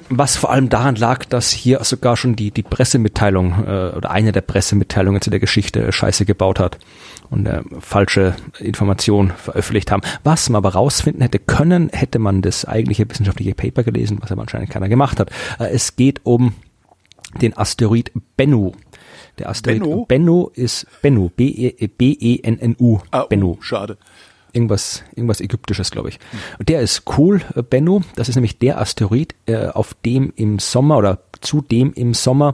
Was 0.10 0.36
vor 0.38 0.52
allem 0.52 0.70
daran 0.70 0.96
lag, 0.96 1.26
dass 1.26 1.52
hier 1.52 1.84
sogar 1.84 2.18
schon 2.18 2.36
die, 2.36 2.52
die 2.52 2.64
Pressemitteilung 2.64 3.64
äh, 3.66 3.92
oder 3.96 4.12
eine 4.12 4.32
der 4.32 4.42
Pressemitteilungen 4.42 5.22
zu 5.22 5.30
der 5.30 5.40
Geschichte 5.40 5.82
äh, 5.88 5.92
Scheiße 5.92 6.26
gebaut 6.26 6.60
hat 6.60 6.78
und 7.30 7.46
äh, 7.48 7.62
falsche 7.80 8.36
Informationen 8.60 9.32
veröffentlicht 9.32 9.92
haben. 9.92 10.02
Was 10.24 10.50
man 10.50 10.58
aber 10.58 10.74
rausfinden 10.74 11.22
hätte 11.22 11.40
können, 11.40 11.90
hätte 11.94 12.20
man 12.20 12.42
das 12.42 12.66
eigentliche 12.66 13.10
wissenschaftliche 13.10 13.56
Paper 13.56 13.84
gelesen, 13.84 14.18
was 14.22 14.32
aber 14.32 14.42
anscheinend 14.42 14.70
keiner 14.70 14.90
gemacht 14.90 15.20
hat. 15.20 15.30
Äh, 15.60 15.70
es 15.72 15.96
geht 15.96 16.22
um 16.24 16.54
den 17.42 17.56
Asteroid 17.58 18.12
Bennu. 18.36 18.74
Der 19.40 19.50
Asteroid 19.50 19.80
Bennu? 19.84 20.06
Bennu 20.06 20.50
ist 20.54 20.86
Bennu, 21.02 21.30
B-E- 21.30 21.88
B-E-N-N-U, 21.88 23.00
Ah, 23.12 23.24
Bennu. 23.24 23.52
oh, 23.58 23.62
schade. 23.62 23.98
Irgendwas, 24.54 25.04
irgendwas 25.16 25.42
Ägyptisches, 25.42 25.92
glaube 25.92 26.10
ich. 26.10 26.20
Und 26.60 26.70
der 26.70 26.82
ist 26.82 27.04
cool, 27.18 27.42
äh, 27.56 27.62
Bennu. 27.62 28.02
Das 28.16 28.30
ist 28.30 28.36
nämlich 28.36 28.60
der 28.60 28.80
Asteroid, 28.80 29.36
äh, 29.46 29.68
auf 29.68 29.94
dem 30.06 30.34
im 30.36 30.60
Sommer 30.60 30.98
oder 30.98 31.20
zu 31.42 31.62
dem 31.62 31.92
im 31.94 32.14
Sommer 32.14 32.54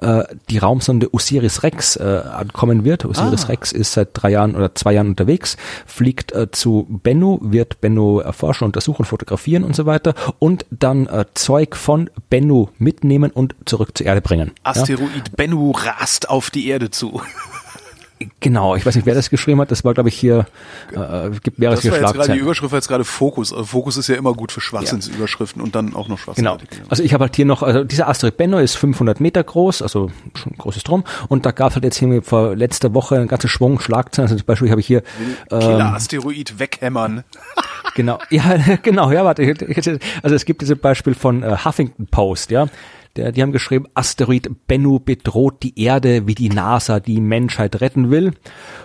äh, 0.00 0.22
die 0.48 0.58
Raumsonde 0.58 1.12
Osiris 1.12 1.62
Rex 1.62 1.96
äh, 1.96 2.02
ankommen 2.02 2.84
wird. 2.84 3.04
Osiris 3.04 3.44
Ah. 3.44 3.48
Rex 3.48 3.72
ist 3.72 3.92
seit 3.92 4.10
drei 4.12 4.30
Jahren 4.30 4.54
oder 4.54 4.74
zwei 4.74 4.92
Jahren 4.92 5.08
unterwegs, 5.08 5.56
fliegt 5.86 6.32
äh, 6.32 6.50
zu 6.50 6.86
Bennu, 6.88 7.38
wird 7.42 7.80
Bennu 7.80 8.20
erforschen, 8.20 8.64
untersuchen, 8.64 9.04
fotografieren 9.04 9.64
und 9.64 9.74
so 9.74 9.86
weiter 9.86 10.14
und 10.38 10.66
dann 10.70 11.06
äh, 11.06 11.24
Zeug 11.34 11.76
von 11.76 12.10
Bennu 12.30 12.68
mitnehmen 12.78 13.30
und 13.30 13.54
zurück 13.64 13.96
zur 13.96 14.06
Erde 14.06 14.20
bringen. 14.20 14.52
Ja? 14.64 14.70
Asteroid 14.70 15.36
Bennu 15.36 15.72
rast 15.72 16.30
auf 16.30 16.50
die 16.50 16.68
Erde 16.68 16.90
zu. 16.90 17.20
Genau, 18.40 18.74
ich 18.76 18.84
weiß 18.84 18.96
nicht, 18.96 19.06
wer 19.06 19.14
das 19.14 19.30
geschrieben 19.30 19.60
hat. 19.60 19.70
Das 19.70 19.84
war, 19.84 19.94
glaube 19.94 20.08
ich, 20.08 20.18
hier, 20.18 20.46
äh, 20.92 21.30
gibt 21.42 21.58
mehrere 21.58 21.76
Das 21.76 21.84
war 21.84 21.92
jetzt 21.92 22.00
gerade 22.00 22.00
die 22.00 22.14
Schlagzeilen. 22.14 22.40
Überschrift, 22.40 22.72
war 22.72 22.78
jetzt 22.78 22.88
gerade 22.88 23.04
Fokus. 23.04 23.52
Also 23.52 23.64
Fokus 23.64 23.96
ist 23.96 24.08
ja 24.08 24.16
immer 24.16 24.32
gut 24.34 24.52
für 24.52 24.60
Schwachsinnsüberschriften 24.60 25.62
und 25.62 25.74
dann 25.74 25.94
auch 25.94 26.08
noch 26.08 26.16
Genau. 26.16 26.18
Schwachsinnsartikel. 26.18 26.80
Also 26.88 27.02
ich 27.02 27.14
habe 27.14 27.24
halt 27.24 27.36
hier 27.36 27.44
noch, 27.46 27.62
also 27.62 27.84
dieser 27.84 28.08
Asteroid 28.08 28.36
Bennu 28.36 28.58
ist 28.58 28.76
500 28.76 29.20
Meter 29.20 29.42
groß, 29.42 29.82
also 29.82 30.10
schon 30.34 30.52
ein 30.52 30.58
großes 30.58 30.82
Drum. 30.82 31.04
Und 31.28 31.46
da 31.46 31.50
gab 31.52 31.70
es 31.70 31.74
halt 31.76 31.84
jetzt 31.84 31.96
hier 31.96 32.22
vor 32.22 32.56
letzter 32.56 32.94
Woche 32.94 33.16
einen 33.16 33.28
ganzen 33.28 33.48
Schwung 33.48 33.78
Schlagzeilen. 33.80 34.28
Also 34.28 34.36
zum 34.38 34.46
Beispiel 34.46 34.70
habe 34.70 34.80
ich 34.80 34.86
hier 34.86 35.02
ähm, 35.50 35.60
Killer-Asteroid 35.60 36.58
weghämmern. 36.58 37.24
Genau, 37.94 38.18
ja, 38.30 38.56
genau, 38.82 39.10
ja, 39.10 39.24
warte. 39.24 39.54
Also 40.22 40.34
es 40.34 40.44
gibt 40.44 40.60
dieses 40.62 40.78
Beispiel 40.78 41.14
von 41.14 41.42
äh, 41.42 41.56
Huffington 41.64 42.06
Post, 42.06 42.50
ja. 42.50 42.66
Der, 43.18 43.32
die 43.32 43.42
haben 43.42 43.52
geschrieben, 43.52 43.86
Asteroid 43.94 44.48
Bennu 44.68 45.00
bedroht 45.00 45.62
die 45.64 45.78
Erde, 45.82 46.26
wie 46.28 46.34
die 46.36 46.48
NASA 46.48 47.00
die 47.00 47.20
Menschheit 47.20 47.80
retten 47.80 48.10
will. 48.10 48.26
Und, 48.26 48.34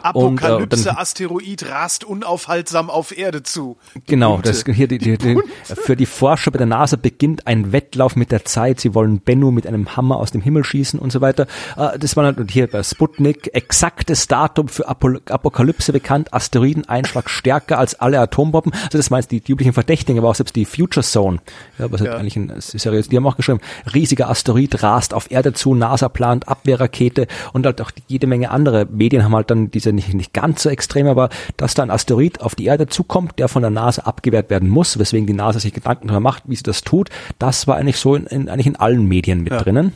äh, 0.03 0.18
und 0.18 0.41
dann- 0.43 0.51
Apokalypse-Asteroid 0.51 1.69
rast 1.69 2.03
unaufhaltsam 2.03 2.89
auf 2.89 3.15
Erde 3.18 3.43
zu. 3.43 3.77
Genau, 4.07 4.34
Bunte. 4.35 4.49
das 4.49 4.64
hier 4.76 4.88
die, 4.88 4.97
die, 4.97 5.18
die, 5.18 5.38
für 5.64 5.95
die 5.95 6.05
Forscher 6.07 6.51
bei 6.51 6.57
der 6.57 6.68
NASA 6.68 6.95
beginnt 6.97 7.45
ein 7.47 7.72
Wettlauf 7.72 8.15
mit 8.15 8.31
der 8.31 8.43
Zeit. 8.45 8.80
Sie 8.80 8.93
wollen 8.95 9.19
Bennu 9.19 9.51
mit 9.51 9.68
einem 9.68 9.95
Hammer 9.95 10.18
aus 10.18 10.31
dem 10.31 10.41
Himmel 10.41 10.64
schießen 10.64 10.99
und 10.99 11.11
so 11.11 11.22
weiter. 11.22 11.47
Äh, 11.77 11.99
Das 11.99 12.15
war 12.18 12.23
und 12.35 12.49
hier 12.51 12.68
bei 12.68 12.81
Sputnik 12.84 13.51
exaktes 13.53 14.27
Datum 14.27 14.68
für 14.68 14.88
Apo 14.88 15.10
Apokalypse 15.30 15.93
bekannt. 15.93 16.34
Asteroideneinschlag 16.34 17.30
stärker 17.30 17.77
als 17.77 17.95
alle 17.99 18.19
Atombomben. 18.19 18.73
Also 18.73 18.97
das 18.97 19.10
meinst 19.10 19.31
die, 19.31 19.41
die 19.41 19.51
üblichen 19.51 19.73
Verdächtigen, 19.73 20.18
aber 20.19 20.30
auch 20.30 20.35
selbst 20.35 20.55
die 20.55 20.65
Future 20.65 21.03
Zone, 21.05 21.39
ja, 21.77 21.91
was 21.91 22.01
halt 22.01 22.11
Ja. 22.11 22.18
eigentlich 22.18 22.35
ein 22.35 22.51
seriös. 22.57 23.10
Die 23.10 23.18
haben 23.18 23.27
auch 23.27 23.38
geschrieben, 23.38 23.60
riesiger 23.93 24.23
Asteroid 24.30 24.82
rast 24.84 25.14
auf 25.14 25.32
Erde 25.32 25.54
zu, 25.54 25.76
NASA 25.76 26.10
plant 26.10 26.48
Abwehrrakete 26.48 27.28
und 27.54 27.66
halt 27.66 27.82
auch 27.82 27.91
jede 28.08 28.28
Menge 28.28 28.52
andere 28.52 28.86
Medien 28.86 29.24
haben 29.24 29.36
halt 29.36 29.50
dann 29.52 29.72
diese 29.72 29.94
nicht, 29.94 30.14
nicht 30.14 30.34
ganz 30.34 30.64
so 30.64 30.70
extrem, 30.70 31.08
aber 31.08 31.30
dass 31.58 31.74
da 31.74 31.84
ein 31.84 31.91
Asteroid 31.91 32.41
auf 32.41 32.56
die 32.56 32.66
Erde 32.66 32.88
zukommt, 32.88 33.40
der 33.40 33.48
von 33.48 33.62
der 33.62 33.72
NASA 33.72 34.04
abgewehrt 34.04 34.50
werden 34.50 34.70
muss, 34.70 35.00
weswegen 35.00 35.28
die 35.28 35.34
NASA 35.34 35.60
sich 35.60 35.74
Gedanken 35.74 36.08
darüber 36.08 36.20
macht, 36.22 36.44
wie 36.48 36.56
sie 36.56 36.64
das 36.64 36.82
tut, 36.82 37.10
das 37.40 37.68
war 37.68 37.76
eigentlich 37.78 37.98
so 37.98 38.16
in, 38.16 38.26
in, 38.26 38.50
eigentlich 38.50 38.68
in 38.68 38.76
allen 38.76 39.06
Medien 39.08 39.41
mit 39.41 39.54
Ja. 39.54 39.60
drinnen. 39.62 39.94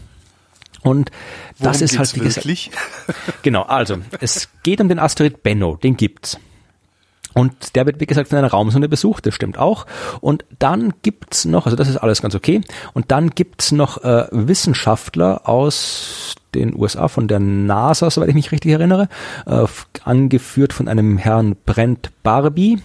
Und 0.84 1.12
das 1.60 1.78
Worum 1.82 1.86
ist 1.86 2.00
halt, 2.00 2.16
wie 2.16 2.20
gesagt? 2.20 2.48
Genau, 3.42 3.64
also 3.64 3.98
es 4.22 4.50
geht 4.64 4.80
um 4.80 4.90
den 4.90 5.00
Asteroid 5.00 5.44
Bennu, 5.44 5.76
den 5.76 5.98
gibt's. 5.98 6.38
Und 7.38 7.76
der 7.76 7.86
wird, 7.86 8.00
wie 8.00 8.08
gesagt, 8.08 8.30
von 8.30 8.40
einer 8.40 8.50
Raumsonde 8.50 8.90
besucht, 8.90 9.28
das 9.28 9.36
stimmt 9.36 9.60
auch. 9.60 9.86
Und 10.22 10.44
dann 10.58 10.96
gibt's 11.04 11.46
noch, 11.46 11.66
also 11.66 11.78
das 11.78 11.88
ist 11.88 11.98
alles 11.98 12.24
ganz 12.24 12.34
okay, 12.34 12.62
und 12.94 13.12
dann 13.12 13.30
gibt's 13.30 13.72
noch 13.72 14.04
äh, 14.04 14.26
Wissenschaftler 14.32 15.48
aus 15.48 16.34
den 16.56 16.76
USA, 16.76 17.08
von 17.08 17.28
der 17.28 17.40
NASA, 17.40 18.10
soweit 18.10 18.30
ich 18.30 18.36
mich 18.36 18.52
richtig 18.52 18.72
erinnere, 18.72 19.08
äh, 19.46 19.66
angeführt 20.04 20.74
von 20.74 20.88
einem 20.88 21.20
Herrn 21.20 21.56
Brent 21.64 22.10
Barbie. 22.24 22.82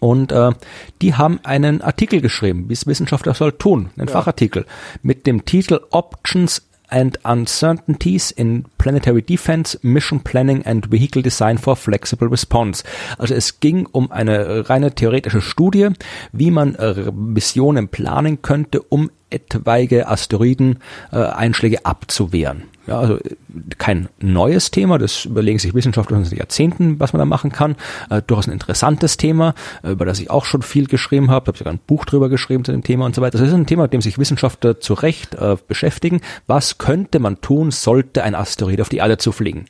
Und 0.00 0.30
äh, 0.30 0.52
die 1.00 1.14
haben 1.14 1.40
einen 1.44 1.80
Artikel 1.80 2.20
geschrieben, 2.20 2.68
wie 2.68 2.74
es 2.74 2.86
Wissenschaftler 2.86 3.32
soll 3.32 3.52
tun, 3.52 3.88
einen 3.96 4.08
Fachartikel 4.08 4.66
mit 5.02 5.26
dem 5.26 5.46
Titel 5.46 5.80
Options 5.90 6.67
and 6.88 7.18
Uncertainties 7.24 8.30
in 8.30 8.64
Planetary 8.78 9.22
Defense, 9.22 9.78
Mission 9.82 10.20
Planning 10.20 10.62
and 10.64 10.90
Vehicle 10.90 11.22
Design 11.22 11.58
for 11.58 11.76
Flexible 11.76 12.28
Response. 12.28 12.84
Also 13.18 13.34
es 13.34 13.60
ging 13.60 13.86
um 13.86 14.10
eine 14.10 14.68
reine 14.68 14.94
theoretische 14.94 15.40
Studie, 15.40 15.88
wie 16.32 16.50
man 16.50 16.74
äh, 16.76 17.10
Missionen 17.12 17.88
planen 17.88 18.42
könnte, 18.42 18.82
um 18.82 19.10
etwaige 19.30 20.08
Asteroiden-Einschläge 20.08 21.84
abzuwehren. 21.84 22.64
Ja, 22.88 22.98
also 23.00 23.16
äh, 23.16 23.36
kein 23.76 24.08
neues 24.18 24.70
Thema, 24.70 24.98
das 24.98 25.26
überlegen 25.26 25.58
sich 25.58 25.74
Wissenschaftler 25.74 26.24
seit 26.24 26.38
Jahrzehnten, 26.38 26.98
was 26.98 27.12
man 27.12 27.18
da 27.18 27.26
machen 27.26 27.52
kann. 27.52 27.76
Äh, 28.08 28.22
durchaus 28.26 28.48
ein 28.48 28.52
interessantes 28.52 29.18
Thema, 29.18 29.54
äh, 29.82 29.90
über 29.90 30.06
das 30.06 30.20
ich 30.20 30.30
auch 30.30 30.46
schon 30.46 30.62
viel 30.62 30.86
geschrieben 30.86 31.30
habe, 31.30 31.48
habe 31.48 31.58
sogar 31.58 31.74
ein 31.74 31.80
Buch 31.86 32.06
drüber 32.06 32.30
geschrieben 32.30 32.64
zu 32.64 32.72
dem 32.72 32.82
Thema 32.82 33.04
und 33.04 33.14
so 33.14 33.20
weiter. 33.20 33.36
Das 33.36 33.46
ist 33.46 33.52
ein 33.52 33.66
Thema, 33.66 33.82
mit 33.82 33.92
dem 33.92 34.00
sich 34.00 34.16
Wissenschaftler 34.16 34.80
zu 34.80 34.94
Recht 34.94 35.34
äh, 35.34 35.56
beschäftigen. 35.68 36.22
Was 36.46 36.78
könnte 36.78 37.18
man 37.18 37.42
tun, 37.42 37.70
sollte 37.72 38.24
ein 38.24 38.34
Asteroid 38.34 38.80
auf 38.80 38.88
die 38.88 38.98
Erde 38.98 39.18
zufliegen? 39.18 39.66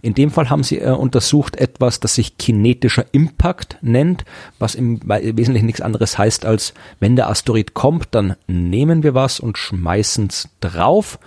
In 0.00 0.14
dem 0.14 0.30
Fall 0.30 0.48
haben 0.48 0.62
sie 0.62 0.78
äh, 0.78 0.92
untersucht 0.92 1.56
etwas, 1.56 1.98
das 1.98 2.14
sich 2.14 2.38
kinetischer 2.38 3.04
Impact 3.10 3.78
nennt, 3.80 4.24
was 4.60 4.76
im 4.76 5.00
Wesentlichen 5.04 5.66
nichts 5.66 5.80
anderes 5.80 6.18
heißt, 6.18 6.46
als 6.46 6.72
wenn 7.00 7.16
der 7.16 7.28
Asteroid 7.28 7.74
kommt, 7.74 8.08
dann 8.12 8.36
nehmen 8.46 8.99
wir 9.02 9.14
was 9.14 9.40
und 9.40 9.58
schmeißen 9.58 10.28
es 10.28 10.48
drauf 10.60 11.18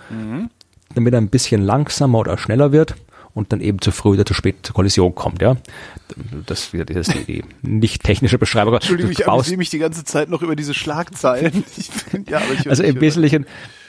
damit 0.94 1.12
er 1.14 1.20
ein 1.20 1.28
bisschen 1.28 1.62
langsamer 1.62 2.18
oder 2.18 2.38
schneller 2.38 2.72
wird 2.72 2.94
und 3.34 3.52
dann 3.52 3.60
eben 3.60 3.80
zu 3.80 3.90
früh 3.90 4.10
oder 4.10 4.24
zu 4.24 4.34
spät 4.34 4.58
zur 4.62 4.74
Kollision 4.74 5.14
kommt, 5.14 5.42
ja. 5.42 5.56
Das, 6.46 6.70
das 6.72 7.08
ist 7.08 7.28
die, 7.28 7.42
nicht 7.62 8.04
technische 8.04 8.38
Beschreibung. 8.38 8.74
Entschuldigung, 8.74 9.12
Du 9.12 9.20
ich 9.20 9.28
amüsiere 9.28 9.58
mich 9.58 9.70
die 9.70 9.78
ganze 9.78 10.04
Zeit 10.04 10.28
noch 10.28 10.42
über 10.42 10.56
diese 10.56 10.74
Schlagzeilen. 10.74 11.64
Find, 12.10 12.30
ja, 12.30 12.40
also 12.66 12.82
im 12.82 13.00
Wesentlichen 13.00 13.46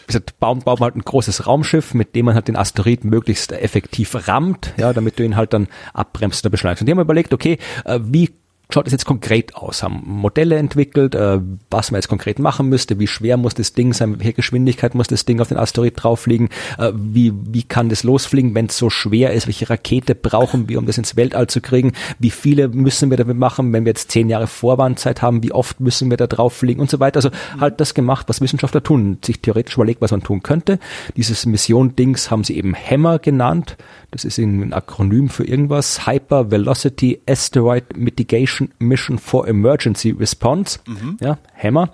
gesagt, 0.07 0.40
baut, 0.40 0.66
baut 0.66 0.80
man 0.80 0.88
halt 0.88 0.95
ein 0.95 1.02
großes 1.02 1.48
Raumschiff, 1.48 1.94
mit 1.94 2.16
dem 2.16 2.26
man 2.26 2.36
halt 2.36 2.48
den 2.48 2.56
Asteroid 2.56 3.06
möglichst 3.06 3.52
effektiv 3.52 4.28
rammt, 4.28 4.74
ja, 4.78 4.94
damit 4.94 5.18
du 5.20 5.24
ihn 5.24 5.36
halt 5.36 5.53
dann 5.53 5.68
abbremst 5.94 6.44
oder 6.44 6.52
beschleunigst. 6.52 6.82
Und 6.82 6.88
die 6.88 6.91
haben 6.91 6.99
überlegt, 6.99 7.34
okay, 7.34 7.57
äh, 7.86 7.99
wie 8.03 8.32
schaut 8.70 8.88
es 8.88 8.92
jetzt 8.92 9.06
konkret 9.06 9.56
aus? 9.56 9.84
Haben 9.84 10.02
Modelle 10.06 10.58
entwickelt, 10.58 11.16
äh, 11.16 11.40
was 11.70 11.92
man 11.92 12.00
jetzt 12.00 12.08
konkret 12.08 12.40
machen 12.40 12.70
müsste, 12.70 13.00
wie 13.00 13.08
schwer 13.08 13.38
muss 13.38 13.54
das 13.54 13.74
Ding 13.74 13.94
sein, 13.94 14.12
mit 14.12 14.20
welcher 14.20 14.34
Geschwindigkeit 14.34 14.96
muss 14.96 15.08
das 15.08 15.26
Ding 15.26 15.40
auf 15.40 15.50
den 15.50 15.58
Asteroid 15.58 15.94
drauffliegen, 15.96 16.50
äh, 16.78 16.92
wie, 16.96 17.34
wie 17.34 17.64
kann 17.64 17.90
das 17.90 18.04
losfliegen, 18.04 18.56
wenn 18.56 18.68
es 18.68 18.78
so 18.78 18.90
schwer 18.90 19.34
ist, 19.34 19.48
welche 19.48 19.70
Rakete 19.70 20.16
brauchen 20.16 20.68
wir, 20.70 20.80
um 20.80 20.86
das 20.86 20.98
ins 20.98 21.16
Weltall 21.16 21.48
zu 21.48 21.62
kriegen, 21.62 21.94
wie 22.20 22.32
viele 22.32 22.68
müssen 22.68 23.10
wir 23.10 23.18
damit 23.18 23.38
machen, 23.38 23.72
wenn 23.74 23.86
wir 23.86 23.92
jetzt 23.92 24.12
zehn 24.12 24.30
Jahre 24.30 24.48
Vorwarnzeit 24.48 25.22
haben, 25.22 25.44
wie 25.44 25.52
oft 25.52 25.80
müssen 25.80 26.10
wir 26.10 26.18
da 26.18 26.28
drauf 26.28 26.54
fliegen 26.54 26.82
und 26.82 26.90
so 26.90 27.00
weiter. 27.00 27.18
Also 27.18 27.30
halt 27.60 27.80
das 27.80 27.94
gemacht, 27.94 28.28
was 28.30 28.42
Wissenschaftler 28.42 28.84
tun, 28.84 29.20
sich 29.24 29.42
theoretisch 29.42 29.76
überlegt, 29.76 30.02
was 30.02 30.12
man 30.12 30.24
tun 30.24 30.44
könnte. 30.44 30.80
Dieses 31.16 31.46
Mission-Dings 31.46 32.32
haben 32.32 32.44
sie 32.44 32.58
eben 32.58 32.76
HAMMER 32.76 33.20
genannt. 33.20 33.78
Das 34.12 34.24
ist 34.26 34.38
ein 34.38 34.74
Akronym 34.74 35.30
für 35.30 35.44
irgendwas. 35.44 36.08
Hyper 36.08 36.52
Velocity 36.52 37.22
Asteroid 37.28 37.98
Mitigation 37.98 38.55
Mission 38.80 39.18
for 39.18 39.48
Emergency 39.48 40.11
Response. 40.11 40.80
Ja, 41.19 41.38
HAMMER. 41.56 41.90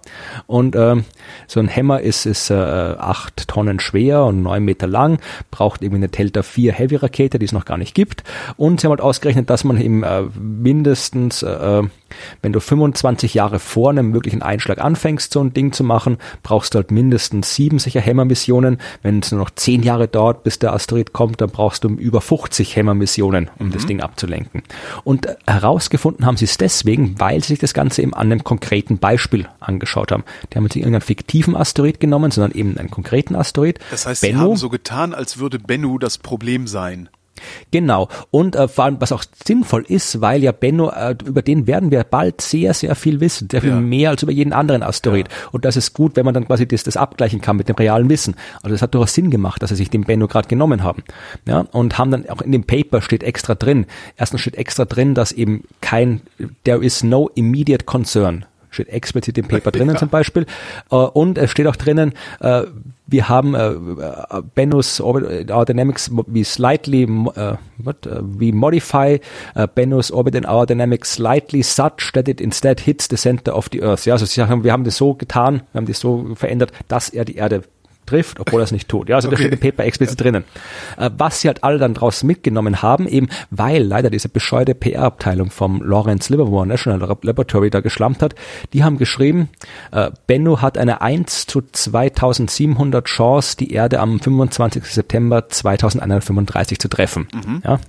Und 0.48 0.76
ähm, 0.76 1.06
so 1.48 1.60
ein 1.60 1.70
HAMMER 1.74 2.02
ist, 2.02 2.26
ist 2.26 2.50
äh, 2.50 2.54
acht 2.54 3.48
Tonnen 3.48 3.80
schwer 3.80 4.26
und 4.26 4.42
neun 4.42 4.64
Meter 4.64 4.88
lang, 4.88 5.20
braucht 5.50 5.82
irgendwie 5.82 5.98
eine 5.98 6.10
Delta 6.10 6.44
4 6.44 6.74
Heavy 6.74 6.96
Rakete, 6.96 7.40
die 7.40 7.46
es 7.46 7.52
noch 7.52 7.66
gar 7.66 7.78
nicht 7.78 7.96
gibt. 7.96 8.24
Und 8.58 8.82
sie 8.82 8.88
haben 8.88 8.92
halt 8.92 9.02
ausgerechnet, 9.02 9.50
dass 9.50 9.64
man 9.64 9.80
eben 9.80 10.04
äh, 10.04 10.24
mindestens, 10.40 11.44
äh, 11.44 11.84
wenn 12.42 12.54
du 12.54 12.60
25 12.60 13.34
Jahre 13.34 13.60
vor 13.60 13.90
einem 13.90 14.10
möglichen 14.10 14.42
Einschlag 14.42 14.80
anfängst, 14.80 15.34
so 15.34 15.42
ein 15.42 15.54
Ding 15.54 15.72
zu 15.72 15.84
machen, 15.84 16.18
brauchst 16.44 16.74
du 16.74 16.78
halt 16.78 16.92
mindestens 16.92 17.56
sieben 17.56 17.80
sicher 17.80 18.02
Hammer-Missionen. 18.02 18.78
Wenn 19.02 19.20
es 19.20 19.32
nur 19.32 19.42
noch 19.42 19.50
zehn 19.52 19.84
Jahre 19.84 20.08
dauert, 20.08 20.44
bis 20.44 20.60
der 20.60 20.74
Asteroid 20.74 21.14
kommt, 21.14 21.42
dann 21.42 21.50
brauchst 21.50 21.84
du 21.84 21.90
über 21.90 22.22
50 22.22 22.78
Hammer-Missionen, 22.78 23.50
um 23.60 23.72
das 23.72 23.86
Ding 23.86 24.02
abzulenken. 24.02 24.64
Und 25.04 25.26
äh, 25.26 25.36
herausgefunden 25.48 26.26
haben 26.26 26.38
sie 26.38 26.46
es 26.46 26.58
deswegen, 26.58 27.20
weil 27.20 27.42
sie 27.42 27.50
sich 27.50 27.60
das 27.60 27.74
Ganze 27.74 28.02
eben 28.02 28.14
an 28.14 28.32
einem 28.32 28.44
konkreten 28.44 28.98
Beispiel 28.98 29.48
angeschaut 29.60 30.12
haben. 30.12 30.24
Die 30.52 30.58
haben 30.58 30.64
jetzt 30.64 30.76
nicht 30.76 30.84
irgendeinen 30.84 31.02
fiktiven 31.02 31.56
Asteroid 31.56 32.00
genommen, 32.00 32.32
sondern 32.32 32.52
eben 32.52 32.78
einen 32.78 32.92
konkreten 32.92 33.36
Asteroid. 33.36 33.80
Das 33.90 34.06
heißt, 34.06 34.22
sie 34.22 34.28
Bennu. 34.28 34.40
haben 34.40 34.56
so 34.58 34.70
getan, 34.70 35.14
als 35.14 35.40
würde 35.40 35.60
Bennu 35.60 35.98
das 35.98 36.18
Problem 36.18 36.68
sein. 36.68 37.10
Genau. 37.72 38.08
Und 38.30 38.56
äh, 38.56 38.68
vor 38.68 38.86
allem, 38.86 38.98
was 39.00 39.12
auch 39.12 39.24
sinnvoll 39.46 39.84
ist, 39.88 40.22
weil 40.22 40.44
ja 40.44 40.52
Benno, 40.52 40.90
äh, 40.90 41.16
über 41.26 41.42
den 41.42 41.66
werden 41.68 41.90
wir 41.92 42.04
bald 42.04 42.42
sehr, 42.42 42.74
sehr 42.74 42.96
viel 42.96 43.20
wissen. 43.20 43.48
Sehr 43.50 43.62
viel 43.62 43.72
Ja. 43.72 43.80
mehr 43.80 44.10
als 44.12 44.24
über 44.24 44.32
jeden 44.32 44.54
anderen 44.54 44.84
Asteroid. 44.84 45.28
Und 45.52 45.66
das 45.66 45.76
ist 45.78 45.94
gut, 45.94 46.16
wenn 46.16 46.26
man 46.26 46.34
dann 46.34 46.46
quasi 46.46 46.68
das, 46.68 46.84
das 46.84 46.98
abgleichen 46.98 47.42
kann 47.42 47.58
mit 47.58 47.70
dem 47.70 47.76
realen 47.76 48.10
Wissen. 48.10 48.36
Also 48.62 48.70
das 48.76 48.82
hat 48.82 48.94
durchaus 48.94 49.14
Sinn 49.14 49.32
gemacht, 49.32 49.62
dass 49.64 49.70
sie 49.70 49.76
sich 49.76 49.90
den 49.90 50.04
Benno 50.04 50.28
gerade 50.28 50.48
genommen 50.48 50.84
haben. 50.84 51.04
Ja, 51.48 51.62
und 51.72 51.98
haben 51.98 52.12
dann 52.12 52.30
auch 52.30 52.42
in 52.42 52.52
dem 52.52 52.64
Paper 52.66 53.02
steht 53.02 53.24
extra 53.24 53.56
drin. 53.56 53.86
Erstens 54.18 54.42
steht 54.42 54.56
extra 54.56 54.86
drin, 54.86 55.16
dass 55.16 55.32
eben 55.32 55.64
kein, 55.82 56.22
there 56.64 56.84
is 56.84 57.04
no 57.04 57.30
immediate 57.36 57.86
concern 57.86 58.46
steht 58.72 58.90
explizit 58.90 59.38
im 59.38 59.48
Paper 59.48 59.72
drinnen 59.72 59.96
ja. 59.96 60.00
zum 60.00 60.10
Beispiel. 60.10 60.46
Äh, 60.90 60.96
und 60.96 61.38
es 61.38 61.52
steht 61.52 61.68
auch 61.68 61.76
drinnen, 61.76 62.14
äh, 62.40 62.64
wir 63.08 63.30
haben 63.30 63.56
äh, 63.56 63.74
Benus 64.56 65.02
Orbit 65.02 65.52
Our 65.52 65.66
Dynamics 65.66 66.10
we 66.28 66.46
slightly 66.46 67.06
uh, 67.06 67.58
what, 67.78 68.08
uh, 68.08 68.22
we 68.22 68.54
modify 68.54 69.20
uh, 69.56 69.68
Benus 69.68 70.12
Orbit 70.12 70.36
in 70.36 70.46
our 70.46 70.66
dynamics 70.66 71.16
slightly 71.16 71.62
such 71.62 72.12
that 72.14 72.30
it 72.30 72.40
instead 72.40 72.80
hits 72.80 73.08
the 73.10 73.18
center 73.18 73.54
of 73.54 73.68
the 73.72 73.82
Earth. 73.82 74.06
Ja, 74.06 74.14
also 74.14 74.26
sie 74.26 74.36
sagen, 74.36 74.64
wir 74.64 74.72
haben 74.72 74.86
das 74.86 74.96
so 74.96 75.14
getan, 75.14 75.64
wir 75.74 75.80
haben 75.80 75.88
das 75.88 76.00
so 76.00 76.36
verändert, 76.36 76.72
dass 76.88 77.10
er 77.10 77.26
die 77.26 77.36
Erde 77.36 77.64
trifft, 78.12 78.40
obwohl 78.40 78.62
er 78.62 78.66
es 78.66 78.72
nicht 78.72 78.90
tut. 78.90 79.10
Ja, 79.10 79.16
also 79.16 79.28
okay. 79.28 79.36
das 79.36 79.42
steht 79.42 79.54
im 79.54 79.60
Paper 79.60 79.84
explizit 79.84 80.20
ja. 80.20 80.24
drinnen. 80.24 80.44
Äh, 80.98 81.10
was 81.18 81.42
sie 81.42 81.48
halt 81.48 81.64
alle 81.64 81.78
dann 81.78 81.94
draus 81.94 82.24
mitgenommen 82.24 82.82
haben, 82.82 83.08
eben 83.08 83.30
weil 83.50 83.84
leider 83.84 84.10
diese 84.10 84.30
bescheuerte 84.30 84.76
PR-Abteilung 84.76 85.50
vom 85.50 85.82
Lawrence 85.82 86.32
Livermore 86.32 86.68
National 86.68 87.00
Laboratory 87.22 87.70
da 87.70 87.80
geschlampt 87.80 88.22
hat, 88.22 88.36
die 88.74 88.84
haben 88.84 88.98
geschrieben, 88.98 89.50
äh, 89.92 90.12
Bennu 90.28 90.62
hat 90.62 90.78
eine 90.78 91.02
1 91.02 91.48
zu 91.48 91.62
2700 91.62 93.06
Chance, 93.06 93.58
die 93.58 93.74
Erde 93.74 94.00
am 94.00 94.20
25. 94.20 94.86
September 94.86 95.48
2135 95.48 96.80
zu 96.80 96.90
treffen. 96.90 97.28
Mhm. 97.34 97.62
Ja. 97.64 97.80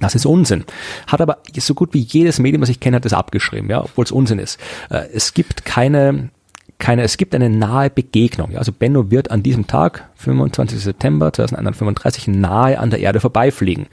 Das 0.00 0.14
ist 0.14 0.26
Unsinn. 0.26 0.64
Hat 1.06 1.20
aber 1.20 1.38
so 1.56 1.74
gut 1.74 1.92
wie 1.92 2.00
jedes 2.00 2.38
Medium, 2.38 2.62
was 2.62 2.68
ich 2.68 2.78
kenne, 2.78 2.96
hat 2.96 3.04
das 3.04 3.12
abgeschrieben, 3.12 3.68
ja, 3.68 3.82
obwohl 3.82 4.04
es 4.04 4.12
Unsinn 4.12 4.38
ist. 4.38 4.60
Äh, 4.90 5.08
es 5.12 5.34
gibt 5.34 5.64
keine 5.64 6.30
keine, 6.78 7.02
es 7.02 7.16
gibt 7.16 7.34
eine 7.34 7.50
nahe 7.50 7.90
Begegnung. 7.90 8.56
Also 8.56 8.70
Benno 8.70 9.10
wird 9.10 9.32
an 9.32 9.42
diesem 9.42 9.66
Tag, 9.66 10.08
25. 10.14 10.80
September 10.80 11.32
2135, 11.32 12.28
nahe 12.28 12.78
an 12.78 12.90
der 12.90 13.00
Erde 13.00 13.18
vorbeifliegen. 13.18 13.86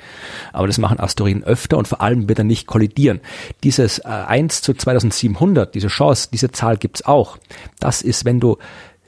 Aber 0.53 0.68
das 0.68 0.78
machen 0.78 0.99
Asteroiden 0.99 1.44
öfter 1.44 1.78
und 1.78 1.88
vor 1.88 2.02
allem 2.02 2.30
wird 2.30 2.40
er 2.40 2.45
nicht 2.45 2.68
kollidieren. 2.68 3.22
Dieses 3.64 3.99
äh, 3.99 4.07
1 4.07 4.62
zu 4.62 4.74
2700, 4.76 5.74
diese 5.74 5.88
Chance, 5.88 6.30
diese 6.32 6.52
Zahl 6.52 6.78
gibt's 6.78 7.03
auch. 7.03 7.38
Das 7.80 8.03
ist, 8.03 8.24
wenn 8.24 8.40
du 8.40 8.57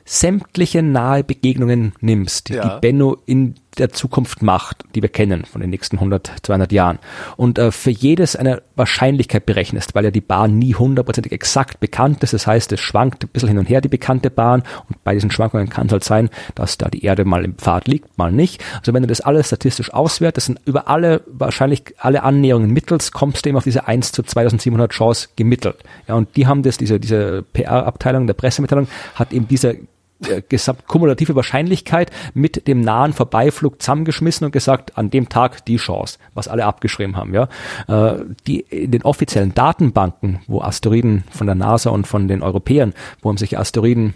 sämtliche 0.05 0.81
nahe 0.81 1.23
Begegnungen 1.23 1.93
nimmst, 1.99 2.49
ja. 2.49 2.67
die 2.67 2.81
Benno 2.81 3.17
in 3.25 3.55
der 3.79 3.89
Zukunft 3.89 4.41
macht, 4.41 4.83
die 4.95 5.01
wir 5.01 5.09
kennen 5.09 5.45
von 5.45 5.61
den 5.61 5.69
nächsten 5.69 5.97
100, 5.97 6.31
200 6.43 6.71
Jahren 6.71 6.99
und 7.35 7.59
äh, 7.59 7.71
für 7.71 7.91
jedes 7.91 8.35
eine 8.35 8.61
Wahrscheinlichkeit 8.75 9.45
berechnest, 9.45 9.95
weil 9.95 10.05
ja 10.05 10.11
die 10.11 10.21
Bahn 10.21 10.57
nie 10.57 10.75
hundertprozentig 10.75 11.31
exakt 11.31 11.79
bekannt 11.79 12.23
ist. 12.23 12.33
Das 12.33 12.47
heißt, 12.47 12.71
es 12.71 12.79
schwankt 12.79 13.23
ein 13.23 13.29
bisschen 13.29 13.49
hin 13.49 13.57
und 13.57 13.69
her 13.69 13.81
die 13.81 13.89
bekannte 13.89 14.29
Bahn 14.29 14.63
und 14.89 15.03
bei 15.03 15.13
diesen 15.13 15.31
Schwankungen 15.31 15.69
kann 15.69 15.87
es 15.87 15.93
halt 15.93 16.03
sein, 16.03 16.29
dass 16.55 16.77
da 16.77 16.89
die 16.89 17.03
Erde 17.03 17.25
mal 17.25 17.43
im 17.43 17.55
Pfad 17.55 17.87
liegt, 17.87 18.17
mal 18.17 18.31
nicht. 18.31 18.63
Also 18.79 18.93
wenn 18.93 19.03
du 19.03 19.07
das 19.07 19.21
alles 19.21 19.47
statistisch 19.47 19.93
auswertest 19.93 20.49
und 20.49 20.59
über 20.65 20.87
alle 20.87 21.21
wahrscheinlich 21.27 21.93
alle 21.97 22.23
Annäherungen 22.23 22.71
mittelst, 22.71 23.13
kommst 23.13 23.45
du 23.45 23.49
eben 23.49 23.57
auf 23.57 23.63
diese 23.63 23.87
1 23.87 24.11
zu 24.11 24.23
2700 24.23 24.91
Chance 24.91 25.29
gemittelt. 25.35 25.77
Ja, 26.07 26.15
und 26.15 26.35
die 26.35 26.47
haben 26.47 26.63
das, 26.63 26.77
diese, 26.77 26.99
diese 26.99 27.43
PR-Abteilung 27.53 28.27
der 28.27 28.33
Pressemitteilung 28.33 28.87
hat 29.15 29.33
eben 29.33 29.47
diese 29.47 29.77
äh, 30.25 30.41
kumulative 30.87 31.35
Wahrscheinlichkeit 31.35 32.11
mit 32.33 32.67
dem 32.67 32.81
nahen 32.81 33.13
Vorbeiflug 33.13 33.81
zusammengeschmissen 33.81 34.45
und 34.45 34.51
gesagt, 34.51 34.97
an 34.97 35.09
dem 35.09 35.29
Tag 35.29 35.65
die 35.65 35.77
Chance, 35.77 36.19
was 36.33 36.47
alle 36.47 36.65
abgeschrieben 36.65 37.15
haben, 37.15 37.33
ja. 37.33 37.49
Äh, 37.87 38.25
die 38.47 38.61
in 38.61 38.91
den 38.91 39.03
offiziellen 39.03 39.53
Datenbanken, 39.53 40.41
wo 40.47 40.61
Asteroiden 40.61 41.23
von 41.31 41.47
der 41.47 41.55
NASA 41.55 41.89
und 41.89 42.07
von 42.07 42.27
den 42.27 42.41
Europäern, 42.43 42.93
wo 43.21 43.29
haben 43.29 43.37
sich 43.37 43.57
Asteroiden 43.57 44.13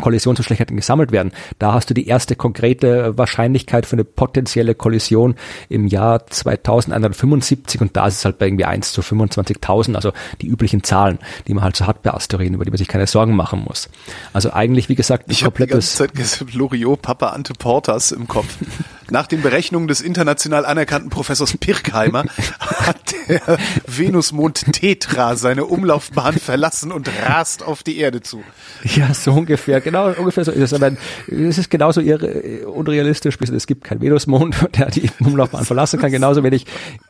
Kollisionsgeschlechtern 0.00 0.76
gesammelt 0.76 1.12
werden. 1.12 1.32
Da 1.58 1.72
hast 1.74 1.90
du 1.90 1.94
die 1.94 2.06
erste 2.06 2.36
konkrete 2.36 3.16
Wahrscheinlichkeit 3.16 3.86
für 3.86 3.96
eine 3.96 4.04
potenzielle 4.04 4.74
Kollision 4.74 5.34
im 5.68 5.86
Jahr 5.86 6.26
2175 6.26 7.80
und 7.80 7.96
da 7.96 8.06
ist 8.06 8.18
es 8.18 8.24
halt 8.24 8.38
bei 8.38 8.46
irgendwie 8.46 8.64
1 8.64 8.92
zu 8.92 9.00
25.000, 9.00 9.94
also 9.94 10.12
die 10.40 10.46
üblichen 10.46 10.82
Zahlen, 10.82 11.18
die 11.46 11.54
man 11.54 11.64
halt 11.64 11.76
so 11.76 11.86
hat 11.86 12.02
bei 12.02 12.12
Asteroiden, 12.12 12.54
über 12.54 12.64
die 12.64 12.70
man 12.70 12.78
sich 12.78 12.88
keine 12.88 13.06
Sorgen 13.06 13.34
machen 13.34 13.64
muss. 13.66 13.88
Also 14.32 14.52
eigentlich, 14.52 14.88
wie 14.88 14.94
gesagt, 14.94 15.24
ich 15.28 15.44
habe 15.44 15.64
die 15.64 15.70
ganze 15.70 16.08
Zeit 16.08 16.54
Loriot, 16.54 17.02
Papa 17.02 17.28
Ante 17.28 17.52
Portas 17.54 18.12
im 18.12 18.26
Kopf. 18.28 18.56
Nach 19.10 19.26
den 19.26 19.40
Berechnungen 19.40 19.88
des 19.88 20.00
international 20.00 20.66
anerkannten 20.66 21.08
Professors 21.08 21.56
Pirkheimer 21.56 22.24
hat 22.58 23.14
der 23.28 23.58
Venusmond 23.86 24.72
Tetra 24.72 25.36
seine 25.36 25.64
Umlaufbahn 25.64 26.34
verlassen 26.34 26.92
und 26.92 27.10
rast 27.26 27.62
auf 27.62 27.82
die 27.82 27.98
Erde 27.98 28.20
zu. 28.20 28.42
Ja, 28.84 29.14
so 29.14 29.32
ungefähr 29.32 29.80
genau, 29.80 30.12
ungefähr 30.12 30.44
so 30.44 30.52
ist 30.52 30.72
es. 30.72 30.74
Aber 30.74 30.92
es 31.26 31.58
ist 31.58 31.70
genauso 31.70 32.00
irre, 32.00 32.68
unrealistisch, 32.68 33.38
es 33.40 33.66
gibt 33.66 33.84
keinen 33.84 34.02
Venusmond, 34.02 34.56
der 34.78 34.90
die 34.90 35.10
Umlaufbahn 35.20 35.64
verlassen 35.64 35.98
kann, 35.98 36.10
genauso 36.10 36.42
wenig 36.42 36.66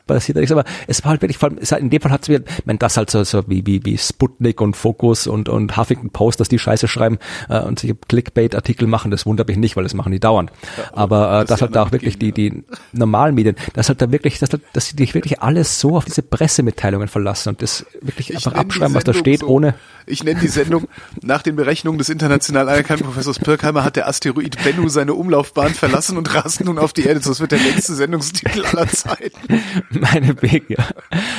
passiert 0.07 0.37
da 0.37 0.39
nichts. 0.39 0.51
Aber 0.53 0.63
es 0.87 1.03
war 1.03 1.11
halt 1.11 1.21
wirklich, 1.21 1.37
vor 1.37 1.49
allem, 1.49 1.59
in 1.83 1.89
dem 1.89 2.01
Fall 2.01 2.11
hat 2.11 2.23
es 2.23 2.29
mir, 2.29 2.43
wenn 2.65 2.79
das 2.79 2.95
halt 2.95 3.09
so, 3.09 3.23
so 3.23 3.43
wie, 3.47 3.65
wie, 3.65 3.83
wie 3.85 3.97
Sputnik 3.97 4.61
und 4.61 4.75
Focus 4.77 5.27
und, 5.27 5.49
und 5.49 5.75
Huffington 5.75 6.11
Post, 6.11 6.39
dass 6.39 6.47
die 6.47 6.59
Scheiße 6.59 6.87
schreiben 6.87 7.19
äh, 7.49 7.59
und 7.59 7.79
sich 7.79 7.93
Clickbait-Artikel 8.07 8.87
machen, 8.87 9.11
das 9.11 9.25
wundert 9.25 9.47
mich 9.49 9.57
nicht, 9.57 9.75
weil 9.75 9.83
das 9.83 9.93
machen 9.93 10.11
die 10.11 10.19
dauernd. 10.19 10.51
Ja, 10.77 10.83
aber 10.93 11.27
äh, 11.27 11.39
das, 11.41 11.47
das 11.47 11.61
halt 11.61 11.75
da 11.75 11.88
auch 11.89 11.91
wirklich 11.91 12.17
die, 12.17 12.31
die 12.31 12.63
normalen 12.93 13.35
Medien, 13.35 13.55
dass 13.73 13.89
halt 13.89 14.01
da 14.01 14.11
wirklich, 14.11 14.39
dass, 14.39 14.49
dass 14.73 14.87
sie 14.87 14.95
dich 14.95 15.13
wirklich 15.13 15.41
alles 15.41 15.79
so 15.79 15.97
auf 15.97 16.05
diese 16.05 16.21
Pressemitteilungen 16.21 17.07
verlassen 17.07 17.49
und 17.49 17.61
das 17.61 17.85
wirklich 18.01 18.29
ich 18.29 18.35
einfach 18.35 18.53
abschreiben, 18.53 18.93
was 18.93 19.03
da 19.03 19.13
steht, 19.13 19.41
so, 19.41 19.47
ohne. 19.47 19.75
Ich 20.05 20.23
nenne 20.23 20.39
die 20.39 20.47
Sendung 20.47 20.87
nach 21.21 21.41
den 21.41 21.55
Berechnungen 21.55 21.97
des 21.97 22.09
international 22.09 22.69
anerkannten 22.69 23.05
Professors 23.05 23.39
Pirkheimer 23.39 23.83
hat 23.83 23.95
der 23.95 24.07
Asteroid 24.07 24.61
Bennu 24.63 24.89
seine 24.89 25.13
Umlaufbahn 25.13 25.73
verlassen 25.73 26.17
und 26.17 26.33
rast 26.33 26.63
nun 26.63 26.77
auf 26.77 26.93
die 26.93 27.03
Erde. 27.03 27.19
Das 27.19 27.39
wird 27.39 27.51
der 27.51 27.59
längste 27.59 27.93
Sendungstitel 27.93 28.65
aller 28.65 28.87
Zeiten. 28.87 29.31
Meine 29.89 30.41
Weg, 30.41 30.69
ja. 30.69 30.85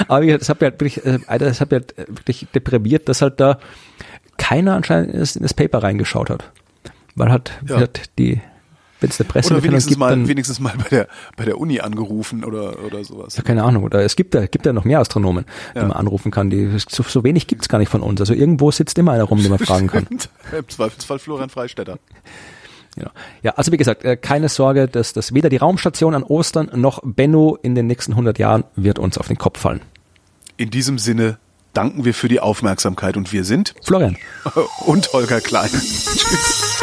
Aber 0.08 0.26
das 0.26 0.48
hat 0.48 0.62
ja 0.62 0.70
wirklich, 0.70 1.04
äh, 1.04 1.18
das 1.38 1.60
hat 1.60 1.72
ja 1.72 1.80
wirklich 2.08 2.46
deprimiert, 2.54 3.08
dass 3.08 3.22
halt 3.22 3.40
da 3.40 3.58
keiner 4.38 4.74
anscheinend 4.74 5.14
in 5.14 5.42
das 5.42 5.54
Paper 5.54 5.82
reingeschaut 5.82 6.30
hat. 6.30 6.50
Weil 7.14 7.30
halt, 7.30 7.52
ja. 7.66 7.76
halt 7.76 8.02
die 8.18 8.40
wenn 9.00 9.10
es 9.10 9.20
eine 9.20 9.28
Presse 9.28 9.54
oder 9.54 9.62
wenigstens 9.62 9.88
gibt, 9.88 9.98
mal, 9.98 10.10
dann, 10.10 10.28
wenigstens 10.28 10.60
mal 10.60 10.74
bei 10.76 10.88
der 10.88 11.08
bei 11.36 11.44
der 11.44 11.58
Uni 11.58 11.80
angerufen 11.80 12.44
oder 12.44 12.84
oder 12.84 13.02
sowas. 13.04 13.36
Ja, 13.36 13.42
keine 13.42 13.64
Ahnung. 13.64 13.84
Oder 13.84 14.02
es 14.02 14.16
gibt 14.16 14.34
da 14.34 14.46
gibt 14.46 14.66
ja 14.66 14.72
noch 14.72 14.84
mehr 14.84 15.00
Astronomen, 15.00 15.44
ja. 15.74 15.82
die 15.82 15.88
man 15.88 15.96
anrufen 15.96 16.30
kann. 16.30 16.50
Die 16.50 16.70
so, 16.88 17.02
so 17.02 17.24
wenig 17.24 17.46
gibt's 17.46 17.68
gar 17.68 17.78
nicht 17.78 17.90
von 17.90 18.02
uns. 18.02 18.20
Also 18.20 18.34
irgendwo 18.34 18.70
sitzt 18.70 18.98
immer 18.98 19.12
einer 19.12 19.24
rum, 19.24 19.40
den 19.40 19.50
man 19.50 19.58
fragen 19.58 19.88
kann. 19.88 20.06
Im 20.56 20.68
Zweifelsfall 20.68 21.18
Florian 21.18 21.50
Freistetter. 21.50 21.98
Genau. 22.96 23.10
Ja, 23.42 23.52
also 23.52 23.70
wie 23.70 23.76
gesagt, 23.76 24.04
äh, 24.04 24.16
keine 24.16 24.48
Sorge, 24.48 24.88
dass, 24.88 25.12
dass 25.12 25.32
weder 25.32 25.48
die 25.48 25.58
Raumstation 25.58 26.14
an 26.14 26.24
Ostern 26.24 26.70
noch 26.74 27.00
Benno 27.04 27.56
in 27.62 27.74
den 27.74 27.86
nächsten 27.86 28.12
100 28.12 28.38
Jahren 28.38 28.64
wird 28.74 28.98
uns 28.98 29.16
auf 29.16 29.28
den 29.28 29.38
Kopf 29.38 29.60
fallen. 29.60 29.80
In 30.56 30.70
diesem 30.70 30.98
Sinne 30.98 31.38
danken 31.72 32.04
wir 32.04 32.14
für 32.14 32.28
die 32.28 32.40
Aufmerksamkeit 32.40 33.16
und 33.16 33.32
wir 33.32 33.44
sind 33.44 33.74
Florian 33.84 34.16
und 34.86 35.12
Holger 35.12 35.40
Klein. 35.40 35.70
Tschüss. 35.70 36.80